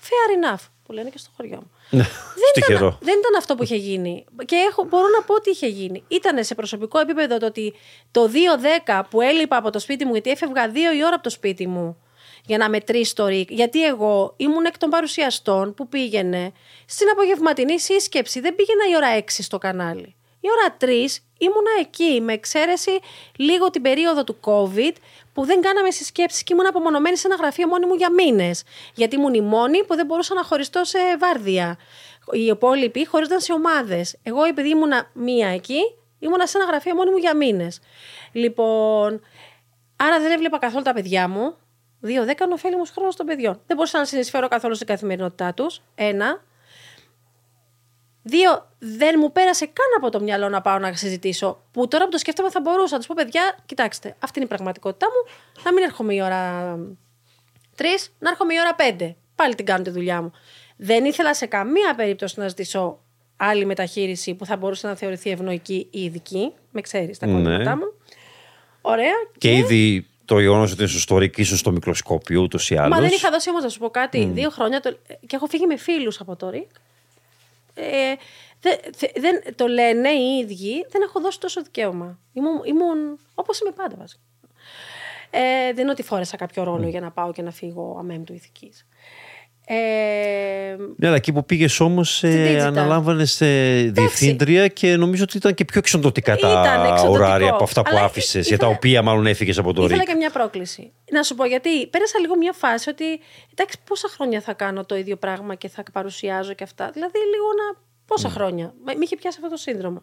Fair 0.07 0.29
enough, 0.37 0.63
που 0.85 0.91
λένε 0.91 1.09
και 1.09 1.17
στο 1.17 1.29
χωριό 1.35 1.55
μου. 1.55 1.71
Ναι, 1.89 2.03
δεν, 2.33 2.51
Τυχερό. 2.53 2.77
ήταν, 2.77 2.97
δεν 3.01 3.19
ήταν 3.19 3.35
αυτό 3.37 3.55
που 3.55 3.63
είχε 3.63 3.75
γίνει. 3.75 4.25
Και 4.45 4.55
έχω, 4.55 4.83
μπορώ 4.83 5.07
να 5.07 5.21
πω 5.23 5.33
ότι 5.33 5.49
είχε 5.49 5.67
γίνει. 5.67 6.03
Ήταν 6.07 6.43
σε 6.43 6.55
προσωπικό 6.55 6.99
επίπεδο 6.99 7.37
το 7.37 7.45
ότι 7.45 7.73
το 8.11 8.29
2-10 8.85 9.01
που 9.09 9.21
έλειπα 9.21 9.57
από 9.57 9.69
το 9.69 9.79
σπίτι 9.79 10.05
μου, 10.05 10.11
γιατί 10.11 10.29
έφευγα 10.29 10.69
δύο 10.69 10.93
η 10.93 11.03
ώρα 11.05 11.13
από 11.13 11.23
το 11.23 11.29
σπίτι 11.29 11.67
μου 11.67 11.97
για 12.45 12.57
να 12.57 12.69
μετρήσει 12.69 13.15
το 13.15 13.27
ΡΙΚ. 13.27 13.51
Γιατί 13.51 13.85
εγώ 13.85 14.33
ήμουν 14.37 14.65
εκ 14.65 14.77
των 14.77 14.89
παρουσιαστών 14.89 15.73
που 15.73 15.87
πήγαινε 15.87 16.51
στην 16.85 17.09
απογευματινή 17.09 17.79
σύσκεψη. 17.79 18.39
Δεν 18.39 18.55
πήγαινα 18.55 18.83
η 18.91 18.95
ώρα 18.95 19.19
6 19.19 19.23
στο 19.27 19.57
κανάλι. 19.57 20.15
Η 20.39 20.47
ώρα 20.51 20.77
3 20.79 20.85
ήμουνα 21.37 21.71
εκεί, 21.79 22.21
με 22.21 22.33
εξαίρεση 22.33 22.99
λίγο 23.35 23.69
την 23.69 23.81
περίοδο 23.81 24.23
του 24.23 24.37
COVID, 24.41 24.93
που 25.33 25.45
δεν 25.45 25.61
κάναμε 25.61 25.91
συσκέψεις 25.91 26.43
και 26.43 26.53
ήμουν 26.53 26.67
απομονωμένη 26.67 27.17
σε 27.17 27.27
ένα 27.27 27.35
γραφείο 27.35 27.67
μόνη 27.67 27.85
μου 27.85 27.93
για 27.93 28.11
μήνες. 28.11 28.63
Γιατί 28.93 29.15
ήμουν 29.15 29.33
η 29.33 29.41
μόνη 29.41 29.83
που 29.83 29.95
δεν 29.95 30.05
μπορούσα 30.05 30.33
να 30.33 30.43
χωριστώ 30.43 30.83
σε 30.83 30.99
βάρδια. 31.19 31.77
Οι 32.31 32.45
υπόλοιποι 32.45 33.05
χωρίζονταν 33.05 33.39
σε 33.39 33.53
ομάδες. 33.53 34.17
Εγώ, 34.23 34.43
επειδή 34.43 34.69
ήμουνα 34.69 35.09
μία 35.13 35.47
εκεί, 35.47 35.79
ήμουνα 36.19 36.47
σε 36.47 36.57
ένα 36.57 36.65
γραφείο 36.67 36.95
μόνη 36.95 37.11
μου 37.11 37.17
για 37.17 37.35
μήνες. 37.35 37.79
Λοιπόν, 38.31 39.21
άρα 39.95 40.19
δεν 40.19 40.31
έβλεπα 40.31 40.59
καθόλου 40.59 40.83
τα 40.83 40.93
παιδιά 40.93 41.27
μου. 41.27 41.55
Δύο, 41.99 42.25
δέκα 42.25 42.47
ωφέλιμος 42.51 42.89
χρόνος 42.89 43.15
των 43.15 43.25
παιδιών. 43.25 43.61
Δεν 43.67 43.75
μπορούσα 43.75 43.97
να 43.97 44.05
συνεισφέρω 44.05 44.47
καθόλου 44.47 44.75
στην 44.75 44.87
καθημερινότητά 44.87 45.53
τους. 45.53 45.81
Ένα. 45.95 46.41
Δύο, 48.23 48.69
δεν 48.79 49.15
μου 49.19 49.31
πέρασε 49.31 49.65
καν 49.65 49.87
από 49.97 50.09
το 50.09 50.21
μυαλό 50.21 50.49
να 50.49 50.61
πάω 50.61 50.77
να 50.77 50.93
συζητήσω. 50.93 51.61
Που 51.71 51.87
τώρα 51.87 52.05
που 52.05 52.11
το 52.11 52.17
σκέφτομαι 52.17 52.49
θα 52.49 52.61
μπορούσα 52.61 52.93
να 52.93 52.97
τους 52.97 53.07
πω: 53.07 53.13
Παιδιά, 53.17 53.57
κοιτάξτε, 53.65 54.15
αυτή 54.19 54.39
είναι 54.39 54.45
η 54.45 54.49
πραγματικότητά 54.55 55.07
μου. 55.07 55.33
Να 55.63 55.73
μην 55.73 55.83
έρχομαι 55.83 56.13
η 56.13 56.21
ώρα 56.21 56.75
τρεις, 57.75 58.13
να 58.19 58.29
έρχομαι 58.29 58.53
η 58.53 58.57
ώρα 58.59 58.75
πέντε. 58.75 59.15
Πάλι 59.35 59.55
την 59.55 59.65
κάνω 59.65 59.83
τη 59.83 59.89
δουλειά 59.89 60.21
μου. 60.21 60.31
Δεν 60.77 61.05
ήθελα 61.05 61.33
σε 61.35 61.45
καμία 61.45 61.95
περίπτωση 61.95 62.39
να 62.39 62.47
ζητήσω 62.47 62.99
άλλη 63.37 63.65
μεταχείριση 63.65 64.33
που 64.33 64.45
θα 64.45 64.57
μπορούσε 64.57 64.87
να 64.87 64.95
θεωρηθεί 64.95 65.29
ευνοϊκή 65.29 65.87
ή 65.91 66.03
ειδική. 66.03 66.51
Με 66.71 66.81
ξέρεις 66.81 67.17
τα 67.17 67.25
κόμματα 67.25 67.75
μου. 67.75 67.93
Ωραία. 68.81 69.13
Και, 69.37 69.49
και 69.49 69.55
ήδη 69.55 70.07
το 70.25 70.39
γεγονός 70.39 70.71
ότι 70.71 70.81
είναι 70.81 70.89
στο 70.89 70.99
στορίκ, 70.99 71.37
ίσω 71.37 71.57
στο 71.57 71.71
μικροσκόπιο 71.71 72.41
ούτως 72.41 72.69
ή 72.69 72.77
άλλω. 72.77 72.89
Μα 72.89 72.99
δεν 72.99 73.09
είχα 73.13 73.29
δώσει 73.31 73.49
όμως 73.49 73.63
να 73.63 73.69
σου 73.69 73.79
πω 73.79 73.89
κάτι. 73.89 74.25
Δύο 74.33 74.49
χρόνια 74.49 74.79
το... 74.79 74.97
και 75.27 75.35
έχω 75.35 75.45
φύγει 75.45 75.65
με 75.65 75.77
φίλους 75.77 76.19
από 76.19 76.35
το 76.35 76.49
ΡΙΚ. 76.49 76.69
Ε, 77.73 78.13
δεν, 78.59 78.79
δεν, 79.15 79.55
το 79.55 79.67
λένε 79.67 80.09
οι 80.09 80.37
ίδιοι, 80.37 80.85
δεν 80.89 81.01
έχω 81.01 81.19
δώσει 81.19 81.39
τόσο 81.39 81.63
δικαίωμα. 81.63 82.19
Ήμουν, 82.33 82.61
ήμουν 82.65 83.19
όπως 83.35 83.59
είμαι 83.59 83.71
πάντα 83.71 83.95
βασικά. 83.95 84.21
Ε, 85.29 85.73
δεν 85.73 85.77
είναι 85.77 85.91
ότι 85.91 86.03
φόρεσα 86.03 86.37
κάποιο 86.37 86.63
ρόλο 86.63 86.87
για 86.87 87.01
να 87.01 87.11
πάω 87.11 87.31
και 87.31 87.41
να 87.41 87.51
φύγω 87.51 87.95
αμέμπτου 87.99 88.33
ηθικής. 88.33 88.87
Ε, 89.65 90.75
ναι, 90.95 91.07
αλλά 91.07 91.15
εκεί 91.15 91.31
που 91.31 91.45
πήγες 91.45 91.79
όμως, 91.79 92.23
ε, 92.23 92.61
αναλάμβανες 92.61 93.41
ε, 93.41 93.91
διευθύντρια 93.93 94.67
και 94.67 94.95
νομίζω 94.95 95.23
ότι 95.23 95.37
ήταν 95.37 95.53
και 95.53 95.65
πιο 95.65 95.79
εξοντοτικά 95.79 96.35
τα 96.35 97.05
ωράρια 97.07 97.49
από 97.49 97.63
αυτά 97.63 97.81
που 97.81 97.97
άφησες, 97.97 98.47
για 98.47 98.57
τα 98.57 98.67
οποία 98.67 99.01
μάλλον 99.01 99.25
έφυγες 99.25 99.57
από 99.57 99.73
το 99.73 99.81
ΡΙΚ. 99.81 99.95
Ήθελα 99.95 100.11
και 100.11 100.15
μια 100.15 100.29
πρόκληση. 100.29 100.91
Να 101.11 101.23
σου 101.23 101.35
πω 101.35 101.45
γιατί 101.45 101.87
πέρασα 101.87 102.19
λίγο 102.19 102.37
μια 102.37 102.53
φάση 102.53 102.89
ότι 102.89 103.05
εντάξει, 103.51 103.77
πόσα 103.87 104.07
χρόνια 104.15 104.41
θα 104.41 104.53
κάνω 104.53 104.85
το 104.85 104.95
ίδιο 104.95 105.15
πράγμα 105.15 105.55
και 105.55 105.67
θα 105.67 105.83
παρουσιάζω 105.91 106.53
και 106.53 106.63
αυτά. 106.63 106.89
Δηλαδή, 106.93 107.17
λίγο 107.17 107.45
να. 107.45 107.81
Πόσα 108.07 108.27
ναι. 108.27 108.33
χρόνια. 108.33 108.73
Με 108.83 108.93
είχε 108.99 109.15
πιάσει 109.15 109.37
αυτό 109.41 109.49
το 109.55 109.61
σύνδρομο. 109.61 110.01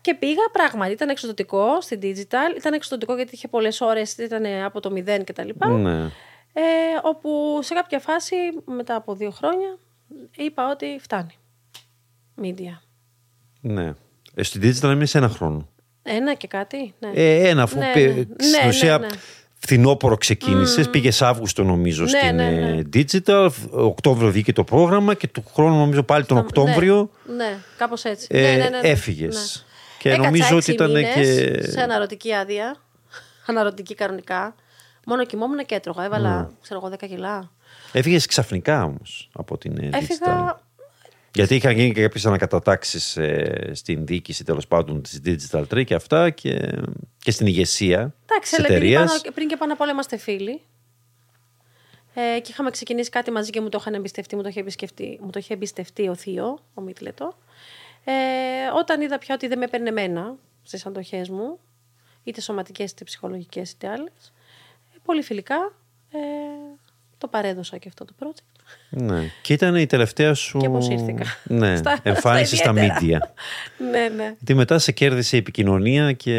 Και 0.00 0.14
πήγα 0.14 0.42
πράγματι. 0.52 0.92
Ήταν 0.92 1.08
εξοδοτικό 1.08 1.80
στην 1.80 2.00
digital. 2.02 2.56
Ήταν 2.56 2.72
εξοδοτικό 2.72 3.16
γιατί 3.16 3.34
είχε 3.34 3.48
πολλές 3.48 3.80
ώρες, 3.80 4.16
ήταν 4.16 4.44
από 4.64 4.80
το 4.80 4.90
μηδέν 4.90 5.24
κτλ. 5.24 5.48
Ναι. 5.68 6.10
Ε, 6.52 6.62
όπου 7.02 7.58
σε 7.62 7.74
κάποια 7.74 7.98
φάση, 7.98 8.36
μετά 8.64 8.94
από 8.94 9.14
δύο 9.14 9.30
χρόνια, 9.30 9.78
είπα 10.36 10.70
ότι 10.70 10.98
φτάνει. 11.00 11.38
Media. 12.42 12.78
Ναι. 13.60 13.94
Ε, 14.34 14.42
στην 14.42 14.62
digital 14.62 14.88
έμεινε 14.88 15.06
ένα 15.12 15.28
χρόνο. 15.28 15.68
Ένα 16.02 16.34
και 16.34 16.46
κάτι. 16.46 16.94
Ναι. 16.98 17.10
Ε, 17.14 17.48
ένα, 17.48 17.62
αφού 17.62 17.78
ναι, 17.78 17.86
ναι. 17.86 17.92
στην 17.92 18.60
ναι, 18.62 18.68
ουσία 18.68 18.98
ναι, 18.98 19.06
ναι. 19.06 19.14
φθινόπωρο 19.58 20.16
ξεκίνησες. 20.16 20.86
Mm. 20.86 20.90
Πήγες 20.90 21.22
Αύγουστο, 21.22 21.64
νομίζω, 21.64 22.06
στην 22.06 22.38
ε, 22.38 22.82
digital. 22.94 23.48
Οκτώβριο 23.70 24.30
βγήκε 24.30 24.52
το 24.52 24.64
πρόγραμμα 24.64 25.14
και 25.14 25.28
του 25.28 25.44
χρόνου, 25.54 25.78
νομίζω, 25.78 26.02
πάλι 26.02 26.24
τον 26.24 26.38
Οκτώβριο. 26.38 27.10
Ναι, 27.26 27.34
ναι 27.34 27.56
κάπως 27.76 28.04
έτσι. 28.04 28.26
Ε, 28.30 28.56
ναι, 28.56 28.88
Έφυγες. 28.88 29.66
Και 29.98 30.16
νομίζω 30.16 30.56
ότι 30.56 30.70
ήταν 30.70 30.92
και. 30.92 31.24
Σε 31.62 31.80
αναρωτική 31.80 32.34
άδεια. 32.34 32.76
Αναρωτική 33.46 33.94
κανονικά. 33.94 34.54
Μόνο 35.10 35.24
κοιμόμουν 35.24 35.66
και 35.66 35.74
έτρωγα. 35.74 36.04
Έβαλα, 36.04 36.48
mm. 36.48 36.54
ξέρω 36.62 36.80
εγώ, 36.84 36.94
10 37.00 37.06
κιλά. 37.08 37.50
Έφυγες 37.92 38.26
ξαφνικά 38.26 38.84
όμως 38.84 39.30
από 39.32 39.58
την 39.58 39.78
ε, 39.78 39.90
Έφυγα... 39.92 40.56
digital. 40.56 40.68
Γιατί 41.34 41.54
είχαν 41.54 41.72
γίνει 41.72 41.92
και 41.92 42.02
κάποιες 42.02 42.26
ανακατατάξεις 42.26 43.16
ε, 43.16 43.70
στην 43.74 44.06
διοίκηση 44.06 44.44
τέλος 44.44 44.66
πάντων 44.66 45.02
της 45.02 45.20
Digital 45.24 45.64
Tree 45.72 45.84
και 45.84 45.94
αυτά 45.94 46.30
και, 46.30 46.82
και 47.18 47.30
στην 47.30 47.46
ηγεσία 47.46 48.14
της 48.40 48.52
εταιρείας. 48.52 49.20
Πριν 49.34 49.48
και 49.48 49.56
πάνω 49.56 49.72
απ' 49.72 49.80
όλα 49.80 49.90
είμαστε 49.90 50.16
φίλοι. 50.16 50.60
Ε, 52.14 52.40
και 52.40 52.50
είχαμε 52.50 52.70
ξεκινήσει 52.70 53.10
κάτι 53.10 53.30
μαζί 53.30 53.50
και 53.50 53.60
μου 53.60 53.68
το 53.68 53.78
είχαν 53.80 53.94
εμπιστευτεί, 53.94 54.36
μου 54.36 54.42
το 54.42 54.48
είχε, 54.48 54.64
μου 55.20 55.30
το 55.30 55.38
είχε 55.38 55.54
εμπιστευτεί 55.54 56.08
ο 56.08 56.14
Θείο, 56.14 56.58
ο 56.74 56.80
Μίτλετο. 56.80 57.34
Ε, 58.04 58.12
όταν 58.78 59.00
είδα 59.00 59.18
πια 59.18 59.34
ότι 59.34 59.46
δεν 59.46 59.58
με 59.58 59.64
έπαιρνε 59.64 59.88
εμένα 59.88 60.36
στις 60.62 60.86
αντοχές 60.86 61.28
μου, 61.28 61.58
είτε 62.24 62.40
σωματικές 62.40 62.90
είτε 62.90 63.04
ψυχολογικές 63.04 63.70
είτε 63.70 63.88
άλλες, 63.88 64.32
πολύ 65.04 65.22
φιλικά 65.22 65.72
ε, 66.12 66.18
το 67.18 67.28
παρέδωσα 67.28 67.78
και 67.78 67.88
αυτό 67.88 68.04
το 68.04 68.12
project. 68.18 68.62
Ναι. 68.90 69.30
Και 69.42 69.52
ήταν 69.52 69.76
η 69.76 69.86
τελευταία 69.86 70.34
σου. 70.34 70.58
Και 70.58 70.92
ήρθηκα. 70.92 71.24
Ναι, 71.44 71.76
στα, 71.80 72.00
εμφάνιση 72.02 72.56
στα, 72.56 72.72
media. 72.74 73.18
ναι, 73.92 74.08
ναι. 74.16 74.34
Γιατί 74.36 74.54
μετά 74.54 74.78
σε 74.78 74.92
κέρδισε 74.92 75.36
η 75.36 75.38
επικοινωνία 75.38 76.12
και. 76.12 76.32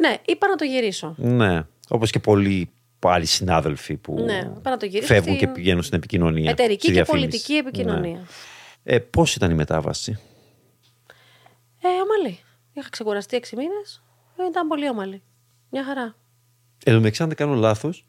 Ναι, 0.00 0.16
είπα 0.24 0.48
να 0.48 0.54
το 0.56 0.64
γυρίσω. 0.64 1.14
Ναι. 1.16 1.62
Όπως 1.88 2.10
και 2.10 2.18
πολλοί 2.18 2.70
άλλοι 3.08 3.26
συνάδελφοι 3.26 3.96
που 3.96 4.20
ναι, 4.24 4.50
να 4.62 4.76
το 4.76 4.88
φεύγουν 5.02 5.36
και 5.36 5.46
πηγαίνουν 5.46 5.82
στην 5.82 5.96
επικοινωνία. 5.96 6.50
Εταιρική 6.50 6.92
και 6.92 7.02
πολιτική 7.02 7.54
επικοινωνία. 7.54 8.16
Ναι. 8.16 8.94
Ε, 8.94 8.98
Πώς 8.98 9.34
ήταν 9.34 9.50
η 9.50 9.54
μετάβαση, 9.54 10.18
Ε, 11.82 11.88
ομαλή. 11.88 12.38
Είχα 12.72 12.88
ξεκουραστεί 12.90 13.36
έξι 13.36 13.56
μήνες. 13.56 14.02
Ήταν 14.50 14.68
πολύ 14.68 14.88
ομαλή. 14.88 15.22
Μια 15.70 15.84
χαρά. 15.84 16.14
Εν 16.86 16.92
τω 16.92 16.98
μεταξύ, 16.98 17.22
αν 17.22 17.28
δεν 17.28 17.36
κάνω 17.36 17.54
λάθος, 17.54 18.06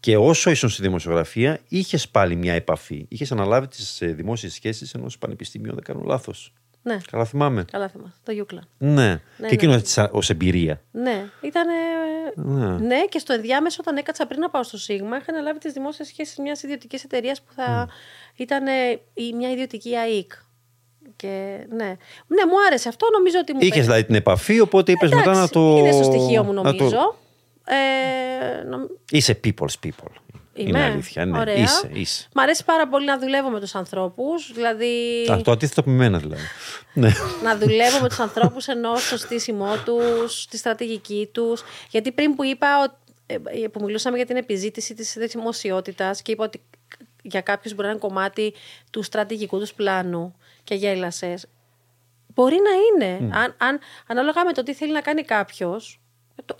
και 0.00 0.16
όσο 0.16 0.50
ήσουν 0.50 0.68
στη 0.68 0.82
δημοσιογραφία, 0.82 1.60
είχες 1.68 2.08
πάλι 2.08 2.36
μια 2.36 2.54
επαφή. 2.54 3.06
Είχες 3.08 3.32
αναλάβει 3.32 3.68
τις 3.68 4.00
ε, 4.00 4.06
δημόσιες 4.06 4.52
σχέσεις 4.52 4.94
ενός 4.94 5.18
πανεπιστημίου, 5.18 5.74
δεν 5.74 5.82
κάνω 5.82 6.02
λάθος. 6.04 6.52
Ναι. 6.82 6.98
Καλά 7.10 7.24
θυμάμαι. 7.24 7.64
Καλά 7.70 7.88
θυμάμαι. 7.88 8.12
Το 8.22 8.32
Γιούκλα. 8.32 8.62
Ναι. 8.78 9.20
ναι 9.36 9.48
και 9.48 9.54
εκείνος 9.54 9.96
ναι. 9.96 10.06
ως 10.10 10.30
εμπειρία. 10.30 10.82
Ναι. 10.90 11.24
Ήταν. 11.40 11.66
Ναι. 12.34 12.86
ναι. 12.86 13.04
και 13.08 13.18
στο 13.18 13.32
ενδιάμεσο, 13.32 13.76
όταν 13.80 13.96
έκατσα 13.96 14.26
πριν 14.26 14.40
να 14.40 14.50
πάω 14.50 14.62
στο 14.62 14.78
Σίγμα, 14.78 15.16
είχα 15.16 15.32
αναλάβει 15.32 15.58
τις 15.58 15.72
δημόσιες 15.72 16.08
σχέσεις 16.08 16.38
μιας 16.38 16.62
ιδιωτικής 16.62 17.04
εταιρείας 17.04 17.42
που 17.42 17.52
θα 17.52 17.88
ήταν 18.36 18.64
μια 19.36 19.50
ιδιωτική 19.50 19.96
ΑΕΚ. 19.96 20.32
Και, 21.16 21.66
ναι. 21.68 21.86
ναι, 22.26 22.44
μου 22.50 22.64
άρεσε 22.66 22.88
αυτό. 22.88 23.06
Νομίζω 23.12 23.38
ότι 23.38 23.52
μου 23.52 23.58
Είχες 23.62 23.84
δηλαδή 23.84 24.04
την 24.04 24.14
επαφή, 24.14 24.60
οπότε 24.60 24.92
είπες 24.92 25.10
μετά 25.10 25.34
να 25.34 25.48
το. 25.48 25.76
Είναι 25.78 25.92
στο 25.92 26.02
στοιχείο 26.02 26.44
μου, 26.44 26.52
νομίζω. 26.52 27.16
Ε, 27.68 28.62
νομ... 28.64 28.82
Είσαι 29.10 29.40
people's 29.44 29.86
people. 29.86 30.12
Είμαι. 30.54 30.68
Είναι 30.68 30.84
αλήθεια. 30.84 31.24
Ναι. 31.24 31.38
Ωραία. 31.38 31.54
Είσαι, 31.54 31.90
είσαι. 31.92 32.28
Μ' 32.34 32.38
αρέσει 32.38 32.64
πάρα 32.64 32.88
πολύ 32.88 33.04
να 33.04 33.18
δουλεύω 33.18 33.48
με 33.48 33.60
τους 33.60 33.74
ανθρώπους. 33.74 34.52
Δηλαδή... 34.52 35.24
Α, 35.32 35.40
το 35.42 35.50
αντίθετο 35.50 35.80
από 35.80 35.90
μένα 35.90 36.18
δηλαδή. 36.18 36.42
ναι. 36.92 37.10
Να 37.42 37.56
δουλεύω 37.56 38.00
με 38.00 38.08
τους 38.08 38.18
ανθρώπους 38.18 38.66
ενώ 38.66 38.96
στο 38.96 39.16
στήσιμό 39.16 39.76
τους, 39.84 40.42
στη 40.42 40.56
στρατηγική 40.56 41.28
τους. 41.32 41.62
Γιατί 41.90 42.12
πριν 42.12 42.34
που 42.34 42.44
είπα 42.44 42.98
ε, 43.26 43.38
που 43.72 43.84
μιλούσαμε 43.84 44.16
για 44.16 44.26
την 44.26 44.36
επιζήτηση 44.36 44.94
της 44.94 45.16
δημοσιότητας 45.18 46.22
και 46.22 46.32
είπα 46.32 46.44
ότι 46.44 46.62
για 47.22 47.40
κάποιους 47.40 47.74
μπορεί 47.74 47.86
να 47.86 47.92
είναι 47.92 48.00
κομμάτι 48.00 48.54
του 48.90 49.02
στρατηγικού 49.02 49.58
τους 49.58 49.72
πλάνου 49.72 50.36
και 50.64 50.74
γέλασες. 50.74 51.46
Μπορεί 52.34 52.56
να 52.56 53.04
είναι. 53.06 53.18
Mm. 53.20 53.36
Αν, 53.36 53.54
αν, 53.58 53.78
ανάλογα 54.06 54.44
με 54.44 54.52
το 54.52 54.62
τι 54.62 54.74
θέλει 54.74 54.92
να 54.92 55.00
κάνει 55.00 55.22
κάποιος, 55.22 56.00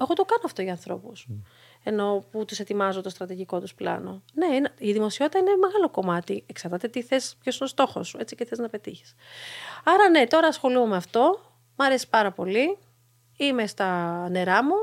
εγώ 0.01 0.15
το 0.15 0.25
κάνω 0.25 0.43
αυτό 0.45 0.63
για 0.63 0.73
ανθρώπους. 0.73 1.27
Mm. 1.31 1.35
Ενώ 1.83 2.25
που 2.31 2.45
τους 2.45 2.59
ετοιμάζω 2.59 3.01
το 3.01 3.09
στρατηγικό 3.09 3.61
τους 3.61 3.75
πλάνο. 3.75 4.23
Ναι, 4.33 4.47
η 4.79 4.93
δημοσιότητα 4.93 5.39
είναι 5.39 5.57
μεγάλο 5.57 5.91
κομμάτι. 5.91 6.45
Εξαρτάται 6.47 6.89
τι 6.89 7.03
θες, 7.03 7.37
ποιος 7.43 7.57
είναι 7.57 7.65
ο 7.65 7.69
στόχος 7.69 8.09
σου, 8.09 8.19
έτσι 8.21 8.37
και 8.37 8.45
θες 8.45 8.59
να 8.59 8.69
πετύχεις. 8.69 9.15
Άρα, 9.85 10.09
ναι, 10.09 10.27
τώρα 10.27 10.47
ασχολούμαι 10.47 10.87
με 10.87 10.97
αυτό. 10.97 11.41
Μ' 11.77 11.83
αρέσει 11.83 12.09
πάρα 12.09 12.33
πολύ. 12.33 12.79
Είμαι 13.37 13.67
στα 13.67 14.29
νερά 14.29 14.65
μου. 14.65 14.75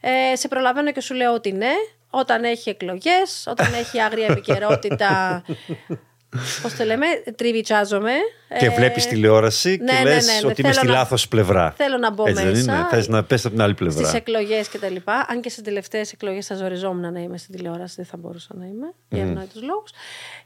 Ε, 0.00 0.36
σε 0.36 0.48
προλαβαίνω 0.48 0.92
και 0.92 1.00
σου 1.00 1.14
λέω 1.14 1.34
ότι 1.34 1.52
ναι. 1.52 1.72
Όταν 2.10 2.44
έχει 2.44 2.70
εκλογές, 2.70 3.46
όταν 3.46 3.74
έχει 3.74 4.00
άγρια 4.00 4.26
επικαιρότητα, 4.26 5.44
Πώς 6.62 6.74
το 6.74 6.84
λέμε, 6.84 7.06
τριβιτσάζομαι. 7.36 8.12
Και 8.58 8.66
ε... 8.66 8.70
βλέπεις 8.70 9.06
τηλεόραση 9.06 9.68
ναι, 9.68 9.92
και 9.92 10.02
ναι, 10.02 10.14
λες 10.14 10.26
ναι, 10.26 10.32
ναι, 10.32 10.46
ότι 10.46 10.60
είμαι 10.60 10.72
στη 10.72 10.86
να... 10.86 10.92
λάθος 10.92 11.28
πλευρά. 11.28 11.74
Θέλω 11.76 11.96
να 11.96 12.10
μπω 12.10 12.28
Έτσι 12.28 12.44
μέσα. 12.44 12.72
Δεν 12.72 12.86
Θες 12.88 13.08
να 13.08 13.24
πέσει 13.24 13.46
από 13.46 13.54
την 13.54 13.64
άλλη 13.64 13.74
πλευρά. 13.74 14.02
Στις 14.06 14.14
εκλογές 14.14 14.68
κτλ. 14.68 14.96
Αν 15.26 15.40
και 15.40 15.48
στι 15.48 15.62
τελευταίες 15.62 16.12
εκλογές 16.12 16.46
θα 16.46 16.54
ζοριζόμουν 16.54 17.12
να 17.12 17.20
είμαι 17.20 17.38
στην 17.38 17.56
τηλεόραση, 17.56 17.94
δεν 17.96 18.04
θα 18.04 18.16
μπορούσα 18.16 18.54
να 18.54 18.66
είμαι. 18.66 18.86
Mm. 18.90 18.94
Για 19.08 19.22
ευνόητου 19.22 19.64
λόγους. 19.64 19.90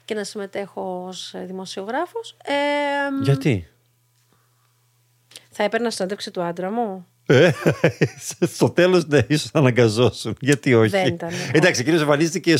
Και 0.04 0.14
να 0.14 0.24
συμμετέχω 0.24 1.04
ως 1.08 1.34
δημοσιογράφος. 1.46 2.36
Ε, 2.44 2.52
Γιατί; 3.22 3.68
Θα 5.50 5.62
έπαιρνα 5.62 5.90
συνέντευξη 5.90 6.30
του 6.30 6.42
άντρα 6.42 6.70
μου. 6.70 7.06
Ε, 7.26 7.50
στο 8.54 8.70
τέλος, 8.70 9.06
ναι, 9.06 9.20
ίσως 9.28 9.50
αναγκαζόσουν. 9.52 10.36
Γιατί 10.40 10.74
όχι; 10.74 10.88
Δεν 10.88 11.06
ήταν. 11.06 11.30
Εντάξει, 11.52 11.80
εκείνο 11.80 12.00
εμφανίστηκε 12.00 12.54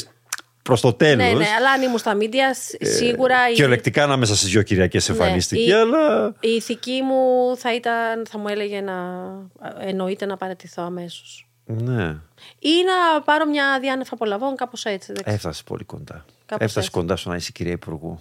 προς 0.62 0.80
το 0.80 0.92
τέλος. 0.92 1.26
Ναι, 1.26 1.32
ναι, 1.32 1.48
αλλά 1.58 1.70
αν 1.70 1.82
ήμουν 1.82 1.98
στα 1.98 2.14
μίντια, 2.14 2.56
σίγουρα. 2.80 3.36
Ε, 3.48 3.52
κυριολεκτικά 3.52 4.02
ανάμεσα 4.02 4.36
στις 4.36 4.50
δύο 4.50 4.62
Κυριακές 4.62 5.08
ναι, 5.08 5.14
εμφανίστηκε, 5.14 5.62
η, 5.62 5.72
αλλά. 5.72 6.34
Η 6.40 6.48
ηθική 6.48 7.00
μου 7.02 7.56
θα, 7.56 7.74
ήταν, 7.74 8.26
θα 8.28 8.38
μου 8.38 8.48
έλεγε 8.48 8.80
να. 8.80 8.94
εννοείται 9.78 10.26
να 10.26 10.36
παρατηθώ 10.36 10.82
αμέσως. 10.82 11.46
Ναι. 11.64 12.16
Ή 12.58 12.82
να 12.86 13.22
πάρω 13.22 13.46
μια 13.46 13.78
διάνευ 13.80 14.08
απολαβών, 14.10 14.56
κάπως 14.56 14.84
έτσι. 14.84 15.12
δεν 15.12 15.22
ξέρω. 15.22 15.36
Έφτασες 15.36 15.62
πολύ 15.62 15.84
κοντά. 15.84 16.24
Κάπως 16.46 16.66
Έφτασες 16.66 16.76
έτσι. 16.76 16.90
κοντά 16.90 17.16
στο 17.16 17.28
να 17.28 17.36
είσαι 17.36 17.50
κυρία 17.52 17.72
Υπουργού. 17.72 18.20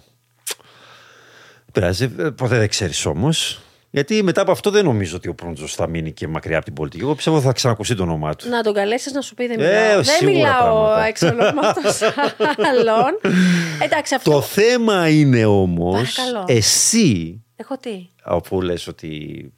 Πειράζει, 1.72 2.04
ε, 2.18 2.30
ποτέ 2.30 2.58
δεν 2.58 2.68
ξέρεις 2.68 3.06
όμως. 3.06 3.60
Γιατί 3.94 4.22
μετά 4.22 4.40
από 4.40 4.50
αυτό 4.50 4.70
δεν 4.70 4.84
νομίζω 4.84 5.16
ότι 5.16 5.28
ο 5.28 5.34
Προύντζο 5.34 5.66
θα 5.66 5.86
μείνει 5.88 6.12
και 6.12 6.28
μακριά 6.28 6.56
από 6.56 6.64
την 6.64 6.74
πολιτική. 6.74 7.02
Εγώ 7.02 7.14
πιστεύω 7.14 7.36
ότι 7.36 7.46
θα 7.46 7.52
ξανακουστεί 7.52 7.94
το 7.94 8.02
όνομά 8.02 8.34
του. 8.34 8.48
Να 8.48 8.62
τον 8.62 8.74
καλέσεις 8.74 9.12
να 9.12 9.20
σου 9.20 9.34
πει 9.34 9.46
δεν 9.46 9.60
Ε, 9.60 9.62
μιλάω. 9.64 9.94
δεν 9.94 10.04
σίγουρα 10.04 10.32
μιλάω 10.36 10.58
πράγματα. 10.60 11.04
εξ 11.04 11.22
ονόματος 11.22 12.02
άλλων. 12.70 13.18
Εντάξει, 13.82 14.14
αυτό. 14.14 14.30
Το 14.30 14.40
θέμα 14.40 15.08
είναι 15.08 15.44
όμως 15.44 16.12
Παρακαλώ. 16.14 16.44
εσύ, 16.48 17.42
Έχω 17.56 17.76
τι; 17.78 18.06
αφού 18.24 18.60
λες 18.62 18.86
ότι 18.86 19.52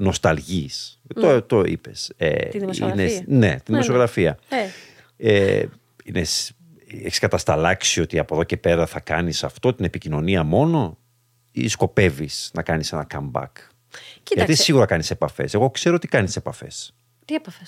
νοσταλγείς, 0.00 1.00
το, 1.14 1.42
το 1.42 1.62
είπες. 1.66 2.12
Ε, 2.16 2.30
Τη 2.34 2.58
δημοσιογραφία. 2.58 3.04
είναι- 3.04 3.24
ναι, 3.26 3.54
τη 3.54 3.62
δημοσιογραφία. 3.72 4.38
Ε, 4.48 4.56
Ε, 5.16 5.64
είναι, 6.04 6.24
σ- 6.24 6.50
έχεις 7.04 7.18
κατασταλάξει 7.18 8.00
ότι 8.00 8.18
από 8.18 8.34
εδώ 8.34 8.44
και 8.44 8.56
πέρα 8.56 8.86
θα 8.86 9.00
κάνεις 9.00 9.44
αυτό, 9.44 9.74
την 9.74 9.84
επικοινωνία 9.84 10.42
μόνο; 10.44 10.98
Ή 11.52 11.68
σκοπεύεις 11.68 12.50
να 12.52 12.62
κάνεις 12.62 12.92
ένα 12.92 13.06
comeback; 13.14 13.50
Γιατί 13.52 14.20
κοίταξε. 14.22 14.54
σίγουρα 14.62 14.86
κάνεις 14.86 15.10
επαφές. 15.10 15.54
Εγώ 15.54 15.70
ξέρω 15.70 15.94
ότι 15.94 16.08
κάνεις 16.08 16.36
επαφές. 16.36 16.94
Τι 17.24 17.34
έπαθε. 17.34 17.62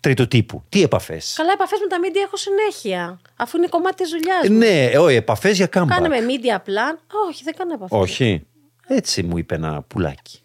Τρίτο 0.00 0.28
τύπου. 0.28 0.62
Τι 0.68 0.82
επαφές; 0.82 1.34
Καλά, 1.36 1.52
επαφές 1.54 1.78
με 1.80 1.86
τα 1.86 1.96
media 2.02 2.20
έχω 2.26 2.36
συνέχεια. 2.36 3.20
Αφού 3.36 3.56
είναι 3.56 3.66
κομμάτι 3.66 3.94
της 4.02 4.10
δουλειάς 4.10 4.44
Ε, 4.44 4.48
μου. 4.50 4.58
Ναι, 4.58 4.84
ε, 4.84 4.98
όχι, 4.98 5.14
επαφές 5.14 5.56
για 5.56 5.66
comeback. 5.66 5.86
Κάνουμε 5.88 6.16
media 6.18 6.56
plan. 6.56 6.98
Όχι, 7.28 7.42
δεν 7.44 7.54
κάνω 7.56 7.72
επαφές. 7.74 7.98
Όχι. 8.00 8.46
Έτσι 8.88 9.22
μου 9.22 9.38
είπε 9.38 9.54
ένα 9.54 9.82
πουλάκι. 9.82 10.40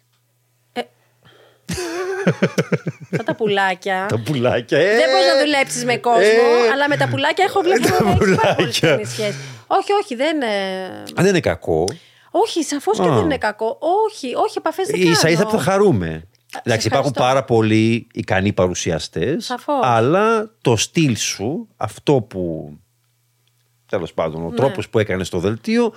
Αυτά 3.12 3.24
τα 3.24 3.34
πουλάκια. 3.34 4.06
Τα 4.08 4.18
πουλάκια. 4.20 4.78
ε, 4.78 4.96
Δεν 4.96 5.10
μπορείς 5.10 5.26
να 5.26 5.40
δουλέψεις 5.44 5.84
με 5.84 5.96
κόσμο, 5.96 6.20
ε, 6.66 6.70
αλλά 6.72 6.88
με 6.88 6.96
τα 6.96 7.08
πουλάκια 7.08 7.44
έχω 7.44 7.60
βλέπει 7.60 7.80
τα 7.82 7.88
να 7.88 7.94
έχεις 7.96 8.02
πάρα 8.04 8.16
πολύ 8.18 8.34
πουλάκια. 8.36 8.72
στενή 8.72 9.04
σχέση. 9.04 9.38
Όχι, 9.66 9.92
όχι, 9.92 10.14
δεν. 10.14 10.42
ε, 10.42 11.02
Δεν 11.14 11.26
είναι 11.26 11.40
κακό. 11.40 11.84
Όχι, 12.34 12.62
σαφώς 12.62 12.98
και 12.98 13.08
Α. 13.08 13.14
δεν 13.14 13.24
είναι 13.24 13.38
κακό. 13.38 13.78
Όχι, 14.10 14.34
όχι, 14.34 14.54
επαφές 14.58 14.86
δεν 14.86 15.02
κάνω. 15.02 15.14
σα 15.14 15.28
ίσα 15.28 15.44
που 15.44 15.50
θα 15.50 15.58
χαρούμε. 15.58 16.28
Εντάξει, 16.62 16.86
υπάρχουν 16.86 17.10
ευχαριστώ. 17.14 17.20
πάρα 17.20 17.44
πολλοί 17.44 18.06
ικανοί 18.12 18.52
παρουσιαστές. 18.52 19.44
Σαφώς. 19.44 19.80
Αλλά 19.82 20.50
το 20.62 20.76
στυλ 20.76 21.16
σου, 21.16 21.68
αυτό 21.76 22.14
που. 22.14 22.72
Τέλος 23.86 24.12
πάντων, 24.14 24.44
ο 24.44 24.48
Ναι. 24.48 24.56
τρόπος 24.56 24.88
που 24.88 24.98
έκανες 24.98 25.26
στο 25.26 25.38
δελτίο, 25.38 25.92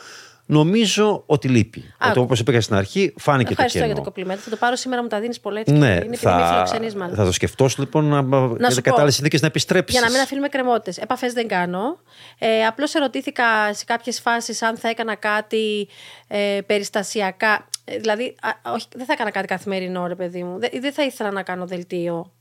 νομίζω 0.45 1.23
ότι 1.25 1.47
λείπει. 1.47 1.93
Α, 1.97 2.09
Ότι 2.09 2.19
όπως 2.19 2.39
είπα 2.39 2.61
στην 2.61 2.75
αρχή, 2.75 3.13
φάνηκε 3.17 3.51
Ευχαριστώ 3.51 3.79
το 3.79 3.85
για 3.85 3.93
κενό. 3.93 4.05
το 4.05 4.11
κομπλιμέντο. 4.11 4.41
Θα 4.41 4.49
το 4.49 4.55
πάρω 4.55 4.75
σήμερα, 4.75 5.01
μου 5.01 5.07
τα 5.07 5.19
δίνεις 5.19 5.39
πολλά 5.39 5.59
έτσι. 5.59 5.73
Ναι, 5.73 5.85
είναι 5.85 5.95
επειδή 5.95 6.09
με 6.09 6.15
θα, 6.15 6.47
φιλοξενείς 6.51 6.95
μάλλον. 6.95 7.15
θα 7.15 7.25
το 7.25 7.31
σκεφτώ 7.31 7.69
λοιπόν 7.77 8.05
να, 8.05 8.37
για 8.57 8.69
σου 8.69 8.75
πω. 8.75 8.81
κατάλληλες 8.81 9.13
συνθήκες 9.13 9.41
να 9.41 9.47
επιστρέψεις. 9.47 9.97
Για 9.99 10.07
να 10.07 10.13
μην 10.13 10.21
αφήνουμε 10.21 10.47
κρεμότητε. 10.47 11.01
Επαφές 11.01 11.33
δεν 11.33 11.47
κάνω. 11.47 11.99
Ε, 12.39 12.65
Απλώς 12.65 12.93
ερωτήθηκα 12.93 13.73
σε 13.73 13.83
κάποιες 13.85 14.19
φάσεις 14.19 14.61
αν 14.61 14.77
θα 14.77 14.89
έκανα 14.89 15.15
κάτι 15.15 15.87
ε, 16.27 16.59
περιστασιακά. 16.65 17.67
Ε, 17.85 17.97
δηλαδή, 17.97 18.35
α, 18.41 18.71
όχι, 18.73 18.85
δεν 18.95 19.05
θα 19.05 19.13
έκανα 19.13 19.31
κάτι 19.31 19.47
καθημερινό, 19.47 20.07
ρε 20.07 20.15
παιδί 20.15 20.43
μου. 20.43 20.59
Δεν, 20.59 20.69
δεν 20.79 20.93
θα 20.93 21.03
ήθελα 21.03 21.31
να 21.31 21.43
κάνω 21.43 21.65
δελτίο. 21.65 22.31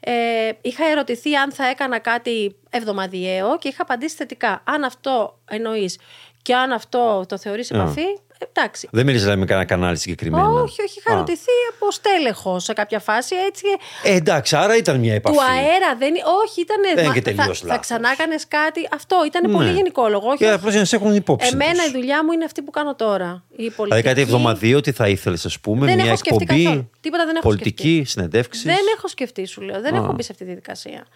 Ε, 0.00 0.12
είχα 0.60 0.84
ερωτηθεί 0.84 1.34
αν 1.34 1.52
θα 1.52 1.66
έκανα 1.66 1.98
κάτι 1.98 2.56
εβδομαδιαίο 2.70 3.58
και 3.58 3.68
είχα 3.68 3.82
απαντήσει 3.82 4.16
θετικά. 4.16 4.62
Αν 4.64 4.84
αυτό 4.84 5.38
εννοείς 5.50 5.98
και 6.42 6.54
αν 6.54 6.72
αυτό 6.72 7.24
το 7.28 7.38
θεωρείς 7.38 7.70
επαφή, 7.70 8.06
εντάξει. 8.48 8.88
Δεν 8.92 9.04
μίλησες 9.04 9.22
δηλαδή, 9.24 9.40
με 9.40 9.46
κανένα 9.46 9.66
κανάλι 9.66 9.96
συγκεκριμένα. 9.98 10.48
Όχι, 10.48 10.82
όχι, 10.82 10.98
είχα 10.98 11.10
Α. 11.12 11.14
ερωτηθεί 11.16 11.50
από 11.74 11.90
στέλεχο 11.90 12.58
σε 12.58 12.72
κάποια 12.72 12.98
φάση 13.00 13.34
έτσι. 13.48 13.64
Ε, 14.02 14.14
εντάξει, 14.14 14.56
άρα 14.56 14.76
ήταν 14.76 14.98
μια 14.98 15.14
επαφή. 15.14 15.36
Του 15.36 15.42
αέρα 15.42 15.96
δεν. 15.98 16.12
Όχι, 16.44 16.60
ήταν. 16.60 16.76
Δεν 16.94 17.04
είναι 17.04 17.12
και 17.14 17.20
θα, 17.20 17.34
τελείως 17.36 17.60
θα 17.60 17.66
λάθος. 17.66 17.82
ξανά 17.82 18.10
έκανε 18.10 18.34
κάτι. 18.48 18.88
Αυτό 18.92 19.16
ήταν 19.26 19.52
πολύ 19.52 19.68
Ναι. 19.68 19.72
γενικόλογο. 19.74 20.28
Όχι, 20.28 20.36
Και 20.36 20.50
απλώς 20.50 20.70
για 20.70 20.80
να 20.80 20.86
σε 20.86 20.96
έχουν 20.96 21.14
υπόψη. 21.14 21.50
Εμένα 21.52 21.72
τους. 21.72 21.86
η 21.86 21.90
δουλειά 21.92 22.24
μου 22.24 22.32
είναι 22.32 22.44
αυτή 22.44 22.62
που 22.62 22.70
κάνω 22.70 22.94
τώρα. 22.94 23.44
Η 23.50 23.54
πολιτική. 23.56 23.82
Δηλαδή 23.82 24.02
κάτι 24.02 24.20
εβδομαδίο, 24.20 24.80
τι 24.80 24.92
θα 24.92 25.08
ήθελες, 25.08 25.44
ας 25.44 25.60
πούμε, 25.60 25.86
Δεν 25.86 25.94
μια 25.94 26.04
έχω 26.04 26.16
σκεφτεί 26.16 26.42
εκπομπή. 26.42 26.62
καθόλου. 26.64 26.90
Τίποτα 27.00 27.24
δεν 27.26 27.34
έχω 27.36 27.48
πολιτική, 27.48 28.02
συνεντεύξεις. 28.06 28.64
Δεν 28.64 28.76
έχω 28.96 29.08
σκεφτεί, 29.08 29.46
σου 29.46 29.60
λέω. 29.60 29.80
Δεν 29.80 29.94
έχω 29.94 30.12
μπει 30.12 30.22
σε 30.22 30.28
αυτή 30.32 30.44
τη 30.44 30.50
διαδικασία. 30.50 31.06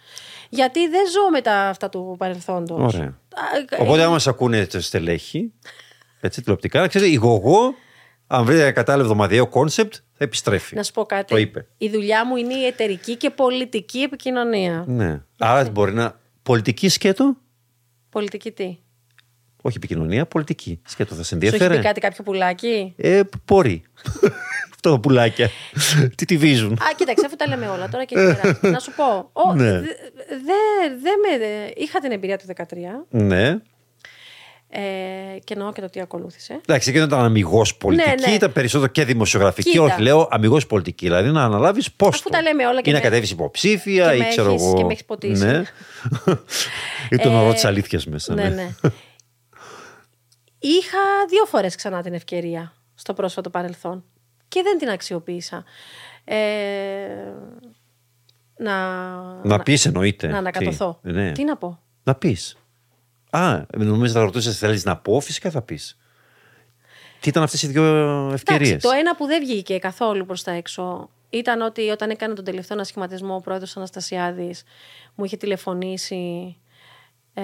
Γιατί 0.49 0.87
δεν 0.87 1.01
ζω 1.11 1.29
με 1.31 1.41
τα 1.41 1.53
αυτά 1.53 1.89
του 1.89 2.15
παρελθόντος. 2.17 2.93
Ωραία. 2.93 3.17
Οπότε, 3.79 4.03
άμα 4.03 4.19
σε 4.19 4.29
ακούνε 4.29 4.65
τα 4.65 4.81
στελέχη, 4.81 5.53
έτσι 6.19 6.41
τηλεοπτικά, 6.41 6.79
να 6.79 6.87
ξέρετε, 6.87 7.11
η 7.11 7.15
Γωγώ, 7.15 7.73
αν 8.27 8.45
βρει 8.45 8.59
ένα 8.59 8.71
κατάλληλο 8.71 9.03
εβδομαδιαίο 9.03 9.47
concept, 9.47 9.93
θα 9.93 10.23
επιστρέψει. 10.23 10.75
Να 10.75 10.83
σου 10.83 10.91
πω 10.91 11.05
κάτι. 11.05 11.25
Το 11.33 11.37
είπε. 11.37 11.67
Η 11.77 11.89
δουλειά 11.89 12.25
μου 12.25 12.35
είναι 12.35 12.53
η 12.53 12.65
εταιρική 12.65 13.15
και 13.15 13.29
πολιτική 13.29 13.99
επικοινωνία. 13.99 14.83
Ναι. 14.87 15.21
Άρα 15.39 15.69
μπορεί 15.69 15.93
να. 15.93 16.19
Πολιτική 16.43 16.89
σκέτο; 16.89 17.37
Πολιτική 18.09 18.51
τι; 18.51 18.77
Όχι 19.61 19.77
επικοινωνία, 19.77 20.25
πολιτική. 20.25 20.81
Σκέτο 20.87 21.15
θα 21.15 21.23
σε 21.23 21.27
Σου 21.27 21.35
έχει 21.35 21.45
ενδιέφερε. 21.45 21.77
πει 21.77 21.83
κάτι 21.85 21.99
κάποιο 21.99 22.23
πουλάκι; 22.23 22.93
Ε, 22.97 23.21
μπορεί. 23.45 23.83
Αυτό 24.79 24.89
το 24.89 24.99
πουλάκια. 24.99 25.49
Τι 26.17 26.25
τη 26.25 26.37
βίζουν. 26.37 26.71
Α, 26.73 26.85
κοίταξε, 26.97 27.25
αφού 27.25 27.35
τα 27.35 27.47
λέμε 27.47 27.67
όλα 27.67 27.89
τώρα 27.89 28.03
και 28.05 28.15
έχει 28.19 28.35
περάσει. 28.41 28.59
Να 28.75 28.79
σου 28.79 28.91
πω. 28.95 29.29
ο- 29.33 29.53
Ναι. 29.53 29.71
δε- 29.71 29.79
δε- 29.79 30.95
δε 31.01 31.09
με, 31.31 31.37
δε- 31.37 31.71
είχα 31.75 31.99
την 31.99 32.11
εμπειρία 32.11 32.37
του 32.37 32.45
13 32.55 32.63
Ναι. 33.09 33.57
Ε, 34.79 35.39
και 35.43 35.53
εννοώ 35.53 35.71
και 35.71 35.81
το 35.81 35.89
τι 35.89 35.99
ακολούθησε. 35.99 36.59
Εντάξει, 36.65 36.91
και 36.91 36.97
δεν 36.97 37.07
ήταν 37.07 37.19
αμυγός 37.23 37.77
πολιτική, 37.77 38.09
Ναι, 38.09 38.27
ναι. 38.27 38.33
ήταν 38.33 38.51
περισσότερο 38.53 38.91
και 38.91 39.05
δημοσιογραφική. 39.05 39.69
Κοίτα. 39.69 39.83
Όχι, 39.83 40.01
λέω 40.01 40.27
αμυγός 40.31 40.67
πολιτική. 40.67 41.05
Δηλαδή 41.05 41.29
να 41.29 41.43
αναλάβεις 41.43 41.91
πόστο. 41.91 42.17
Αφού 42.19 42.29
τα 42.29 42.41
λέμε 42.41 42.67
όλα 42.67 42.81
και 42.81 42.89
Ή 42.89 42.93
να 42.93 42.97
με- 42.99 43.03
κατέβεις 43.03 43.31
υποψήφια 43.31 44.09
και 44.09 44.15
ή 44.15 44.19
με 44.19 44.25
ξέρω 44.27 44.49
έχεις- 44.49 44.61
εγώ. 44.63 44.73
και 44.73 44.83
με 44.83 44.91
έχεις 44.91 45.05
ποτίσει. 45.05 45.45
Ναι. 45.45 45.61
ή 47.11 47.17
τον 47.17 47.31
Ε, 47.31 47.39
ορό 47.39 47.53
της 47.53 47.65
αλήθειας 47.65 48.05
μέσα. 48.05 48.33
Ναι, 48.33 48.49
ναι. 48.49 48.69
Είχα 50.59 50.97
δύο 51.29 51.45
φορές 51.45 51.75
ξανά 51.75 52.01
την 52.01 52.13
ευκαιρία 52.13 52.73
στο 52.95 53.13
πρόσφατο 53.13 53.49
παρελθόν 53.49 54.03
και 54.47 54.61
δεν 54.63 54.77
την 54.77 54.89
αξιοποίησα. 54.89 55.63
Ε, 56.23 56.35
να, 58.57 58.75
Να 59.43 59.59
πεις 59.59 59.85
εννοείται. 59.85 60.27
να 60.27 60.37
ανακατωθώ. 60.37 60.99
Τι, 61.03 61.11
ναι. 61.11 61.31
Τι 61.31 61.43
να 61.43 61.57
πω; 61.57 61.79
Να 62.03 62.15
πεις. 62.15 62.57
Α, 63.29 63.61
νομίζω 63.77 64.13
θα 64.13 64.19
ρωτούσες, 64.19 64.57
θέλεις 64.57 64.83
να 64.85 64.97
πω, 64.97 65.19
φυσικά 65.19 65.49
θα 65.51 65.61
πεις. 65.61 65.97
Τι 67.19 67.29
ήταν 67.29 67.43
αυτές 67.43 67.63
οι 67.63 67.67
δύο 67.67 67.83
ευκαιρίες; 68.33 68.69
Εντάξει, 68.69 68.87
το 68.87 68.93
ένα 68.99 69.15
που 69.15 69.25
δεν 69.25 69.39
βγήκε 69.45 69.77
καθόλου 69.77 70.25
προς 70.25 70.43
τα 70.43 70.51
έξω 70.51 71.09
ήταν 71.29 71.61
ότι 71.61 71.81
όταν 71.89 72.09
έκανε 72.09 72.33
τον 72.33 72.43
τελευταίο 72.45 72.77
ανασχηματισμό 72.77 73.35
ο 73.35 73.39
πρόεδρος 73.39 73.77
Αναστασιάδης 73.77 74.63
μου 75.15 75.25
είχε 75.25 75.37
τηλεφωνήσει 75.37 76.55
ε, 77.33 77.41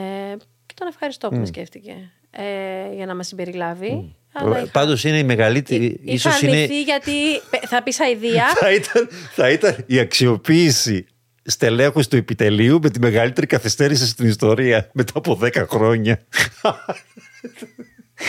και 0.66 0.74
τον 0.76 0.88
ευχαριστώ 0.88 1.30
που 1.30 1.36
με 1.36 1.46
σκέφτηκε 1.46 2.12
ε, 2.32 2.96
για 2.96 3.06
να 3.06 3.14
με 3.14 3.24
συμπεριλάβει. 3.24 4.16
Αλλά 4.34 4.58
είχα- 4.58 4.68
Πάντως 4.72 5.04
είναι 5.04 5.18
η 5.18 5.24
μεγαλύτερη. 5.24 5.86
Είχα 5.86 6.14
ίσως 6.14 6.42
είναι, 6.42 6.52
αρνηθεί 6.52 6.82
γιατί 6.84 7.12
πε- 7.50 7.68
θα 7.68 7.84
πεις 7.84 8.00
αηδία. 8.00 8.46
θα, 8.60 8.74
ήταν, 8.74 9.10
θα 9.32 9.50
ήταν 9.50 9.84
η 9.88 10.00
αξιοποίηση 10.00 11.06
στελέχους 11.44 12.08
του 12.08 12.16
επιτελείου 12.16 12.80
με 12.82 12.90
τη 12.90 13.00
μεγαλύτερη 13.00 13.48
καθυστέρηση 13.48 14.08
στην 14.08 14.28
ιστορία 14.28 14.90
μετά 14.94 15.12
από 15.16 15.40
10 15.42 15.66
χρόνια. 15.70 16.20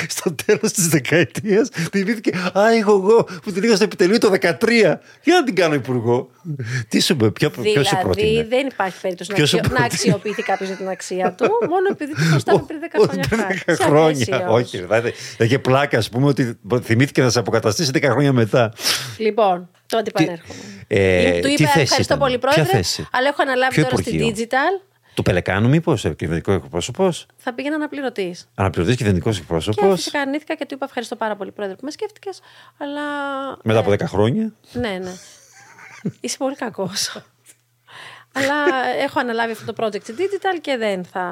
Στο 0.08 0.34
τέλος 0.46 0.72
της 0.72 0.88
δεκαετίας 0.88 1.68
θυμήθηκε 1.92 2.30
«Α, 2.58 2.72
έχω 2.78 2.92
εγώ 2.92 3.26
που 3.42 3.52
την 3.52 3.62
είχα 3.62 3.74
στο 3.74 3.84
επιτελείο 3.84 4.18
το 4.18 4.30
13. 4.40 4.40
Για 5.22 5.34
να 5.34 5.44
την 5.44 5.54
κάνω 5.54 5.74
υπουργό». 5.74 6.30
Τι 6.88 7.00
σου 7.00 7.12
είπε, 7.12 7.30
ποιο, 7.30 7.50
ποιος 7.50 7.86
σου 7.86 7.96
δηλαδή 7.96 8.02
πρότεινε; 8.02 8.44
δεν 8.48 8.66
υπάρχει 8.66 9.00
περίπτωση 9.00 9.30
να, 9.30 9.36
Ποιος 9.36 9.48
σου 9.48 9.56
αξιο... 9.56 9.72
να 9.72 9.78
πρότεινε; 9.78 10.00
αξιοποιηθεί 10.00 10.42
κάποιος 10.42 10.68
για 10.68 10.78
την 10.78 10.88
αξία 10.88 11.32
του 11.34 11.44
μόνο 11.68 11.88
επειδή 11.90 12.12
του 12.12 12.22
χρωστάμε 12.30 12.64
πριν 12.66 12.78
10 12.80 12.98
Όχι, 12.98 13.06
χρόνια. 13.08 13.26
πριν 13.28 13.40
χάρη. 13.40 13.62
10 13.66 13.74
Σε 13.76 13.82
χρόνια. 13.82 14.26
απέσιο. 14.36 14.52
Όχι, 14.52 14.78
δηλαδή, 14.78 15.10
θα 15.36 15.44
είχε 15.44 15.58
πλάκα, 15.58 15.98
ας 15.98 16.08
πούμε, 16.08 16.26
ότι 16.26 16.58
θυμήθηκε 16.82 17.22
να 17.22 17.30
σε 17.30 17.38
αποκαταστήσει 17.38 17.90
10 17.94 18.02
χρόνια 18.04 18.32
μετά. 18.32 18.72
Λοιπόν, 19.16 19.68
το 19.86 19.96
αντιπανέρχομαι. 19.98 20.54
ε, 20.88 21.40
του 21.40 21.46
τι 21.48 21.52
είπα 21.52 21.66
θέση 21.70 21.80
ευχαριστώ 21.80 22.02
ήταν; 22.14 22.18
πολύ 22.18 22.38
Ποια 22.38 22.50
πρόεδρε, 22.52 22.76
θέση; 22.76 23.06
αλλά 23.12 23.28
έχω 23.28 23.42
αναλάβει 23.42 23.74
Ποιο 23.74 23.84
τώρα 23.84 23.96
στην 23.96 24.14
υπουργείο; 24.20 24.46
digital. 24.46 24.93
Του 25.14 25.22
Πελεκάνου, 25.22 25.68
μήπως, 25.68 26.00
κυβερνητικό 26.02 26.52
εκπρόσωπος. 26.52 27.26
Θα 27.36 27.54
πήγαινα 27.54 27.74
αναπληρωτής. 27.74 28.48
Αναπληρωτής 28.54 28.96
κυβερνητικό 28.96 29.30
Και 29.30 29.38
εκπρόσωπος. 29.40 29.94
φυσικά 29.94 30.20
αρνήθηκα 30.20 30.54
και 30.54 30.66
του 30.66 30.74
είπα 30.74 30.84
ευχαριστώ 30.84 31.16
πάρα 31.16 31.36
πολύ 31.36 31.52
πρόεδρε 31.52 31.76
που 31.76 31.84
με 31.84 31.90
σκέφτηκες. 31.90 32.40
Αλλά. 32.78 33.02
Μετά 33.62 33.78
από 33.78 33.90
10 33.90 34.00
χρόνια. 34.06 34.52
Ναι, 34.72 34.98
ναι. 35.02 35.12
Είσαι 36.20 36.36
πολύ 36.36 36.56
κακός. 36.56 37.16
Αλλά 38.36 38.54
έχω 39.04 39.20
αναλάβει 39.20 39.52
αυτό 39.52 39.72
το 39.72 39.84
project 39.84 40.02
στην 40.02 40.16
digital 40.18 40.58
και 40.60 40.76
δεν 40.76 41.04
θα. 41.12 41.24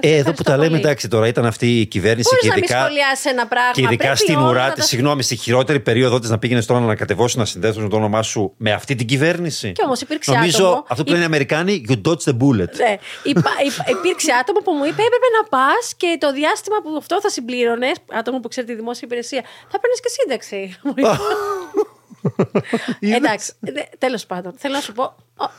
Ε, 0.00 0.16
εδώ 0.16 0.32
που 0.32 0.42
τα 0.42 0.56
λέμε, 0.56 0.76
εντάξει, 0.78 1.08
τώρα 1.08 1.26
ήταν 1.26 1.46
αυτή 1.46 1.80
η 1.80 1.86
κυβέρνηση 1.86 2.28
Μπορείς 2.30 2.40
και 2.42 2.48
να 2.48 2.54
μην 2.54 2.62
ειδικά, 2.64 2.80
σχολιάσει 2.80 3.28
ένα 3.28 3.46
πράγμα. 3.46 3.70
και 3.72 3.80
ειδικά 3.80 4.04
Πρέπει 4.04 4.18
στην 4.18 4.36
όλα 4.36 4.48
ουρά 4.50 4.66
να 4.66 4.72
της, 4.72 4.82
τα- 4.82 4.88
συγγνώμη, 4.88 5.22
στη 5.22 5.36
χειρότερη 5.36 5.80
περίοδο 5.80 6.18
της 6.18 6.30
να 6.30 6.38
πήγαινες 6.38 6.66
τώρα 6.66 6.80
να 6.80 6.86
ανακατεβώσεις 6.86 7.36
να 7.36 7.44
συνδέσουν 7.44 7.88
το 7.88 7.96
όνομά 7.96 8.22
σου 8.22 8.54
με 8.56 8.72
αυτή 8.72 8.94
την 8.94 9.06
κυβέρνηση. 9.06 9.72
Κι 9.72 9.84
όμως 9.84 10.00
υπήρξε 10.00 10.32
Νομίζω 10.32 10.66
άτομο- 10.66 10.84
αυτό 10.88 11.02
που 11.04 11.10
λένε 11.10 11.22
οι 11.22 11.26
Αμερικάνοι, 11.26 11.84
you 11.88 11.92
dodged 12.08 12.24
the 12.30 12.36
bullet. 12.36 12.72
Ναι. 12.76 12.96
Υπά, 13.22 13.50
υπά- 13.66 13.88
υπήρξε 13.90 14.32
άτομο 14.40 14.58
που 14.64 14.72
μου 14.72 14.84
είπε 14.84 15.02
έπρεπε 15.02 15.28
να 15.42 15.48
πας 15.48 15.94
και 15.96 16.16
το 16.20 16.32
διάστημα 16.32 16.76
που 16.82 16.94
αυτό 16.98 17.20
θα 17.20 17.28
συμπλήρωνες, 17.30 17.96
άτομο 18.12 18.40
που 18.40 18.48
ξέρει 18.48 18.66
τη 18.66 18.74
δημόσια 18.74 19.02
υπηρεσία, 19.04 19.42
θα 19.70 19.80
παίρνεις 19.80 20.00
και 20.00 20.08
σύνταξη. 20.20 20.76
Μου 23.00 23.08
είπε. 23.08 23.16
Εντάξει, 23.16 23.52
τέλος 23.98 24.26
πάντων. 24.26 24.52
Θέλω 24.56 24.74
να 24.74 24.80
σου 24.80 24.92
πω, 24.92 25.14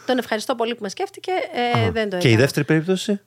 τον 0.05 0.17
ευχαριστώ 0.17 0.55
πολύ 0.55 0.75
που 0.75 0.81
με 0.81 0.89
σκέφτηκε. 0.89 1.31
Ε, 1.85 1.91
δεν 1.91 2.09
το 2.09 2.17
Και 2.17 2.29
η 2.29 2.35
δεύτερη 2.35 2.65
περίπτωση; 2.65 3.19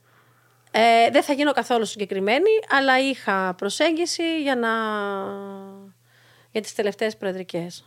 Ε, 0.71 1.11
δεν 1.13 1.23
θα 1.23 1.33
γίνω 1.33 1.53
καθόλου 1.53 1.85
συγκεκριμένη, 1.85 2.51
αλλά 2.79 3.01
είχα 3.01 3.55
προσέγγιση 3.57 4.43
για, 4.43 4.57
να... 4.57 4.69
για 6.51 6.61
τις 6.61 6.75
τελευταίες 6.75 7.17
προεδρικές. 7.17 7.85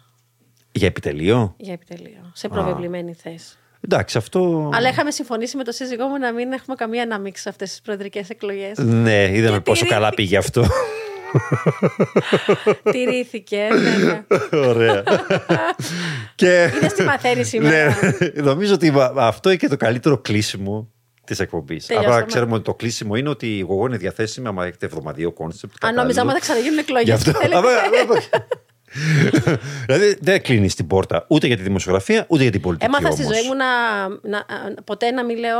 Για 0.71 0.87
επιτελείο; 0.87 1.55
Για 1.57 1.73
επιτελείο, 1.73 2.31
σε 2.33 2.47
προβεβλημένη 2.47 3.13
θέση. 3.13 3.57
Εντάξει, 3.81 4.17
αυτό. 4.17 4.69
Αλλά 4.73 4.89
είχαμε 4.89 5.11
συμφωνήσει 5.11 5.57
με 5.57 5.63
το 5.63 5.71
σύζυγό 5.71 6.07
μου 6.07 6.17
να 6.17 6.31
μην 6.31 6.51
έχουμε 6.51 6.75
καμία 6.75 7.03
ανάμειξη 7.03 7.41
σε 7.41 7.49
αυτές 7.49 7.69
τις 7.69 7.81
προεδρικές 7.81 8.29
εκλογές. 8.29 8.77
Ναι, 8.77 9.29
είδαμε 9.31 9.59
πόσο 9.59 9.85
καλά 9.85 10.09
πήγε 10.09 10.37
αυτό. 10.37 10.65
Τηρήθηκε. 12.91 13.67
Ναι, 13.71 14.05
ναι. 14.05 14.23
Ωραία. 14.67 15.03
και... 16.35 16.71
Είδες 16.75 16.93
τι 16.93 17.03
μαθαίνεις 17.03 17.47
σήμερα; 17.47 17.99
ναι, 18.01 18.41
νομίζω 18.41 18.73
ότι 18.73 18.93
αυτό 19.15 19.49
είναι 19.49 19.57
και 19.57 19.67
το 19.67 19.77
καλύτερο 19.77 20.17
κλείσιμο 20.17 20.91
της 21.23 21.39
εκπομπής. 21.39 21.91
Απλά 21.97 22.21
ξέρουμε 22.21 22.53
ότι 22.53 22.63
το 22.63 22.73
κλείσιμο 22.73 23.15
είναι 23.15 23.29
ότι 23.29 23.57
η 23.57 23.59
Γωγώ 23.59 23.85
είναι 23.85 23.97
διαθέσιμη 23.97 24.47
άμα 24.47 24.65
έχετε 24.65 24.85
εβδομαδιαίο 24.85 25.31
concept. 25.31 25.85
Αν 25.85 25.95
νόμιζα 25.95 26.21
ότι 26.21 26.31
θα 26.31 26.39
ξαναγίνουν 26.39 26.77
εκλογές. 26.77 27.23
δηλαδή 29.85 30.17
δεν 30.21 30.41
κλείνεις 30.41 30.75
την 30.75 30.87
πόρτα 30.87 31.25
ούτε 31.29 31.47
για 31.47 31.57
τη 31.57 31.61
δημοσιογραφία 31.61 32.25
ούτε 32.27 32.41
για 32.41 32.51
την 32.51 32.61
πολιτική. 32.61 32.91
Έμαθα 32.95 33.11
στη 33.11 33.23
ζωή 33.23 33.47
μου 33.47 33.55
να, 33.55 34.45
ποτέ 34.83 35.11
να 35.11 35.25
μην 35.25 35.37
λέω 35.37 35.59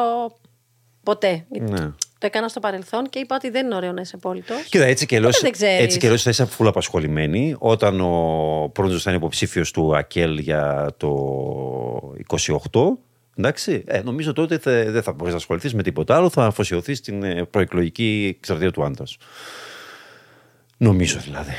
ποτέ. 1.04 1.46
Ναι. 1.60 1.92
Το 2.20 2.26
έκανα 2.26 2.48
στο 2.48 2.60
παρελθόν 2.60 3.10
και 3.10 3.20
είπα 3.20 3.36
ότι 3.36 3.50
δεν 3.50 3.66
είναι 3.66 3.76
ωραίο 3.76 3.92
να 3.92 4.02
είσαι 4.02 4.18
πόλητο. 4.18 4.54
Κοίτα, 4.70 4.86
έτσι 4.86 5.06
και 5.06 5.20
λέω 5.20 5.30
έτσι 5.62 6.00
και 6.00 6.08
θα 6.18 6.30
είσαι 6.30 6.46
φούλα 6.46 6.70
απασχολημένη. 6.70 7.56
Όταν 7.58 8.02
ο 8.02 8.70
Πρόντζο 8.74 8.98
ήταν 8.98 9.16
υποψήφιος 9.16 9.72
του 9.72 9.98
ΑΚΕΛ 9.98 10.38
για 10.38 10.94
το 10.98 12.16
28, 12.72 12.98
Εντάξει, 13.40 13.84
ε, 13.88 14.02
νομίζω 14.02 14.34
τότε 14.34 14.58
δεν 14.90 15.04
θα 15.04 15.12
μπορείς 15.12 15.32
να 15.32 15.40
ασχοληθείς 15.40 15.74
με 15.74 15.84
τίποτα 15.84 16.16
άλλο, 16.16 16.30
θα 16.30 16.46
αφοσιωθείς 16.46 16.98
στην 16.98 17.24
ε, 17.24 17.44
προεκλογική 17.44 18.36
εξαρτία 18.38 18.72
του 18.72 18.84
άντρας. 18.84 19.18
Νομίζω 20.78 21.20
δηλαδή. 21.20 21.52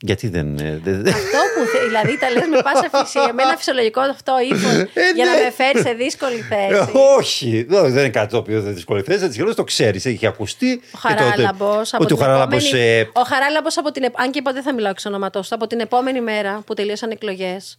Γιατί 0.00 0.28
δεν. 0.28 0.58
Ε, 0.58 0.80
αυτό 1.06 1.38
που 1.54 1.69
δηλαδή 1.86 2.18
τα 2.18 2.30
λες 2.30 2.46
με 2.50 2.62
πάσα 2.62 2.90
φυσία, 2.92 3.32
με 3.32 3.42
ένα 3.42 3.56
φυσιολογικό 3.56 4.00
αυτό 4.00 4.32
ύφος 4.50 4.72
ε, 4.72 4.86
για 5.14 5.24
να 5.24 5.34
ναι. 5.34 5.42
με 5.42 5.50
φέρει 5.50 5.80
σε 5.80 5.92
δύσκολη 5.92 6.46
θέση. 6.50 6.90
όχι, 7.18 7.66
δεν 7.68 7.84
είναι 7.86 8.08
κάτι 8.08 8.30
το 8.30 8.36
οποίο 8.36 8.60
δεν 8.60 8.74
δύσκολη 8.74 9.02
θέση. 9.02 9.24
Έτσι 9.24 9.54
το 9.54 9.64
ξέρεις, 9.64 10.06
έχει 10.06 10.26
ακουστεί. 10.26 10.80
Ο 10.94 10.98
Χαράλαμπος. 10.98 11.92
Ο 11.92 12.16
Χαράλαμπος. 12.16 12.72
Ο 13.12 13.22
Χαράλαμπος 13.26 13.78
από 13.78 13.90
την. 13.90 14.04
Αν 14.14 14.30
και 14.30 14.42
ποτέ 14.42 14.62
θα 14.62 14.74
μιλάω 14.74 14.90
εξ 14.90 15.04
ονοματό 15.06 15.42
από 15.50 15.66
την 15.66 15.80
επόμενη 15.80 16.20
μέρα 16.20 16.62
που 16.66 16.74
τελείωσαν 16.74 17.10
εκλογές, 17.10 17.78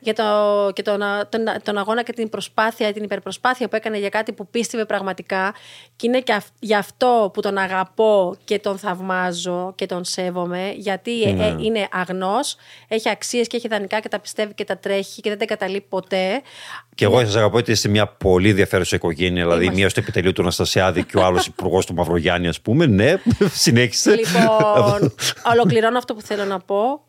για 0.00 0.14
το, 0.14 0.24
και 0.72 0.82
τον, 0.82 1.00
τον, 1.28 1.40
τον, 1.62 1.78
αγώνα 1.78 2.02
και 2.02 2.12
την 2.12 2.28
προσπάθεια, 2.28 2.92
την 2.92 3.02
υπερπροσπάθεια 3.02 3.68
που 3.68 3.76
έκανε 3.76 3.98
για 3.98 4.08
κάτι 4.08 4.32
που 4.32 4.46
πίστευε 4.46 4.84
πραγματικά 4.84 5.54
και 5.96 6.06
είναι 6.06 6.20
και 6.20 6.40
γι' 6.58 6.74
αυτό 6.74 7.30
που 7.32 7.40
τον 7.40 7.58
αγαπώ 7.58 8.36
και 8.44 8.58
τον 8.58 8.78
θαυμάζω 8.78 9.72
και 9.74 9.86
τον 9.86 10.04
σέβομαι 10.04 10.72
γιατί 10.76 11.22
ε, 11.22 11.32
ναι. 11.32 11.54
είναι 11.58 11.88
αγνός, 11.90 12.56
έχει 12.88 13.08
αξίες 13.08 13.46
και 13.46 13.56
έχει 13.56 13.66
ιδανικά 13.66 14.00
και 14.00 14.08
τα 14.08 14.18
πιστεύει 14.18 14.54
και 14.54 14.64
τα 14.64 14.78
τρέχει 14.78 15.20
και 15.20 15.28
δεν 15.28 15.38
τα 15.38 15.44
καταλείπει 15.44 15.86
ποτέ. 15.88 16.42
Και 16.94 17.04
εγώ 17.04 17.20
σας 17.20 17.36
αγαπώ 17.36 17.56
ότι 17.56 17.70
είστε 17.70 17.88
μια 17.88 18.06
πολύ 18.06 18.48
ενδιαφέρουσα 18.48 18.96
οικογένεια. 18.96 19.42
Δηλαδή, 19.42 19.70
μία 19.70 19.88
στο 19.88 20.00
επιτελείο 20.00 20.32
του 20.32 20.42
Αναστασιάδη 20.42 21.04
και 21.04 21.16
ο 21.16 21.24
άλλος 21.24 21.46
υπουργός 21.52 21.86
του 21.86 21.94
Μαυρογιάννη, 21.94 22.48
ας 22.48 22.60
πούμε. 22.60 22.86
Ναι, 22.86 23.14
συνέχισε. 23.64 24.14
Λοιπόν, 24.14 25.14
ολοκληρώνω 25.52 25.98
αυτό 25.98 26.14
που 26.14 26.20
θέλω 26.20 26.44
να 26.44 26.58
πω, 26.58 27.00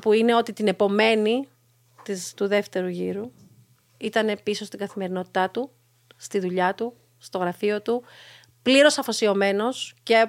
που 0.00 0.12
είναι 0.12 0.34
ότι 0.34 0.52
την 0.52 0.68
επομένη 0.68 1.48
της, 2.12 2.34
του 2.34 2.46
δεύτερου 2.46 2.88
γύρου. 2.88 3.30
Ήταν 3.98 4.38
πίσω 4.42 4.64
στην 4.64 4.78
καθημερινότητά 4.78 5.50
του, 5.50 5.70
στη 6.16 6.38
δουλειά 6.38 6.74
του, 6.74 6.96
στο 7.18 7.38
γραφείο 7.38 7.82
του, 7.82 8.04
πλήρως 8.62 8.98
αφοσιωμένος 8.98 9.94
και 10.02 10.28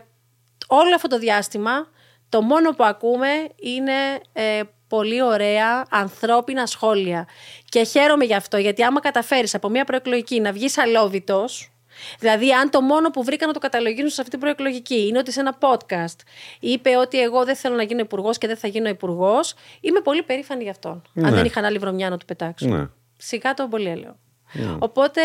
όλο 0.68 0.95
αυτό 0.95 1.07
το 1.07 1.18
διάστημα 1.19 1.88
το 2.30 2.41
μόνο 2.41 2.72
που 2.72 2.84
ακούμε 2.84 3.30
είναι 3.56 4.19
ε, 4.34 4.61
πολύ 4.88 5.22
ωραία 5.22 5.85
ανθρώπινα 5.89 6.65
σχόλια. 6.65 7.27
Και 7.65 7.84
χαίρομαι 7.84 8.26
γι' 8.26 8.35
αυτό, 8.35 8.57
γιατί 8.57 8.84
άμα 8.84 8.99
καταφέρεις 8.99 9.56
από 9.56 9.69
μια 9.69 9.85
προεκλογική 9.85 10.39
να 10.39 10.51
βγεις 10.51 10.77
αλόβητος, 10.77 11.72
Δηλαδή, 12.19 12.51
αν 12.51 12.69
το 12.69 12.81
μόνο 12.81 13.09
που 13.09 13.23
βρήκα 13.23 13.47
να 13.47 13.53
το 13.53 13.59
καταλογίσουν 13.59 14.09
σε 14.09 14.21
αυτή 14.21 14.30
την 14.30 14.39
προεκλογική 14.39 15.07
είναι 15.07 15.17
ότι 15.17 15.31
σε 15.31 15.39
ένα 15.39 15.57
podcast 15.59 16.19
είπε 16.59 16.97
ότι 16.97 17.21
εγώ 17.21 17.45
δεν 17.45 17.55
θέλω 17.55 17.76
να 17.76 17.84
γίνω 17.84 17.99
υπουργός 17.99 18.38
και 18.38 18.47
δεν 18.47 18.57
θα 18.57 18.67
γίνω 18.67 18.89
υπουργός, 18.89 19.53
είμαι 19.81 19.99
πολύ 19.99 20.23
περήφανη 20.23 20.63
γι' 20.63 20.69
αυτόν. 20.69 21.01
Αν 21.15 21.23
ναι. 21.23 21.31
δεν 21.31 21.45
είχα 21.45 21.65
άλλη 21.65 21.77
βρωμιά 21.77 22.09
να 22.09 22.17
του 22.17 22.26
πετάξω. 22.26 22.67
Ναι. 22.67 22.88
Σιγά 23.17 23.53
το 23.53 23.67
πολύ 23.67 23.89
έλεγα. 23.89 24.15
Ναι. 24.53 24.76
Οπότε 24.80 25.21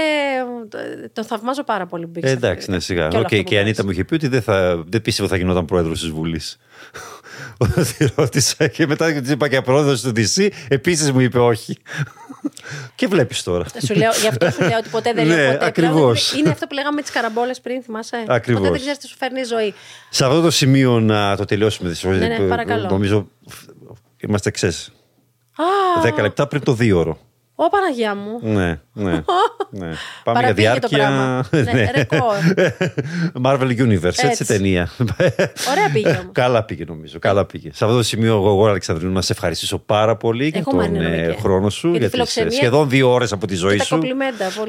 τον 1.12 1.24
θαυμάζω 1.24 1.64
πάρα 1.64 1.86
πολύ 1.86 2.06
που 2.06 2.20
ε, 2.22 2.30
Εντάξει, 2.30 2.70
ναι, 2.70 2.80
σιγά. 2.80 3.08
Και, 3.08 3.18
okay, 3.18 3.44
και 3.44 3.54
η 3.54 3.58
Ανίτα 3.58 3.84
μου 3.84 3.90
είχε 3.90 4.04
πει 4.04 4.14
ότι 4.14 4.28
δεν, 4.28 4.42
θα, 4.42 4.84
δεν 4.86 5.02
πίστευε 5.02 5.28
ότι 5.28 5.36
θα 5.36 5.42
γινόταν 5.42 5.64
πρόεδρος 5.64 6.00
της 6.00 6.08
Βουλής. 6.08 6.58
Όταν 7.58 7.86
τη 7.98 8.06
ρώτησα 8.16 8.66
και 8.68 8.86
μετά 8.86 9.12
της 9.12 9.30
είπα 9.30 9.48
και 9.48 9.60
πρόεδρο 9.60 9.96
του 9.96 10.12
DC, 10.16 10.48
επίσης 10.68 11.12
μου 11.12 11.20
είπε 11.20 11.38
όχι. 11.38 11.76
Και 12.94 13.06
βλέπεις 13.06 13.42
τώρα. 13.42 13.64
Σου 13.86 13.94
λέω, 13.94 14.10
γι' 14.20 14.26
αυτό 14.26 14.50
σου 14.50 14.60
λέω 14.60 14.78
ότι 14.78 14.88
ποτέ 14.88 15.12
δεν 15.12 15.26
λέω 15.26 15.36
ναι, 15.36 15.52
ποτέ. 15.52 15.66
Ακριβώς. 15.66 16.32
Είναι 16.32 16.50
αυτό 16.50 16.66
που 16.66 16.74
λέγαμε 16.74 16.94
με 16.94 17.02
τις 17.02 17.10
καραμπόλες 17.10 17.60
πριν, 17.60 17.82
θυμάσαι; 17.82 18.24
Ακριβώς. 18.26 18.60
Ποτέ 18.60 18.72
δεν 18.72 18.80
ξέρεις 18.80 18.98
τι 18.98 19.06
σου 19.06 19.16
φέρνει 19.16 19.40
η 19.40 19.44
ζωή. 19.44 19.74
Σε 20.10 20.24
αυτό 20.24 20.40
το 20.40 20.50
σημείο 20.50 21.00
να 21.00 21.36
το 21.36 21.44
τελειώσουμε. 21.44 21.94
Ναι, 22.02 22.26
ναι, 22.26 22.38
παρακαλώ. 22.38 22.88
Νομίζω 22.88 23.28
είμαστε 24.16 24.50
ξέρει. 24.50 24.74
Δέκα 26.02 26.22
λεπτά 26.22 26.46
πριν 26.46 26.62
το 26.62 26.72
δύο 26.72 26.98
ώρο. 26.98 27.18
Ω 27.56 27.68
Παναγία 27.68 28.14
μου. 28.14 28.38
Ναι, 28.42 28.80
ναι. 28.92 29.22
ναι. 29.70 29.92
Πάμε 30.24 30.40
για 30.40 30.52
διάρκεια. 30.52 31.44
ναι, 31.50 31.62
ναι. 31.72 31.90
Marvel 33.44 33.78
Universe, 33.78 34.04
έτσι, 34.04 34.26
έτσι 34.26 34.44
ταινία. 34.46 34.90
Ωραία 35.70 35.90
πήγε 35.92 36.08
όμως. 36.08 36.30
Καλά 36.42 36.64
πήγε 36.64 36.84
νομίζω. 36.86 37.18
Καλά 37.18 37.44
πήγε. 37.44 37.70
Σε 37.72 37.84
αυτό 37.84 37.96
το 37.96 38.02
σημείο, 38.02 38.34
εγώ, 38.34 38.48
εγώ 38.48 38.66
Αλεξανδρίνου, 38.66 39.12
να 39.12 39.22
σε 39.22 39.32
ευχαριστήσω 39.32 39.78
πάρα 39.78 40.16
πολύ 40.16 40.46
για 40.48 40.62
τον 40.62 40.94
ε, 40.94 41.36
χρόνο 41.40 41.70
σου. 41.70 41.90
Για, 41.90 41.98
για 41.98 42.24
τις, 42.24 42.36
ε, 42.36 42.50
σχεδόν 42.50 42.88
δύο 42.88 43.10
ώρες 43.12 43.32
από 43.32 43.46
τη 43.46 43.54
ζωή 43.54 43.78
σου. 43.78 43.98
Πολύ, 43.98 44.14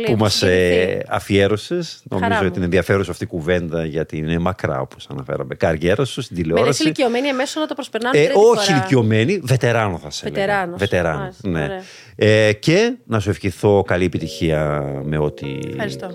που 0.05 0.15
μας 0.17 0.41
ε, 0.41 1.05
αφιέρωσες. 1.07 2.03
Νομίζω 2.09 2.45
ότι 2.45 2.55
είναι 2.55 2.65
ενδιαφέρουσα 2.65 3.11
αυτή 3.11 3.23
η 3.23 3.27
κουβέντα 3.27 3.85
για 3.85 4.05
την 4.05 4.41
μακρά, 4.41 4.79
όπως 4.79 5.07
αναφέραμε, 5.11 5.55
καριέρα 5.55 6.05
σου 6.05 6.21
στην 6.21 6.35
τηλεόραση. 6.35 6.83
Με 6.83 6.89
ηλικιωμένοι 6.89 7.27
εμέσω 7.27 7.59
να 7.59 7.67
το 7.67 7.73
προσπερνάνε. 7.73 8.19
Ε, 8.19 8.31
όχι 8.35 8.71
ηλικιωμένοι, 8.71 9.39
βετεράνο 9.43 9.97
θα 9.97 10.09
σε 10.09 10.29
Βετεράνος. 10.77 11.37
Ναι. 11.41 11.67
Ε, 12.15 12.53
και 12.89 12.97
να 13.05 13.19
σου 13.19 13.29
ευχηθώ 13.29 13.83
καλή 13.87 14.05
επιτυχία 14.05 14.83
με 15.03 15.17
ό,τι 15.17 15.47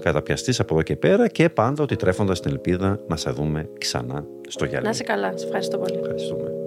καταπιαστείς 0.00 0.60
από 0.60 0.74
εδώ 0.74 0.82
και 0.82 0.96
πέρα 0.96 1.28
και 1.28 1.48
πάντα 1.48 1.82
ότι 1.82 1.96
τρέφοντας 1.96 2.40
την 2.40 2.50
ελπίδα 2.50 3.00
να 3.08 3.16
σε 3.16 3.30
δούμε 3.30 3.68
ξανά 3.78 4.24
στο 4.48 4.64
γυαλί. 4.64 4.84
Να 4.84 4.90
είσαι 4.90 5.02
καλά. 5.02 5.32
Σε 5.36 5.44
ευχαριστώ 5.44 5.78
πολύ. 5.78 5.98
Ευχαριστούμε. 5.98 6.59